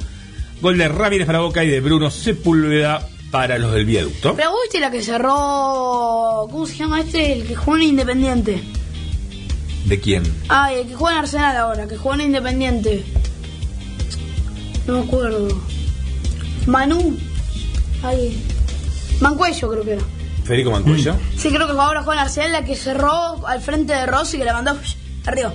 Gol 0.61 0.77
de 0.77 0.87
Ramírez 0.87 1.27
para 1.27 1.39
Boca 1.39 1.63
y 1.63 1.67
de 1.67 1.81
Bruno 1.81 2.09
Sepúlveda 2.09 3.07
para 3.31 3.57
los 3.57 3.73
del 3.73 3.85
viaducto. 3.85 4.35
Pero 4.35 4.51
vos 4.51 4.59
viste 4.63 4.79
la 4.79 4.89
que 4.89 5.01
cerró. 5.01 6.47
¿Cómo 6.49 6.65
se 6.65 6.77
llama 6.77 7.01
este? 7.01 7.33
El 7.33 7.45
que 7.45 7.55
juega 7.55 7.83
en 7.83 7.89
Independiente. 7.89 8.63
¿De 9.85 9.99
quién? 9.99 10.23
Ay, 10.47 10.79
el 10.79 10.87
que 10.87 10.95
juega 10.95 11.17
en 11.17 11.23
Arsenal 11.23 11.57
ahora, 11.57 11.87
que 11.87 11.97
juega 11.97 12.23
en 12.23 12.29
Independiente. 12.29 13.03
No 14.87 14.93
me 14.93 14.99
acuerdo. 15.05 15.61
Manu. 16.65 17.17
Ay. 18.03 18.41
Mancuello 19.19 19.69
creo 19.69 19.83
que 19.83 19.91
era. 19.93 20.03
Federico 20.43 20.71
Mancuello. 20.71 21.15
Sí, 21.37 21.49
creo 21.49 21.67
que 21.67 21.73
ahora 21.73 22.03
juega 22.03 22.21
en 22.21 22.27
Arsenal, 22.27 22.51
la 22.51 22.63
que 22.63 22.75
cerró 22.75 23.45
al 23.45 23.61
frente 23.61 23.93
de 23.93 24.05
Rossi 24.05 24.37
que 24.37 24.45
la 24.45 24.53
mandó 24.53 24.77
arriba. 25.25 25.53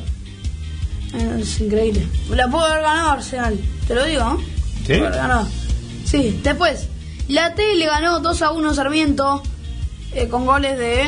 Es 1.38 1.60
increíble. 1.60 2.06
La 2.30 2.48
pudo 2.48 2.64
haber 2.64 2.82
ganado 2.82 3.10
Arsenal, 3.10 3.58
te 3.88 3.94
lo 3.94 4.04
digo, 4.04 4.22
¿no? 4.22 4.59
¿Sí? 4.94 5.00
Ganado. 5.00 5.48
Sí, 6.04 6.40
después, 6.42 6.88
la 7.28 7.54
T 7.54 7.74
le 7.76 7.86
ganó 7.86 8.20
2 8.20 8.42
a 8.42 8.50
1 8.52 8.70
a 8.70 8.74
Sarmiento 8.74 9.42
eh, 10.14 10.28
con 10.28 10.46
goles 10.46 10.78
de. 10.78 11.04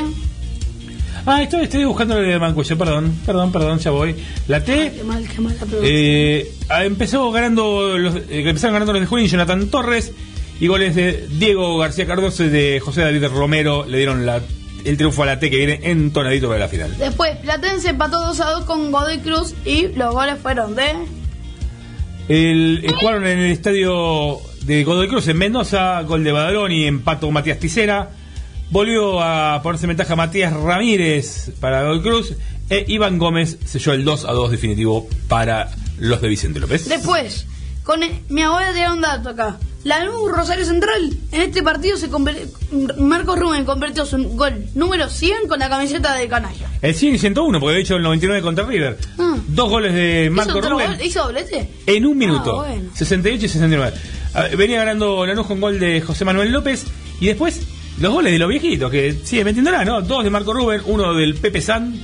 Ah, 1.24 1.40
estoy, 1.42 1.62
estoy 1.64 1.84
buscando 1.84 2.18
el 2.18 2.26
de 2.26 2.38
Mancuello, 2.38 2.76
perdón, 2.78 3.16
perdón, 3.24 3.52
perdón, 3.52 3.78
ya 3.78 3.90
voy. 3.92 4.16
La 4.48 4.62
T 4.64 4.92
Qué 4.96 5.04
mal, 5.04 5.22
qué 5.28 5.34
producción. 5.36 5.80
eh, 5.84 6.50
ah, 6.68 6.84
empezó 6.84 7.30
ganando 7.30 7.96
los, 7.96 8.16
eh, 8.16 8.24
empezaron 8.28 8.74
ganando 8.74 8.92
los 8.92 9.02
de 9.02 9.06
Junín, 9.06 9.28
Jonathan 9.28 9.68
Torres 9.68 10.12
y 10.60 10.66
goles 10.66 10.94
de 10.96 11.28
Diego 11.38 11.78
García 11.78 12.06
Cardoso 12.06 12.44
y 12.44 12.48
de 12.48 12.80
José 12.80 13.02
David 13.02 13.24
Romero 13.26 13.84
le 13.86 13.98
dieron 13.98 14.26
la, 14.26 14.40
el 14.84 14.96
triunfo 14.96 15.22
a 15.22 15.26
la 15.26 15.38
T 15.38 15.48
que 15.48 15.56
viene 15.56 15.80
entonadito 15.84 16.48
para 16.48 16.58
la 16.60 16.68
final. 16.68 16.96
Después, 16.98 17.36
Platense 17.38 17.90
empató 17.90 18.20
2 18.20 18.40
a 18.40 18.50
2 18.50 18.64
con 18.64 18.90
Godoy 18.90 19.18
Cruz 19.18 19.54
y 19.64 19.88
los 19.88 20.12
goles 20.14 20.38
fueron 20.42 20.74
de. 20.74 20.92
El, 22.28 22.84
eh, 22.84 22.92
jugaron 22.98 23.26
en 23.26 23.38
el 23.38 23.52
estadio 23.52 24.38
de 24.62 24.84
Godoy 24.84 25.08
Cruz 25.08 25.28
en 25.28 25.38
Mendoza, 25.38 26.02
gol 26.02 26.24
de 26.24 26.32
Badalón 26.32 26.72
y 26.72 26.84
empató 26.84 27.30
Matías 27.30 27.58
Ticera. 27.58 28.10
Volvió 28.70 29.20
a 29.20 29.60
ponerse 29.62 29.86
en 29.86 29.88
ventaja 29.88 30.16
Matías 30.16 30.52
Ramírez 30.52 31.52
para 31.60 31.82
Godoy 31.82 32.00
Cruz. 32.00 32.34
E 32.70 32.84
Iván 32.88 33.18
Gómez 33.18 33.58
selló 33.64 33.92
el 33.92 34.04
2 34.04 34.24
a 34.24 34.32
2 34.32 34.50
definitivo 34.50 35.08
para 35.28 35.70
los 35.98 36.22
de 36.22 36.28
Vicente 36.28 36.58
López. 36.58 36.88
Después, 36.88 37.46
con 37.84 38.02
el- 38.02 38.12
mi 38.28 38.42
abuela 38.42 38.72
tiene 38.72 38.92
un 38.92 39.00
dato 39.00 39.30
acá. 39.30 39.58
La 39.84 39.98
Lanús 39.98 40.30
Rosario 40.30 40.64
Central, 40.64 41.10
en 41.32 41.40
este 41.42 41.60
partido 41.60 41.96
se 41.96 42.08
Marcos 42.98 43.38
Rubén 43.38 43.64
convirtió 43.64 44.06
su 44.06 44.16
gol 44.36 44.64
número 44.74 45.08
100 45.08 45.48
con 45.48 45.58
la 45.58 45.68
camiseta 45.68 46.14
de 46.14 46.28
canalla. 46.28 46.68
El 46.80 46.94
100 46.94 47.16
y 47.16 47.18
101, 47.18 47.58
porque 47.58 47.72
había 47.74 47.82
hecho 47.82 47.96
el 47.96 48.02
99 48.02 48.42
contra 48.42 48.64
River. 48.64 48.96
Ah. 49.18 49.36
Dos 49.48 49.68
goles 49.70 49.92
de 49.92 50.30
Marco 50.30 50.58
¿Hizo, 50.60 50.70
Rubén 50.70 50.86
gol? 50.96 51.02
¿Hizo 51.04 51.22
doblete? 51.24 51.68
en 51.86 52.06
un 52.06 52.16
minuto. 52.16 52.60
Ah, 52.62 52.68
bueno. 52.68 52.90
68 52.94 53.46
y 53.46 53.48
69. 53.48 53.92
Ah, 54.34 54.44
Venía 54.56 54.78
ganando 54.78 55.26
Lanús 55.26 55.46
con 55.48 55.60
gol 55.60 55.78
de 55.80 56.00
José 56.00 56.24
Manuel 56.24 56.52
López. 56.52 56.84
Y 57.20 57.26
después, 57.26 57.60
los 58.00 58.12
goles 58.12 58.32
de 58.32 58.38
los 58.38 58.48
viejitos, 58.48 58.88
que 58.90 59.12
sigue 59.24 59.44
metiéndola, 59.44 59.84
¿no? 59.84 60.00
Dos 60.02 60.22
de 60.24 60.30
Marco 60.30 60.52
Rubén, 60.52 60.80
uno 60.86 61.12
del 61.14 61.34
Pepe 61.34 61.60
San. 61.60 61.94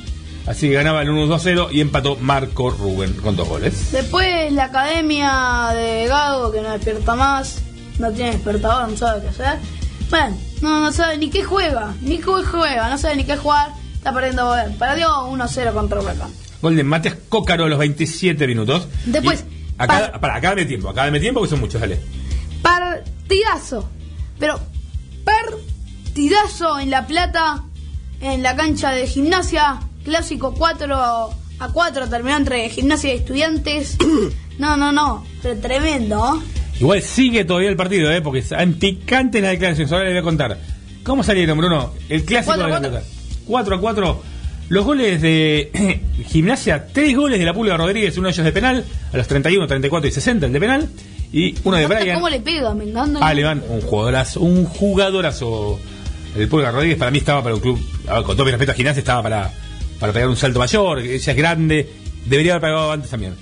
Así 0.49 0.69
que 0.69 0.75
ganaba 0.75 1.03
el 1.03 1.11
1-2-0 1.11 1.69
y 1.73 1.83
empató 1.83 2.17
Marco 2.17 2.71
Rubén 2.71 3.13
con 3.15 3.37
dos 3.37 3.47
goles. 3.49 3.93
Después 3.93 4.51
la 4.53 4.65
academia 4.65 5.71
de 5.75 6.07
Gago, 6.07 6.51
que 6.51 6.63
no 6.63 6.71
despierta 6.73 7.15
más, 7.15 7.61
no 7.99 8.11
tiene 8.13 8.33
despertador, 8.33 8.89
no 8.89 8.97
sabe 8.97 9.21
qué 9.23 9.29
hacer. 9.29 9.59
Bueno, 10.09 10.39
no, 10.63 10.81
no 10.81 10.91
sabe 10.93 11.19
ni 11.19 11.29
qué 11.29 11.45
juega, 11.45 11.93
ni 12.01 12.17
qué 12.17 12.25
juega, 12.51 12.89
no 12.89 12.97
sabe 12.97 13.17
ni 13.17 13.25
qué 13.25 13.37
jugar, 13.37 13.73
está 13.93 14.13
perdiendo 14.15 14.47
poder. 14.47 14.71
Perdió 14.79 15.09
1-0 15.29 15.73
contra 15.75 16.01
Huracán. 16.01 16.31
Gol 16.63 16.77
de 16.77 16.83
Matías 16.85 17.17
Cócaro 17.29 17.65
a 17.67 17.69
los 17.69 17.79
27 17.79 18.47
minutos. 18.47 18.89
Después, 19.05 19.45
Y 19.51 19.83
acá, 19.83 20.19
para, 20.19 20.37
acá 20.37 20.49
dame 20.51 20.65
tiempo, 20.65 20.89
acá 20.89 21.05
dame 21.05 21.21
tiempo 21.21 21.43
que 21.43 21.49
son 21.49 21.61
muchos, 21.61 21.79
dale. 21.79 22.01
partidazo, 22.63 23.87
pero 24.39 24.59
partidazo 25.25 26.79
en 26.81 26.89
La 26.91 27.07
Plata, 27.07 27.65
en 28.23 28.43
la 28.43 28.57
cancha 28.57 28.93
de 28.93 29.07
gimnasia, 29.07 29.81
clásico 30.09 30.55
4 30.55 30.95
a 31.61 31.69
4, 31.73 32.09
terminó 32.09 32.37
entre 32.37 32.69
gimnasia 32.71 33.15
y 33.15 33.19
estudiantes. 33.19 33.97
No, 34.59 34.77
no, 34.77 34.91
no, 34.91 35.25
pero 35.41 35.57
tremendo. 35.61 36.43
Igual 36.81 37.01
sigue 37.01 37.45
todavía 37.45 37.69
el 37.69 37.77
partido, 37.77 38.11
¿eh? 38.11 38.21
Porque 38.21 38.43
en 38.51 38.75
picante 38.75 39.41
las 39.41 39.53
declaraciones. 39.53 39.93
Ahora 39.93 40.07
les 40.07 40.15
voy 40.15 40.19
a 40.19 40.23
contar. 40.25 40.59
¿Cómo 41.05 41.23
salieron, 41.23 41.59
Bruno? 41.59 41.93
El 42.09 42.25
clásico 42.25 42.57
Cuatro 42.57 42.65
a 42.65 42.67
de 42.67 42.73
la 42.73 42.81
cuatro. 42.81 42.91
Plata. 42.91 43.19
4 43.47 43.77
a 43.77 43.81
4. 43.81 44.23
Los 44.71 44.85
goles 44.85 45.23
de 45.23 46.01
Gimnasia, 46.27 46.89
tres 46.93 47.15
goles 47.15 47.39
de 47.39 47.45
la 47.45 47.55
Pulga 47.55 47.77
Rodríguez, 47.77 48.19
uno 48.19 48.27
de 48.27 48.33
ellos 48.33 48.45
de 48.45 48.51
penal, 48.51 48.85
a 49.13 49.17
los 49.17 49.29
31, 49.29 49.65
34 49.69 50.09
y 50.09 50.11
60 50.11 50.47
el 50.47 50.53
de 50.53 50.61
penal, 50.61 50.89
y 51.33 51.55
uno 51.63 51.77
de 51.77 51.87
Brian 51.87 52.17
¿Cómo 52.17 52.29
le 52.29 52.41
pega? 52.41 52.75
Me 52.75 52.83
encanta. 52.83 53.25
Aleman, 53.25 53.63
un 53.69 53.81
jugadorazo, 53.81 54.41
un 54.41 54.65
jugadorazo. 54.65 55.79
El 56.37 56.49
Pulga 56.49 56.73
Rodríguez 56.73 56.99
para 56.99 57.13
mí 57.13 57.19
estaba 57.19 57.45
para 57.45 57.55
un 57.55 57.61
club, 57.61 57.81
a 58.09 58.15
ver, 58.15 58.23
con 58.25 58.37
todo 58.37 58.45
mi 58.45 58.51
respeto 58.51 58.73
a 58.73 58.75
Gimnasia, 58.75 58.99
estaba 58.99 59.23
para, 59.23 59.53
para 59.99 60.13
pegar 60.13 60.29
un 60.29 60.37
salto 60.37 60.59
mayor, 60.59 61.01
ella 61.01 61.33
es 61.33 61.37
grande, 61.37 61.89
debería 62.27 62.53
haber 62.55 62.63
pegado 62.71 62.93
antes 62.93 63.11
también. 63.11 63.35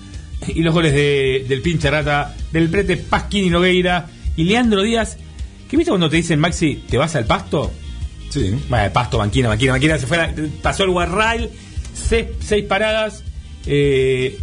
Y 0.48 0.62
los 0.62 0.72
goles 0.74 0.92
de, 0.92 1.44
del 1.48 1.62
pinche 1.62 1.90
rata, 1.90 2.34
del 2.52 2.68
prete 2.68 2.96
Pasquini 2.96 3.50
Nogueira 3.50 4.07
y 4.36 4.44
Leandro 4.44 4.82
Díaz, 4.82 5.16
que 5.68 5.76
viste 5.76 5.90
cuando 5.90 6.09
te 6.11 6.16
dicen 6.16 6.38
Maxi, 6.38 6.84
¿te 6.88 6.98
vas 6.98 7.14
al 7.16 7.24
pasto? 7.26 7.72
Sí. 8.30 8.54
Bueno, 8.68 8.92
pasto, 8.92 9.18
banquina, 9.18 9.48
banquina, 9.48 9.72
banquina, 9.72 9.98
se 9.98 10.07
fue 10.07 10.16
la- 10.18 10.34
pasó 10.62 10.84
el 10.84 10.90
Guarral, 10.90 11.50
seis, 11.94 12.26
seis 12.40 12.64
paradas, 12.64 13.22
eh, 13.66 14.38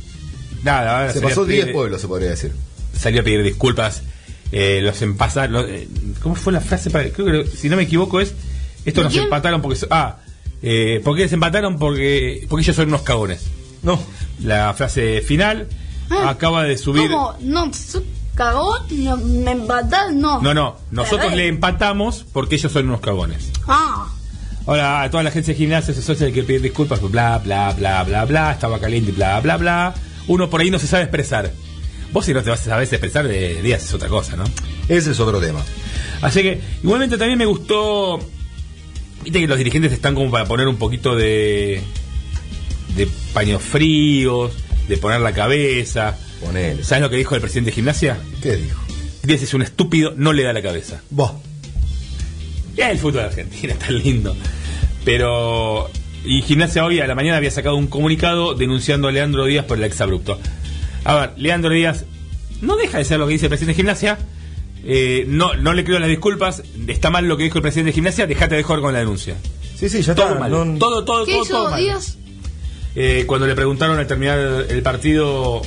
nada, 0.63 0.99
ahora 0.99 1.13
Se 1.13 1.21
pasó 1.21 1.43
a 1.43 1.45
pedir- 1.47 1.63
10 1.65 1.73
pueblos, 1.75 2.01
se 2.01 2.07
podría 2.07 2.29
decir. 2.31 2.51
salió 2.97 3.21
a 3.21 3.23
pedir 3.23 3.43
disculpas. 3.43 4.03
Eh, 4.51 4.81
los 4.83 5.01
empataron. 5.01 5.65
¿Cómo 6.21 6.35
fue 6.35 6.53
la 6.53 6.61
frase? 6.61 6.89
Para, 6.91 7.09
creo 7.09 7.43
que 7.43 7.49
si 7.57 7.69
no 7.69 7.75
me 7.75 7.83
equivoco 7.83 8.21
es. 8.21 8.33
Esto 8.85 8.99
¿De 9.01 9.05
nos 9.05 9.13
quién? 9.13 9.23
empataron 9.25 9.61
porque. 9.63 9.79
Ah, 9.89 10.17
eh, 10.63 11.01
¿por 11.03 11.15
qué 11.15 11.23
les 11.23 11.33
empataron? 11.33 11.77
Porque, 11.77 12.45
porque 12.49 12.63
ellos 12.63 12.75
son 12.75 12.87
unos 12.87 13.03
cagones. 13.03 13.45
No. 13.83 13.99
La 14.41 14.73
frase 14.73 15.21
final 15.21 15.67
Ah, 16.09 16.29
acaba 16.29 16.63
de 16.63 16.77
subir. 16.77 17.09
¿Cómo? 17.09 17.35
No, 17.41 17.71
¿sos 17.73 18.03
cagón? 18.35 18.81
No, 18.91 19.17
¿Me 19.17 19.51
empatás? 19.51 20.13
No. 20.13 20.41
No, 20.41 20.53
no. 20.53 20.77
Nosotros 20.91 21.33
le 21.33 21.47
empatamos 21.47 22.25
porque 22.33 22.55
ellos 22.55 22.71
son 22.71 22.87
unos 22.87 23.01
cagones. 23.01 23.51
Ah, 23.67 24.07
Ahora, 24.65 25.01
a 25.01 25.11
toda 25.11 25.23
la 25.23 25.31
gente 25.31 25.51
de 25.51 25.57
gimnasia, 25.57 25.93
se 25.93 26.25
hay 26.25 26.31
que 26.31 26.43
pedir 26.43 26.61
disculpas, 26.61 27.01
bla, 27.01 27.37
bla, 27.39 27.73
bla, 27.73 28.03
bla, 28.03 28.23
bla, 28.23 28.51
estaba 28.53 28.79
caliente, 28.79 29.11
bla, 29.11 29.41
bla, 29.41 29.57
bla. 29.57 29.93
Uno 30.27 30.49
por 30.49 30.61
ahí 30.61 30.71
no 30.71 30.79
se 30.79 30.87
sabe 30.87 31.03
expresar. 31.03 31.51
Vos 32.13 32.23
si 32.25 32.33
no 32.33 32.41
te 32.43 32.49
vas 32.49 32.61
a 32.61 32.69
saber 32.69 32.87
expresar 32.87 33.27
de 33.27 33.61
días 33.61 33.83
es 33.83 33.93
otra 33.93 34.07
cosa, 34.07 34.37
¿no? 34.37 34.45
Ese 34.87 35.11
es 35.11 35.19
otro 35.19 35.41
tema. 35.41 35.59
Así 36.21 36.41
que, 36.43 36.61
igualmente 36.81 37.17
también 37.17 37.39
me 37.39 37.45
gustó. 37.45 38.19
Viste 39.23 39.39
que 39.39 39.47
los 39.47 39.57
dirigentes 39.57 39.91
están 39.91 40.15
como 40.15 40.29
para 40.29 40.45
poner 40.45 40.67
un 40.67 40.77
poquito 40.77 41.15
de. 41.15 41.81
de 42.95 43.07
paños 43.33 43.61
fríos, 43.61 44.51
de 44.87 44.97
poner 44.97 45.21
la 45.21 45.33
cabeza. 45.33 46.17
Ponele. 46.43 46.83
¿Sabes 46.83 47.01
lo 47.01 47.09
que 47.09 47.15
dijo 47.15 47.35
el 47.35 47.41
presidente 47.41 47.71
de 47.71 47.75
gimnasia? 47.75 48.17
¿Qué 48.41 48.57
dijo? 48.57 48.81
Díaz 49.23 49.41
es 49.41 49.53
un 49.53 49.61
estúpido, 49.61 50.13
no 50.17 50.33
le 50.33 50.43
da 50.43 50.51
la 50.51 50.61
cabeza. 50.61 51.01
Vos. 51.09 51.31
Ya 52.75 52.91
el 52.91 52.97
fútbol 52.97 53.21
de 53.21 53.27
Argentina, 53.27 53.73
está 53.79 53.91
lindo. 53.91 54.35
Pero. 55.05 55.89
Y 56.25 56.41
Gimnasia 56.41 56.85
hoy 56.85 56.99
a 56.99 57.07
la 57.07 57.15
mañana 57.15 57.37
había 57.37 57.51
sacado 57.51 57.75
un 57.75 57.87
comunicado 57.87 58.53
denunciando 58.55 59.09
a 59.09 59.11
Leandro 59.11 59.45
Díaz 59.45 59.65
por 59.65 59.77
el 59.77 59.83
exabrupto. 59.83 60.39
A 61.03 61.15
ver, 61.15 61.33
Leandro 61.37 61.71
Díaz 61.71 62.05
no 62.61 62.77
deja 62.77 62.97
de 62.97 63.03
ser 63.03 63.19
lo 63.19 63.27
que 63.27 63.33
dice 63.33 63.45
el 63.45 63.49
presidente 63.49 63.73
de 63.73 63.75
Gimnasia. 63.75 64.17
Eh, 64.85 65.25
no, 65.27 65.53
no 65.55 65.73
le 65.73 65.83
creo 65.83 65.99
las 65.99 66.09
disculpas. 66.09 66.63
Está 66.87 67.09
mal 67.09 67.25
lo 67.27 67.37
que 67.37 67.43
dijo 67.45 67.57
el 67.57 67.61
presidente 67.61 67.91
de 67.91 67.93
Gimnasia. 67.95 68.27
Dejate 68.27 68.55
de 68.55 68.63
joder 68.63 68.81
con 68.81 68.93
la 68.93 68.99
denuncia. 68.99 69.35
Sí, 69.75 69.89
sí, 69.89 70.01
ya 70.01 70.13
Todo 70.15 70.27
está. 70.29 70.39
mal. 70.39 70.51
no- 70.51 70.77
Todo, 70.79 71.03
todo, 71.05 71.25
¿qué 71.25 71.33
todo, 71.33 71.43
hizo 71.43 71.53
todo 71.53 71.69
mal. 71.71 71.79
Díaz? 71.81 72.17
Eh, 72.95 73.23
cuando 73.25 73.47
le 73.47 73.55
preguntaron 73.55 73.97
al 73.97 74.05
terminar 74.07 74.37
el 74.69 74.81
partido 74.83 75.61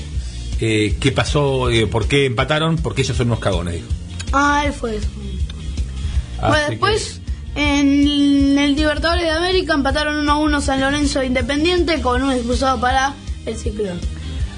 eh, 0.61 0.97
qué 1.01 1.13
pasó, 1.13 1.71
eh, 1.71 1.87
por 1.87 2.07
qué 2.09 2.25
empataron, 2.27 2.77
porque 2.77 3.03
ellos 3.03 3.17
son 3.17 3.27
unos 3.29 3.41
cagones, 3.41 3.75
dijo. 3.75 3.87
Ah, 4.33 4.63
él 4.67 4.73
fue 4.73 4.97
eso. 4.97 5.09
Así 6.39 6.49
Bueno, 6.49 6.65
que- 6.65 6.71
después, 6.71 7.21
en 7.57 8.59
el 8.59 8.75
Libertadores 8.77 9.25
de 9.25 9.31
América 9.31 9.75
empataron 9.75 10.17
1 10.19 10.33
a 10.33 10.37
1 10.37 10.61
San 10.61 10.81
Lorenzo 10.81 11.23
Independiente 11.23 12.01
con 12.01 12.23
un 12.23 12.33
expulsado 12.33 12.81
para 12.81 13.15
el 13.45 13.57
Ciclón. 13.57 13.99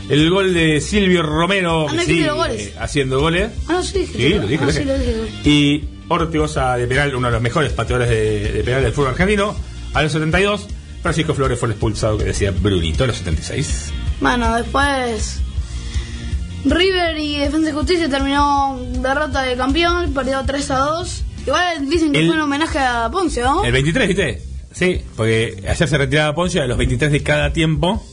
El 0.08 0.30
gol 0.30 0.54
de 0.54 0.80
Silvio 0.80 1.22
Romero, 1.22 1.86
Ah, 1.86 1.90
que 1.90 1.96
no 1.98 2.02
sigue 2.02 2.18
quiero 2.18 2.36
goles. 2.36 2.62
eh, 2.68 2.74
haciendo 2.78 3.20
goles. 3.20 3.50
Ah, 3.68 3.72
no, 3.74 3.82
sí, 3.82 3.98
dije. 3.98 4.12
Sí, 4.16 4.34
lo 4.34 4.46
dije, 4.46 4.64
Ah, 4.66 4.72
sí, 4.72 4.84
lo 4.84 4.98
dije. 4.98 5.14
Y 5.44 5.84
Ortigosa 6.08 6.76
de 6.76 6.86
penal, 6.86 7.14
uno 7.14 7.26
de 7.28 7.32
los 7.34 7.42
mejores 7.42 7.72
pateadores 7.72 8.08
de, 8.08 8.52
de 8.52 8.64
penal 8.64 8.82
del 8.82 8.92
fútbol 8.92 9.10
argentino. 9.10 9.54
A 9.92 10.02
los 10.02 10.10
72, 10.12 10.66
Francisco 11.02 11.34
Flores 11.34 11.58
fue 11.58 11.66
el 11.68 11.72
expulsado 11.72 12.16
que 12.16 12.24
decía 12.24 12.50
Brunito 12.50 13.04
a 13.04 13.08
los 13.08 13.16
76. 13.16 13.92
Bueno, 14.20 14.54
después 14.56 15.40
River 16.64 17.18
y 17.18 17.36
Defensa 17.38 17.70
y 17.70 17.72
Justicia 17.72 18.08
terminó 18.08 18.78
derrota 19.00 19.42
de 19.42 19.56
campeón, 19.56 20.12
perdió 20.12 20.42
3 20.46 20.70
a 20.70 20.78
2. 20.78 21.22
Igual 21.46 21.88
dicen 21.88 22.12
que 22.12 22.20
El- 22.20 22.26
fue 22.26 22.36
un 22.36 22.42
homenaje 22.42 22.78
a 22.78 23.08
Ponce, 23.10 23.40
¿no? 23.42 23.64
El 23.64 23.72
23, 23.72 24.08
¿viste? 24.08 24.42
Sí, 24.72 25.00
porque 25.16 25.62
ayer 25.68 25.88
se 25.88 25.98
retiraba 25.98 26.34
Poncio, 26.34 26.62
a 26.62 26.66
los 26.66 26.76
23 26.78 27.12
de 27.12 27.22
cada 27.22 27.52
tiempo 27.52 28.04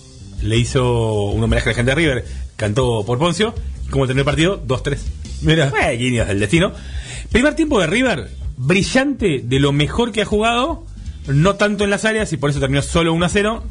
le 0.46 0.58
hizo 0.58 1.26
un 1.26 1.44
homenaje 1.44 1.70
a 1.70 1.72
la 1.72 1.76
gente 1.76 1.92
de 1.92 1.96
River, 1.96 2.26
cantó 2.56 3.04
por 3.06 3.18
Poncio, 3.20 3.54
como 3.90 4.06
terminó 4.06 4.22
el 4.22 4.26
partido, 4.26 4.64
2-3. 4.66 4.98
Mira. 5.42 5.72
Guiños 5.92 6.28
del 6.28 6.40
destino. 6.40 6.72
Primer 7.32 7.56
tiempo 7.56 7.80
de 7.80 7.88
River, 7.88 8.30
brillante, 8.58 9.42
de 9.44 9.60
lo 9.60 9.72
mejor 9.72 10.12
que 10.12 10.22
ha 10.22 10.26
jugado, 10.26 10.86
no 11.28 11.56
tanto 11.56 11.84
en 11.84 11.90
las 11.90 12.06
áreas, 12.06 12.32
y 12.34 12.38
por 12.38 12.50
eso 12.50 12.60
terminó 12.60 12.82
solo 12.82 13.14
1-0. 13.14 13.62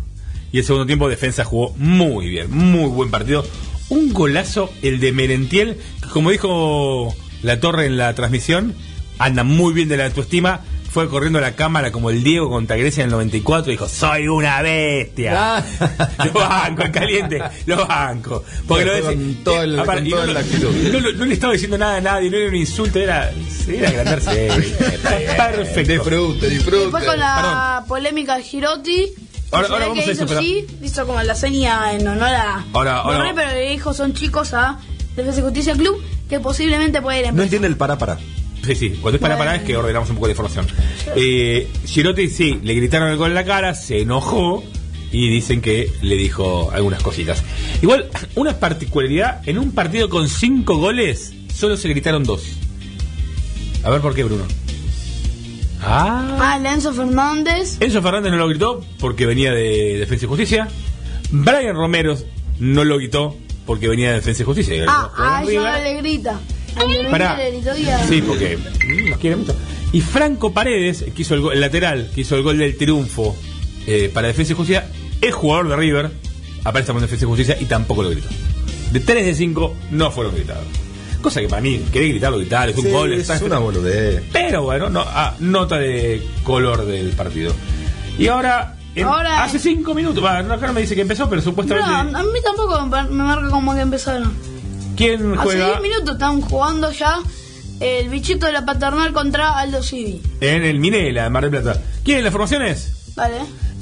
Y 0.53 0.59
el 0.59 0.65
segundo 0.65 0.87
tiempo, 0.87 1.09
defensa 1.09 1.45
jugó 1.45 1.75
muy 1.77 2.29
bien, 2.29 2.51
muy 2.51 2.89
buen 2.89 3.11
partido. 3.11 3.45
Un 3.89 4.13
golazo, 4.13 4.71
el 4.83 5.01
de 5.01 5.13
Merentiel, 5.13 5.79
que 6.03 6.09
como 6.09 6.31
dijo 6.31 7.15
la 7.43 7.61
torre 7.61 7.87
en 7.87 7.97
la 7.97 8.15
transmisión, 8.15 8.75
anda 9.19 9.45
muy 9.45 9.73
bien 9.75 9.89
de 9.89 9.97
la 9.97 10.07
autoestima, 10.07 10.61
fue 10.95 11.09
corriendo 11.09 11.41
a 11.41 11.43
la 11.43 11.57
cámara 11.57 11.91
como 11.91 12.09
el 12.11 12.23
Diego 12.23 12.49
contra 12.49 12.77
Grecia 12.77 13.03
en 13.03 13.09
el 13.09 13.13
94 13.17 13.73
y 13.73 13.75
dijo, 13.75 13.89
soy 13.89 14.29
una 14.29 14.63
bestia. 14.63 15.65
lo 16.25 16.33
banco, 16.33 16.83
en 16.85 16.93
caliente, 16.93 17.43
lo 17.67 17.85
banco. 17.85 18.45
Porque 18.69 18.85
lo 18.85 18.93
Fue 18.93 19.01
decía- 19.03 19.17
con 19.17 19.35
todo 19.43 19.63
el- 19.63 19.79
aparte, 19.81 20.01
con 20.03 20.07
y 20.07 20.11
toda 20.11 20.27
no, 20.27 20.33
la 20.35 20.41
actitud. 20.41 20.69
no, 20.93 21.01
no- 21.01 21.13
no 21.13 21.25
le 21.25 21.35
estaba 21.35 21.53
diciendo 21.53 21.77
nada 21.79 21.97
a 21.97 22.01
nadie, 22.01 22.31
no 22.31 22.37
era 22.37 22.49
un 22.49 22.55
insulto, 22.55 23.01
era, 23.01 23.33
era 23.67 23.89
agrandarse. 23.89 24.49
Perfecto. 25.37 25.93
Disfrute, 25.93 26.49
disfrute. 26.49 26.77
Después 26.79 27.05
con 27.05 27.19
la 27.19 27.85
polémica 27.89 28.37
de 28.37 28.45
Girotti. 28.45 29.07
Ahora- 29.51 29.69
ahora 29.71 29.89
vamos 29.89 30.05
que 30.05 30.11
a 30.11 30.13
eso, 30.13 30.25
hizo 30.25 30.29
pero- 30.29 30.41
sí, 30.41 30.67
hizo 30.83 31.07
como 31.07 31.21
la 31.23 31.35
seña 31.35 31.93
en 31.93 32.07
honor 32.07 32.29
a 32.29 32.65
Ahora- 32.73 32.99
ahora- 32.99 33.19
Borré, 33.19 33.35
pero 33.35 33.51
le 33.51 33.71
dijo 33.71 33.93
son 33.95 34.15
chicos 34.15 34.55
a 34.55 34.79
Defensa 35.17 35.41
y 35.41 35.43
Justicia 35.43 35.75
Club 35.75 36.01
que 36.29 36.41
posiblemente 36.41 37.03
pueden 37.03 37.23
No 37.23 37.29
empezar. 37.31 37.45
entiende 37.45 37.69
el 37.69 37.77
para 37.77 37.99
para. 37.99 38.17
Sí, 38.65 38.75
sí, 38.75 38.91
cuando 39.01 39.17
es 39.17 39.23
para 39.23 39.37
parar 39.37 39.57
es 39.57 39.63
que 39.63 39.77
ordenamos 39.77 40.09
un 40.11 40.17
poco 40.17 40.27
de 40.27 40.33
información. 40.33 40.67
Eh, 41.17 41.69
Girotti, 41.87 42.29
sí, 42.29 42.61
le 42.63 42.75
gritaron 42.75 43.11
el 43.11 43.17
gol 43.17 43.29
en 43.29 43.35
la 43.35 43.45
cara, 43.45 43.75
se 43.75 44.01
enojó 44.01 44.65
y 45.13 45.29
dicen 45.29 45.61
que 45.61 45.93
le 46.03 46.17
dijo 46.17 46.71
algunas 46.73 47.03
cositas. 47.03 47.43
Igual, 47.83 48.09
una 48.35 48.59
particularidad, 48.59 49.47
en 49.49 49.59
un 49.59 49.73
partido 49.73 50.09
con 50.09 50.29
cinco 50.29 50.77
goles, 50.77 51.33
solo 51.55 51.77
se 51.77 51.89
gritaron 51.89 52.25
dos. 52.25 52.43
A 53.85 53.91
ver 53.91 54.01
por 54.01 54.15
qué, 54.15 54.25
Bruno. 54.25 54.45
Ah. 55.83 56.39
Ah, 56.41 56.59
Lenzo 56.59 56.93
Fernández. 56.93 57.77
Enzo 57.81 58.01
Fernández 58.03 58.33
no 58.33 58.39
lo 58.39 58.49
gritó 58.49 58.85
porque 58.99 59.27
venía 59.27 59.53
de 59.53 59.99
Defensa 59.99 60.25
y 60.25 60.29
Justicia. 60.29 60.69
Brian 61.31 61.77
Romero 61.77 62.17
no 62.59 62.85
lo 62.85 62.97
gritó 62.97 63.37
porque 63.67 63.89
venía 63.89 64.09
de 64.09 64.15
Defensa 64.17 64.43
y 64.43 64.47
Justicia. 64.47 64.85
Ah, 64.89 65.11
a 65.17 65.43
ella 65.45 65.79
no 65.79 65.85
le 65.85 65.97
grita. 65.99 66.41
Pará. 67.11 67.39
Sí, 68.09 68.23
porque 68.23 68.57
mm, 68.57 69.11
nos 69.11 69.19
quiere 69.19 69.37
mucho. 69.37 69.55
Y 69.93 70.01
Franco 70.01 70.53
Paredes, 70.53 71.05
que 71.15 71.23
hizo 71.23 71.35
el, 71.35 71.41
gol- 71.41 71.55
el 71.55 71.61
lateral, 71.61 72.11
que 72.15 72.23
hizo 72.23 72.37
el 72.37 72.43
gol 72.43 72.59
del 72.59 72.77
triunfo 72.77 73.37
eh, 73.87 74.11
para 74.13 74.29
Defensa 74.29 74.53
y 74.53 74.57
Justicia, 74.57 74.89
es 75.21 75.33
jugador 75.35 75.69
de 75.69 75.77
River, 75.77 76.11
aparece 76.65 76.93
en 76.93 76.99
Defensa 77.01 77.25
y 77.25 77.29
Justicia 77.29 77.57
y 77.61 77.65
tampoco 77.67 78.03
lo 78.03 78.11
gritó. 78.11 78.29
De 78.93 79.01
3 79.01 79.25
de 79.27 79.35
5 79.35 79.77
no 79.93 80.11
fueron 80.11 80.35
gritados. 80.35 80.65
Cosa 81.23 81.41
que 81.41 81.49
para 81.49 81.63
mí, 81.63 81.79
querer 81.93 82.11
gritarlo, 82.11 82.39
gritar, 82.39 82.69
es 82.69 82.77
un 82.77 82.85
Sí, 82.85 82.91
gol. 82.91 83.13
es 83.15 83.29
está- 83.31 83.45
una 83.45 83.59
boludez. 83.59 84.23
Pero 84.33 84.63
bueno, 84.63 84.91
no, 84.91 85.01
ah, 85.07 85.35
nota 85.41 85.79
de 85.79 86.23
color 86.43 86.85
del 86.87 87.11
partido. 87.11 87.55
Y 88.19 88.27
ahora, 88.27 88.77
en- 88.95 89.07
Ahora- 89.07 89.43
hace 89.45 89.59
5 89.59 89.95
minutos, 89.95 90.23
va, 90.23 90.43
no, 90.43 90.55
acá 90.55 90.67
no 90.67 90.73
me 90.75 90.83
dice 90.83 90.95
que 90.95 91.01
empezó, 91.01 91.29
pero 91.29 91.41
No, 91.41 91.45
supuestamente. 91.45 92.17
a 92.19 92.23
mí 92.23 92.39
tampoco 92.45 92.81
me 93.11 93.23
marca 93.23 93.49
como 93.49 93.75
que 93.75 93.81
empezaron. 93.81 94.33
¿Quién 94.97 95.33
Hace 95.33 95.43
juega 95.43 95.67
10 95.67 95.81
minutos 95.83 96.15
están 96.15 96.41
jugando 96.41 96.91
ya 96.93 97.19
el 97.81 98.09
bichito 98.09 98.47
de 98.47 98.53
la 98.53 98.65
paternal 98.65 99.13
contra 99.13 99.59
Aldo 99.59 99.83
Civi. 99.83 100.23
en 100.41 100.65
el 100.65 100.79
Minela, 100.79 101.25
de 101.25 101.31
Mar 101.31 101.49
del 101.49 101.63
Plata? 101.63 101.83
¿Quieren 102.05 102.25
las 102.25 102.33
formaciones? 102.33 103.13
Vale. 103.17 103.37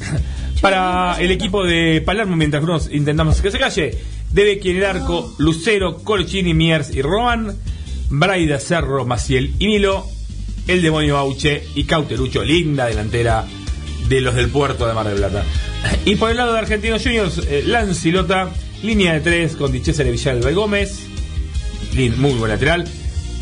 Para 0.61 1.21
el 1.21 1.31
equipo 1.31 1.65
de 1.65 2.01
Palermo, 2.03 2.37
mientras 2.37 2.63
nos 2.63 2.91
intentamos 2.91 3.41
que 3.41 3.51
se 3.51 3.59
calle, 3.59 3.99
debe 4.31 4.59
quien 4.59 4.77
el 4.77 4.85
arco, 4.85 5.35
Lucero, 5.39 5.99
Colchini, 5.99 6.55
Miers 6.55 6.95
y 6.95 7.03
Roman, 7.03 7.57
Braida, 8.11 8.61
Cerro, 8.61 9.05
Maciel 9.05 9.55
y 9.59 9.67
Milo, 9.67 10.07
el 10.69 10.81
demonio 10.81 11.17
Auche 11.19 11.65
y 11.75 11.85
Cauterucho, 11.85 12.45
linda 12.45 12.87
delantera 12.87 13.45
de 14.09 14.21
los 14.21 14.35
del 14.35 14.51
puerto 14.51 14.87
de 14.87 14.95
Mar 14.95 15.09
del 15.09 15.17
Plata. 15.17 15.45
Y 16.05 16.15
por 16.15 16.31
el 16.31 16.37
lado 16.37 16.53
de 16.53 16.61
Argentinos 16.61 17.03
Juniors, 17.03 17.39
eh, 17.39 17.65
Lancilota, 17.67 18.51
línea 18.83 19.15
de 19.15 19.21
tres 19.21 19.57
con 19.57 19.73
Dichesa 19.73 20.05
de 20.05 20.11
Villalba 20.11 20.51
y 20.51 20.55
Gómez, 20.55 21.01
muy 22.17 22.33
buen 22.33 22.51
lateral. 22.51 22.85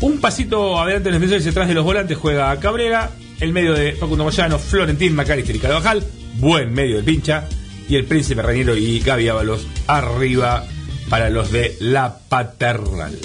Un 0.01 0.19
pasito 0.19 0.79
adelante 0.79 1.09
en 1.09 1.13
los 1.13 1.21
defensores 1.21 1.45
y 1.45 1.49
atrás 1.49 1.67
de 1.67 1.73
los 1.73 1.85
volantes 1.85 2.17
juega 2.17 2.59
Cabrera. 2.59 3.11
El 3.39 3.53
medio 3.53 3.73
de 3.73 3.93
Facundo 3.93 4.23
Moyano, 4.23 4.59
Florentín, 4.59 5.15
Macalister 5.15 5.55
y 5.55 5.59
Carvajal. 5.59 6.03
Buen 6.35 6.73
medio 6.73 6.97
de 6.97 7.03
pincha. 7.03 7.47
Y 7.87 7.95
el 7.95 8.05
Príncipe 8.05 8.41
Raniero 8.41 8.75
y 8.75 8.99
Gaby 8.99 9.29
Ábalos 9.29 9.65
arriba 9.87 10.65
para 11.09 11.29
los 11.29 11.51
de 11.51 11.75
la 11.79 12.17
paternal. 12.29 13.17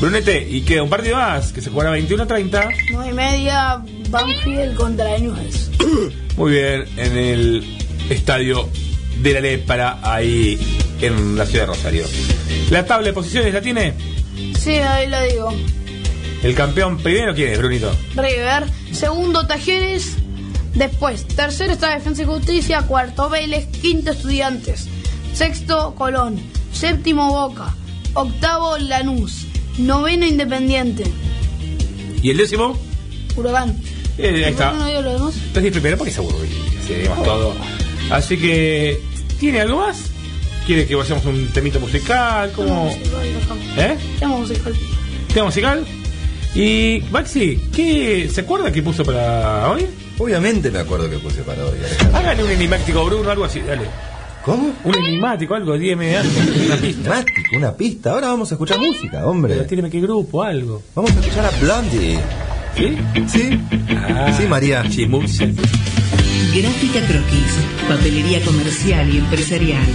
Brunete, 0.00 0.46
y 0.48 0.62
queda 0.62 0.82
un 0.82 0.90
partido 0.90 1.16
más 1.16 1.52
que 1.52 1.60
se 1.60 1.70
jugará 1.70 1.96
21-30. 1.96 2.70
9 2.92 3.10
y 3.10 3.14
media, 3.14 3.82
Banfield 4.10 4.76
contra 4.76 5.18
Newell's. 5.18 5.70
Muy 6.36 6.52
bien, 6.52 6.84
en 6.96 7.16
el 7.16 7.78
estadio 8.08 8.68
de 9.20 9.32
la 9.34 9.40
Lepara, 9.40 9.98
ahí 10.02 10.58
en 11.06 11.36
la 11.36 11.46
ciudad 11.46 11.62
de 11.64 11.66
Rosario. 11.74 12.04
La 12.70 12.84
tabla 12.84 13.06
de 13.08 13.12
posiciones 13.12 13.52
la 13.54 13.60
tiene 13.60 13.94
Sí, 14.58 14.70
ahí 14.72 15.08
lo 15.08 15.20
digo. 15.22 15.54
el 16.42 16.54
campeón 16.54 16.98
primero. 16.98 17.34
¿Quién 17.34 17.52
es, 17.52 17.58
Brunito? 17.58 17.90
River. 18.14 18.64
Segundo, 18.92 19.46
Tajeres. 19.46 20.14
Después, 20.74 21.26
tercero 21.26 21.72
está 21.72 21.94
Defensa 21.94 22.22
y 22.22 22.26
Justicia. 22.26 22.82
Cuarto, 22.82 23.28
Vélez. 23.28 23.66
Quinto, 23.80 24.12
Estudiantes. 24.12 24.86
Sexto, 25.34 25.94
Colón. 25.96 26.38
Séptimo, 26.72 27.30
Boca. 27.32 27.74
Octavo, 28.14 28.76
Lanús. 28.78 29.46
Noveno, 29.78 30.26
Independiente. 30.26 31.04
¿Y 32.22 32.30
el 32.30 32.36
décimo? 32.36 32.76
Huracán. 33.36 33.76
Eh, 34.18 34.44
ahí 34.44 34.50
está. 34.52 34.70
¿Por 34.70 34.78
qué 34.78 34.82
no 34.84 34.88
digo 34.88 35.02
lo 35.02 35.12
demás? 35.12 35.34
Entonces, 35.46 35.72
primero 35.72 35.96
porque 35.96 36.12
se 36.12 36.18
aburre 36.20 36.48
así 36.82 36.94
digamos 36.94 37.24
todo. 37.24 37.54
Así 38.10 38.36
que, 38.38 39.00
¿tiene 39.38 39.60
algo 39.60 39.78
más? 39.78 40.10
¿Quiere 40.68 40.86
que 40.86 40.94
vayamos 40.96 41.24
a 41.24 41.30
un 41.30 41.46
temito 41.46 41.80
musical? 41.80 42.52
¿Cómo? 42.54 42.94
¿Eh? 43.78 43.96
Tema 44.18 44.36
musical. 44.36 44.74
¿Tema 45.32 45.46
musical? 45.46 45.86
Y, 46.54 47.02
Maxi, 47.10 47.58
¿qué, 47.74 48.28
¿se 48.30 48.42
acuerda 48.42 48.70
qué 48.70 48.82
puso 48.82 49.02
para 49.02 49.70
hoy? 49.70 49.86
Obviamente 50.18 50.70
me 50.70 50.80
acuerdo 50.80 51.08
que 51.08 51.16
puse 51.16 51.42
para 51.42 51.64
hoy. 51.64 51.78
Hágale 52.12 52.44
un 52.44 52.50
enigmático, 52.50 53.02
Bruno, 53.02 53.30
algo 53.30 53.46
así, 53.46 53.60
dale. 53.60 53.86
¿Cómo? 54.44 54.74
Un 54.84 54.94
enigmático, 54.94 55.54
algo, 55.54 55.78
dígame 55.78 56.18
algo, 56.18 56.38
una 56.38 56.76
pista. 56.76 57.00
Enigmático, 57.00 57.56
una 57.56 57.72
pista. 57.72 58.10
Ahora 58.10 58.26
vamos 58.26 58.50
a 58.50 58.54
escuchar 58.56 58.78
música, 58.78 59.26
hombre. 59.26 59.54
Pero 59.54 59.66
tíreme 59.66 59.88
qué 59.88 60.02
grupo, 60.02 60.42
algo. 60.42 60.82
Vamos 60.94 61.12
a 61.12 61.20
escuchar 61.20 61.46
a 61.46 61.50
Blondie. 61.62 62.18
¿Sí? 62.76 62.98
¿Sí? 63.26 63.60
Sí, 64.36 64.42
María. 64.46 64.84
Sí, 64.90 65.06
muy 65.06 65.24
bien. 65.24 65.56
Gráfica 66.54 67.06
Croquis, 67.06 67.52
papelería 67.88 68.40
comercial 68.44 69.12
y 69.12 69.18
empresarial. 69.18 69.86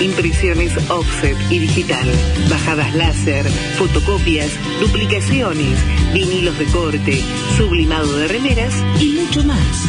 Impresiones 0.00 0.72
offset 0.88 1.36
y 1.50 1.58
digital, 1.58 2.08
bajadas 2.48 2.94
láser, 2.94 3.48
fotocopias, 3.76 4.50
duplicaciones, 4.80 5.78
vinilos 6.12 6.58
de 6.58 6.66
corte, 6.66 7.22
sublimado 7.56 8.16
de 8.16 8.28
remeras 8.28 8.74
y 9.00 9.12
mucho 9.12 9.44
más. 9.44 9.88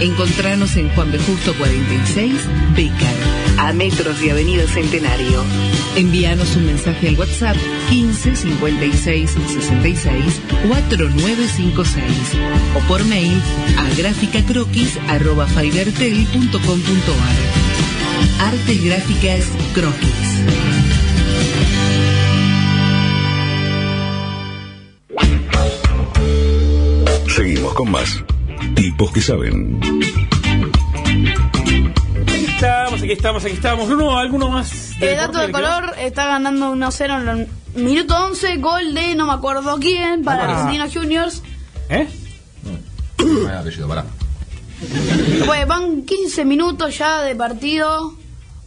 Encontranos 0.00 0.76
en 0.76 0.88
Juan 0.90 1.12
B. 1.12 1.18
Justo 1.18 1.54
46, 1.58 2.32
Becar, 2.74 3.14
a 3.58 3.72
metros 3.74 4.18
de 4.20 4.30
Avenida 4.30 4.66
Centenario. 4.66 5.44
Envíanos 5.94 6.56
un 6.56 6.66
mensaje 6.66 7.08
al 7.08 7.18
WhatsApp 7.18 7.56
15 7.90 8.34
56 8.36 9.30
66 9.30 10.40
4956 10.68 12.06
o 12.76 12.80
por 12.88 13.04
mail 13.04 13.42
a 13.76 13.90
gráficacroquis.fibertel.com.ar. 15.46 18.46
Artes 18.46 18.84
Gráficas 18.84 19.44
Croquis. 19.74 20.20
Seguimos 27.34 27.72
con 27.74 27.90
más. 27.90 28.22
Tipos 28.74 29.12
que 29.12 29.20
saben. 29.20 29.80
Aquí 32.26 32.44
estamos, 32.46 33.02
aquí 33.02 33.12
estamos, 33.12 33.44
aquí 33.44 33.54
estamos. 33.54 33.88
Bruno, 33.88 34.18
¿alguno 34.18 34.50
más? 34.50 34.92
El 35.00 35.16
dato 35.16 35.38
de 35.38 35.50
color 35.50 35.94
está 35.98 36.26
ganando 36.26 36.74
1-0 36.74 37.22
en 37.22 37.28
el 37.28 37.48
minuto 37.84 38.14
11. 38.26 38.56
Gol 38.58 38.94
de 38.94 39.14
no 39.14 39.26
me 39.26 39.32
acuerdo 39.32 39.78
quién 39.80 40.22
para 40.24 40.44
Ah. 40.44 40.50
Argentinos 40.60 40.92
Juniors. 40.92 41.42
¿Eh? 41.88 42.08
No 43.18 43.48
hay 43.48 43.56
apellido, 43.56 43.88
pará. 43.88 44.04
Pues 45.46 45.66
van 45.66 46.02
15 46.02 46.44
minutos 46.44 46.96
ya 46.96 47.22
de 47.22 47.34
partido. 47.34 48.14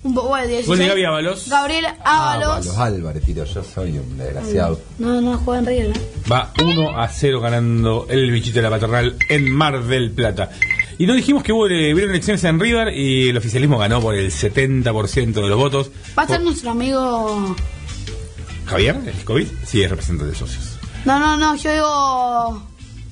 Un 0.03 0.13
poco 0.13 0.35
de 0.35 0.47
16. 0.47 0.67
Gol 0.67 0.77
de 0.79 0.87
Gaby 0.87 1.05
Ábalos. 1.05 1.49
Gabriel 1.49 1.85
Ábalos. 2.03 2.49
Ábalos 2.49 2.77
Álvarez, 2.77 3.23
tiro. 3.23 3.45
Yo 3.45 3.63
soy 3.63 3.97
un 3.97 4.17
desgraciado. 4.17 4.81
No, 4.99 5.21
no 5.21 5.37
juega 5.37 5.59
en 5.59 5.65
River. 5.65 5.97
¿eh? 5.97 6.01
Va 6.29 6.51
1 6.61 6.99
a 6.99 7.07
0 7.07 7.39
ganando 7.39 8.05
el 8.09 8.29
bichito 8.31 8.55
de 8.57 8.63
la 8.63 8.69
paternal 8.69 9.15
en 9.29 9.49
Mar 9.49 9.81
del 9.83 10.11
Plata. 10.11 10.49
Y 10.97 11.07
no 11.07 11.13
dijimos 11.13 11.41
que 11.41 11.53
hubo, 11.53 11.67
eh, 11.67 11.93
hubieron 11.93 12.11
elecciones 12.11 12.43
en 12.43 12.59
River 12.59 12.93
y 12.93 13.29
el 13.29 13.37
oficialismo 13.37 13.77
ganó 13.77 14.01
por 14.01 14.13
el 14.15 14.29
70% 14.29 15.33
de 15.33 15.47
los 15.47 15.57
votos. 15.57 15.89
Va 16.17 16.23
a 16.23 16.27
ser 16.27 16.41
nuestro 16.41 16.71
amigo. 16.71 17.55
Javier, 18.65 18.97
el 19.05 19.23
COVID, 19.23 19.47
sí 19.65 19.83
es 19.83 19.89
representante 19.89 20.31
de 20.31 20.37
socios. 20.37 20.77
No, 21.05 21.17
no, 21.17 21.37
no, 21.37 21.55
yo 21.55 21.73
digo. 21.73 22.63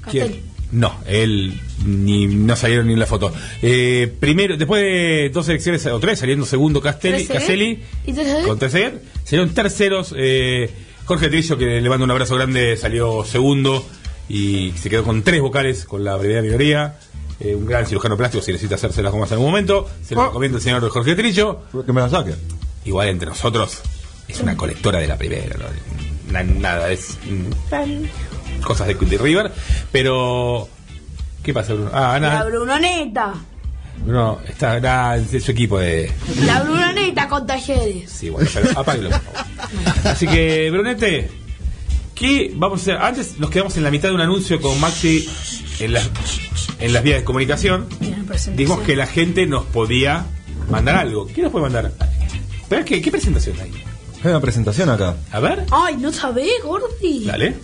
Castelli. 0.02 0.51
No, 0.72 0.96
él 1.06 1.60
ni 1.86 2.28
no 2.28 2.56
salieron 2.56 2.88
ni 2.88 2.94
en 2.94 3.00
la 3.00 3.06
foto. 3.06 3.34
Eh, 3.62 4.12
primero, 4.20 4.56
después 4.56 4.82
de 4.82 5.30
dos 5.34 5.48
elecciones 5.50 5.86
o 5.88 6.00
tres, 6.00 6.20
saliendo 6.20 6.46
segundo 6.46 6.80
Castelli. 6.82 7.26
Caselli 7.40 7.80
con 8.48 8.58
Trezeguet, 8.60 9.02
salieron 9.26 9.54
terceros. 9.54 10.14
eh, 10.18 10.70
Jorge 11.06 11.28
Trillo, 11.30 11.58
que 11.58 11.82
le 11.82 11.90
mando 11.90 12.06
un 12.06 12.12
abrazo 12.12 12.36
grande, 12.36 12.78
salió 12.78 13.26
segundo 13.26 13.86
y 14.30 14.72
se 14.80 14.90
quedó 14.90 15.04
con 15.04 15.24
tres 15.24 15.42
vocales 15.42 15.84
con 15.86 16.04
la 16.06 16.16
brevedad 16.16 16.42
minoría. 16.44 16.98
Eh, 17.42 17.56
un 17.56 17.66
gran 17.66 17.86
cirujano 17.88 18.16
plástico 18.16 18.42
si 18.44 18.52
necesita 18.52 18.76
hacerse 18.76 19.02
las 19.02 19.12
gomas 19.12 19.30
en 19.32 19.34
algún 19.36 19.50
momento. 19.50 19.90
Se 20.06 20.14
lo 20.16 20.28
recomiendo 20.28 20.58
el 20.60 20.64
señor 20.64 20.88
Jorge 20.88 21.16
Trillo. 21.16 21.64
Que 21.86 21.92
me 21.92 22.00
la 22.02 22.08
saque. 22.10 22.36
Igual 22.86 23.10
entre 23.10 23.28
nosotros 23.28 23.82
es 24.28 24.40
una 24.40 24.56
colectora 24.56 25.00
de 25.00 25.08
la 25.08 25.18
primera. 25.18 25.58
¿no? 25.58 25.66
Na- 26.32 26.44
nada, 26.44 26.92
es 26.92 27.18
mm, 27.30 27.70
cosas 28.62 28.88
de, 28.88 28.94
de 28.96 29.18
River. 29.18 29.52
Pero, 29.92 30.68
¿qué 31.44 31.54
pasa, 31.54 31.74
Bruno? 31.74 31.92
Ah, 31.94 32.14
La 32.14 32.20
nada. 32.20 32.44
Brunoneta. 32.46 33.34
Bruno 34.06 34.40
está 34.48 34.80
nada, 34.80 35.18
es 35.18 35.44
su 35.44 35.52
equipo 35.52 35.78
de. 35.80 36.12
La 36.46 36.62
Brunoneta 36.64 37.28
con 37.28 37.46
talleres. 37.46 38.10
Sí, 38.10 38.30
bueno, 38.30 38.50
pero 38.54 38.80
apáguelo, 38.80 39.10
por 39.12 39.22
favor. 39.22 39.42
Así 40.06 40.26
que, 40.28 40.70
Brunete, 40.72 41.30
¿qué 42.16 42.52
vamos 42.56 42.80
a 42.80 42.82
hacer? 42.82 42.98
Antes 42.98 43.38
nos 43.40 43.50
quedamos 43.50 43.78
en 43.78 43.84
la 43.84 43.92
mitad 43.92 44.10
de 44.10 44.16
un 44.16 44.22
anuncio 44.22 44.60
con 44.60 44.80
Maxi 44.80 45.30
en 45.80 45.94
las, 45.94 46.10
en 46.80 46.94
las 46.94 47.04
vías 47.04 47.20
de 47.20 47.24
comunicación. 47.24 47.88
Dijimos 48.56 48.80
que 48.82 48.96
la 48.96 49.06
gente 49.08 49.46
nos 49.46 49.66
podía 49.66 50.26
mandar 50.70 50.96
algo. 50.96 51.28
¿Qué 51.28 51.42
nos 51.44 51.52
puede 51.52 51.64
mandar? 51.66 51.92
¿Pero 52.70 52.86
qué, 52.86 53.02
qué 53.02 53.12
presentación 53.12 53.56
hay? 53.62 53.72
Hay 54.24 54.30
una 54.32 54.40
presentación 54.40 54.90
acá. 54.90 55.16
A 55.32 55.40
ver, 55.40 55.66
Ay, 55.72 55.98
no 55.98 56.12
sabés, 56.12 56.52
Gordi. 56.64 57.26
dale. 57.26 57.56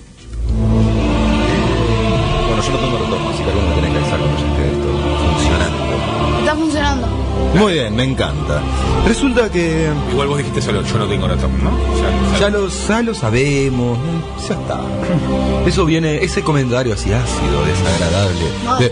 Yo 2.68 2.74
no 2.74 2.80
tengo 2.80 2.98
retorno, 2.98 3.30
así 3.30 3.44
que 3.44 3.50
alguno 3.50 3.68
me 3.68 3.74
tiene 3.74 3.90
que 3.92 3.98
avisar 3.98 4.20
cuando 4.20 4.38
ya 4.38 4.48
esté 4.48 4.64
esto 4.68 4.90
funcionando. 5.34 5.78
Está 6.40 6.56
funcionando. 6.56 7.08
Muy 7.56 7.74
bien, 7.74 7.96
me 7.96 8.04
encanta. 8.04 8.62
Resulta 9.08 9.50
que 9.50 9.90
Igual 10.12 10.28
vos 10.28 10.38
dijiste 10.40 10.62
solo, 10.62 10.82
yo 10.84 10.98
no 10.98 11.06
tengo 11.08 11.28
retorno, 11.28 11.58
¿no? 11.72 11.72
Ya, 12.34 12.40
ya 12.40 12.50
lo, 12.50 12.68
ya 12.68 13.02
lo 13.04 13.14
sabemos, 13.14 13.98
ya 14.48 14.56
está. 14.56 14.80
Eso 15.66 15.86
viene, 15.86 16.24
ese 16.24 16.42
comentario 16.44 16.94
así 16.94 17.12
ácido, 17.14 17.64
desagradable, 17.66 18.46
No. 18.66 18.78
de, 18.80 18.92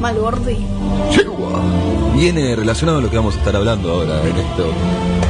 Mal, 0.00 0.16
Gordi. 0.18 0.56
viene 2.14 2.54
relacionado 2.56 2.98
a 2.98 3.00
lo 3.02 3.10
que 3.10 3.16
vamos 3.16 3.34
a 3.34 3.38
estar 3.38 3.54
hablando 3.56 3.92
ahora 3.92 4.20
en 4.22 4.36
esto. 4.36 4.72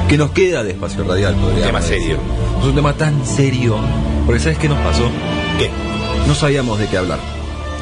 Que 0.08 0.18
nos 0.18 0.30
queda 0.30 0.62
de 0.62 0.70
espacio 0.72 1.04
radial, 1.04 1.34
podríamos 1.34 1.66
tema 1.66 1.80
decir. 1.80 1.98
serio. 2.00 2.16
Es 2.60 2.66
un 2.66 2.74
tema 2.74 2.92
tan 2.94 3.24
serio. 3.24 3.76
Porque 4.26 4.40
¿sabes 4.40 4.58
qué 4.58 4.68
nos 4.68 4.78
pasó? 4.78 5.04
¿Qué? 5.58 5.70
No 6.26 6.34
sabíamos 6.34 6.78
de 6.78 6.88
qué 6.88 6.96
hablar. 6.96 7.18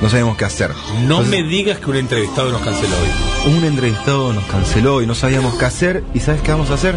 No 0.00 0.08
sabíamos 0.08 0.36
qué 0.36 0.44
hacer. 0.44 0.70
No 0.70 1.20
Entonces, 1.20 1.28
me 1.30 1.42
digas 1.44 1.78
que 1.78 1.90
un 1.90 1.96
entrevistado 1.96 2.50
nos 2.50 2.60
canceló 2.62 2.94
hoy. 2.96 3.52
Un 3.52 3.64
entrevistado 3.64 4.32
nos 4.32 4.44
canceló 4.44 5.00
y 5.00 5.06
no 5.06 5.14
sabíamos 5.14 5.54
qué 5.54 5.64
hacer. 5.64 6.04
¿Y 6.12 6.20
sabes 6.20 6.42
qué 6.42 6.50
vamos 6.50 6.70
a 6.70 6.74
hacer? 6.74 6.96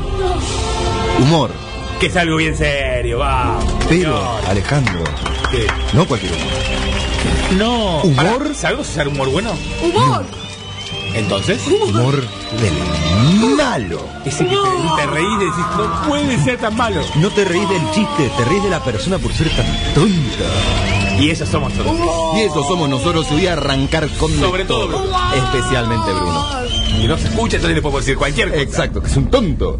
Humor. 1.19 1.51
Que 1.99 2.07
es 2.07 2.15
algo 2.15 2.37
bien 2.37 2.57
serio, 2.57 3.19
va. 3.19 3.59
Pero, 3.87 4.19
Alejandro, 4.47 5.03
¿Qué? 5.51 5.67
no 5.93 6.05
cualquier 6.07 6.33
humor. 6.33 7.57
No. 7.57 8.01
¿Humor? 8.01 8.39
Pará, 8.39 8.53
¿Sabemos 8.55 8.89
hacer 8.89 9.07
humor 9.07 9.29
bueno? 9.29 9.51
¡Humor! 9.83 10.25
Entonces. 11.13 11.61
Humor 11.67 12.21
del 12.59 13.55
malo. 13.55 13.99
Ese 14.25 14.45
que 14.45 14.55
te, 14.55 15.01
te 15.01 15.05
reís 15.07 15.27
y 15.35 15.45
decís, 15.45 15.65
no 15.77 16.07
puede 16.07 16.43
ser 16.43 16.57
tan 16.59 16.75
malo. 16.75 17.01
No 17.15 17.29
te 17.29 17.45
reís 17.45 17.69
del 17.69 17.91
chiste, 17.91 18.29
te 18.35 18.45
reís 18.45 18.63
de 18.63 18.69
la 18.69 18.83
persona 18.83 19.17
por 19.19 19.31
ser 19.31 19.49
tan 19.55 19.65
tonta. 19.93 21.04
Y 21.19 21.29
esos 21.29 21.47
somos 21.49 21.71
todos. 21.73 21.95
Y 22.37 22.41
eso 22.41 22.63
somos 22.67 22.89
nosotros. 22.89 23.25
Y 23.31 23.35
voy 23.35 23.47
a 23.47 23.53
arrancar 23.53 24.07
con 24.17 24.31
Sobre 24.37 24.65
todo 24.65 24.87
Bruno. 24.87 25.05
Especialmente 25.35 26.11
Bruno. 26.11 26.45
Y 27.01 27.07
no 27.07 27.17
se 27.17 27.27
escucha, 27.27 27.55
entonces 27.57 27.75
le 27.75 27.81
podemos 27.81 28.01
decir 28.05 28.17
cualquier 28.17 28.49
cosa. 28.49 28.61
Exacto, 28.61 29.01
que 29.01 29.07
es 29.09 29.17
un 29.17 29.29
tonto. 29.29 29.79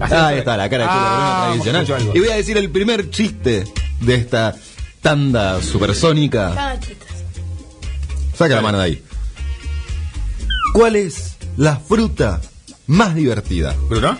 Así 0.00 0.14
Ahí 0.14 0.34
es. 0.34 0.38
está, 0.40 0.56
la 0.56 0.68
cara 0.68 0.84
de 0.84 0.88
culo 0.90 1.00
Ah, 1.00 1.48
Bruno 1.54 1.54
hemos 1.54 1.64
tradicional. 1.64 2.00
algo. 2.02 2.12
Y 2.16 2.20
voy 2.20 2.28
a 2.28 2.36
decir 2.36 2.56
el 2.58 2.70
primer 2.70 3.10
chiste 3.10 3.64
de 4.00 4.14
esta 4.14 4.54
tanda 5.00 5.62
supersónica. 5.62 6.78
Saca 8.36 8.54
la 8.56 8.62
mano 8.62 8.78
de 8.78 8.84
ahí. 8.84 9.02
¿Cuál 10.74 10.96
es 10.96 11.36
la 11.56 11.76
fruta 11.76 12.40
más 12.86 13.14
divertida? 13.14 13.74
¿Bruno? 13.88 14.16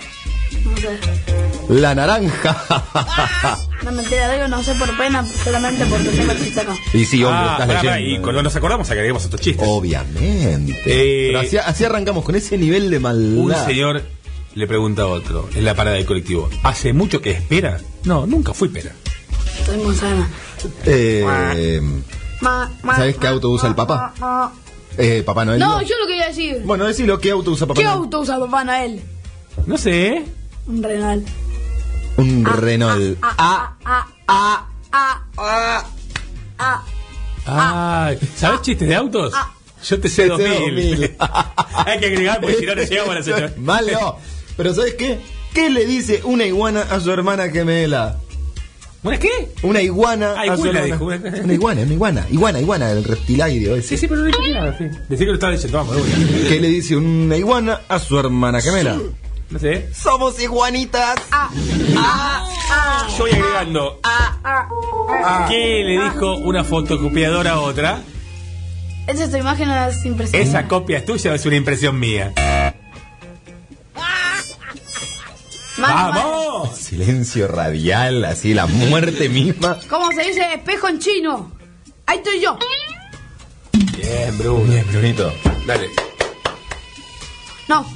No. 1.68 1.74
La 1.80 1.94
naranja. 1.94 3.58
No 3.82 3.92
mentira, 3.92 4.32
digo, 4.32 4.48
no 4.48 4.62
sé 4.64 4.74
por 4.74 4.96
pena, 4.96 5.24
solamente 5.44 5.84
porque 5.86 6.08
tengo 6.08 6.32
el 6.32 6.42
chiste 6.42 6.60
acá. 6.60 6.74
y 6.92 7.04
sí, 7.04 7.22
hombre, 7.22 7.40
Ah, 7.40 7.58
estás 7.60 7.76
pará, 7.82 7.96
leyendo. 7.96 8.18
y 8.18 8.22
cuando 8.22 8.42
nos 8.42 8.56
acordamos 8.56 8.90
agreguemos 8.90 9.24
otros 9.26 9.40
chistes. 9.40 9.64
Obviamente. 9.68 10.82
Eh, 10.86 11.28
Pero 11.28 11.40
así, 11.40 11.56
así 11.58 11.84
arrancamos 11.84 12.24
con 12.24 12.34
ese 12.34 12.56
nivel 12.58 12.90
de 12.90 12.98
maldad. 12.98 13.38
Un 13.60 13.66
señor 13.66 14.02
le 14.54 14.66
pregunta 14.66 15.02
a 15.02 15.06
otro 15.06 15.48
en 15.54 15.64
la 15.64 15.74
parada 15.74 15.96
del 15.96 16.06
colectivo. 16.06 16.48
¿Hace 16.64 16.92
mucho 16.94 17.20
que 17.20 17.30
espera? 17.32 17.78
No, 18.04 18.26
nunca 18.26 18.54
fui 18.54 18.68
pera. 18.70 18.92
Estoy 19.60 19.76
muy 19.76 19.94
sana. 19.94 20.28
Eh, 20.84 21.80
Ma- 22.40 22.72
ma- 22.82 22.96
¿Sabes 22.96 23.16
qué 23.18 23.26
auto 23.28 23.50
usa 23.50 23.68
el 23.68 23.74
papá? 23.76 24.52
Eh, 24.98 25.22
Papá 25.24 25.44
Noel. 25.44 25.60
No, 25.60 25.80
yo 25.82 25.94
lo 26.00 26.06
quería 26.08 26.26
decir. 26.28 26.62
Bueno, 26.64 26.86
decilo, 26.86 27.20
¿qué 27.20 27.30
auto 27.30 27.50
usa 27.52 27.66
Papá 27.68 27.78
¿Qué 27.78 27.84
Noel? 27.84 27.98
auto 27.98 28.20
usa 28.20 28.38
Papá 28.40 28.64
Noel? 28.64 29.00
No 29.66 29.76
sé. 29.78 30.24
Un 30.66 30.82
Renal. 30.82 31.24
Un 32.16 32.44
Renault. 32.44 33.18
Ah, 33.22 33.74
ah, 33.84 34.06
ah, 34.28 34.66
ah, 34.92 35.22
ah, 35.38 35.84
ah. 36.58 38.06
Ay, 38.08 38.18
¿sabes 38.36 38.62
chistes 38.62 38.88
de 38.88 38.94
autos? 38.94 39.32
Yo 39.84 40.00
te 40.00 40.08
sé 40.08 40.22
Te 40.22 40.36
sé 40.36 40.48
2000. 40.48 40.58
2000. 40.90 41.16
Hay 41.86 42.00
que 42.00 42.06
agregar 42.06 42.40
porque 42.40 42.56
si 42.56 42.66
no, 42.66 42.74
no 42.74 42.82
llegamos 42.82 43.10
a 43.10 43.14
la 43.14 43.20
Eso 43.20 43.30
es 43.30 43.36
señora. 43.36 43.52
Malo. 43.58 44.16
Pero 44.56 44.74
¿sabes 44.74 44.94
qué? 44.94 45.20
¿Qué 45.54 45.70
le 45.70 45.84
dice 45.86 46.22
una 46.24 46.44
iguana 46.44 46.82
a 46.82 46.98
su 47.00 47.10
hermana 47.12 47.48
gemela? 47.50 48.16
¿Una 49.02 49.18
qué? 49.18 49.52
Una 49.62 49.80
iguana 49.82 50.34
Ah, 50.36 50.52
a 50.52 50.56
su 50.56 50.66
iguana, 50.66 50.80
hermana. 50.80 50.84
dijo, 50.86 51.04
una- 51.04 51.44
Una 51.44 51.52
iguana, 51.54 51.82
una 51.82 51.92
iguana. 51.92 52.26
Iguana, 52.30 52.60
iguana, 52.60 52.90
el 52.90 53.04
reptilario 53.04 53.76
ese. 53.76 53.88
Sí, 53.90 53.98
sí, 53.98 54.08
pero 54.08 54.22
no 54.22 54.26
dije 54.26 54.52
nada. 54.52 54.76
Sí. 54.76 54.84
Decí 55.08 55.20
que 55.24 55.26
lo 55.26 55.34
estaba 55.34 55.52
diciendo, 55.52 55.78
vamos, 55.78 55.94
de. 55.96 56.48
¿Qué 56.48 56.60
le 56.60 56.68
dice 56.68 56.96
una 56.96 57.36
iguana 57.36 57.82
a 57.88 57.98
su 58.00 58.18
hermana 58.18 58.60
gemela? 58.60 58.94
No 58.94 59.02
sé. 59.58 59.92
Somos 59.94 60.40
iguanitas. 60.40 61.16
Yo 63.16 63.18
voy 63.18 63.30
agregando. 63.32 64.00
¿Qué 65.48 65.82
le 65.84 66.04
dijo 66.04 66.36
una 66.36 66.64
fotocopiadora 66.64 67.52
a 67.52 67.60
otra? 67.60 68.00
Esa 69.06 69.24
es 69.24 69.30
tu 69.30 69.36
imagen 69.36 69.70
es 69.70 70.04
impresionante. 70.04 70.50
Esa 70.50 70.66
copia 70.66 70.98
es 70.98 71.04
tuya 71.04 71.30
o 71.30 71.34
es 71.34 71.46
una 71.46 71.56
impresión 71.56 71.98
mía. 71.98 72.32
Mal. 75.78 76.12
¡Vamos! 76.12 76.76
Silencio 76.76 77.46
radial, 77.46 78.24
así 78.24 78.54
la 78.54 78.66
muerte 78.66 79.28
misma. 79.28 79.78
¿Cómo 79.88 80.10
se 80.10 80.22
dice 80.22 80.54
espejo 80.54 80.88
en 80.88 80.98
chino? 80.98 81.52
Ahí 82.06 82.18
estoy 82.18 82.40
yo. 82.40 82.58
Bien, 83.96 84.38
Bruno. 84.38 84.64
Bien, 84.64 84.86
Brunito. 84.90 85.32
Dale. 85.66 85.90
No. 87.68 87.86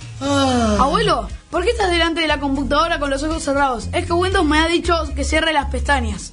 Abuelo, 0.79 1.29
¿por 1.51 1.65
qué 1.65 1.71
estás 1.71 1.91
delante 1.91 2.21
de 2.21 2.27
la 2.29 2.41
computadora 2.41 2.99
con 2.99 3.11
los 3.11 3.23
ojos 3.23 3.43
cerrados? 3.43 3.89
Es 3.93 4.07
que 4.07 4.13
Windows 4.13 4.47
me 4.47 4.59
ha 4.59 4.69
dicho 4.69 4.95
que 5.15 5.25
cierre 5.25 5.53
las 5.53 5.67
pestañas. 5.67 6.33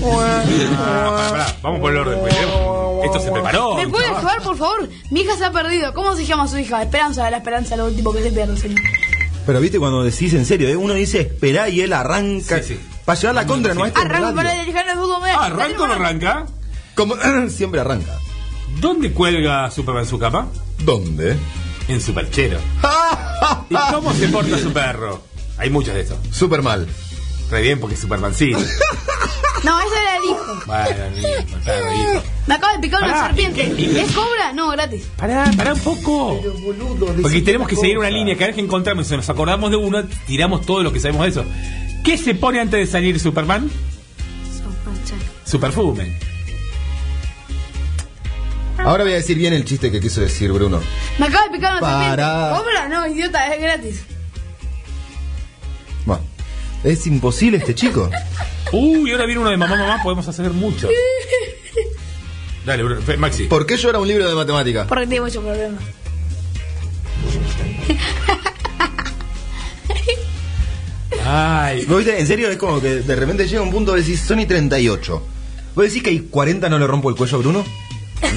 Ah, 0.00 0.44
pará, 1.16 1.30
pará. 1.30 1.56
Vamos 1.62 1.80
por 1.80 1.90
el 1.92 1.98
orden. 1.98 2.18
tenemos- 2.28 3.04
Esto 3.04 3.20
se 3.20 3.30
preparó. 3.32 3.74
¿Me 3.74 3.88
puede 3.88 4.06
ayudar, 4.06 4.42
por 4.42 4.56
favor? 4.56 4.88
Mi 5.10 5.20
hija 5.20 5.36
se 5.36 5.44
ha 5.44 5.50
perdido. 5.52 5.92
¿Cómo 5.94 6.14
se 6.14 6.24
llama 6.24 6.46
su 6.48 6.58
hija? 6.58 6.82
Esperanza, 6.82 7.28
la 7.30 7.38
esperanza 7.38 7.74
es 7.74 7.78
lo 7.78 7.86
último 7.86 8.12
que 8.12 8.22
se 8.22 8.30
pierde, 8.30 8.56
señor. 8.56 8.78
Pero 9.46 9.60
viste 9.60 9.78
cuando 9.78 10.04
decís 10.04 10.34
en 10.34 10.44
serio, 10.44 10.68
¿eh? 10.68 10.76
uno 10.76 10.94
dice 10.94 11.20
espera 11.20 11.68
y 11.68 11.80
él 11.80 11.92
arranca. 11.92 12.58
Sí, 12.62 12.74
sí. 12.74 12.80
Para 13.04 13.18
llevar 13.18 13.34
la 13.34 13.46
contra, 13.46 13.74
no 13.74 13.86
es 13.86 13.96
Arranco 13.96 14.34
para 14.34 14.52
dirigir 14.52 14.76
el 14.76 14.98
fútbol. 14.98 15.20
Ah, 15.34 15.46
¿arranca 15.46 15.82
o 15.82 15.86
no 15.86 15.94
arranca? 15.94 16.46
Como 16.94 17.14
siempre 17.48 17.80
arranca. 17.80 18.12
¿Dónde 18.80 19.12
cuelga 19.12 19.70
Superman 19.70 20.04
su 20.06 20.18
capa? 20.18 20.48
¿Dónde? 20.80 21.36
En 21.88 22.00
su 22.00 22.12
perchero. 22.14 22.58
¿Y 23.70 23.74
cómo 23.92 24.12
se 24.14 24.28
porta 24.28 24.58
su 24.58 24.72
perro? 24.72 25.22
Hay 25.56 25.70
muchos 25.70 25.94
de 25.94 26.02
esos. 26.02 26.18
Súper 26.30 26.62
mal. 26.62 26.86
Re 27.50 27.62
bien 27.62 27.80
porque 27.80 27.94
es 27.94 28.00
Supermancito. 28.00 28.58
No, 29.64 29.76
ese 29.80 30.00
era 30.00 30.16
el 30.18 30.24
hijo. 30.24 30.62
bueno, 30.66 31.04
el 31.04 31.14
mismo, 31.14 32.12
hijo. 32.12 32.22
Me 32.46 32.54
acaba 32.54 32.74
de 32.74 32.78
picar 32.78 33.02
una 33.02 33.12
Pará, 33.12 33.26
serpiente. 33.26 33.64
¿y 33.76 33.88
qué? 33.88 34.02
¿Es 34.02 34.12
cobra? 34.12 34.52
No, 34.52 34.68
gratis. 34.70 35.02
Pará, 35.16 35.50
pará 35.56 35.74
un 35.74 35.80
poco. 35.80 36.40
Porque 37.20 37.42
tenemos 37.42 37.66
que 37.66 37.74
seguir 37.74 37.98
una 37.98 38.08
línea. 38.08 38.36
Cada 38.36 38.46
vez 38.46 38.54
que 38.54 38.60
encontramos, 38.62 39.08
si 39.08 39.16
nos 39.16 39.28
acordamos 39.28 39.70
de 39.72 39.76
uno, 39.76 40.04
tiramos 40.28 40.64
todo 40.64 40.84
lo 40.84 40.92
que 40.92 41.00
sabemos 41.00 41.24
de 41.24 41.30
eso. 41.30 41.44
¿Qué 42.04 42.16
se 42.16 42.36
pone 42.36 42.60
antes 42.60 42.78
de 42.78 42.86
salir 42.86 43.18
Superman? 43.18 43.68
Su 45.44 45.58
perfume. 45.58 46.16
Ahora 48.78 49.04
voy 49.04 49.12
a 49.12 49.16
decir 49.16 49.36
bien 49.36 49.52
el 49.52 49.64
chiste 49.64 49.90
que 49.90 50.00
quiso 50.00 50.20
decir 50.20 50.52
Bruno. 50.52 50.80
Me 51.18 51.26
acaba 51.26 51.44
de 51.44 51.50
picar 51.50 51.82
una 51.82 52.08
serpiente. 52.08 52.22
¿Cobra? 52.56 52.88
No, 52.88 53.06
idiota, 53.06 53.54
es 53.54 53.60
gratis. 53.60 54.02
Bueno, 56.06 56.22
es 56.84 57.06
imposible 57.06 57.58
este 57.58 57.74
chico. 57.74 58.10
Uy, 58.72 59.10
ahora 59.12 59.26
viene 59.26 59.40
uno 59.40 59.50
de 59.50 59.56
mamá, 59.56 59.76
mamá, 59.76 60.02
podemos 60.02 60.26
hacer 60.28 60.50
mucho. 60.50 60.88
Dale, 62.66 62.82
Bruno, 62.82 63.00
Maxi. 63.18 63.44
¿Por 63.44 63.66
qué 63.66 63.76
llora 63.76 63.98
un 63.98 64.08
libro 64.08 64.28
de 64.28 64.34
matemática? 64.34 64.86
Porque 64.86 65.06
tengo 65.06 65.24
muchos 65.24 65.42
problemas. 65.42 65.82
Ay, 71.24 71.84
¿Vos 71.86 71.98
viste? 71.98 72.18
En 72.18 72.26
serio, 72.26 72.48
es 72.48 72.56
como 72.56 72.80
que 72.80 72.96
de 72.96 73.16
repente 73.16 73.46
llega 73.46 73.60
un 73.60 73.70
punto 73.70 73.92
de 73.92 73.98
decir 73.98 74.16
Sony 74.16 74.46
38. 74.46 75.22
¿Vos 75.74 75.84
decís 75.84 76.02
que 76.02 76.10
hay 76.10 76.20
40 76.20 76.68
no 76.68 76.78
le 76.78 76.86
rompo 76.86 77.10
el 77.10 77.16
cuello 77.16 77.36
a 77.36 77.40
Bruno? 77.40 77.64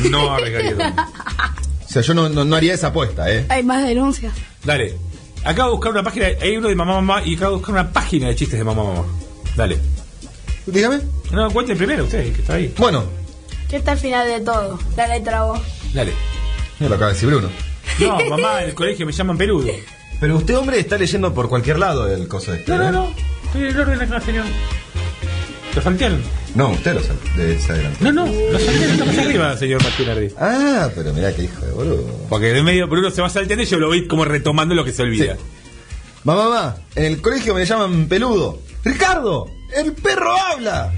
No 0.10 0.32
arriesgaría 0.34 0.78
tanto. 0.78 1.02
O 1.04 1.90
sea, 1.94 2.02
yo 2.02 2.14
no, 2.14 2.30
no- 2.30 2.46
no 2.46 2.56
haría 2.56 2.74
esa 2.74 2.88
apuesta, 2.88 3.30
¿eh? 3.32 3.46
Hay 3.50 3.64
más 3.64 3.86
denuncias. 3.86 4.34
Dale. 4.64 4.96
Acabo 5.44 5.70
de 5.70 5.76
buscar 5.76 5.92
una 5.92 6.04
página, 6.04 6.28
hay 6.42 6.56
uno 6.58 6.68
de 6.70 6.76
mamá 6.76 6.94
mamá 7.02 7.22
y 7.26 7.36
acabo 7.36 7.52
de 7.52 7.58
buscar 7.58 7.74
una 7.76 7.92
página 7.92 8.28
de 8.28 8.36
chistes 8.36 8.60
de 8.60 8.64
mamá 8.64 8.84
mamá. 8.84 9.04
Dale. 9.56 9.78
Dígame. 10.66 11.00
No, 11.32 11.50
cuenten 11.52 11.78
primero 11.78 12.04
usted, 12.04 12.34
que 12.34 12.42
está 12.42 12.54
ahí. 12.54 12.74
Bueno, 12.78 13.04
¿Qué 13.70 13.78
está 13.78 13.94
al 13.94 13.98
final 13.98 14.28
de 14.28 14.42
todo? 14.42 14.78
La 14.98 15.08
letra 15.08 15.46
O. 15.46 15.62
Dale. 15.94 16.12
ya 16.80 16.90
lo 16.90 16.96
acaba 16.96 17.08
de 17.08 17.14
decir 17.16 17.30
Bruno. 17.30 17.50
No, 18.00 18.20
mamá, 18.30 18.62
en 18.64 18.70
el 18.70 18.76
colegio 18.76 19.06
me 19.06 19.12
llaman 19.14 19.38
peludo. 19.38 19.68
Pero 20.20 20.38
usted, 20.38 20.58
hombre, 20.58 20.80
está 20.80 20.98
leyendo 20.98 21.34
por 21.34 21.50
cualquier 21.50 21.80
lado 21.80 22.08
el 22.14 22.28
coso 22.28 22.54
este. 22.54 22.72
No, 22.72 22.78
no, 22.78 22.88
¿eh? 22.88 22.92
no. 22.92 23.12
Estoy 23.46 23.62
en 23.64 23.68
el 23.68 23.80
orden 23.80 24.00
de 24.00 24.06
la 24.08 24.22
señor. 24.22 24.46
¿Lo 25.76 25.82
saltearon? 25.82 26.22
No, 26.54 26.72
usted 26.72 26.94
lo 26.94 27.02
de 27.42 27.56
ese 27.56 27.72
adelante. 27.72 27.98
No, 28.02 28.12
no, 28.12 28.26
lo 28.26 28.58
está 28.58 29.06
más 29.06 29.18
arriba, 29.18 29.58
señor 29.58 29.82
Martinardi. 29.84 30.30
Ah, 30.38 30.90
pero 30.94 31.14
mirá 31.14 31.34
qué 31.34 31.44
hijo 31.44 31.66
de 31.66 31.72
boludo. 31.72 32.06
Porque 32.30 32.58
en 32.58 32.66
medio 32.66 32.88
Bruno 32.88 33.10
se 33.10 33.22
va 33.22 33.30
salteando 33.30 33.64
y 33.64 33.68
yo 33.68 33.80
lo 33.80 33.88
voy 33.88 34.08
como 34.08 34.26
retomando 34.26 34.76
lo 34.76 34.84
que 34.84 34.92
se 34.92 35.04
olvida. 35.04 35.38
Mamá, 36.24 36.44
mamá, 36.50 36.76
en 36.96 37.06
el 37.06 37.22
colegio 37.22 37.56
me 37.56 37.66
llaman 37.66 38.08
peludo. 38.08 38.60
¡Ricardo! 38.84 39.50
¡El 39.76 39.94
perro 39.94 40.36
habla! 40.36 40.94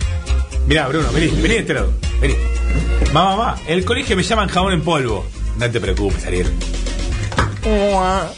Mirá, 0.65 0.88
Bruno, 0.88 1.11
vení, 1.13 1.27
vení 1.27 1.53
de 1.55 1.59
este 1.59 1.73
lado. 1.75 1.93
Vení. 2.19 2.35
Mamá, 3.13 3.35
mamá, 3.35 3.55
en 3.67 3.77
el 3.77 3.85
colegio 3.85 4.15
me 4.15 4.23
llaman 4.23 4.49
jabón 4.49 4.73
en 4.73 4.81
polvo. 4.81 5.25
No 5.59 5.69
te 5.69 5.80
preocupes, 5.80 6.25
Ariel. 6.25 6.47
Ah. 7.65 8.31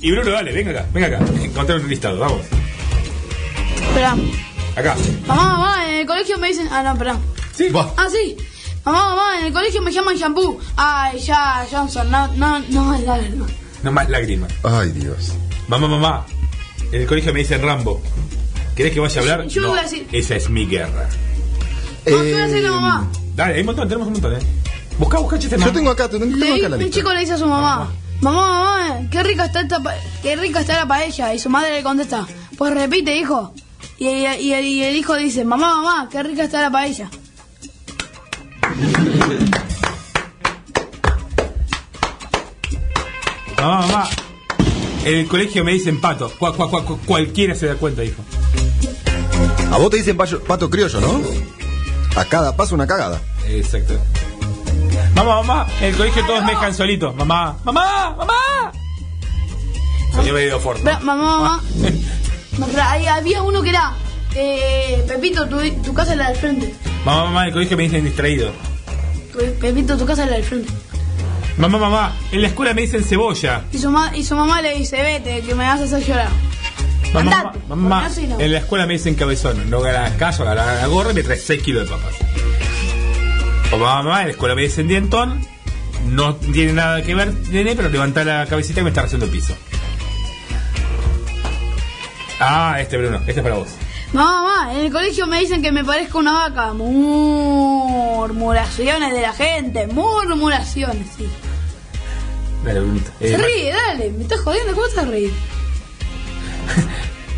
Y 0.00 0.12
Bruno, 0.12 0.30
dale, 0.30 0.52
venga 0.52 0.70
acá, 0.70 0.86
venga 0.94 1.08
acá. 1.08 1.18
Encontré 1.42 1.76
un 1.76 1.88
listado, 1.88 2.18
vamos. 2.18 2.42
Espera. 3.98 4.16
Acá. 4.76 4.96
Mamá, 5.26 5.44
mamá, 5.58 5.88
en 5.90 5.94
el 6.00 6.06
colegio 6.06 6.38
me 6.38 6.48
dicen. 6.48 6.68
Ah, 6.70 6.82
no, 6.84 6.92
espera. 6.92 7.16
Sí. 7.52 7.68
Ah, 7.96 8.06
sí. 8.10 8.36
Mamá, 8.84 9.06
mamá, 9.10 9.40
en 9.40 9.46
el 9.46 9.52
colegio 9.52 9.82
me 9.82 9.90
llaman 9.92 10.16
shampoo. 10.16 10.58
Ay, 10.76 11.18
ya, 11.18 11.66
Johnson, 11.70 12.08
no, 12.10 12.28
no, 12.36 12.60
no 12.60 12.94
es 12.94 13.00
la 13.02 13.16
verdad. 13.18 13.46
No 13.82 13.92
más 13.92 14.08
lágrimas. 14.08 14.52
Ay, 14.62 14.90
Dios. 14.92 15.32
Mamá, 15.66 15.88
mamá, 15.88 16.26
en 16.92 17.00
el 17.02 17.06
colegio 17.08 17.32
me 17.32 17.40
dicen 17.40 17.60
Rambo. 17.60 18.00
¿Querés 18.76 18.92
que 18.92 19.00
vaya 19.00 19.20
a 19.20 19.22
hablar? 19.22 19.46
Yo 19.48 19.62
no, 19.62 19.68
voy 19.70 19.78
a 19.80 19.82
decir- 19.82 20.06
esa 20.12 20.36
es 20.36 20.48
mi 20.48 20.64
guerra. 20.66 21.08
No, 21.08 22.04
¿qué 22.04 22.14
voy 22.14 22.32
a 22.32 22.46
decirle 22.46 22.68
a 22.68 22.72
mamá? 22.72 23.08
Dale, 23.34 23.54
hay 23.54 23.60
un 23.60 23.66
montón, 23.66 23.88
tenemos 23.88 24.06
un 24.06 24.12
montón, 24.14 24.34
¿eh? 24.34 24.38
Busca, 24.98 25.18
busca 25.18 25.38
chistes 25.38 25.58
Yo 25.58 25.66
más. 25.66 25.74
tengo 25.74 25.90
acá, 25.90 26.08
tengo, 26.08 26.24
tengo 26.24 26.36
Le- 26.36 26.54
acá 26.54 26.68
la 26.68 26.76
un 26.76 26.82
lista. 26.82 26.96
chico 26.98 27.12
le 27.12 27.20
dice 27.20 27.32
a 27.32 27.38
su 27.38 27.46
mamá, 27.46 27.90
mamá, 28.20 28.46
mamá, 28.46 29.00
qué 29.10 29.22
rica 29.24 29.44
está 29.46 29.60
esta 29.62 29.82
pa- 29.82 29.94
qué 30.22 30.36
rica 30.36 30.60
está 30.60 30.76
la 30.76 30.86
paella. 30.86 31.34
Y 31.34 31.38
su 31.40 31.50
madre 31.50 31.72
le 31.74 31.82
contesta, 31.82 32.26
pues 32.56 32.72
repite, 32.72 33.16
hijo. 33.16 33.52
Y, 33.98 34.06
y- 34.08 34.26
y 34.40 34.52
el, 34.52 34.64
y 34.64 34.84
el 34.84 34.96
hijo 34.96 35.16
dice, 35.16 35.44
mamá, 35.44 35.76
mamá, 35.82 36.08
qué 36.10 36.22
rica 36.22 36.44
está 36.44 36.60
la 36.62 36.70
paella. 36.70 37.10
Mamá, 43.56 43.80
mamá, 43.86 44.08
en 45.04 45.14
el 45.18 45.28
colegio 45.28 45.64
me 45.64 45.72
dicen 45.72 46.00
pato. 46.00 46.30
Cua- 46.38 46.54
cua- 46.54 46.70
cua- 46.70 46.84
cua- 46.84 46.98
cualquiera 47.04 47.54
se 47.54 47.66
da 47.66 47.74
cuenta, 47.74 48.04
hijo. 48.04 48.22
A 49.72 49.76
vos 49.78 49.90
te 49.90 49.96
dicen 49.98 50.16
payo- 50.16 50.40
pato 50.42 50.70
criollo, 50.70 51.00
¿no? 51.00 51.20
A 52.16 52.24
cada 52.24 52.56
paso 52.56 52.74
una 52.74 52.86
cagada. 52.86 53.20
Exacto. 53.48 53.94
Mamá, 55.14 55.42
mamá, 55.42 55.66
en 55.80 55.86
el 55.86 55.96
colegio 55.96 56.24
todos 56.26 56.44
me 56.44 56.52
dejan 56.52 56.74
solitos. 56.74 57.14
Mamá, 57.16 57.56
mamá, 57.64 58.14
mamá. 58.16 58.72
Señor 60.14 60.34
medio 60.34 60.60
fuerte. 60.60 60.82
Mamá, 60.84 61.14
mamá. 61.16 61.62
Ahí 62.82 63.06
había 63.06 63.42
uno 63.42 63.62
que 63.62 63.70
era, 63.70 63.92
eh, 64.34 65.04
Pepito, 65.06 65.48
tu, 65.48 65.58
tu 65.82 65.94
casa 65.94 66.12
es 66.12 66.18
la 66.18 66.28
del 66.28 66.36
frente. 66.36 66.74
Mamá, 67.04 67.24
mamá, 67.24 67.46
el 67.46 67.52
colegio 67.52 67.76
me 67.76 67.84
dicen 67.84 68.04
distraído. 68.04 68.50
Pepito, 69.60 69.96
tu 69.96 70.04
casa 70.06 70.24
es 70.24 70.30
la 70.30 70.36
del 70.36 70.44
frente. 70.44 70.72
Mamá, 71.56 71.78
mamá, 71.78 72.16
en 72.32 72.42
la 72.42 72.48
escuela 72.48 72.74
me 72.74 72.82
dicen 72.82 73.02
cebolla. 73.04 73.62
Y 73.72 73.78
su, 73.78 73.90
ma- 73.90 74.12
y 74.16 74.24
su 74.24 74.34
mamá 74.36 74.62
le 74.62 74.74
dice, 74.76 75.02
vete, 75.02 75.40
que 75.42 75.54
me 75.54 75.64
vas 75.64 75.80
a 75.80 75.84
hacer 75.84 76.04
llorar. 76.04 76.28
Mamá, 77.12 77.30
Andate, 77.38 77.58
mamá, 77.68 77.88
mamá, 77.88 78.08
no. 78.28 78.38
en 78.40 78.52
la 78.52 78.58
escuela 78.58 78.86
me 78.86 78.92
dicen 78.94 79.14
cabezón. 79.14 79.68
No 79.70 79.80
ganas 79.80 80.12
caso, 80.12 80.44
la, 80.44 80.54
la 80.54 80.86
gorra 80.86 81.10
y 81.12 81.14
me 81.14 81.22
traes 81.22 81.42
6 81.44 81.62
kilos 81.62 81.84
de 81.84 81.90
papas. 81.96 82.14
O 83.72 83.76
mamá, 83.78 84.02
mamá, 84.02 84.20
en 84.20 84.26
la 84.28 84.32
escuela 84.32 84.54
me 84.54 84.62
dicen 84.62 84.86
dientón. 84.88 85.40
No 86.06 86.36
tiene 86.36 86.72
nada 86.74 87.02
que 87.02 87.14
ver, 87.14 87.32
nene, 87.50 87.74
pero 87.76 87.88
levanta 87.88 88.24
la 88.24 88.46
cabecita 88.46 88.76
que 88.80 88.84
me 88.84 88.90
está 88.90 89.02
haciendo 89.02 89.26
el 89.26 89.32
piso. 89.32 89.54
Ah, 92.40 92.80
este 92.80 92.96
Bruno, 92.96 93.18
este 93.18 93.32
es 93.32 93.40
para 93.40 93.56
vos. 93.56 93.68
Mamá, 94.12 94.42
mamá, 94.42 94.72
en 94.74 94.80
el 94.86 94.92
colegio 94.92 95.26
me 95.26 95.40
dicen 95.40 95.60
que 95.60 95.72
me 95.72 95.84
parezco 95.84 96.18
una 96.18 96.32
vaca. 96.32 96.72
Murmuraciones 96.72 99.12
de 99.12 99.20
la 99.20 99.32
gente, 99.32 99.88
murmuraciones, 99.88 101.08
sí. 101.16 101.28
Dale, 102.64 102.80
Brunito. 102.80 103.10
Eh, 103.20 103.30
Se 103.30 103.36
ríe, 103.36 103.72
dale, 103.72 104.10
me 104.10 104.22
estás 104.22 104.40
jodiendo, 104.40 104.74
¿cómo 104.74 104.86
a 104.86 105.02
reír? 105.04 105.32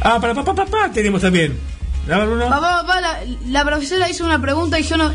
Ah, 0.03 0.19
para 0.19 0.33
papá, 0.33 0.55
papá, 0.55 0.91
tenemos 0.91 1.21
también. 1.21 1.61
¿No, 2.07 2.25
Bruno? 2.25 2.49
Papá, 2.49 2.81
papá, 2.81 3.03
la, 3.03 3.19
la 3.49 3.67
profesora 3.67 4.09
hizo 4.09 4.25
una 4.25 4.41
pregunta 4.41 4.81
y 4.81 4.83
yo 4.83 4.97
no 4.97 5.13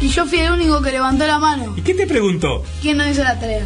y 0.00 0.08
yo 0.08 0.26
fui 0.26 0.40
el 0.40 0.52
único 0.52 0.82
que 0.82 0.92
levantó 0.92 1.26
la 1.26 1.38
mano. 1.38 1.72
¿Y 1.76 1.80
qué 1.80 1.94
te 1.94 2.06
preguntó? 2.06 2.62
¿Quién 2.82 2.98
no 2.98 3.08
hizo 3.08 3.24
la 3.24 3.40
tarea? 3.40 3.64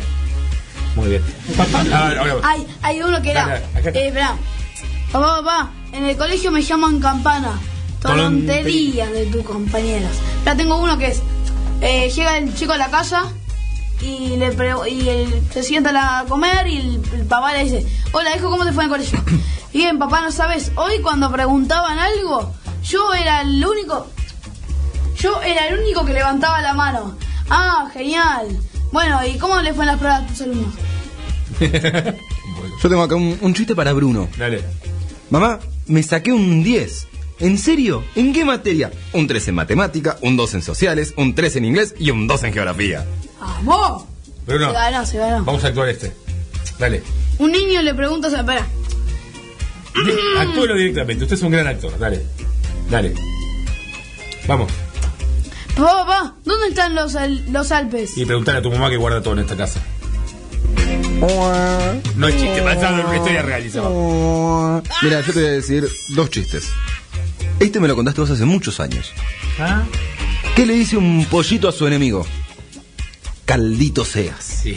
Muy 0.94 1.08
bien. 1.08 1.22
Papá, 1.56 1.80
ahora. 1.80 2.36
Hay, 2.44 2.64
hay 2.82 3.02
uno 3.02 3.20
que 3.20 3.32
era. 3.32 3.46
Dale. 3.46 3.64
Eh, 3.98 4.06
espera. 4.08 4.36
Papá, 5.12 5.36
papá, 5.42 5.70
en 5.92 6.04
el 6.04 6.16
colegio 6.16 6.50
me 6.52 6.62
llaman 6.62 7.00
campana. 7.00 7.58
Tonterías 8.00 9.10
de 9.12 9.26
tus 9.26 9.44
compañeros. 9.44 10.10
Ya 10.44 10.56
tengo 10.56 10.76
uno 10.76 10.96
que 10.98 11.08
es. 11.08 11.22
eh, 11.80 12.10
llega 12.10 12.38
el 12.38 12.54
chico 12.54 12.72
a 12.72 12.76
la 12.78 12.90
casa 12.90 13.24
y 14.00 14.36
le 14.36 14.52
pre- 14.52 14.72
y 14.90 15.08
él 15.08 15.42
se 15.52 15.62
sienta 15.62 16.20
a 16.20 16.24
comer 16.24 16.66
y 16.66 16.76
el, 16.78 17.02
el 17.14 17.26
papá 17.26 17.52
le 17.52 17.64
dice, 17.64 17.86
hola 18.12 18.34
hijo, 18.36 18.48
¿cómo 18.50 18.64
te 18.64 18.72
fue 18.72 18.84
en 18.84 18.90
el 18.90 18.96
colegio? 18.96 19.22
Bien, 19.72 19.98
papá, 19.98 20.22
no 20.22 20.32
sabes, 20.32 20.72
hoy 20.76 21.00
cuando 21.02 21.30
preguntaban 21.30 21.98
algo, 21.98 22.52
yo 22.84 23.12
era 23.14 23.42
el 23.42 23.64
único, 23.64 24.06
yo 25.18 25.40
era 25.42 25.66
el 25.68 25.78
único 25.80 26.04
que 26.04 26.12
levantaba 26.14 26.60
la 26.62 26.72
mano. 26.72 27.16
Ah, 27.50 27.88
genial. 27.92 28.46
Bueno, 28.92 29.20
¿y 29.26 29.36
cómo 29.38 29.60
le 29.60 29.74
fue 29.74 29.84
en 29.84 29.88
las 29.88 29.98
pruebas 29.98 30.22
a 30.22 30.26
tus 30.26 30.40
alumnos? 30.42 30.74
Yo 32.82 32.88
tengo 32.88 33.02
acá 33.02 33.14
un, 33.14 33.36
un 33.42 33.54
chiste 33.54 33.74
para 33.76 33.92
Bruno. 33.92 34.26
Dale. 34.38 34.64
Mamá, 35.30 35.60
me 35.86 36.02
saqué 36.02 36.32
un 36.32 36.62
10. 36.62 37.06
¿En 37.40 37.56
serio? 37.56 38.04
¿En 38.16 38.32
qué 38.32 38.44
materia? 38.44 38.90
Un 39.12 39.26
3 39.26 39.48
en 39.48 39.54
matemática, 39.54 40.18
un 40.20 40.36
2 40.36 40.54
en 40.54 40.62
sociales, 40.62 41.14
un 41.16 41.34
3 41.34 41.56
en 41.56 41.64
inglés 41.64 41.94
y 41.98 42.10
un 42.10 42.26
2 42.26 42.44
en 42.44 42.52
geografía. 42.52 43.06
¡Vamos! 43.40 44.04
Bruno, 44.46 44.66
Se 44.68 44.72
ganó, 44.72 45.06
se 45.06 45.18
ganó. 45.18 45.44
vamos 45.44 45.64
a 45.64 45.68
actuar 45.68 45.88
este. 45.88 46.12
Dale. 46.78 47.02
Un 47.38 47.52
niño 47.52 47.80
le 47.82 47.94
pregunta, 47.94 48.28
o 48.28 48.30
sea, 48.30 48.40
espera, 48.40 48.66
Actúelo 50.38 50.74
directamente. 50.74 51.24
Usted 51.24 51.36
es 51.36 51.42
un 51.42 51.50
gran 51.52 51.66
actor. 51.66 51.98
Dale. 51.98 52.22
Dale. 52.90 53.14
Vamos. 54.46 54.70
papá, 55.76 55.92
papá, 56.06 56.34
¿dónde 56.44 56.68
están 56.68 56.94
los, 56.94 57.14
al- 57.16 57.50
los 57.52 57.70
Alpes? 57.72 58.16
Y 58.18 58.24
preguntarle 58.26 58.60
a 58.60 58.62
tu 58.62 58.70
mamá 58.70 58.90
que 58.90 58.96
guarda 58.96 59.22
todo 59.22 59.34
en 59.34 59.40
esta 59.40 59.56
casa. 59.56 59.80
No 61.20 62.28
es 62.28 62.36
chiste 62.36 62.60
basado 62.62 63.00
en 63.00 63.06
una 63.06 63.16
historia 63.16 63.42
realizada. 63.42 63.88
Mira, 65.02 65.20
yo 65.20 65.32
te 65.32 65.40
voy 65.40 65.48
a 65.48 65.52
decir 65.52 65.88
dos 66.08 66.30
chistes. 66.30 66.70
Este 67.58 67.78
me 67.78 67.88
lo 67.88 67.94
contaste 67.94 68.22
vos 68.22 68.30
hace 68.30 68.46
muchos 68.46 68.80
años. 68.80 69.12
¿Ah? 69.58 69.82
¿Qué 70.56 70.64
le 70.64 70.74
dice 70.74 70.96
un 70.96 71.26
pollito 71.26 71.68
a 71.68 71.72
su 71.72 71.86
enemigo? 71.86 72.26
Caldito 73.44 74.04
seas. 74.04 74.60
Sí, 74.62 74.70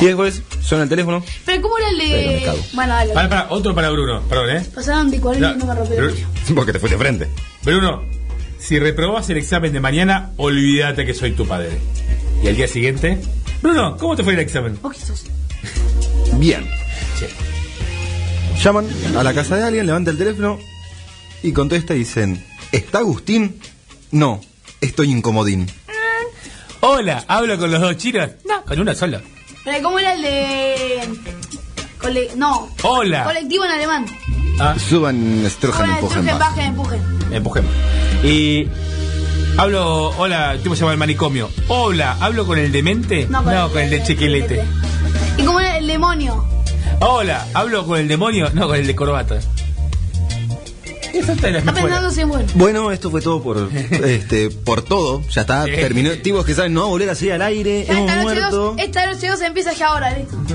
Y 0.00 0.04
después 0.04 0.42
suena 0.60 0.84
el 0.84 0.90
teléfono. 0.90 1.24
Pero 1.44 1.62
¿cómo 1.62 1.78
era 1.78 1.88
el 1.88 1.98
de...? 1.98 2.52
Bueno, 2.74 2.92
dale. 2.92 3.14
Para, 3.14 3.28
para, 3.28 3.50
otro 3.50 3.74
para 3.74 3.90
Bruno. 3.90 4.22
Perdón, 4.28 4.50
¿eh? 4.50 4.66
Pasaron 4.74 5.10
de 5.10 5.20
40 5.20 5.54
y 5.54 5.58
no 5.58 5.66
me 5.66 5.74
rompí 5.74 5.94
el 5.94 6.10
cuello. 6.10 6.26
Porque 6.54 6.72
te 6.72 6.78
fuiste 6.78 6.98
frente. 6.98 7.28
Bruno, 7.64 8.04
si 8.58 8.78
reprobas 8.78 9.28
el 9.30 9.38
examen 9.38 9.72
de 9.72 9.80
mañana, 9.80 10.30
olvídate 10.36 11.04
que 11.04 11.14
soy 11.14 11.32
tu 11.32 11.46
padre. 11.46 11.70
Y 12.44 12.48
al 12.48 12.56
día 12.56 12.68
siguiente, 12.68 13.18
Bruno, 13.62 13.96
¿cómo 13.96 14.16
te 14.16 14.24
fue 14.24 14.32
el 14.34 14.40
examen? 14.40 14.78
¿Vos 14.82 14.94
qué 14.96 15.06
sos? 15.06 15.24
Bien. 16.38 16.68
Llaman 18.62 18.86
a 19.16 19.22
la 19.22 19.32
casa 19.34 19.56
de 19.56 19.64
alguien, 19.64 19.86
levanta 19.86 20.10
el 20.10 20.18
teléfono 20.18 20.58
y 21.42 21.52
contesta 21.52 21.94
y 21.94 21.98
dicen, 22.00 22.44
¿está 22.70 22.98
Agustín? 22.98 23.60
No, 24.10 24.40
estoy 24.80 25.10
incomodín. 25.10 25.66
Hola, 26.80 27.24
¿hablo 27.28 27.58
con 27.58 27.70
los 27.70 27.80
dos 27.80 27.96
chinos? 27.96 28.28
No, 28.48 28.64
con 28.64 28.80
una 28.80 28.94
sola. 28.94 29.20
Pero 29.64 29.82
¿cómo 29.82 29.98
era 29.98 30.14
el 30.14 30.22
de...? 30.22 31.08
Cole- 32.00 32.30
No. 32.36 32.68
Hola. 32.82 33.24
Colectivo 33.24 33.64
en 33.64 33.70
alemán. 33.70 34.06
Ah, 34.58 34.74
Suban, 34.78 35.44
estrujan, 35.46 35.82
Ahora, 35.88 35.94
empujen, 36.00 36.18
empujen, 36.28 36.38
bajen. 36.38 36.76
bajen, 36.76 37.00
empujen. 37.00 37.32
empujemos. 37.32 37.72
Y 38.24 38.66
hablo, 39.56 40.08
hola, 40.18 40.52
el 40.54 40.62
tipo 40.62 40.74
se 40.74 40.80
llama 40.80 40.92
el 40.92 40.98
manicomio. 40.98 41.50
Hola, 41.68 42.16
¿hablo 42.20 42.46
con 42.46 42.58
el 42.58 42.72
demente? 42.72 43.26
No, 43.28 43.42
con 43.44 43.52
el 43.82 43.90
de 43.90 43.98
de- 43.98 44.04
chiquilete. 44.04 44.64
¿Y 45.38 45.42
cómo 45.44 45.60
era 45.60 45.78
el 45.78 45.86
demonio? 45.86 46.44
Hola, 47.00 47.46
¿hablo 47.54 47.86
con 47.86 47.98
el 47.98 48.08
demonio? 48.08 48.50
No, 48.54 48.66
con 48.68 48.76
el 48.76 48.86
de 48.86 48.94
corbata. 48.94 49.40
Está 51.12 51.72
pensando 51.74 52.10
si 52.10 52.20
es 52.22 52.26
bueno. 52.26 52.46
Bueno, 52.54 52.90
esto 52.90 53.10
fue 53.10 53.20
todo 53.20 53.42
por 53.42 53.68
este 54.04 54.48
por 54.50 54.80
todo. 54.82 55.22
Ya 55.28 55.42
está, 55.42 55.64
terminó. 55.64 56.10
Tipos 56.12 56.46
que 56.46 56.54
saben 56.54 56.72
no 56.72 56.88
volver 56.88 57.10
así 57.10 57.30
al 57.30 57.42
aire. 57.42 57.84
Ya 57.86 57.92
Hemos 57.92 58.08
esta 58.08 58.22
noche 58.22 58.34
muerto. 58.40 58.56
dos, 58.56 58.74
esta 58.78 59.06
noche 59.12 59.28
dos 59.28 59.40
empieza 59.42 59.72
ya 59.74 59.88
ahora, 59.88 60.16
listo. 60.16 60.36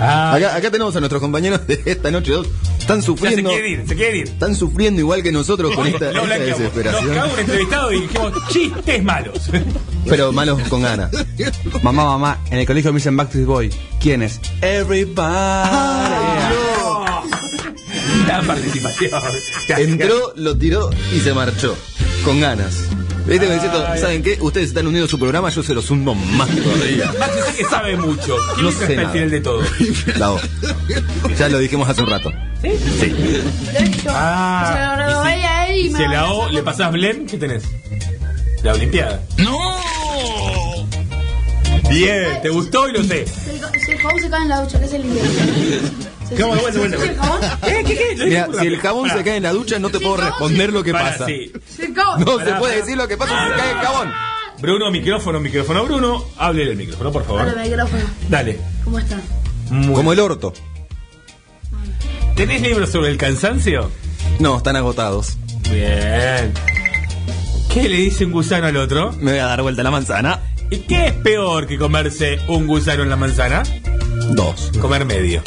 Acá, 0.00 0.56
acá 0.56 0.70
tenemos 0.70 0.94
a 0.96 1.00
nuestros 1.00 1.20
compañeros 1.20 1.66
de 1.66 1.82
esta 1.86 2.10
noche 2.10 2.32
dos. 2.32 2.46
Están 2.78 2.98
Ya 2.98 3.02
se 3.02 3.06
sufriendo. 3.06 3.50
quiere 3.50 3.68
ir, 3.70 3.84
se 3.86 3.94
quiere 3.94 4.18
ir. 4.18 4.24
Están 4.28 4.54
sufriendo 4.54 5.00
igual 5.00 5.22
que 5.22 5.30
nosotros 5.32 5.74
con 5.74 5.86
esta, 5.86 6.12
Lo 6.12 6.22
esta. 6.22 6.38
Nos 6.38 6.46
desesperación. 6.58 7.14
cagó 7.14 7.32
un 7.34 7.38
entrevistado 7.40 7.92
y 7.92 8.00
dijimos 8.02 8.32
chistes 8.48 9.04
malos. 9.04 9.50
Pero 10.08 10.32
malos 10.32 10.60
con 10.68 10.82
ganas. 10.82 11.10
Mamá, 11.82 12.04
mamá, 12.04 12.38
en 12.50 12.58
el 12.60 12.66
colegio 12.66 12.92
me 12.92 12.98
dicen 12.98 13.16
Backstreet 13.16 13.46
Boy. 13.46 13.70
¿Quién 14.00 14.22
es? 14.22 14.40
Everybody. 14.62 15.68
La 18.26 18.42
participación. 18.46 19.10
Entró, 19.76 20.32
lo 20.36 20.56
tiró 20.56 20.90
y 21.14 21.18
se 21.20 21.34
marchó. 21.34 21.76
Con 22.24 22.40
ganas. 22.40 22.84
¿Viste? 23.28 23.52
Diciendo, 23.52 23.86
¿saben 24.00 24.22
qué? 24.22 24.38
Ustedes 24.40 24.68
están 24.68 24.86
uniendo 24.86 25.06
su 25.06 25.18
programa, 25.18 25.50
yo 25.50 25.62
se 25.62 25.74
los 25.74 25.90
hundo 25.90 26.14
más 26.14 26.48
todavía. 26.48 27.12
Maxi 27.18 27.38
sé 27.46 27.56
que 27.58 27.64
sabe 27.66 27.96
mucho. 27.96 28.36
¿Quién 28.54 28.64
No 28.66 28.72
sé 28.72 28.84
está 28.86 29.00
al 29.02 29.10
final 29.12 29.30
de 29.30 29.40
todo? 29.40 29.62
La 30.16 30.30
O. 30.32 30.40
Ya 31.38 31.48
lo 31.50 31.58
dijimos 31.58 31.86
hace 31.88 32.02
un 32.02 32.08
rato. 32.10 32.32
Sí. 32.62 33.14
Ah, 34.08 34.72
Se 34.72 35.04
lo 35.04 35.14
robé 35.14 35.30
a 35.44 35.68
él 35.68 35.76
y 35.76 35.86
y 35.86 35.90
me 35.90 35.98
si 35.98 36.04
a 36.04 36.08
la 36.08 36.20
a 36.20 36.32
O 36.32 36.48
le 36.48 36.62
pasás 36.62 36.90
Blem, 36.90 37.26
¿qué 37.26 37.36
tenés? 37.36 37.64
La 38.62 38.72
Olimpiada. 38.72 39.20
¡No! 39.36 39.58
Bien, 41.90 42.40
¿te 42.42 42.48
gustó 42.48 42.88
y 42.88 42.92
lo 42.92 43.04
sé? 43.04 43.26
Si 43.26 43.50
el, 43.50 43.60
si 43.84 43.92
el 43.92 43.98
jabón 43.98 44.20
se 44.20 44.30
cae 44.30 44.42
en 44.42 44.48
la 44.48 44.60
ducha, 44.62 44.78
¿qué 44.78 44.86
es 44.86 44.92
el 44.94 45.04
invierno? 45.04 45.30
¿Cómo? 46.36 46.54
Vuelta, 46.56 46.78
vuelta, 46.78 46.98
¿Si 46.98 47.08
el 47.08 47.16
jabón? 47.16 47.40
¿Eh? 47.44 47.84
¿Qué, 47.86 47.94
qué? 47.96 48.24
Mira, 48.24 48.46
dije 48.46 48.60
si 48.60 48.66
el 48.66 48.78
jabón 48.80 49.10
se 49.10 49.24
cae 49.24 49.36
en 49.36 49.42
la 49.44 49.52
ducha, 49.52 49.78
no 49.78 49.88
te 49.90 49.98
puedo 50.00 50.16
responder 50.18 50.72
lo 50.72 50.82
que 50.82 50.92
pasa. 50.92 51.26
el. 51.26 51.52
No 52.18 52.38
se 52.44 52.52
puede 52.54 52.76
decir 52.76 52.96
lo 52.96 53.08
que 53.08 53.16
pasa 53.16 53.32
si 53.44 53.50
se 53.52 53.56
cae 53.58 53.70
el 53.70 53.76
jabón. 53.78 54.12
Bruno, 54.60 54.90
micrófono, 54.90 55.40
micrófono. 55.40 55.84
Bruno, 55.84 56.24
hable 56.36 56.66
del 56.66 56.76
micrófono, 56.76 57.12
por 57.12 57.24
favor. 57.24 57.56
Micrófono. 57.56 58.02
Dale. 58.28 58.58
¿Cómo 58.84 58.98
están? 58.98 59.22
Muy- 59.70 59.94
Como 59.94 60.12
el 60.12 60.20
orto. 60.20 60.52
¿Tenés 62.34 62.62
libros 62.62 62.90
sobre 62.90 63.10
el 63.10 63.16
cansancio? 63.18 63.90
No, 64.38 64.56
están 64.58 64.76
agotados. 64.76 65.36
Bien. 65.70 66.52
¿Qué 67.72 67.88
le 67.88 67.96
dice 67.96 68.24
un 68.24 68.32
gusano 68.32 68.66
al 68.66 68.76
otro? 68.76 69.12
Me 69.20 69.32
voy 69.32 69.40
a 69.40 69.46
dar 69.46 69.62
vuelta 69.62 69.82
la 69.82 69.90
manzana. 69.90 70.40
¿Y 70.70 70.78
qué 70.80 71.08
es 71.08 71.12
peor 71.14 71.66
que 71.66 71.78
comerse 71.78 72.38
un 72.48 72.66
gusano 72.66 73.02
en 73.02 73.10
la 73.10 73.16
manzana? 73.16 73.62
Dos. 74.30 74.70
Comer 74.80 75.04
medio. 75.04 75.42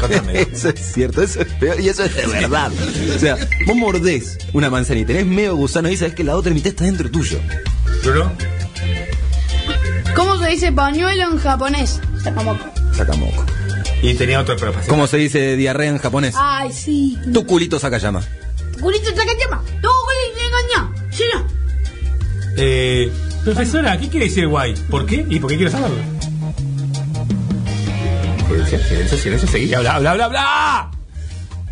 Comer 0.00 0.22
medio. 0.22 0.40
Eso 0.52 0.70
es 0.70 0.92
cierto, 0.92 1.22
eso 1.22 1.40
es 1.40 1.52
peor 1.54 1.80
y 1.80 1.88
eso 1.88 2.04
es 2.04 2.14
de 2.14 2.26
verdad. 2.26 2.72
O 3.14 3.18
sea, 3.18 3.36
vos 3.66 3.76
mordés 3.76 4.38
una 4.52 4.70
manzana 4.70 5.00
y 5.00 5.04
tenés 5.04 5.26
medio 5.26 5.56
gusano 5.56 5.88
y 5.88 5.96
sabes 5.96 6.14
que 6.14 6.24
la 6.24 6.36
otra 6.36 6.52
mitad 6.54 6.68
está 6.68 6.84
dentro 6.84 7.10
tuyo. 7.10 7.38
¿Bruno? 8.02 8.32
¿Cómo 10.14 10.38
se 10.38 10.48
dice 10.50 10.72
pañuelo 10.72 11.30
en 11.30 11.38
japonés? 11.38 12.00
Sakamoko. 12.22 12.64
Sakamoko. 12.94 13.44
Y 14.02 14.14
tenía 14.14 14.44
fácil. 14.44 14.88
¿Cómo 14.88 15.06
se 15.06 15.16
dice 15.18 15.56
diarrea 15.56 15.90
en 15.90 15.98
japonés? 15.98 16.34
Ay, 16.38 16.72
sí. 16.72 17.18
Tu 17.32 17.44
culito 17.46 17.78
saca 17.78 17.98
llama. 17.98 18.22
Culito 18.80 19.12
Takayama. 19.12 19.62
No, 19.82 19.90
culito 20.06 20.40
engaña. 20.46 21.10
Sí, 21.10 21.24
no. 21.32 21.46
Eh, 22.56 23.10
profesora, 23.44 23.98
¿qué 23.98 24.08
quiere 24.08 24.26
decir 24.26 24.48
guay? 24.48 24.74
¿Por 24.90 25.06
qué? 25.06 25.26
¿Y 25.28 25.38
por 25.38 25.50
qué 25.50 25.56
quiero 25.56 25.70
saberlo? 25.70 26.15
Silencio, 28.48 28.78
silencio, 28.78 29.18
silencio, 29.18 29.48
seguí. 29.48 29.74
Habla, 29.74 29.96
habla, 29.96 30.10
habla, 30.12 30.24
habla. 30.26 30.90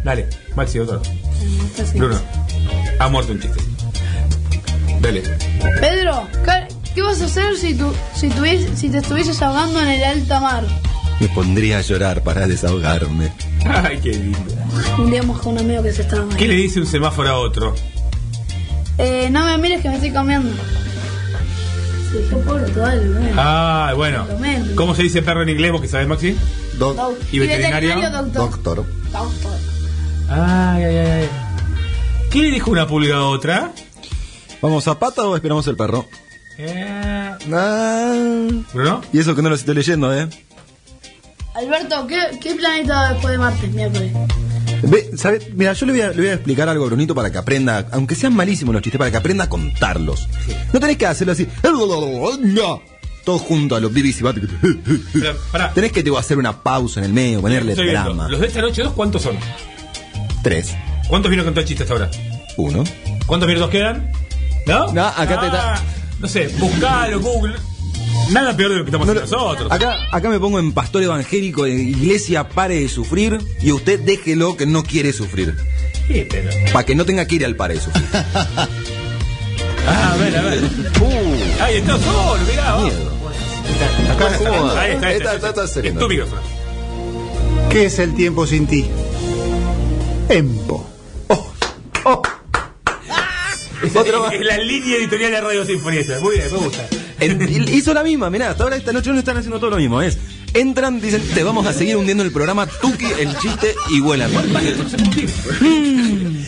Dale, 0.05 0.29
Maxi, 0.57 0.79
otro. 0.81 1.01
Bruno, 1.95 2.21
ha 2.99 3.09
muerto 3.09 3.33
un 3.33 3.41
chiste. 3.41 3.59
Dale. 5.01 5.23
Pedro, 5.81 6.27
¿qué, 6.45 6.69
qué 6.95 7.03
vas 7.03 7.21
a 7.23 7.27
hacer 7.27 7.57
si, 7.57 7.75
tu, 7.75 7.93
si, 8.15 8.29
tuvies- 8.31 8.75
si 8.75 8.91
te 8.91 8.99
estuvieses 8.99 9.41
ahogando 9.43 9.81
en 9.81 9.89
el 9.89 10.03
alta 10.05 10.41
mar? 10.41 10.65
Me 11.21 11.29
pondría 11.29 11.79
a 11.79 11.81
llorar 11.81 12.23
para 12.23 12.47
desahogarme. 12.47 13.33
Ay, 13.67 13.99
qué 14.03 14.11
lindo. 14.11 14.39
Un 14.99 15.11
día 15.11 15.23
con 15.23 15.55
un 15.55 15.59
amigo 15.61 15.83
que 15.83 15.93
se 15.93 16.03
estaba 16.03 16.27
¿Qué 16.37 16.49
le 16.49 16.55
dice 16.55 16.81
un 16.81 16.87
semáforo 16.87 17.29
a 17.29 17.39
otro? 17.39 17.75
Eh, 18.99 19.29
no 19.31 19.45
me 19.45 19.57
mires 19.59 19.81
que 19.81 19.89
me 19.89 19.95
estoy 19.95 20.11
cambiando. 20.13 20.51
Sí, 22.11 22.19
qué 22.29 22.37
pobre, 22.37 22.65
todavía 22.71 23.01
lo 23.03 23.21
veo. 23.21 23.35
Ah, 23.37 23.93
bueno. 23.97 24.27
¿Cómo 24.77 24.95
se 24.95 25.03
dice 25.03 25.23
perro 25.23 25.43
en 25.43 25.49
inglés? 25.51 25.73
¿Vos 25.73 25.81
que 25.81 25.89
sabés, 25.89 26.07
Maxi? 26.09 26.37
Doc. 26.79 26.99
¿Y 27.33 27.39
veterinario? 27.39 28.11
doctor. 28.11 28.33
Doctor. 28.33 28.87
Doctor. 29.13 29.53
Ay, 30.29 30.85
ay, 30.85 30.97
ay. 30.97 31.29
¿Qué 32.31 32.41
le 32.41 32.51
dijo 32.51 32.71
una 32.71 32.87
pulga 32.87 33.17
a 33.17 33.25
otra? 33.25 33.73
¿Vamos 34.61 34.89
a 34.89 34.99
pata 34.99 35.25
o 35.25 35.37
esperamos 35.37 35.67
el 35.69 35.77
perro? 35.77 36.07
Eh... 36.59 37.31
Ah. 37.53 38.15
¿Bruno? 38.73 39.03
Y 39.13 39.19
eso 39.19 39.35
que 39.35 39.43
no 39.43 39.51
lo 39.51 39.55
estoy 39.55 39.75
leyendo, 39.75 40.13
¿eh? 40.17 40.29
Alberto, 41.55 42.07
¿qué, 42.07 42.39
¿qué 42.41 42.55
planeta 42.55 43.13
después 43.13 43.33
de 43.33 43.39
Marte? 43.39 43.69
Miércoles. 43.69 44.13
Ve, 44.83 45.11
¿sabe? 45.17 45.53
Mira, 45.55 45.73
yo 45.73 45.87
le 45.87 45.93
voy, 45.93 46.01
a, 46.01 46.09
le 46.11 46.17
voy 46.17 46.27
a 46.29 46.35
explicar 46.35 46.69
algo 46.69 46.85
a 46.85 46.87
Brunito 46.89 47.15
para 47.15 47.31
que 47.31 47.39
aprenda, 47.39 47.87
aunque 47.93 48.15
sean 48.15 48.35
malísimos 48.35 48.73
los 48.73 48.83
chistes, 48.83 48.99
para 48.99 49.11
que 49.11 49.17
aprenda 49.17 49.45
a 49.45 49.49
contarlos. 49.49 50.29
No 50.73 50.81
tenés 50.81 50.97
que 50.97 51.07
hacerlo 51.07 51.33
así. 51.33 51.47
Todo 53.25 53.39
junto 53.39 53.75
a 53.77 53.81
los 53.81 53.91
BBC 53.93 54.21
Bat- 54.23 54.37
Pero, 55.13 55.37
pará. 55.51 55.73
Tenés 55.73 55.93
que 55.93 56.03
tipo, 56.03 56.19
hacer 56.19 56.37
una 56.39 56.63
pausa 56.63 57.01
en 57.01 57.07
el 57.07 57.13
medio, 57.13 57.41
ponerle 57.41 57.75
drama. 57.75 58.29
Los 58.29 58.41
de 58.41 58.47
esta 58.49 58.61
noche 58.61 58.83
dos, 58.83 58.93
¿cuántos 58.93 59.23
son? 59.23 59.37
Tres. 60.43 60.75
¿Cuántos 61.09 61.31
vino 61.31 61.43
con 61.45 61.55
todo 61.55 61.65
chiste 61.65 61.83
hasta 61.85 61.95
ahora? 61.95 62.11
Uno. 62.57 62.85
¿Cuántos 63.27 63.47
minutos 63.49 63.71
quedan? 63.71 64.11
¿No? 64.67 64.93
No, 64.93 65.07
acá 65.07 65.41
te 65.41 65.47
Ah, 65.51 65.83
No 66.21 66.29
sé, 66.29 66.49
buscalo, 66.59 67.21
Google. 67.21 67.55
Nada 68.31 68.57
peor 68.57 68.71
de 68.71 68.77
lo 68.79 68.85
que 68.85 68.89
estamos 68.91 69.09
haciendo 69.09 69.31
nosotros. 69.31 69.73
Acá, 69.73 69.97
acá 70.13 70.29
me 70.29 70.39
pongo 70.39 70.59
en 70.59 70.73
pastor 70.73 71.03
evangélico 71.03 71.65
de 71.65 71.73
iglesia, 71.75 72.49
pare 72.49 72.81
de 72.81 72.89
sufrir 72.89 73.39
y 73.61 73.73
usted 73.73 74.01
déjelo 74.01 74.57
que 74.57 74.67
no 74.67 74.83
quiere 74.85 75.13
sufrir. 75.13 75.57
Sí, 76.09 76.27
pero- 76.31 76.51
Para 76.73 76.85
que 76.87 76.95
no 76.95 77.05
tenga 77.05 77.27
que 77.27 77.35
ir 77.37 77.45
al 77.45 77.57
pare 77.57 77.75
de 77.75 77.81
sufrir. 77.81 78.05
Ah, 79.87 80.13
a 80.13 80.17
ver, 80.17 80.37
a 80.37 80.43
ver. 80.43 80.61
Uh. 81.01 81.63
Ahí 81.63 81.77
está 81.77 81.99
solo, 81.99 82.43
mirá. 82.49 82.73
vamos. 82.73 82.93
Acá 84.11 84.29
está, 84.29 84.37
está, 84.57 84.81
ahí 84.81 84.93
Está- 85.17 85.35
está, 85.35 85.65
está-. 85.65 85.83
¿Qué 87.71 87.87
es 87.87 87.99
el 87.99 88.15
tiempo 88.15 88.47
sin 88.47 88.67
ti? 88.67 88.87
Empo. 90.29 90.87
Es, 93.83 93.95
Otro 93.97 94.27
es- 94.31 94.41
es 94.41 94.47
la 94.47 94.57
línea 94.59 94.97
editorial 94.97 95.31
de 95.33 95.41
Radio 95.41 95.67
Sinfonía. 95.67 96.01
Muy 96.23 96.37
bien, 96.37 96.51
me 96.53 96.59
gusta. 96.59 96.87
En- 97.21 97.69
hizo 97.69 97.93
la 97.93 98.03
misma, 98.03 98.31
mirá, 98.31 98.51
hasta 98.51 98.63
ahora 98.65 98.77
esta 98.77 98.93
noche 98.93 99.11
no 99.11 99.19
están 99.19 99.37
haciendo 99.37 99.59
todo 99.59 99.71
lo 99.71 99.77
mismo, 99.77 100.01
es. 100.01 100.17
Entran, 100.55 101.01
dicen, 101.01 101.21
te 101.35 101.43
vamos 101.43 101.67
a 101.67 101.73
seguir 101.73 101.97
hundiendo 101.97 102.23
el 102.23 102.31
programa, 102.33 102.67
Tuki, 102.67 103.07
el 103.19 103.37
chiste 103.39 103.75
y 103.91 104.01
vuelan. 104.01 104.31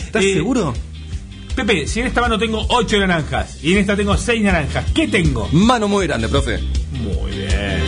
¿Estás 0.07 0.23
Eh, 0.25 0.35
seguro? 0.35 0.73
Pepe, 1.57 1.87
si 1.87 2.01
en 2.01 2.07
esta 2.07 2.21
mano 2.21 2.39
tengo 2.39 2.65
8 2.69 2.99
naranjas 2.99 3.57
y 3.63 3.73
en 3.73 3.79
esta 3.79 3.97
tengo 3.97 4.15
6 4.17 4.43
naranjas, 4.43 4.85
¿qué 4.95 5.09
tengo? 5.09 5.49
Mano 5.53 5.89
muy 5.89 6.07
grande, 6.07 6.29
profe. 6.29 6.59
Muy 6.93 7.31
bien. 7.33 7.83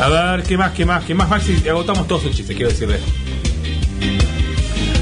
A 0.00 0.08
ver, 0.08 0.42
¿qué 0.42 0.58
más, 0.58 0.72
qué 0.72 0.84
más, 0.84 1.04
qué 1.04 1.14
más, 1.14 1.28
Maxi? 1.28 1.66
Agotamos 1.68 2.06
todos 2.08 2.22
sus 2.22 2.32
chistes, 2.36 2.54
quiero 2.56 2.70
decirle. 2.70 2.98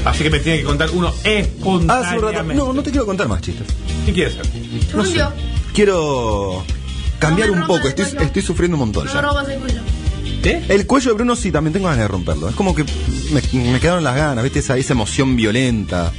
Así 0.05 0.23
que 0.23 0.29
me 0.29 0.39
tiene 0.39 0.59
que 0.59 0.65
contar 0.65 0.89
uno 0.93 1.07
Hace 1.07 1.19
un 1.39 1.41
espontáneamente. 1.41 2.31
rato. 2.53 2.53
No, 2.53 2.73
no 2.73 2.83
te 2.83 2.91
quiero 2.91 3.05
contar 3.07 3.27
más 3.27 3.41
chistes. 3.41 3.65
¿Qué 4.05 4.13
quieres 4.13 4.37
hacer? 4.37 4.51
Julio, 4.93 5.33
Quiero 5.73 6.63
cambiar 7.17 7.49
No 7.49 7.55
me 7.55 7.61
un 7.61 7.67
poco, 7.67 7.81
el 7.81 7.87
estoy, 7.87 8.05
cuello. 8.05 8.21
estoy 8.21 8.41
sufriendo 8.43 8.75
un 8.75 8.81
montón 8.81 9.05
no 9.07 9.13
ya. 9.13 9.21
robas 9.21 9.49
el 9.49 9.59
cuello. 9.59 9.81
El 10.69 10.85
cuello 10.85 11.09
de 11.09 11.15
Bruno 11.15 11.35
sí, 11.35 11.51
también 11.51 11.73
tengo 11.73 11.85
ganas 11.87 12.01
de 12.01 12.07
romperlo. 12.07 12.47
Es 12.49 12.55
como 12.55 12.75
que 12.75 12.85
me, 13.31 13.41
me 13.71 13.79
quedaron 13.79 14.03
las 14.03 14.15
ganas, 14.15 14.43
¿viste? 14.43 14.59
Esa, 14.59 14.77
esa 14.77 14.93
emoción 14.93 15.35
violenta. 15.35 16.13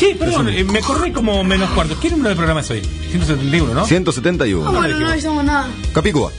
Sí, 0.00 0.16
perdón, 0.18 0.48
eh, 0.48 0.64
me 0.64 0.78
acordé 0.78 1.12
como 1.12 1.44
menos 1.44 1.68
cuarto. 1.72 1.94
¿Qué 2.00 2.08
número 2.08 2.30
de 2.30 2.34
programa 2.34 2.60
es 2.60 2.70
hoy? 2.70 2.80
171, 3.10 3.74
¿no? 3.74 3.84
171. 3.84 4.66
Ah, 4.66 4.70
bueno, 4.70 4.98
no 4.98 5.08
avisamos 5.10 5.44
nada. 5.44 5.68
Capicúa. 5.92 6.32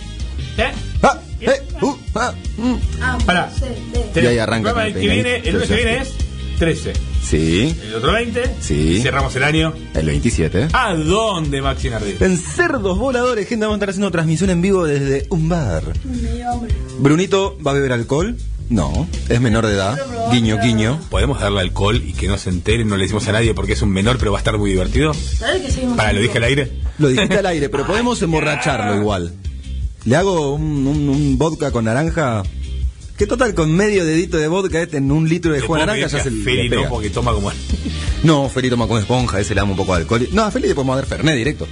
¿Eh? 0.57 0.71
Ah, 1.03 1.19
eh, 1.39 1.61
uh, 1.79 1.95
ah, 2.15 2.33
mm. 2.57 2.75
Ah, 2.99 3.17
Pará. 3.23 3.51
Y 4.15 4.19
ahí 4.19 4.39
arranca 4.39 4.69
El 4.69 4.73
programa 4.73 4.91
con 4.91 4.99
que 4.99 5.07
el 5.07 5.13
viene, 5.13 5.35
el 5.47 5.53
lunes 5.53 5.69
que 5.69 5.75
viene 5.75 5.97
es 5.99 6.09
13. 6.57 6.93
Sí, 7.21 7.77
El 7.83 7.95
otro 7.95 8.13
20. 8.13 8.55
Sí. 8.61 8.97
Y 8.97 9.01
cerramos 9.03 9.35
el 9.35 9.43
año. 9.43 9.75
el 9.93 10.07
27. 10.07 10.69
¿A 10.73 10.95
dónde, 10.95 11.61
Maxi 11.61 11.91
Nardi? 11.91 12.15
En 12.19 12.39
Cerdos 12.39 12.97
Voladores, 12.97 13.47
gente, 13.47 13.65
vamos 13.65 13.75
a 13.75 13.77
estar 13.77 13.89
haciendo 13.89 14.09
transmisión 14.09 14.49
en 14.49 14.63
vivo 14.63 14.85
desde 14.85 15.27
un 15.29 15.47
bar. 15.47 15.83
Me 16.03 16.31
dio 16.31 16.51
hambre. 16.51 16.73
¿Brunito 16.97 17.59
va 17.63 17.71
a 17.71 17.73
beber 17.75 17.93
alcohol? 17.93 18.35
No, 18.71 19.05
es 19.27 19.41
menor 19.41 19.67
de 19.67 19.73
edad. 19.73 19.99
Guiño, 20.31 20.57
guiño. 20.63 20.97
¿Podemos 21.09 21.41
darle 21.41 21.59
alcohol 21.59 22.01
y 22.05 22.13
que 22.13 22.27
no 22.29 22.37
se 22.37 22.49
entere? 22.49 22.85
No 22.85 22.95
le 22.95 23.03
decimos 23.03 23.27
a 23.27 23.33
nadie 23.33 23.53
porque 23.53 23.73
es 23.73 23.81
un 23.81 23.89
menor, 23.91 24.17
pero 24.17 24.31
va 24.31 24.37
a 24.37 24.39
estar 24.41 24.57
muy 24.57 24.69
divertido. 24.71 25.13
¿Sabes 25.13 25.61
que 25.63 25.71
seguimos? 25.71 25.97
Para, 25.97 26.13
lo 26.13 26.21
dije 26.21 26.37
al 26.37 26.43
aire. 26.45 26.71
Lo 26.97 27.09
dijiste 27.09 27.37
al 27.37 27.45
aire, 27.47 27.67
pero 27.67 27.85
podemos 27.85 28.21
emborracharlo 28.21 28.95
igual. 28.95 29.33
Le 30.05 30.15
hago 30.15 30.53
un, 30.55 30.87
un- 30.87 31.09
un 31.09 31.37
vodka 31.37 31.71
con 31.71 31.85
naranja 31.85 32.43
Que 33.17 33.27
total, 33.27 33.53
con 33.53 33.71
medio 33.75 34.03
dedito 34.05 34.37
de 34.37 34.47
vodka 34.47 34.81
este 34.81 34.97
en 34.97 35.11
un 35.11 35.27
litro 35.29 35.51
de 35.53 35.59
jugo 35.61 35.75
de 35.75 35.81
naranja 35.81 36.07
ya 36.07 36.23
se 36.23 36.31
le 36.31 36.43
Feli, 36.43 36.69
no, 36.69 36.89
porque 36.89 37.09
toma 37.09 37.33
como. 37.33 37.51
No, 38.23 38.47
Feli 38.49 38.69
toma 38.69 38.87
con 38.87 38.99
esponja, 38.99 39.39
ese 39.39 39.53
le 39.53 39.59
damos 39.61 39.73
un 39.73 39.77
poco 39.85 39.95
de 39.95 40.01
alcohol. 40.03 40.27
No, 40.31 40.43
a 40.43 40.49
Feli 40.51 40.69
le 40.69 40.75
podemos 40.75 40.95
dar 40.95 41.05
Fernet 41.05 41.35
directo. 41.35 41.67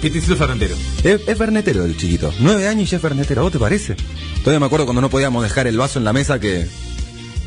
Piticito 0.00 0.36
Ferrentero. 0.36 0.74
Es, 1.02 1.20
es 1.26 1.38
fernetero 1.38 1.84
el 1.84 1.96
chiquito. 1.96 2.32
Nueve 2.40 2.68
años 2.68 2.82
y 2.88 2.90
ya 2.90 2.96
es 2.96 3.02
fernetero. 3.02 3.40
¿A 3.40 3.44
vos 3.44 3.52
te 3.52 3.58
parece? 3.58 3.96
Todavía 4.40 4.60
me 4.60 4.66
acuerdo 4.66 4.84
cuando 4.86 5.00
no 5.00 5.10
podíamos 5.10 5.42
dejar 5.42 5.66
el 5.66 5.76
vaso 5.78 5.98
en 5.98 6.04
la 6.04 6.12
mesa 6.12 6.38
que... 6.38 6.66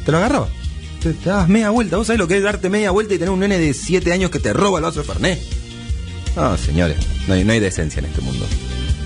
Te 0.05 0.11
lo 0.11 0.18
agarraba. 0.18 0.47
Te, 1.01 1.14
te 1.14 1.30
dabas 1.30 1.47
media 1.47 1.69
vuelta. 1.69 1.97
¿Vos 1.97 2.07
sabés 2.07 2.19
lo 2.19 2.27
que 2.27 2.38
es 2.38 2.43
darte 2.43 2.69
media 2.69 2.91
vuelta 2.91 3.14
y 3.14 3.18
tener 3.18 3.31
un 3.31 3.39
nene 3.39 3.57
de 3.60 3.73
siete 3.73 4.11
años 4.11 4.31
que 4.31 4.39
te 4.39 4.51
roba 4.53 4.80
el 4.80 4.84
vaso 4.84 4.99
de 5.01 5.05
Fernet? 5.05 5.39
No, 6.35 6.57
señores. 6.57 6.97
No 7.27 7.35
hay, 7.35 7.43
no 7.43 7.53
hay 7.53 7.60
decencia 7.60 7.99
en 7.99 8.05
este 8.05 8.22
mundo. 8.22 8.45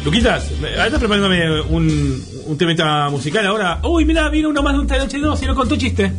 Luquitas, 0.06 0.46
estás 0.52 1.00
preparándome 1.00 1.62
un, 1.64 2.24
un 2.46 2.58
temita 2.58 3.10
musical 3.10 3.46
ahora. 3.46 3.82
Uy, 3.84 4.06
mira, 4.06 4.30
vino 4.30 4.50
uno 4.50 4.64
más 4.64 4.74
de 4.74 4.80
un 4.80 4.88
noche 4.88 5.18
2 5.20 5.44
y 5.44 5.46
no 5.46 5.56
contó 5.56 5.76
chiste. 5.76 6.14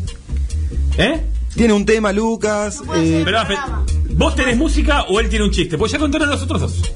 ¿Eh? 0.99 1.21
Tiene 1.55 1.73
un 1.73 1.87
tema, 1.87 2.13
Lucas. 2.13 2.81
eh, 2.97 3.23
Pero, 3.25 3.47
fe- 3.47 3.55
¿vos 4.19 4.35
tenés 4.35 4.57
música 4.57 5.05
o 5.05 5.19
él 5.21 5.29
tiene 5.31 5.45
un 5.47 5.51
chiste? 5.51 5.79
Pues 5.79 5.91
ya 5.93 5.99
contaron 5.99 6.29
los 6.29 6.43
otros 6.43 6.61
dos. 6.61 6.93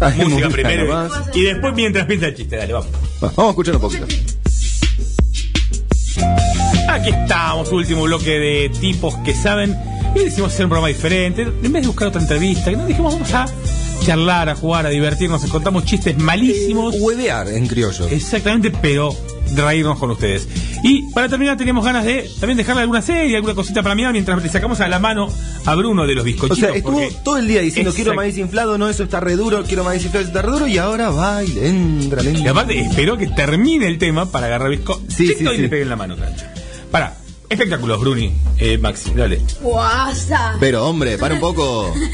Ay, 0.00 0.12
música 0.16 0.28
música 0.28 0.48
primero 0.50 0.86
nomás. 0.86 1.12
y 1.34 1.42
después 1.42 1.72
mientras 1.74 2.06
piensa 2.06 2.26
el 2.26 2.34
chiste. 2.34 2.56
Dale, 2.56 2.72
vamos. 2.72 2.88
Va, 3.22 3.28
Vamos 3.36 3.38
a 3.38 3.50
escuchar 3.50 3.74
un 3.76 3.80
poquito. 3.82 4.06
Aquí 6.88 7.10
estamos, 7.10 7.70
último 7.72 8.02
bloque 8.02 8.38
de 8.38 8.70
tipos 8.80 9.14
que 9.18 9.34
saben. 9.34 9.76
Y 10.14 10.20
decimos 10.20 10.52
hacer 10.52 10.64
un 10.66 10.70
programa 10.70 10.88
diferente. 10.88 11.42
En 11.42 11.72
vez 11.72 11.82
de 11.82 11.88
buscar 11.88 12.08
otra 12.08 12.20
entrevista, 12.22 12.70
que 12.70 12.76
nos 12.76 12.86
dijimos 12.88 13.12
vamos 13.14 13.32
a 13.34 13.46
charlar, 14.02 14.48
a 14.48 14.54
jugar, 14.54 14.86
a 14.86 14.88
divertirnos, 14.88 15.44
contamos 15.46 15.84
chistes 15.84 16.16
malísimos. 16.18 16.94
Huevear 16.98 17.48
en 17.48 17.66
criollo. 17.66 18.06
Exactamente, 18.08 18.70
pero 18.70 19.14
reírnos 19.54 19.98
con 19.98 20.10
ustedes. 20.10 20.48
Y 20.82 21.10
para 21.12 21.28
terminar 21.28 21.56
teníamos 21.56 21.84
ganas 21.84 22.04
de 22.04 22.28
también 22.40 22.56
dejarle 22.56 22.82
alguna 22.82 23.02
serie, 23.02 23.36
alguna 23.36 23.54
cosita 23.54 23.82
para 23.82 23.94
mirar 23.94 24.12
mientras 24.12 24.42
le 24.42 24.48
sacamos 24.48 24.80
a 24.80 24.88
la 24.88 24.98
mano 24.98 25.28
a 25.64 25.74
Bruno 25.74 26.06
de 26.06 26.14
los 26.14 26.22
O 26.22 26.24
bizcochitos. 26.26 26.58
sea, 26.58 26.70
estuvo 26.74 26.92
porque- 27.00 27.14
todo 27.24 27.38
el 27.38 27.46
día 27.48 27.60
diciendo 27.60 27.90
Exacto. 27.90 28.04
quiero 28.10 28.16
maíz 28.16 28.38
inflado, 28.38 28.78
no, 28.78 28.88
eso 28.88 29.02
está 29.04 29.20
re 29.20 29.36
duro, 29.36 29.64
quiero 29.64 29.84
maíz 29.84 30.04
inflado, 30.04 30.22
eso 30.24 30.28
está 30.36 30.42
re 30.42 30.52
duro, 30.52 30.66
y 30.66 30.78
ahora 30.78 31.10
va 31.10 31.42
y 31.44 31.48
le 31.48 31.68
entra, 31.68 32.22
le 32.22 32.30
Y 32.32 32.36
entra. 32.36 32.50
aparte 32.52 32.78
esperó 32.80 33.16
que 33.16 33.26
termine 33.28 33.86
el 33.86 33.98
tema 33.98 34.30
para 34.30 34.46
agarrar 34.46 34.70
bizco. 34.70 35.00
Sí, 35.08 35.28
sí, 35.28 35.44
y 35.44 35.48
sí. 35.56 35.56
le 35.62 35.68
pegue 35.68 35.82
en 35.82 35.88
la 35.88 35.96
mano. 35.96 36.16
cancha. 36.16 36.52
Para, 36.90 37.16
espectáculos, 37.48 37.98
Bruni, 38.00 38.32
eh, 38.58 38.78
Maxi, 38.78 39.10
dale. 39.14 39.40
Guasa. 39.60 40.56
Pero 40.60 40.86
hombre, 40.88 41.18
para 41.18 41.34
un 41.34 41.40
poco. 41.40 41.92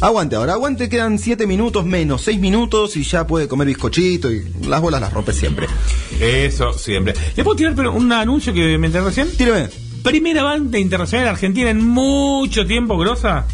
Aguante 0.00 0.36
ahora, 0.36 0.52
aguante, 0.52 0.88
quedan 0.88 1.18
7 1.18 1.44
minutos 1.46 1.84
menos, 1.84 2.22
6 2.22 2.38
minutos 2.38 2.96
y 2.96 3.02
ya 3.02 3.26
puede 3.26 3.48
comer 3.48 3.66
bizcochito 3.66 4.30
y 4.30 4.44
las 4.68 4.80
bolas 4.80 5.00
las 5.00 5.12
rompe 5.12 5.32
siempre. 5.32 5.66
Eso, 6.20 6.72
siempre. 6.72 7.14
¿Le 7.36 7.42
puedo 7.42 7.56
tirar 7.56 7.74
pero, 7.74 7.92
un 7.92 8.12
anuncio 8.12 8.54
que 8.54 8.78
me 8.78 8.86
enteré 8.86 9.04
recién? 9.04 9.28
Tírame. 9.36 9.68
Primera 10.04 10.44
banda 10.44 10.78
internacional 10.78 11.26
argentina 11.26 11.70
en 11.70 11.84
mucho 11.84 12.64
tiempo, 12.64 12.96
grosa. 12.96 13.44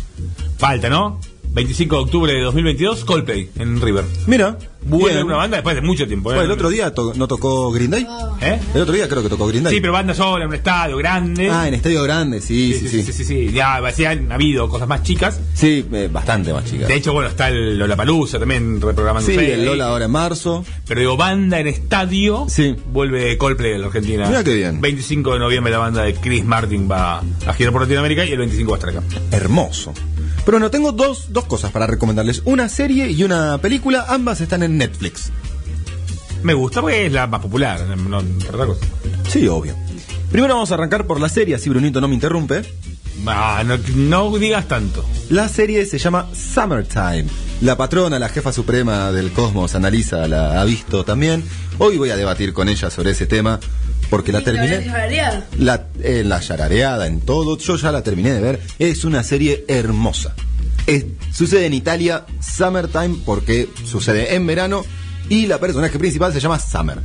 Falta, 0.59 0.91
¿no? 0.91 1.19
25 1.55 1.97
de 1.97 2.03
octubre 2.03 2.33
de 2.35 2.41
2022, 2.43 3.05
Coldplay 3.07 3.51
en 3.57 3.81
River. 3.81 4.05
Mira, 4.27 4.59
Vuelve 4.87 5.23
una 5.23 5.37
banda 5.37 5.57
después 5.57 5.75
de 5.77 5.83
mucho 5.83 6.07
tiempo. 6.07 6.31
¿eh? 6.31 6.35
Bueno, 6.35 6.47
el 6.47 6.51
otro 6.53 6.69
día 6.71 6.93
to- 6.95 7.13
no 7.17 7.27
tocó 7.29 7.71
Green 7.73 7.91
Day. 7.91 8.07
¿Eh? 8.41 8.59
El 8.75 8.83
otro 8.83 8.95
día 8.95 9.09
creo 9.09 9.23
que 9.23 9.29
tocó 9.29 9.47
Green 9.47 9.65
Day. 9.65 9.73
Sí, 9.75 9.81
pero 9.81 9.93
banda 9.93 10.15
sola, 10.15 10.45
en 10.45 10.49
un 10.51 10.55
estadio 10.55 10.97
grande. 10.97 11.51
Ah, 11.51 11.67
en 11.69 11.75
estadio 11.75 12.03
grande, 12.03 12.41
sí, 12.41 12.75
sí, 12.75 12.89
sí. 12.89 13.03
sí, 13.03 13.13
sí, 13.13 13.25
sí. 13.25 13.51
Ya, 13.53 13.81
sí, 13.95 14.05
han 14.05 14.31
habido 14.31 14.69
cosas 14.69 14.87
más 14.89 15.03
chicas. 15.03 15.41
Sí, 15.55 15.85
eh, 15.93 16.09
bastante 16.13 16.53
más 16.53 16.65
chica. 16.65 16.87
De 16.87 16.95
hecho, 16.95 17.13
bueno, 17.13 17.29
está 17.29 17.49
el 17.49 17.79
Lollapalooza 17.79 18.39
también 18.39 18.81
reprogramando. 18.81 19.27
Sí, 19.31 19.37
el 19.37 19.65
Lola 19.65 19.87
ahora 19.89 20.05
en 20.07 20.11
marzo. 20.11 20.65
Pero 20.87 21.01
digo, 21.01 21.17
banda 21.17 21.59
en 21.61 21.67
estadio. 21.67 22.47
Sí. 22.49 22.77
Vuelve 22.93 23.37
Coldplay 23.39 23.75
a 23.75 23.79
la 23.79 23.87
Argentina. 23.87 24.27
Mira 24.27 24.45
qué 24.45 24.55
bien. 24.55 24.81
25 24.81 25.33
de 25.35 25.39
noviembre 25.39 25.73
la 25.73 25.79
banda 25.79 26.03
de 26.03 26.15
Chris 26.15 26.45
Martin 26.45 26.89
va 26.91 27.19
a 27.47 27.53
girar 27.55 27.73
por 27.73 27.83
Latinoamérica 27.83 28.25
y 28.25 28.33
el 28.33 28.39
25 28.39 28.71
va 28.71 28.77
a 28.77 28.79
estar 28.81 28.91
acá. 28.91 29.03
Hermoso. 29.31 29.93
Pero 30.45 30.57
bueno, 30.57 30.71
tengo 30.71 30.93
dos, 30.93 31.33
dos 31.33 31.45
cosas 31.47 31.73
para 31.73 31.87
recomendarles. 31.87 32.43
Una 32.45 32.69
serie 32.69 33.11
y 33.11 33.25
una 33.25 33.59
película, 33.59 34.05
ambas 34.09 34.41
están 34.41 34.63
en 34.63 34.77
Netflix. 34.77 35.31
Me 36.43 36.53
gusta 36.53 36.83
porque 36.83 37.07
es 37.07 37.13
la 37.13 37.27
más 37.27 37.41
popular, 37.41 37.81
no 37.97 38.21
por 38.21 38.55
otra 38.55 38.67
cosa. 38.67 38.81
Sí, 39.29 39.49
obvio. 39.49 39.75
Primero 40.31 40.55
vamos 40.55 40.71
a 40.71 40.75
arrancar 40.75 41.07
por 41.07 41.19
la 41.19 41.31
serie, 41.31 41.55
así 41.55 41.71
Brunito 41.71 42.01
no 42.01 42.09
me 42.09 42.15
interrumpe. 42.15 42.63
Ah, 43.27 43.63
no, 43.65 43.79
no 43.95 44.37
digas 44.37 44.69
tanto. 44.69 45.05
La 45.31 45.49
serie 45.49 45.87
se 45.87 45.99
llama 45.99 46.29
Summertime. 46.35 47.27
La 47.63 47.77
patrona, 47.77 48.19
la 48.19 48.29
jefa 48.29 48.53
suprema 48.53 49.13
del 49.13 49.33
cosmos, 49.33 49.75
Analisa, 49.75 50.29
la 50.29 50.61
ha 50.61 50.65
visto 50.65 51.05
también. 51.05 51.43
Hoy 51.79 51.97
voy 51.97 52.11
a 52.11 52.17
debatir 52.17 52.53
con 52.53 52.69
ella 52.69 52.91
sobre 52.91 53.13
ese 53.13 53.27
tema 53.27 53.59
porque 54.11 54.33
la 54.33 54.41
terminé. 54.45 54.77
La, 55.59 55.87
eh, 56.03 56.23
la 56.25 56.41
yarareada 56.41 57.07
en 57.07 57.21
todo, 57.21 57.59
yo 57.59 57.77
ya 57.77 57.93
la 57.93 58.03
terminé 58.03 58.33
de 58.33 58.41
ver. 58.41 58.61
Es 58.79 59.05
una 59.05 59.23
serie 59.23 59.65
hermosa. 59.69 60.35
Es- 60.87 61.07
sucede 61.33 61.67
en 61.67 61.75
Italia, 61.75 62.25
Summertime, 62.41 63.17
porque 63.25 63.69
sucede 63.85 64.35
en 64.35 64.47
verano 64.47 64.85
y 65.29 65.47
la 65.47 65.59
personaje 65.59 65.99
principal 65.99 66.33
se 66.33 66.41
llama 66.41 66.59
Summer. 66.59 66.99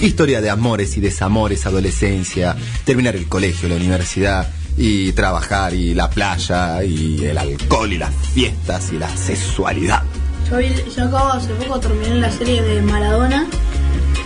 Historia 0.00 0.40
de 0.40 0.50
amores 0.50 0.96
y 0.96 1.00
desamores, 1.00 1.64
adolescencia, 1.66 2.56
terminar 2.84 3.14
el 3.16 3.28
colegio, 3.28 3.68
la 3.68 3.76
universidad 3.76 4.48
y 4.76 5.12
trabajar 5.12 5.72
y 5.74 5.94
la 5.94 6.10
playa 6.10 6.82
y 6.82 7.24
el 7.24 7.38
alcohol 7.38 7.92
y 7.92 7.98
las 7.98 8.12
fiestas 8.32 8.92
y 8.92 8.98
la 8.98 9.14
sexualidad. 9.16 10.02
Yo, 10.50 10.56
vi- 10.58 10.74
yo 10.96 11.04
acabo 11.04 11.32
hace 11.32 11.54
poco 11.54 11.78
terminé 11.80 12.16
la 12.16 12.30
serie 12.32 12.60
de 12.62 12.82
Maradona. 12.82 13.46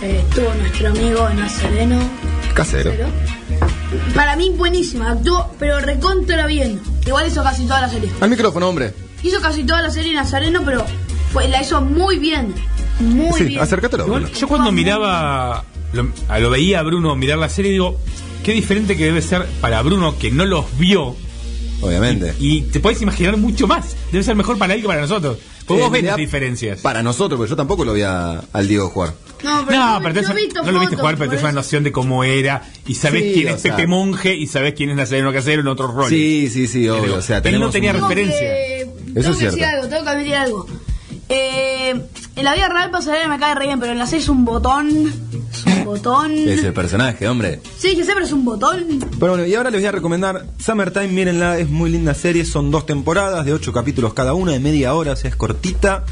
Eh, 0.01 0.23
estuvo 0.27 0.53
nuestro 0.55 0.87
amigo 0.89 1.29
Nazareno. 1.29 1.99
Casero. 2.53 2.91
Para 4.15 4.35
mí 4.35 4.51
buenísima, 4.55 5.11
actuó 5.11 5.53
pero 5.59 5.79
recontra 5.79 6.45
bien. 6.47 6.79
Igual 7.05 7.27
hizo 7.27 7.43
casi 7.43 7.63
toda 7.63 7.81
la 7.81 7.89
serie. 7.89 8.09
Al 8.21 8.29
micrófono, 8.29 8.69
hombre. 8.69 8.93
Hizo 9.23 9.41
casi 9.41 9.63
toda 9.63 9.81
la 9.81 9.89
serie 9.91 10.13
Nazareno, 10.13 10.61
pero 10.63 10.85
fue, 11.33 11.47
la 11.49 11.61
hizo 11.61 11.81
muy 11.81 12.17
bien. 12.19 12.53
Muy 12.99 13.37
Sí, 13.37 13.43
bien. 13.45 13.59
acércatelo. 13.61 14.05
Igual, 14.05 14.31
yo 14.31 14.47
cuando 14.47 14.71
miraba, 14.71 15.63
lo, 15.93 16.09
a 16.27 16.39
lo 16.39 16.49
veía 16.49 16.79
a 16.79 16.83
Bruno 16.83 17.15
mirar 17.15 17.37
la 17.37 17.49
serie, 17.49 17.71
digo, 17.71 17.99
qué 18.43 18.53
diferente 18.53 18.95
que 18.95 19.05
debe 19.05 19.21
ser 19.21 19.45
para 19.61 19.81
Bruno 19.81 20.17
que 20.17 20.31
no 20.31 20.45
los 20.45 20.65
vio. 20.77 21.15
Obviamente. 21.81 22.33
Y 22.39 22.63
te 22.63 22.79
puedes 22.81 23.01
imaginar 23.01 23.37
mucho 23.37 23.65
más. 23.67 23.95
Debe 24.11 24.23
ser 24.23 24.35
mejor 24.35 24.57
para 24.57 24.73
él 24.73 24.81
que 24.81 24.87
para 24.87 25.01
nosotros. 25.01 25.37
Porque 25.69 25.81
Eh, 25.81 25.83
vos 25.83 25.91
ves 25.91 26.01
mirá, 26.01 26.11
las 26.13 26.17
diferencias. 26.17 26.79
Para 26.81 27.03
nosotros, 27.03 27.37
porque 27.37 27.51
yo 27.51 27.55
tampoco 27.55 27.85
lo 27.85 27.93
vi 27.93 28.01
a- 28.01 28.41
al 28.53 28.67
Diego 28.67 28.89
jugar. 28.89 29.13
No, 29.43 29.63
pero, 29.67 29.79
No, 29.79 29.99
pero 30.01 30.15
tenés- 30.15 30.29
he 30.31 30.33
visto 30.33 30.63
no 30.63 30.71
lo 30.71 30.79
viste 30.79 30.95
jugar, 30.95 31.15
pero 31.15 31.29
tenés 31.29 31.43
una 31.43 31.51
noción 31.53 31.83
de 31.83 31.91
cómo 31.91 32.23
era. 32.23 32.63
Y 32.87 32.95
sabés 32.95 33.21
Sí, 33.23 33.31
quién 33.35 33.47
es 33.49 33.61
sea. 33.61 33.75
Pepe 33.75 33.87
Monje 33.87 34.35
y 34.35 34.47
sabés 34.47 34.73
quién 34.73 34.89
es 34.89 34.95
Nazareno 34.97 35.31
Casero 35.31 35.61
en 35.61 35.67
otros 35.67 35.93
roles. 35.93 36.09
Sí, 36.09 36.49
sí, 36.51 36.67
sí, 36.67 36.89
obvio. 36.89 37.15
O 37.17 37.21
sea, 37.21 37.37
él 37.37 37.59
no 37.59 37.69
tenía 37.69 37.93
un- 37.93 38.01
referencia. 38.01 38.39
que- 38.39 38.81
Eso 38.81 38.89
tengo 39.13 39.15
es 39.15 39.25
que 39.25 39.35
cierto. 39.37 39.55
decir 39.57 39.63
algo, 39.65 39.87
tengo 39.87 40.03
que 40.03 40.09
admitir 40.09 40.35
algo. 40.35 40.65
Eh, 41.29 42.01
en 42.39 42.45
la 42.45 42.53
vida 42.53 42.69
real 42.69 42.89
Pasadena 42.89 43.27
me 43.27 43.37
cae 43.37 43.53
re 43.53 43.65
bien, 43.65 43.79
pero 43.79 43.91
en 43.91 43.97
la 43.97 44.05
serie 44.05 44.23
es 44.23 44.29
un 44.29 44.45
botón. 44.45 45.13
Es 45.51 45.65
un 45.65 45.85
botón. 45.85 46.31
Es 46.31 46.63
el 46.63 46.73
personaje, 46.73 47.27
hombre. 47.27 47.59
Sí, 47.77 47.95
que 47.95 48.03
sé, 48.03 48.13
pero 48.13 48.25
es 48.25 48.31
un 48.31 48.45
botón. 48.45 48.99
Pero 49.19 49.33
bueno, 49.33 49.45
y 49.45 49.53
ahora 49.55 49.69
les 49.69 49.81
voy 49.81 49.87
a 49.87 49.91
recomendar 49.91 50.45
Summertime, 50.57 51.09
mírenla, 51.09 51.57
es 51.57 51.69
muy 51.69 51.89
linda 51.89 52.13
serie, 52.13 52.45
son 52.45 52.71
dos 52.71 52.85
temporadas 52.85 53.45
de 53.45 53.53
ocho 53.53 53.73
capítulos 53.73 54.13
cada 54.13 54.33
una, 54.33 54.53
de 54.53 54.59
media 54.59 54.93
hora, 54.93 55.13
o 55.13 55.15
sea, 55.15 55.29
es 55.29 55.35
cortita. 55.35 56.05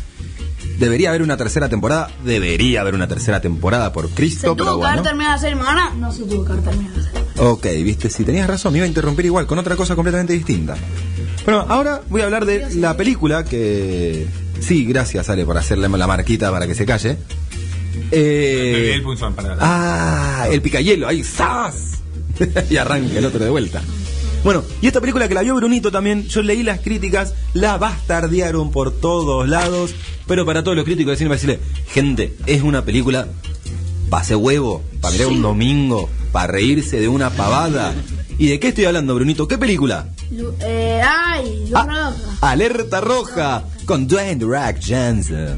Debería 0.79 1.09
haber 1.09 1.21
una 1.23 1.37
tercera 1.37 1.69
temporada, 1.69 2.09
debería 2.23 2.81
haber 2.81 2.93
una 2.95 3.07
tercera 3.07 3.41
temporada 3.41 3.91
por 3.93 4.09
Se 4.09 4.15
Cristo, 4.15 4.55
pero 4.55 4.71
tuvo 4.73 4.79
que 4.81 4.85
haber 4.85 4.97
bueno. 4.97 5.03
terminado 5.03 5.35
la 5.35 5.41
serie, 5.41 5.55
Mamá, 5.55 5.93
no 5.97 6.11
se 6.11 6.23
tuvo 6.23 6.45
que 6.45 6.51
haber 6.51 6.63
terminado 6.65 6.97
la 6.97 7.03
serie. 7.03 7.21
Ok, 7.39 7.65
viste, 7.83 8.09
si 8.09 8.23
tenías 8.23 8.47
razón, 8.47 8.73
me 8.73 8.79
iba 8.79 8.85
a 8.85 8.87
interrumpir 8.87 9.25
igual, 9.25 9.47
con 9.47 9.57
otra 9.57 9.75
cosa 9.75 9.95
completamente 9.95 10.33
distinta. 10.33 10.75
Bueno, 11.45 11.65
ahora 11.67 12.01
voy 12.09 12.21
a 12.21 12.25
hablar 12.25 12.45
de 12.45 12.75
la 12.75 12.95
película 12.97 13.43
que... 13.43 14.27
Sí, 14.59 14.85
gracias, 14.85 15.29
Ale, 15.29 15.45
por 15.45 15.57
hacerle 15.57 15.87
la 15.89 16.07
marquita 16.07 16.51
para 16.51 16.67
que 16.67 16.75
se 16.75 16.85
calle. 16.85 17.17
Eh, 18.11 18.91
El 18.95 19.03
punzón 19.03 19.33
para 19.33 19.57
Ah, 19.59 20.47
el 20.51 20.61
picayelo, 20.61 21.07
ahí, 21.07 21.23
¡zas! 21.23 21.99
y 22.69 22.77
arranca 22.77 23.17
el 23.17 23.25
otro 23.25 23.43
de 23.43 23.49
vuelta. 23.49 23.81
Bueno, 24.43 24.63
y 24.81 24.87
esta 24.87 25.01
película 25.01 25.27
que 25.27 25.33
la 25.33 25.41
vio 25.41 25.55
Brunito 25.55 25.91
también, 25.91 26.27
yo 26.27 26.41
leí 26.41 26.63
las 26.63 26.79
críticas, 26.79 27.33
la 27.53 27.77
bastardearon 27.77 28.71
por 28.71 28.91
todos 28.91 29.47
lados, 29.49 29.93
pero 30.25 30.45
para 30.45 30.63
todos 30.63 30.77
los 30.77 30.85
críticos 30.85 31.11
de 31.11 31.17
cine, 31.17 31.29
para 31.29 31.35
decirle, 31.41 31.59
gente, 31.87 32.33
es 32.45 32.61
una 32.61 32.85
película 32.85 33.27
pase 34.09 34.35
huevo, 34.35 34.83
para 35.01 35.11
mirar 35.13 35.27
un 35.27 35.41
domingo, 35.41 36.09
para 36.31 36.47
reírse 36.53 36.97
de 36.99 37.09
una 37.09 37.29
pavada. 37.29 37.93
¿Y 38.37 38.47
de 38.47 38.59
qué 38.59 38.69
estoy 38.69 38.85
hablando, 38.85 39.15
Brunito? 39.15 39.47
¿Qué 39.47 39.57
película? 39.57 40.09
Eh, 40.61 41.01
ay, 41.05 41.65
Luz 41.69 41.73
Ah. 41.73 41.83
Roja. 41.85 42.15
Alerta 42.51 43.01
Roja, 43.01 43.63
con 43.85 44.07
Dwayne 44.07 44.37
The 44.37 44.45
Rock 44.45 44.77
Johnson. 44.87 45.57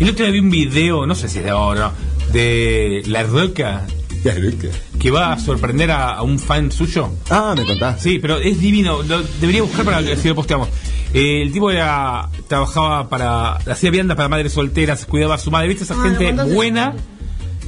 El 0.00 0.08
otro 0.08 0.24
día 0.24 0.32
vi 0.32 0.40
un 0.40 0.50
video, 0.50 1.06
no 1.06 1.14
sé 1.14 1.28
si 1.28 1.38
es 1.38 1.44
de 1.44 1.50
ahora, 1.50 1.92
de 2.32 3.02
La 3.06 3.22
Roca, 3.22 3.86
Que 4.98 5.10
va 5.10 5.32
a 5.32 5.38
sorprender 5.38 5.90
a, 5.90 6.10
a 6.14 6.22
un 6.22 6.38
fan 6.38 6.70
suyo. 6.70 7.10
Ah, 7.30 7.54
me 7.56 7.64
contás. 7.64 8.00
Sí, 8.02 8.18
pero 8.20 8.38
es 8.38 8.60
divino. 8.60 9.02
Lo 9.02 9.22
debería 9.40 9.62
buscar 9.62 9.84
para 9.84 10.02
que 10.02 10.16
si 10.16 10.28
lo 10.28 10.34
posteamos. 10.34 10.68
Eh, 11.14 11.42
el 11.42 11.52
tipo 11.52 11.70
era 11.70 12.28
trabajaba 12.48 13.08
para 13.08 13.52
hacía 13.56 13.90
viandas 13.90 14.16
para 14.16 14.28
madres 14.28 14.52
solteras, 14.52 15.04
cuidaba 15.06 15.34
a 15.34 15.38
su 15.38 15.50
madre, 15.50 15.68
viste 15.68 15.84
esa 15.84 15.94
Ah, 15.94 16.02
gente 16.04 16.32
buena 16.54 16.94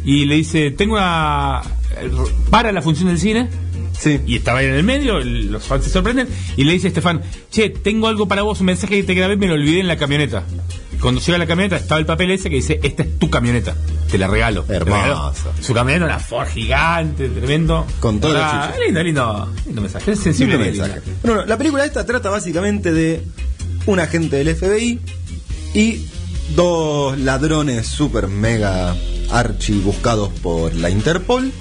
y 0.05 0.25
le 0.27 0.37
dice, 0.37 0.71
tengo 0.71 0.95
una... 0.95 1.61
Para 2.51 2.73
la 2.73 2.83
función 2.83 3.09
del 3.09 3.19
cine. 3.19 3.49
Sí. 3.99 4.21
Y 4.27 4.37
estaba 4.37 4.59
ahí 4.59 4.67
en 4.67 4.75
el 4.75 4.83
medio, 4.83 5.19
el- 5.19 5.53
los 5.53 5.63
fans 5.65 5.85
se 5.85 5.91
sorprenden, 5.91 6.29
y 6.57 6.65
le 6.65 6.73
dice 6.73 6.87
a 6.87 6.89
Estefan, 6.89 7.23
che, 7.51 7.71
tengo 7.71 8.09
algo 8.09 8.27
para 8.27 8.43
vos, 8.43 8.59
un 8.61 8.67
mensaje 8.67 8.97
que 8.97 9.03
te 9.05 9.15
grabé, 9.15 9.37
me 9.37 9.47
lo 9.47 9.55
olvidé 9.55 9.81
en 9.81 9.87
la 9.89 9.97
camioneta. 9.97 10.45
Y 10.93 10.97
Cuando 10.99 11.21
llega 11.21 11.37
a 11.37 11.39
la 11.39 11.47
camioneta 11.47 11.77
estaba 11.77 12.01
el 12.01 12.07
papel 12.07 12.31
ese 12.33 12.51
que 12.51 12.57
dice, 12.57 12.81
esta 12.83 13.03
es 13.05 13.19
tu 13.19 13.31
camioneta, 13.31 13.77
te 14.11 14.19
la 14.19 14.27
regalo. 14.27 14.65
Hermoso. 14.69 15.03
regalo. 15.03 15.33
Su 15.61 15.73
camioneta, 15.75 16.07
una 16.07 16.19
Ford 16.19 16.49
gigante, 16.49 17.29
tremendo. 17.29 17.87
Con 18.01 18.21
todo 18.21 18.33
lo 18.33 18.41
Ah. 18.43 18.73
Lindo, 18.85 19.03
lindo, 19.03 19.49
lindo 19.67 19.81
mensaje, 19.83 20.13
es 20.13 20.19
sensible. 20.21 20.57
Lindo 20.59 20.83
mensaje. 20.83 21.01
Bueno, 21.23 21.45
la 21.47 21.57
película 21.57 21.85
esta 21.85 22.05
trata 22.05 22.31
básicamente 22.31 22.93
de 22.93 23.23
un 23.87 24.01
agente 24.01 24.37
del 24.37 24.49
FBI 24.57 24.99
y 25.73 26.05
dos 26.57 27.17
ladrones 27.19 27.87
super 27.87 28.27
mega 28.29 28.95
archi 29.31 29.73
buscados 29.79 30.31
por 30.43 30.75
la 30.75 30.91
Interpol 30.91 31.53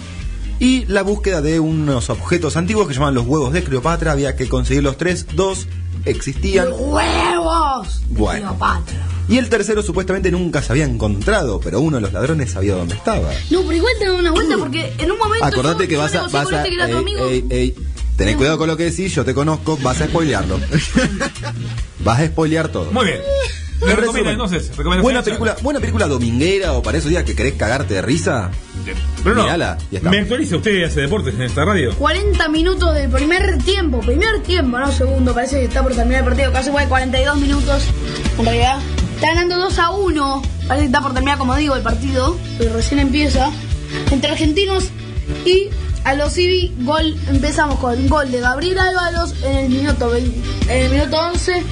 y 0.59 0.85
la 0.85 1.01
búsqueda 1.03 1.41
de 1.41 1.59
unos 1.59 2.09
objetos 2.09 2.55
antiguos 2.57 2.87
que 2.87 2.93
llaman 2.93 3.13
los 3.13 3.25
huevos 3.25 3.51
de 3.53 3.63
Cleopatra. 3.63 4.11
Había 4.13 4.35
que 4.35 4.47
conseguir 4.47 4.83
los 4.83 4.97
tres, 4.97 5.27
dos 5.35 5.67
existían. 6.05 6.67
¡Huevos! 6.77 8.01
Bueno. 8.09 8.47
Cleopatra. 8.49 9.07
Y 9.29 9.37
el 9.37 9.47
tercero 9.49 9.81
supuestamente 9.81 10.31
nunca 10.31 10.61
se 10.61 10.71
había 10.73 10.83
encontrado, 10.85 11.59
pero 11.61 11.79
uno 11.79 11.97
de 11.97 12.01
los 12.01 12.11
ladrones 12.13 12.51
sabía 12.51 12.75
dónde 12.75 12.95
estaba. 12.95 13.29
No, 13.49 13.61
pero 13.61 13.73
igual 13.73 13.93
te 13.97 14.05
da 14.05 14.13
una 14.15 14.31
vuelta 14.31 14.57
porque 14.57 14.93
en 14.97 15.11
un 15.11 15.17
momento. 15.17 15.45
Acordate 15.45 15.83
yo- 15.83 15.87
que 15.87 15.93
yo 15.95 15.99
vas 16.01 16.15
a. 16.15 16.27
Vas 16.27 16.51
a 16.51 16.65
este 16.67 17.29
ey, 17.29 17.45
ey, 17.49 17.75
tenés 18.17 18.35
cuidado 18.35 18.57
con 18.57 18.67
lo 18.67 18.75
que 18.75 18.83
decís, 18.83 19.13
yo 19.15 19.23
te 19.23 19.33
conozco, 19.33 19.77
vas 19.81 20.01
a 20.01 20.07
spoilearlo. 20.07 20.59
vas 22.03 22.19
a 22.19 22.25
spoilear 22.27 22.67
todo. 22.67 22.91
Muy 22.91 23.05
bien. 23.05 23.19
Resumen, 23.79 23.97
recomiendo 23.97 24.31
entonces. 24.31 24.71
buena 25.01 25.21
película, 25.23 25.55
buena 25.61 25.79
película 25.79 26.07
dominguera 26.07 26.73
o 26.73 26.81
para 26.81 26.97
esos 26.97 27.09
días 27.09 27.23
que 27.23 27.35
querés 27.35 27.53
cagarte 27.53 27.95
de 27.95 28.01
risa. 28.01 28.51
Mirala, 29.23 29.77
ya 29.91 29.97
está. 29.97 30.09
me 30.09 30.19
actualiza 30.19 30.57
usted 30.57 30.83
hace 30.83 31.01
deportes 31.01 31.33
en 31.35 31.43
esta 31.43 31.65
radio. 31.65 31.93
40 31.95 32.47
minutos 32.49 32.93
del 32.93 33.09
primer 33.09 33.57
tiempo, 33.59 33.99
primer 33.99 34.41
tiempo, 34.43 34.77
no 34.77 34.91
segundo, 34.91 35.33
parece 35.33 35.59
que 35.59 35.65
está 35.65 35.83
por 35.83 35.93
terminar 35.93 36.23
el 36.23 36.29
partido, 36.29 36.51
casi 36.51 36.71
fue 36.71 36.85
42 36.85 37.37
minutos, 37.37 37.83
en 38.37 38.45
realidad. 38.45 38.79
Está 39.15 39.27
ganando 39.27 39.57
2 39.57 39.79
a 39.79 39.91
1, 39.91 40.41
parece 40.67 40.79
que 40.81 40.85
está 40.87 41.01
por 41.01 41.13
terminar, 41.13 41.37
como 41.37 41.55
digo, 41.55 41.75
el 41.75 41.83
partido, 41.83 42.37
pero 42.57 42.73
recién 42.73 42.99
empieza, 42.99 43.51
entre 44.11 44.31
argentinos 44.31 44.89
y 45.45 45.69
a 46.03 46.15
los 46.15 46.33
Civi, 46.33 46.73
gol, 46.79 47.15
empezamos 47.29 47.79
con 47.79 47.97
un 47.97 48.09
gol 48.09 48.29
de 48.29 48.41
Gabriel 48.41 48.77
Álvaros 48.77 49.33
en 49.43 49.55
el 49.55 49.69
minuto 49.69 50.09
20 50.09 50.41
en 50.69 50.85
el 50.85 50.91
minuto 50.91 51.17
11, 51.17 51.63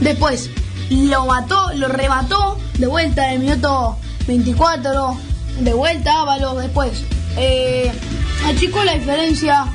después 0.00 0.50
lo 0.90 1.26
mató, 1.26 1.70
lo 1.76 1.88
remató 1.88 2.58
de 2.78 2.86
vuelta 2.86 3.28
en 3.32 3.40
el 3.42 3.48
minuto 3.48 3.96
24, 4.26 5.16
de 5.60 5.72
vuelta 5.74 6.20
Ábalos, 6.22 6.58
después 6.58 7.04
eh, 7.36 7.90
achicó 8.46 8.82
la 8.84 8.94
diferencia 8.94 9.66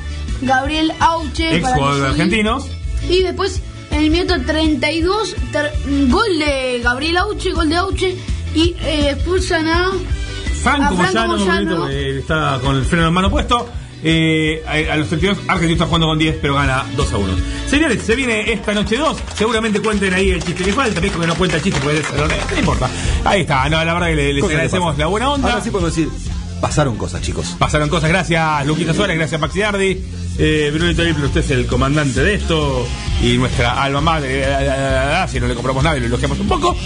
Gabriel 0.42 0.92
Auche 1.00 1.56
Ex 1.56 1.62
para 1.62 1.76
jugador 1.76 2.00
de 2.02 2.06
argentinos. 2.08 2.66
y 3.08 3.22
después 3.22 3.62
en 3.90 4.00
el 4.04 4.10
minuto 4.10 4.34
32 4.46 5.34
ter- 5.52 5.72
gol 6.08 6.38
de 6.38 6.80
Gabriel 6.82 7.16
Auche, 7.18 7.52
gol 7.52 7.68
de 7.68 7.76
Auche 7.76 8.16
y 8.54 8.74
eh, 8.80 9.10
expulsan 9.12 9.68
a 9.68 9.90
Franco 10.62 10.84
a 10.84 10.88
Franco 10.88 11.02
Moyano, 11.12 11.36
Moyano. 11.38 11.76
momento, 11.78 11.88
está 11.88 12.58
con 12.62 12.76
el 12.76 12.84
freno 12.84 13.08
en 13.08 13.14
mano 13.14 13.30
puesto. 13.30 13.68
Eh, 14.04 14.62
a, 14.66 14.92
a 14.92 14.96
los 14.96 15.08
32, 15.08 15.38
Argentina 15.48 15.72
está 15.72 15.86
jugando 15.86 16.06
con 16.08 16.18
10, 16.18 16.36
pero 16.40 16.54
gana 16.54 16.84
2 16.96 17.12
a 17.12 17.18
1. 17.18 17.34
Señores, 17.68 18.02
se 18.02 18.14
viene 18.14 18.52
esta 18.52 18.72
noche 18.74 18.96
2. 18.96 19.16
Seguramente 19.36 19.80
cuenten 19.80 20.12
ahí 20.14 20.30
el 20.30 20.42
chiste 20.42 20.62
que 20.64 20.72
falta. 20.72 21.00
Visto 21.00 21.18
que 21.20 21.26
no 21.26 21.34
cuenta 21.34 21.56
el 21.56 21.62
chiste, 21.62 21.80
puede 21.80 22.02
ser. 22.02 22.14
No, 22.20 22.26
no 22.28 22.58
importa. 22.58 22.88
Ahí 23.24 23.40
está. 23.40 23.68
No, 23.68 23.82
la 23.84 23.94
verdad 23.94 24.08
que 24.08 24.14
le- 24.16 24.32
les 24.34 24.44
que 24.44 24.50
agradecemos 24.52 24.96
la 24.98 25.06
buena 25.06 25.30
onda. 25.30 25.48
Ahora 25.50 25.62
sí 25.64 25.70
podemos 25.70 25.94
decir, 25.96 26.10
pasaron 26.60 26.96
cosas, 26.96 27.22
chicos. 27.22 27.56
Pasaron 27.58 27.88
cosas, 27.88 28.08
gracias 28.10 28.66
Luquita 28.66 28.94
Suárez, 28.94 29.16
gracias 29.16 29.40
Maxi 29.40 29.62
Ardi. 29.62 30.02
Eh, 30.38 30.70
Brunito 30.74 31.02
Libre, 31.02 31.24
usted 31.24 31.40
es 31.40 31.50
el 31.50 31.66
comandante 31.66 32.22
de 32.22 32.34
esto 32.34 32.86
y 33.22 33.38
nuestra 33.38 33.82
alma 33.82 34.02
madre. 34.02 34.40
eh, 34.40 34.44
eh, 34.46 35.22
eh, 35.24 35.26
si 35.30 35.40
no 35.40 35.46
le 35.48 35.54
compramos 35.54 35.82
nada 35.82 35.96
y 35.96 36.00
lo 36.00 36.06
elogiamos 36.06 36.38
un 36.38 36.48
poco. 36.48 36.76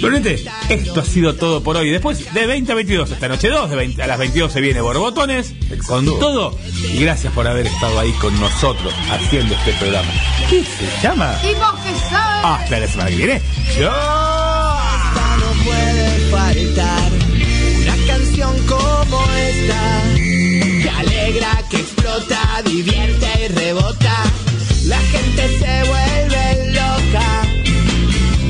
Brunete, 0.00 0.44
esto 0.68 1.00
ha 1.00 1.04
sido 1.04 1.34
todo 1.34 1.62
por 1.62 1.76
hoy. 1.76 1.90
Después 1.90 2.32
de 2.32 2.46
20 2.46 2.72
a 2.72 2.74
22, 2.74 3.10
esta 3.10 3.28
noche 3.28 3.48
2, 3.48 3.70
de 3.70 3.76
20 3.76 4.02
a 4.02 4.06
las 4.06 4.18
22 4.18 4.52
se 4.52 4.60
viene 4.60 4.80
Borbotones 4.80 5.54
con 5.86 6.04
todo. 6.04 6.56
Y 6.92 7.00
gracias 7.00 7.32
por 7.32 7.46
haber 7.46 7.66
estado 7.66 7.98
ahí 8.00 8.12
con 8.12 8.38
nosotros 8.40 8.92
haciendo 9.10 9.54
este 9.54 9.72
programa. 9.74 10.08
¿Qué 10.48 10.64
se 10.64 11.02
llama? 11.02 11.34
y 11.44 11.54
vos 11.54 11.74
que 11.84 11.94
sabes 12.08 12.44
Hasta 12.62 12.80
la 12.80 12.86
semana 12.88 13.10
que 13.10 13.16
viene. 13.16 13.42
Yo. 13.78 13.90
no 13.90 15.64
puede 15.64 16.30
faltar 16.30 16.99
como 19.10 19.26
esta, 19.34 19.82
que 20.82 20.90
alegra, 20.90 21.62
que 21.68 21.76
explota, 21.78 22.62
divierte 22.64 23.28
y 23.44 23.48
rebota. 23.48 24.16
La 24.86 24.98
gente 24.98 25.42
se 25.58 25.74
vuelve 25.90 26.72
loca, 26.72 27.28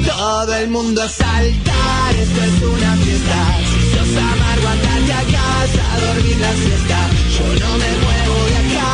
todo 0.06 0.54
el 0.56 0.68
mundo 0.70 1.02
a 1.02 1.08
saltar, 1.08 2.14
esto 2.14 2.42
es 2.42 2.62
una 2.62 2.96
fiesta. 2.96 3.40
Si 3.70 3.80
sos 3.92 4.16
amargo, 4.16 4.68
andate 4.68 5.12
a 5.12 5.24
casa, 5.38 5.82
a 5.92 6.00
dormir 6.06 6.36
la 6.40 6.52
siesta. 6.52 6.98
Yo 7.36 7.46
no 7.62 7.70
me 7.82 7.90
muevo 8.04 8.36
de 8.50 8.56
acá, 8.62 8.90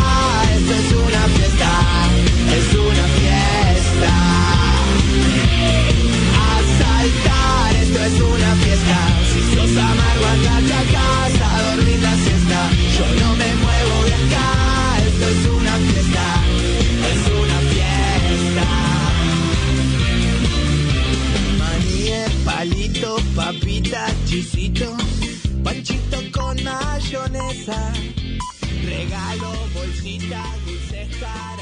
esto 0.57 0.73
es 0.83 0.89
una 1.07 1.23
fiesta, 1.37 1.71
es 2.59 2.69
una 2.75 3.07
fiesta. 3.19 4.13
A 6.43 6.55
saltar, 6.81 7.77
esto 7.83 7.99
es 8.09 8.17
una 8.21 8.51
fiesta. 8.65 8.99
Si 9.31 9.41
sos 9.55 9.77
amargo, 9.77 10.25
andate 10.27 10.73
a 10.73 10.85
casa. 10.93 11.36
Yo 12.97 13.05
no 13.21 13.37
me 13.37 13.55
muevo 13.57 14.05
de 14.05 14.15
acá, 14.15 14.99
esto 15.07 15.29
es 15.29 15.47
una 15.47 15.75
fiesta, 15.77 16.27
es 17.13 17.23
una 17.43 17.59
fiesta. 17.73 18.67
Maníes, 21.59 22.31
palito, 22.45 23.17
papita, 23.35 24.07
chisito, 24.25 24.97
panchito 25.63 26.19
con 26.33 26.57
mayonesa, 26.65 27.93
regalo, 28.83 29.53
bolsita, 29.75 30.43
dulceja. 30.65 31.56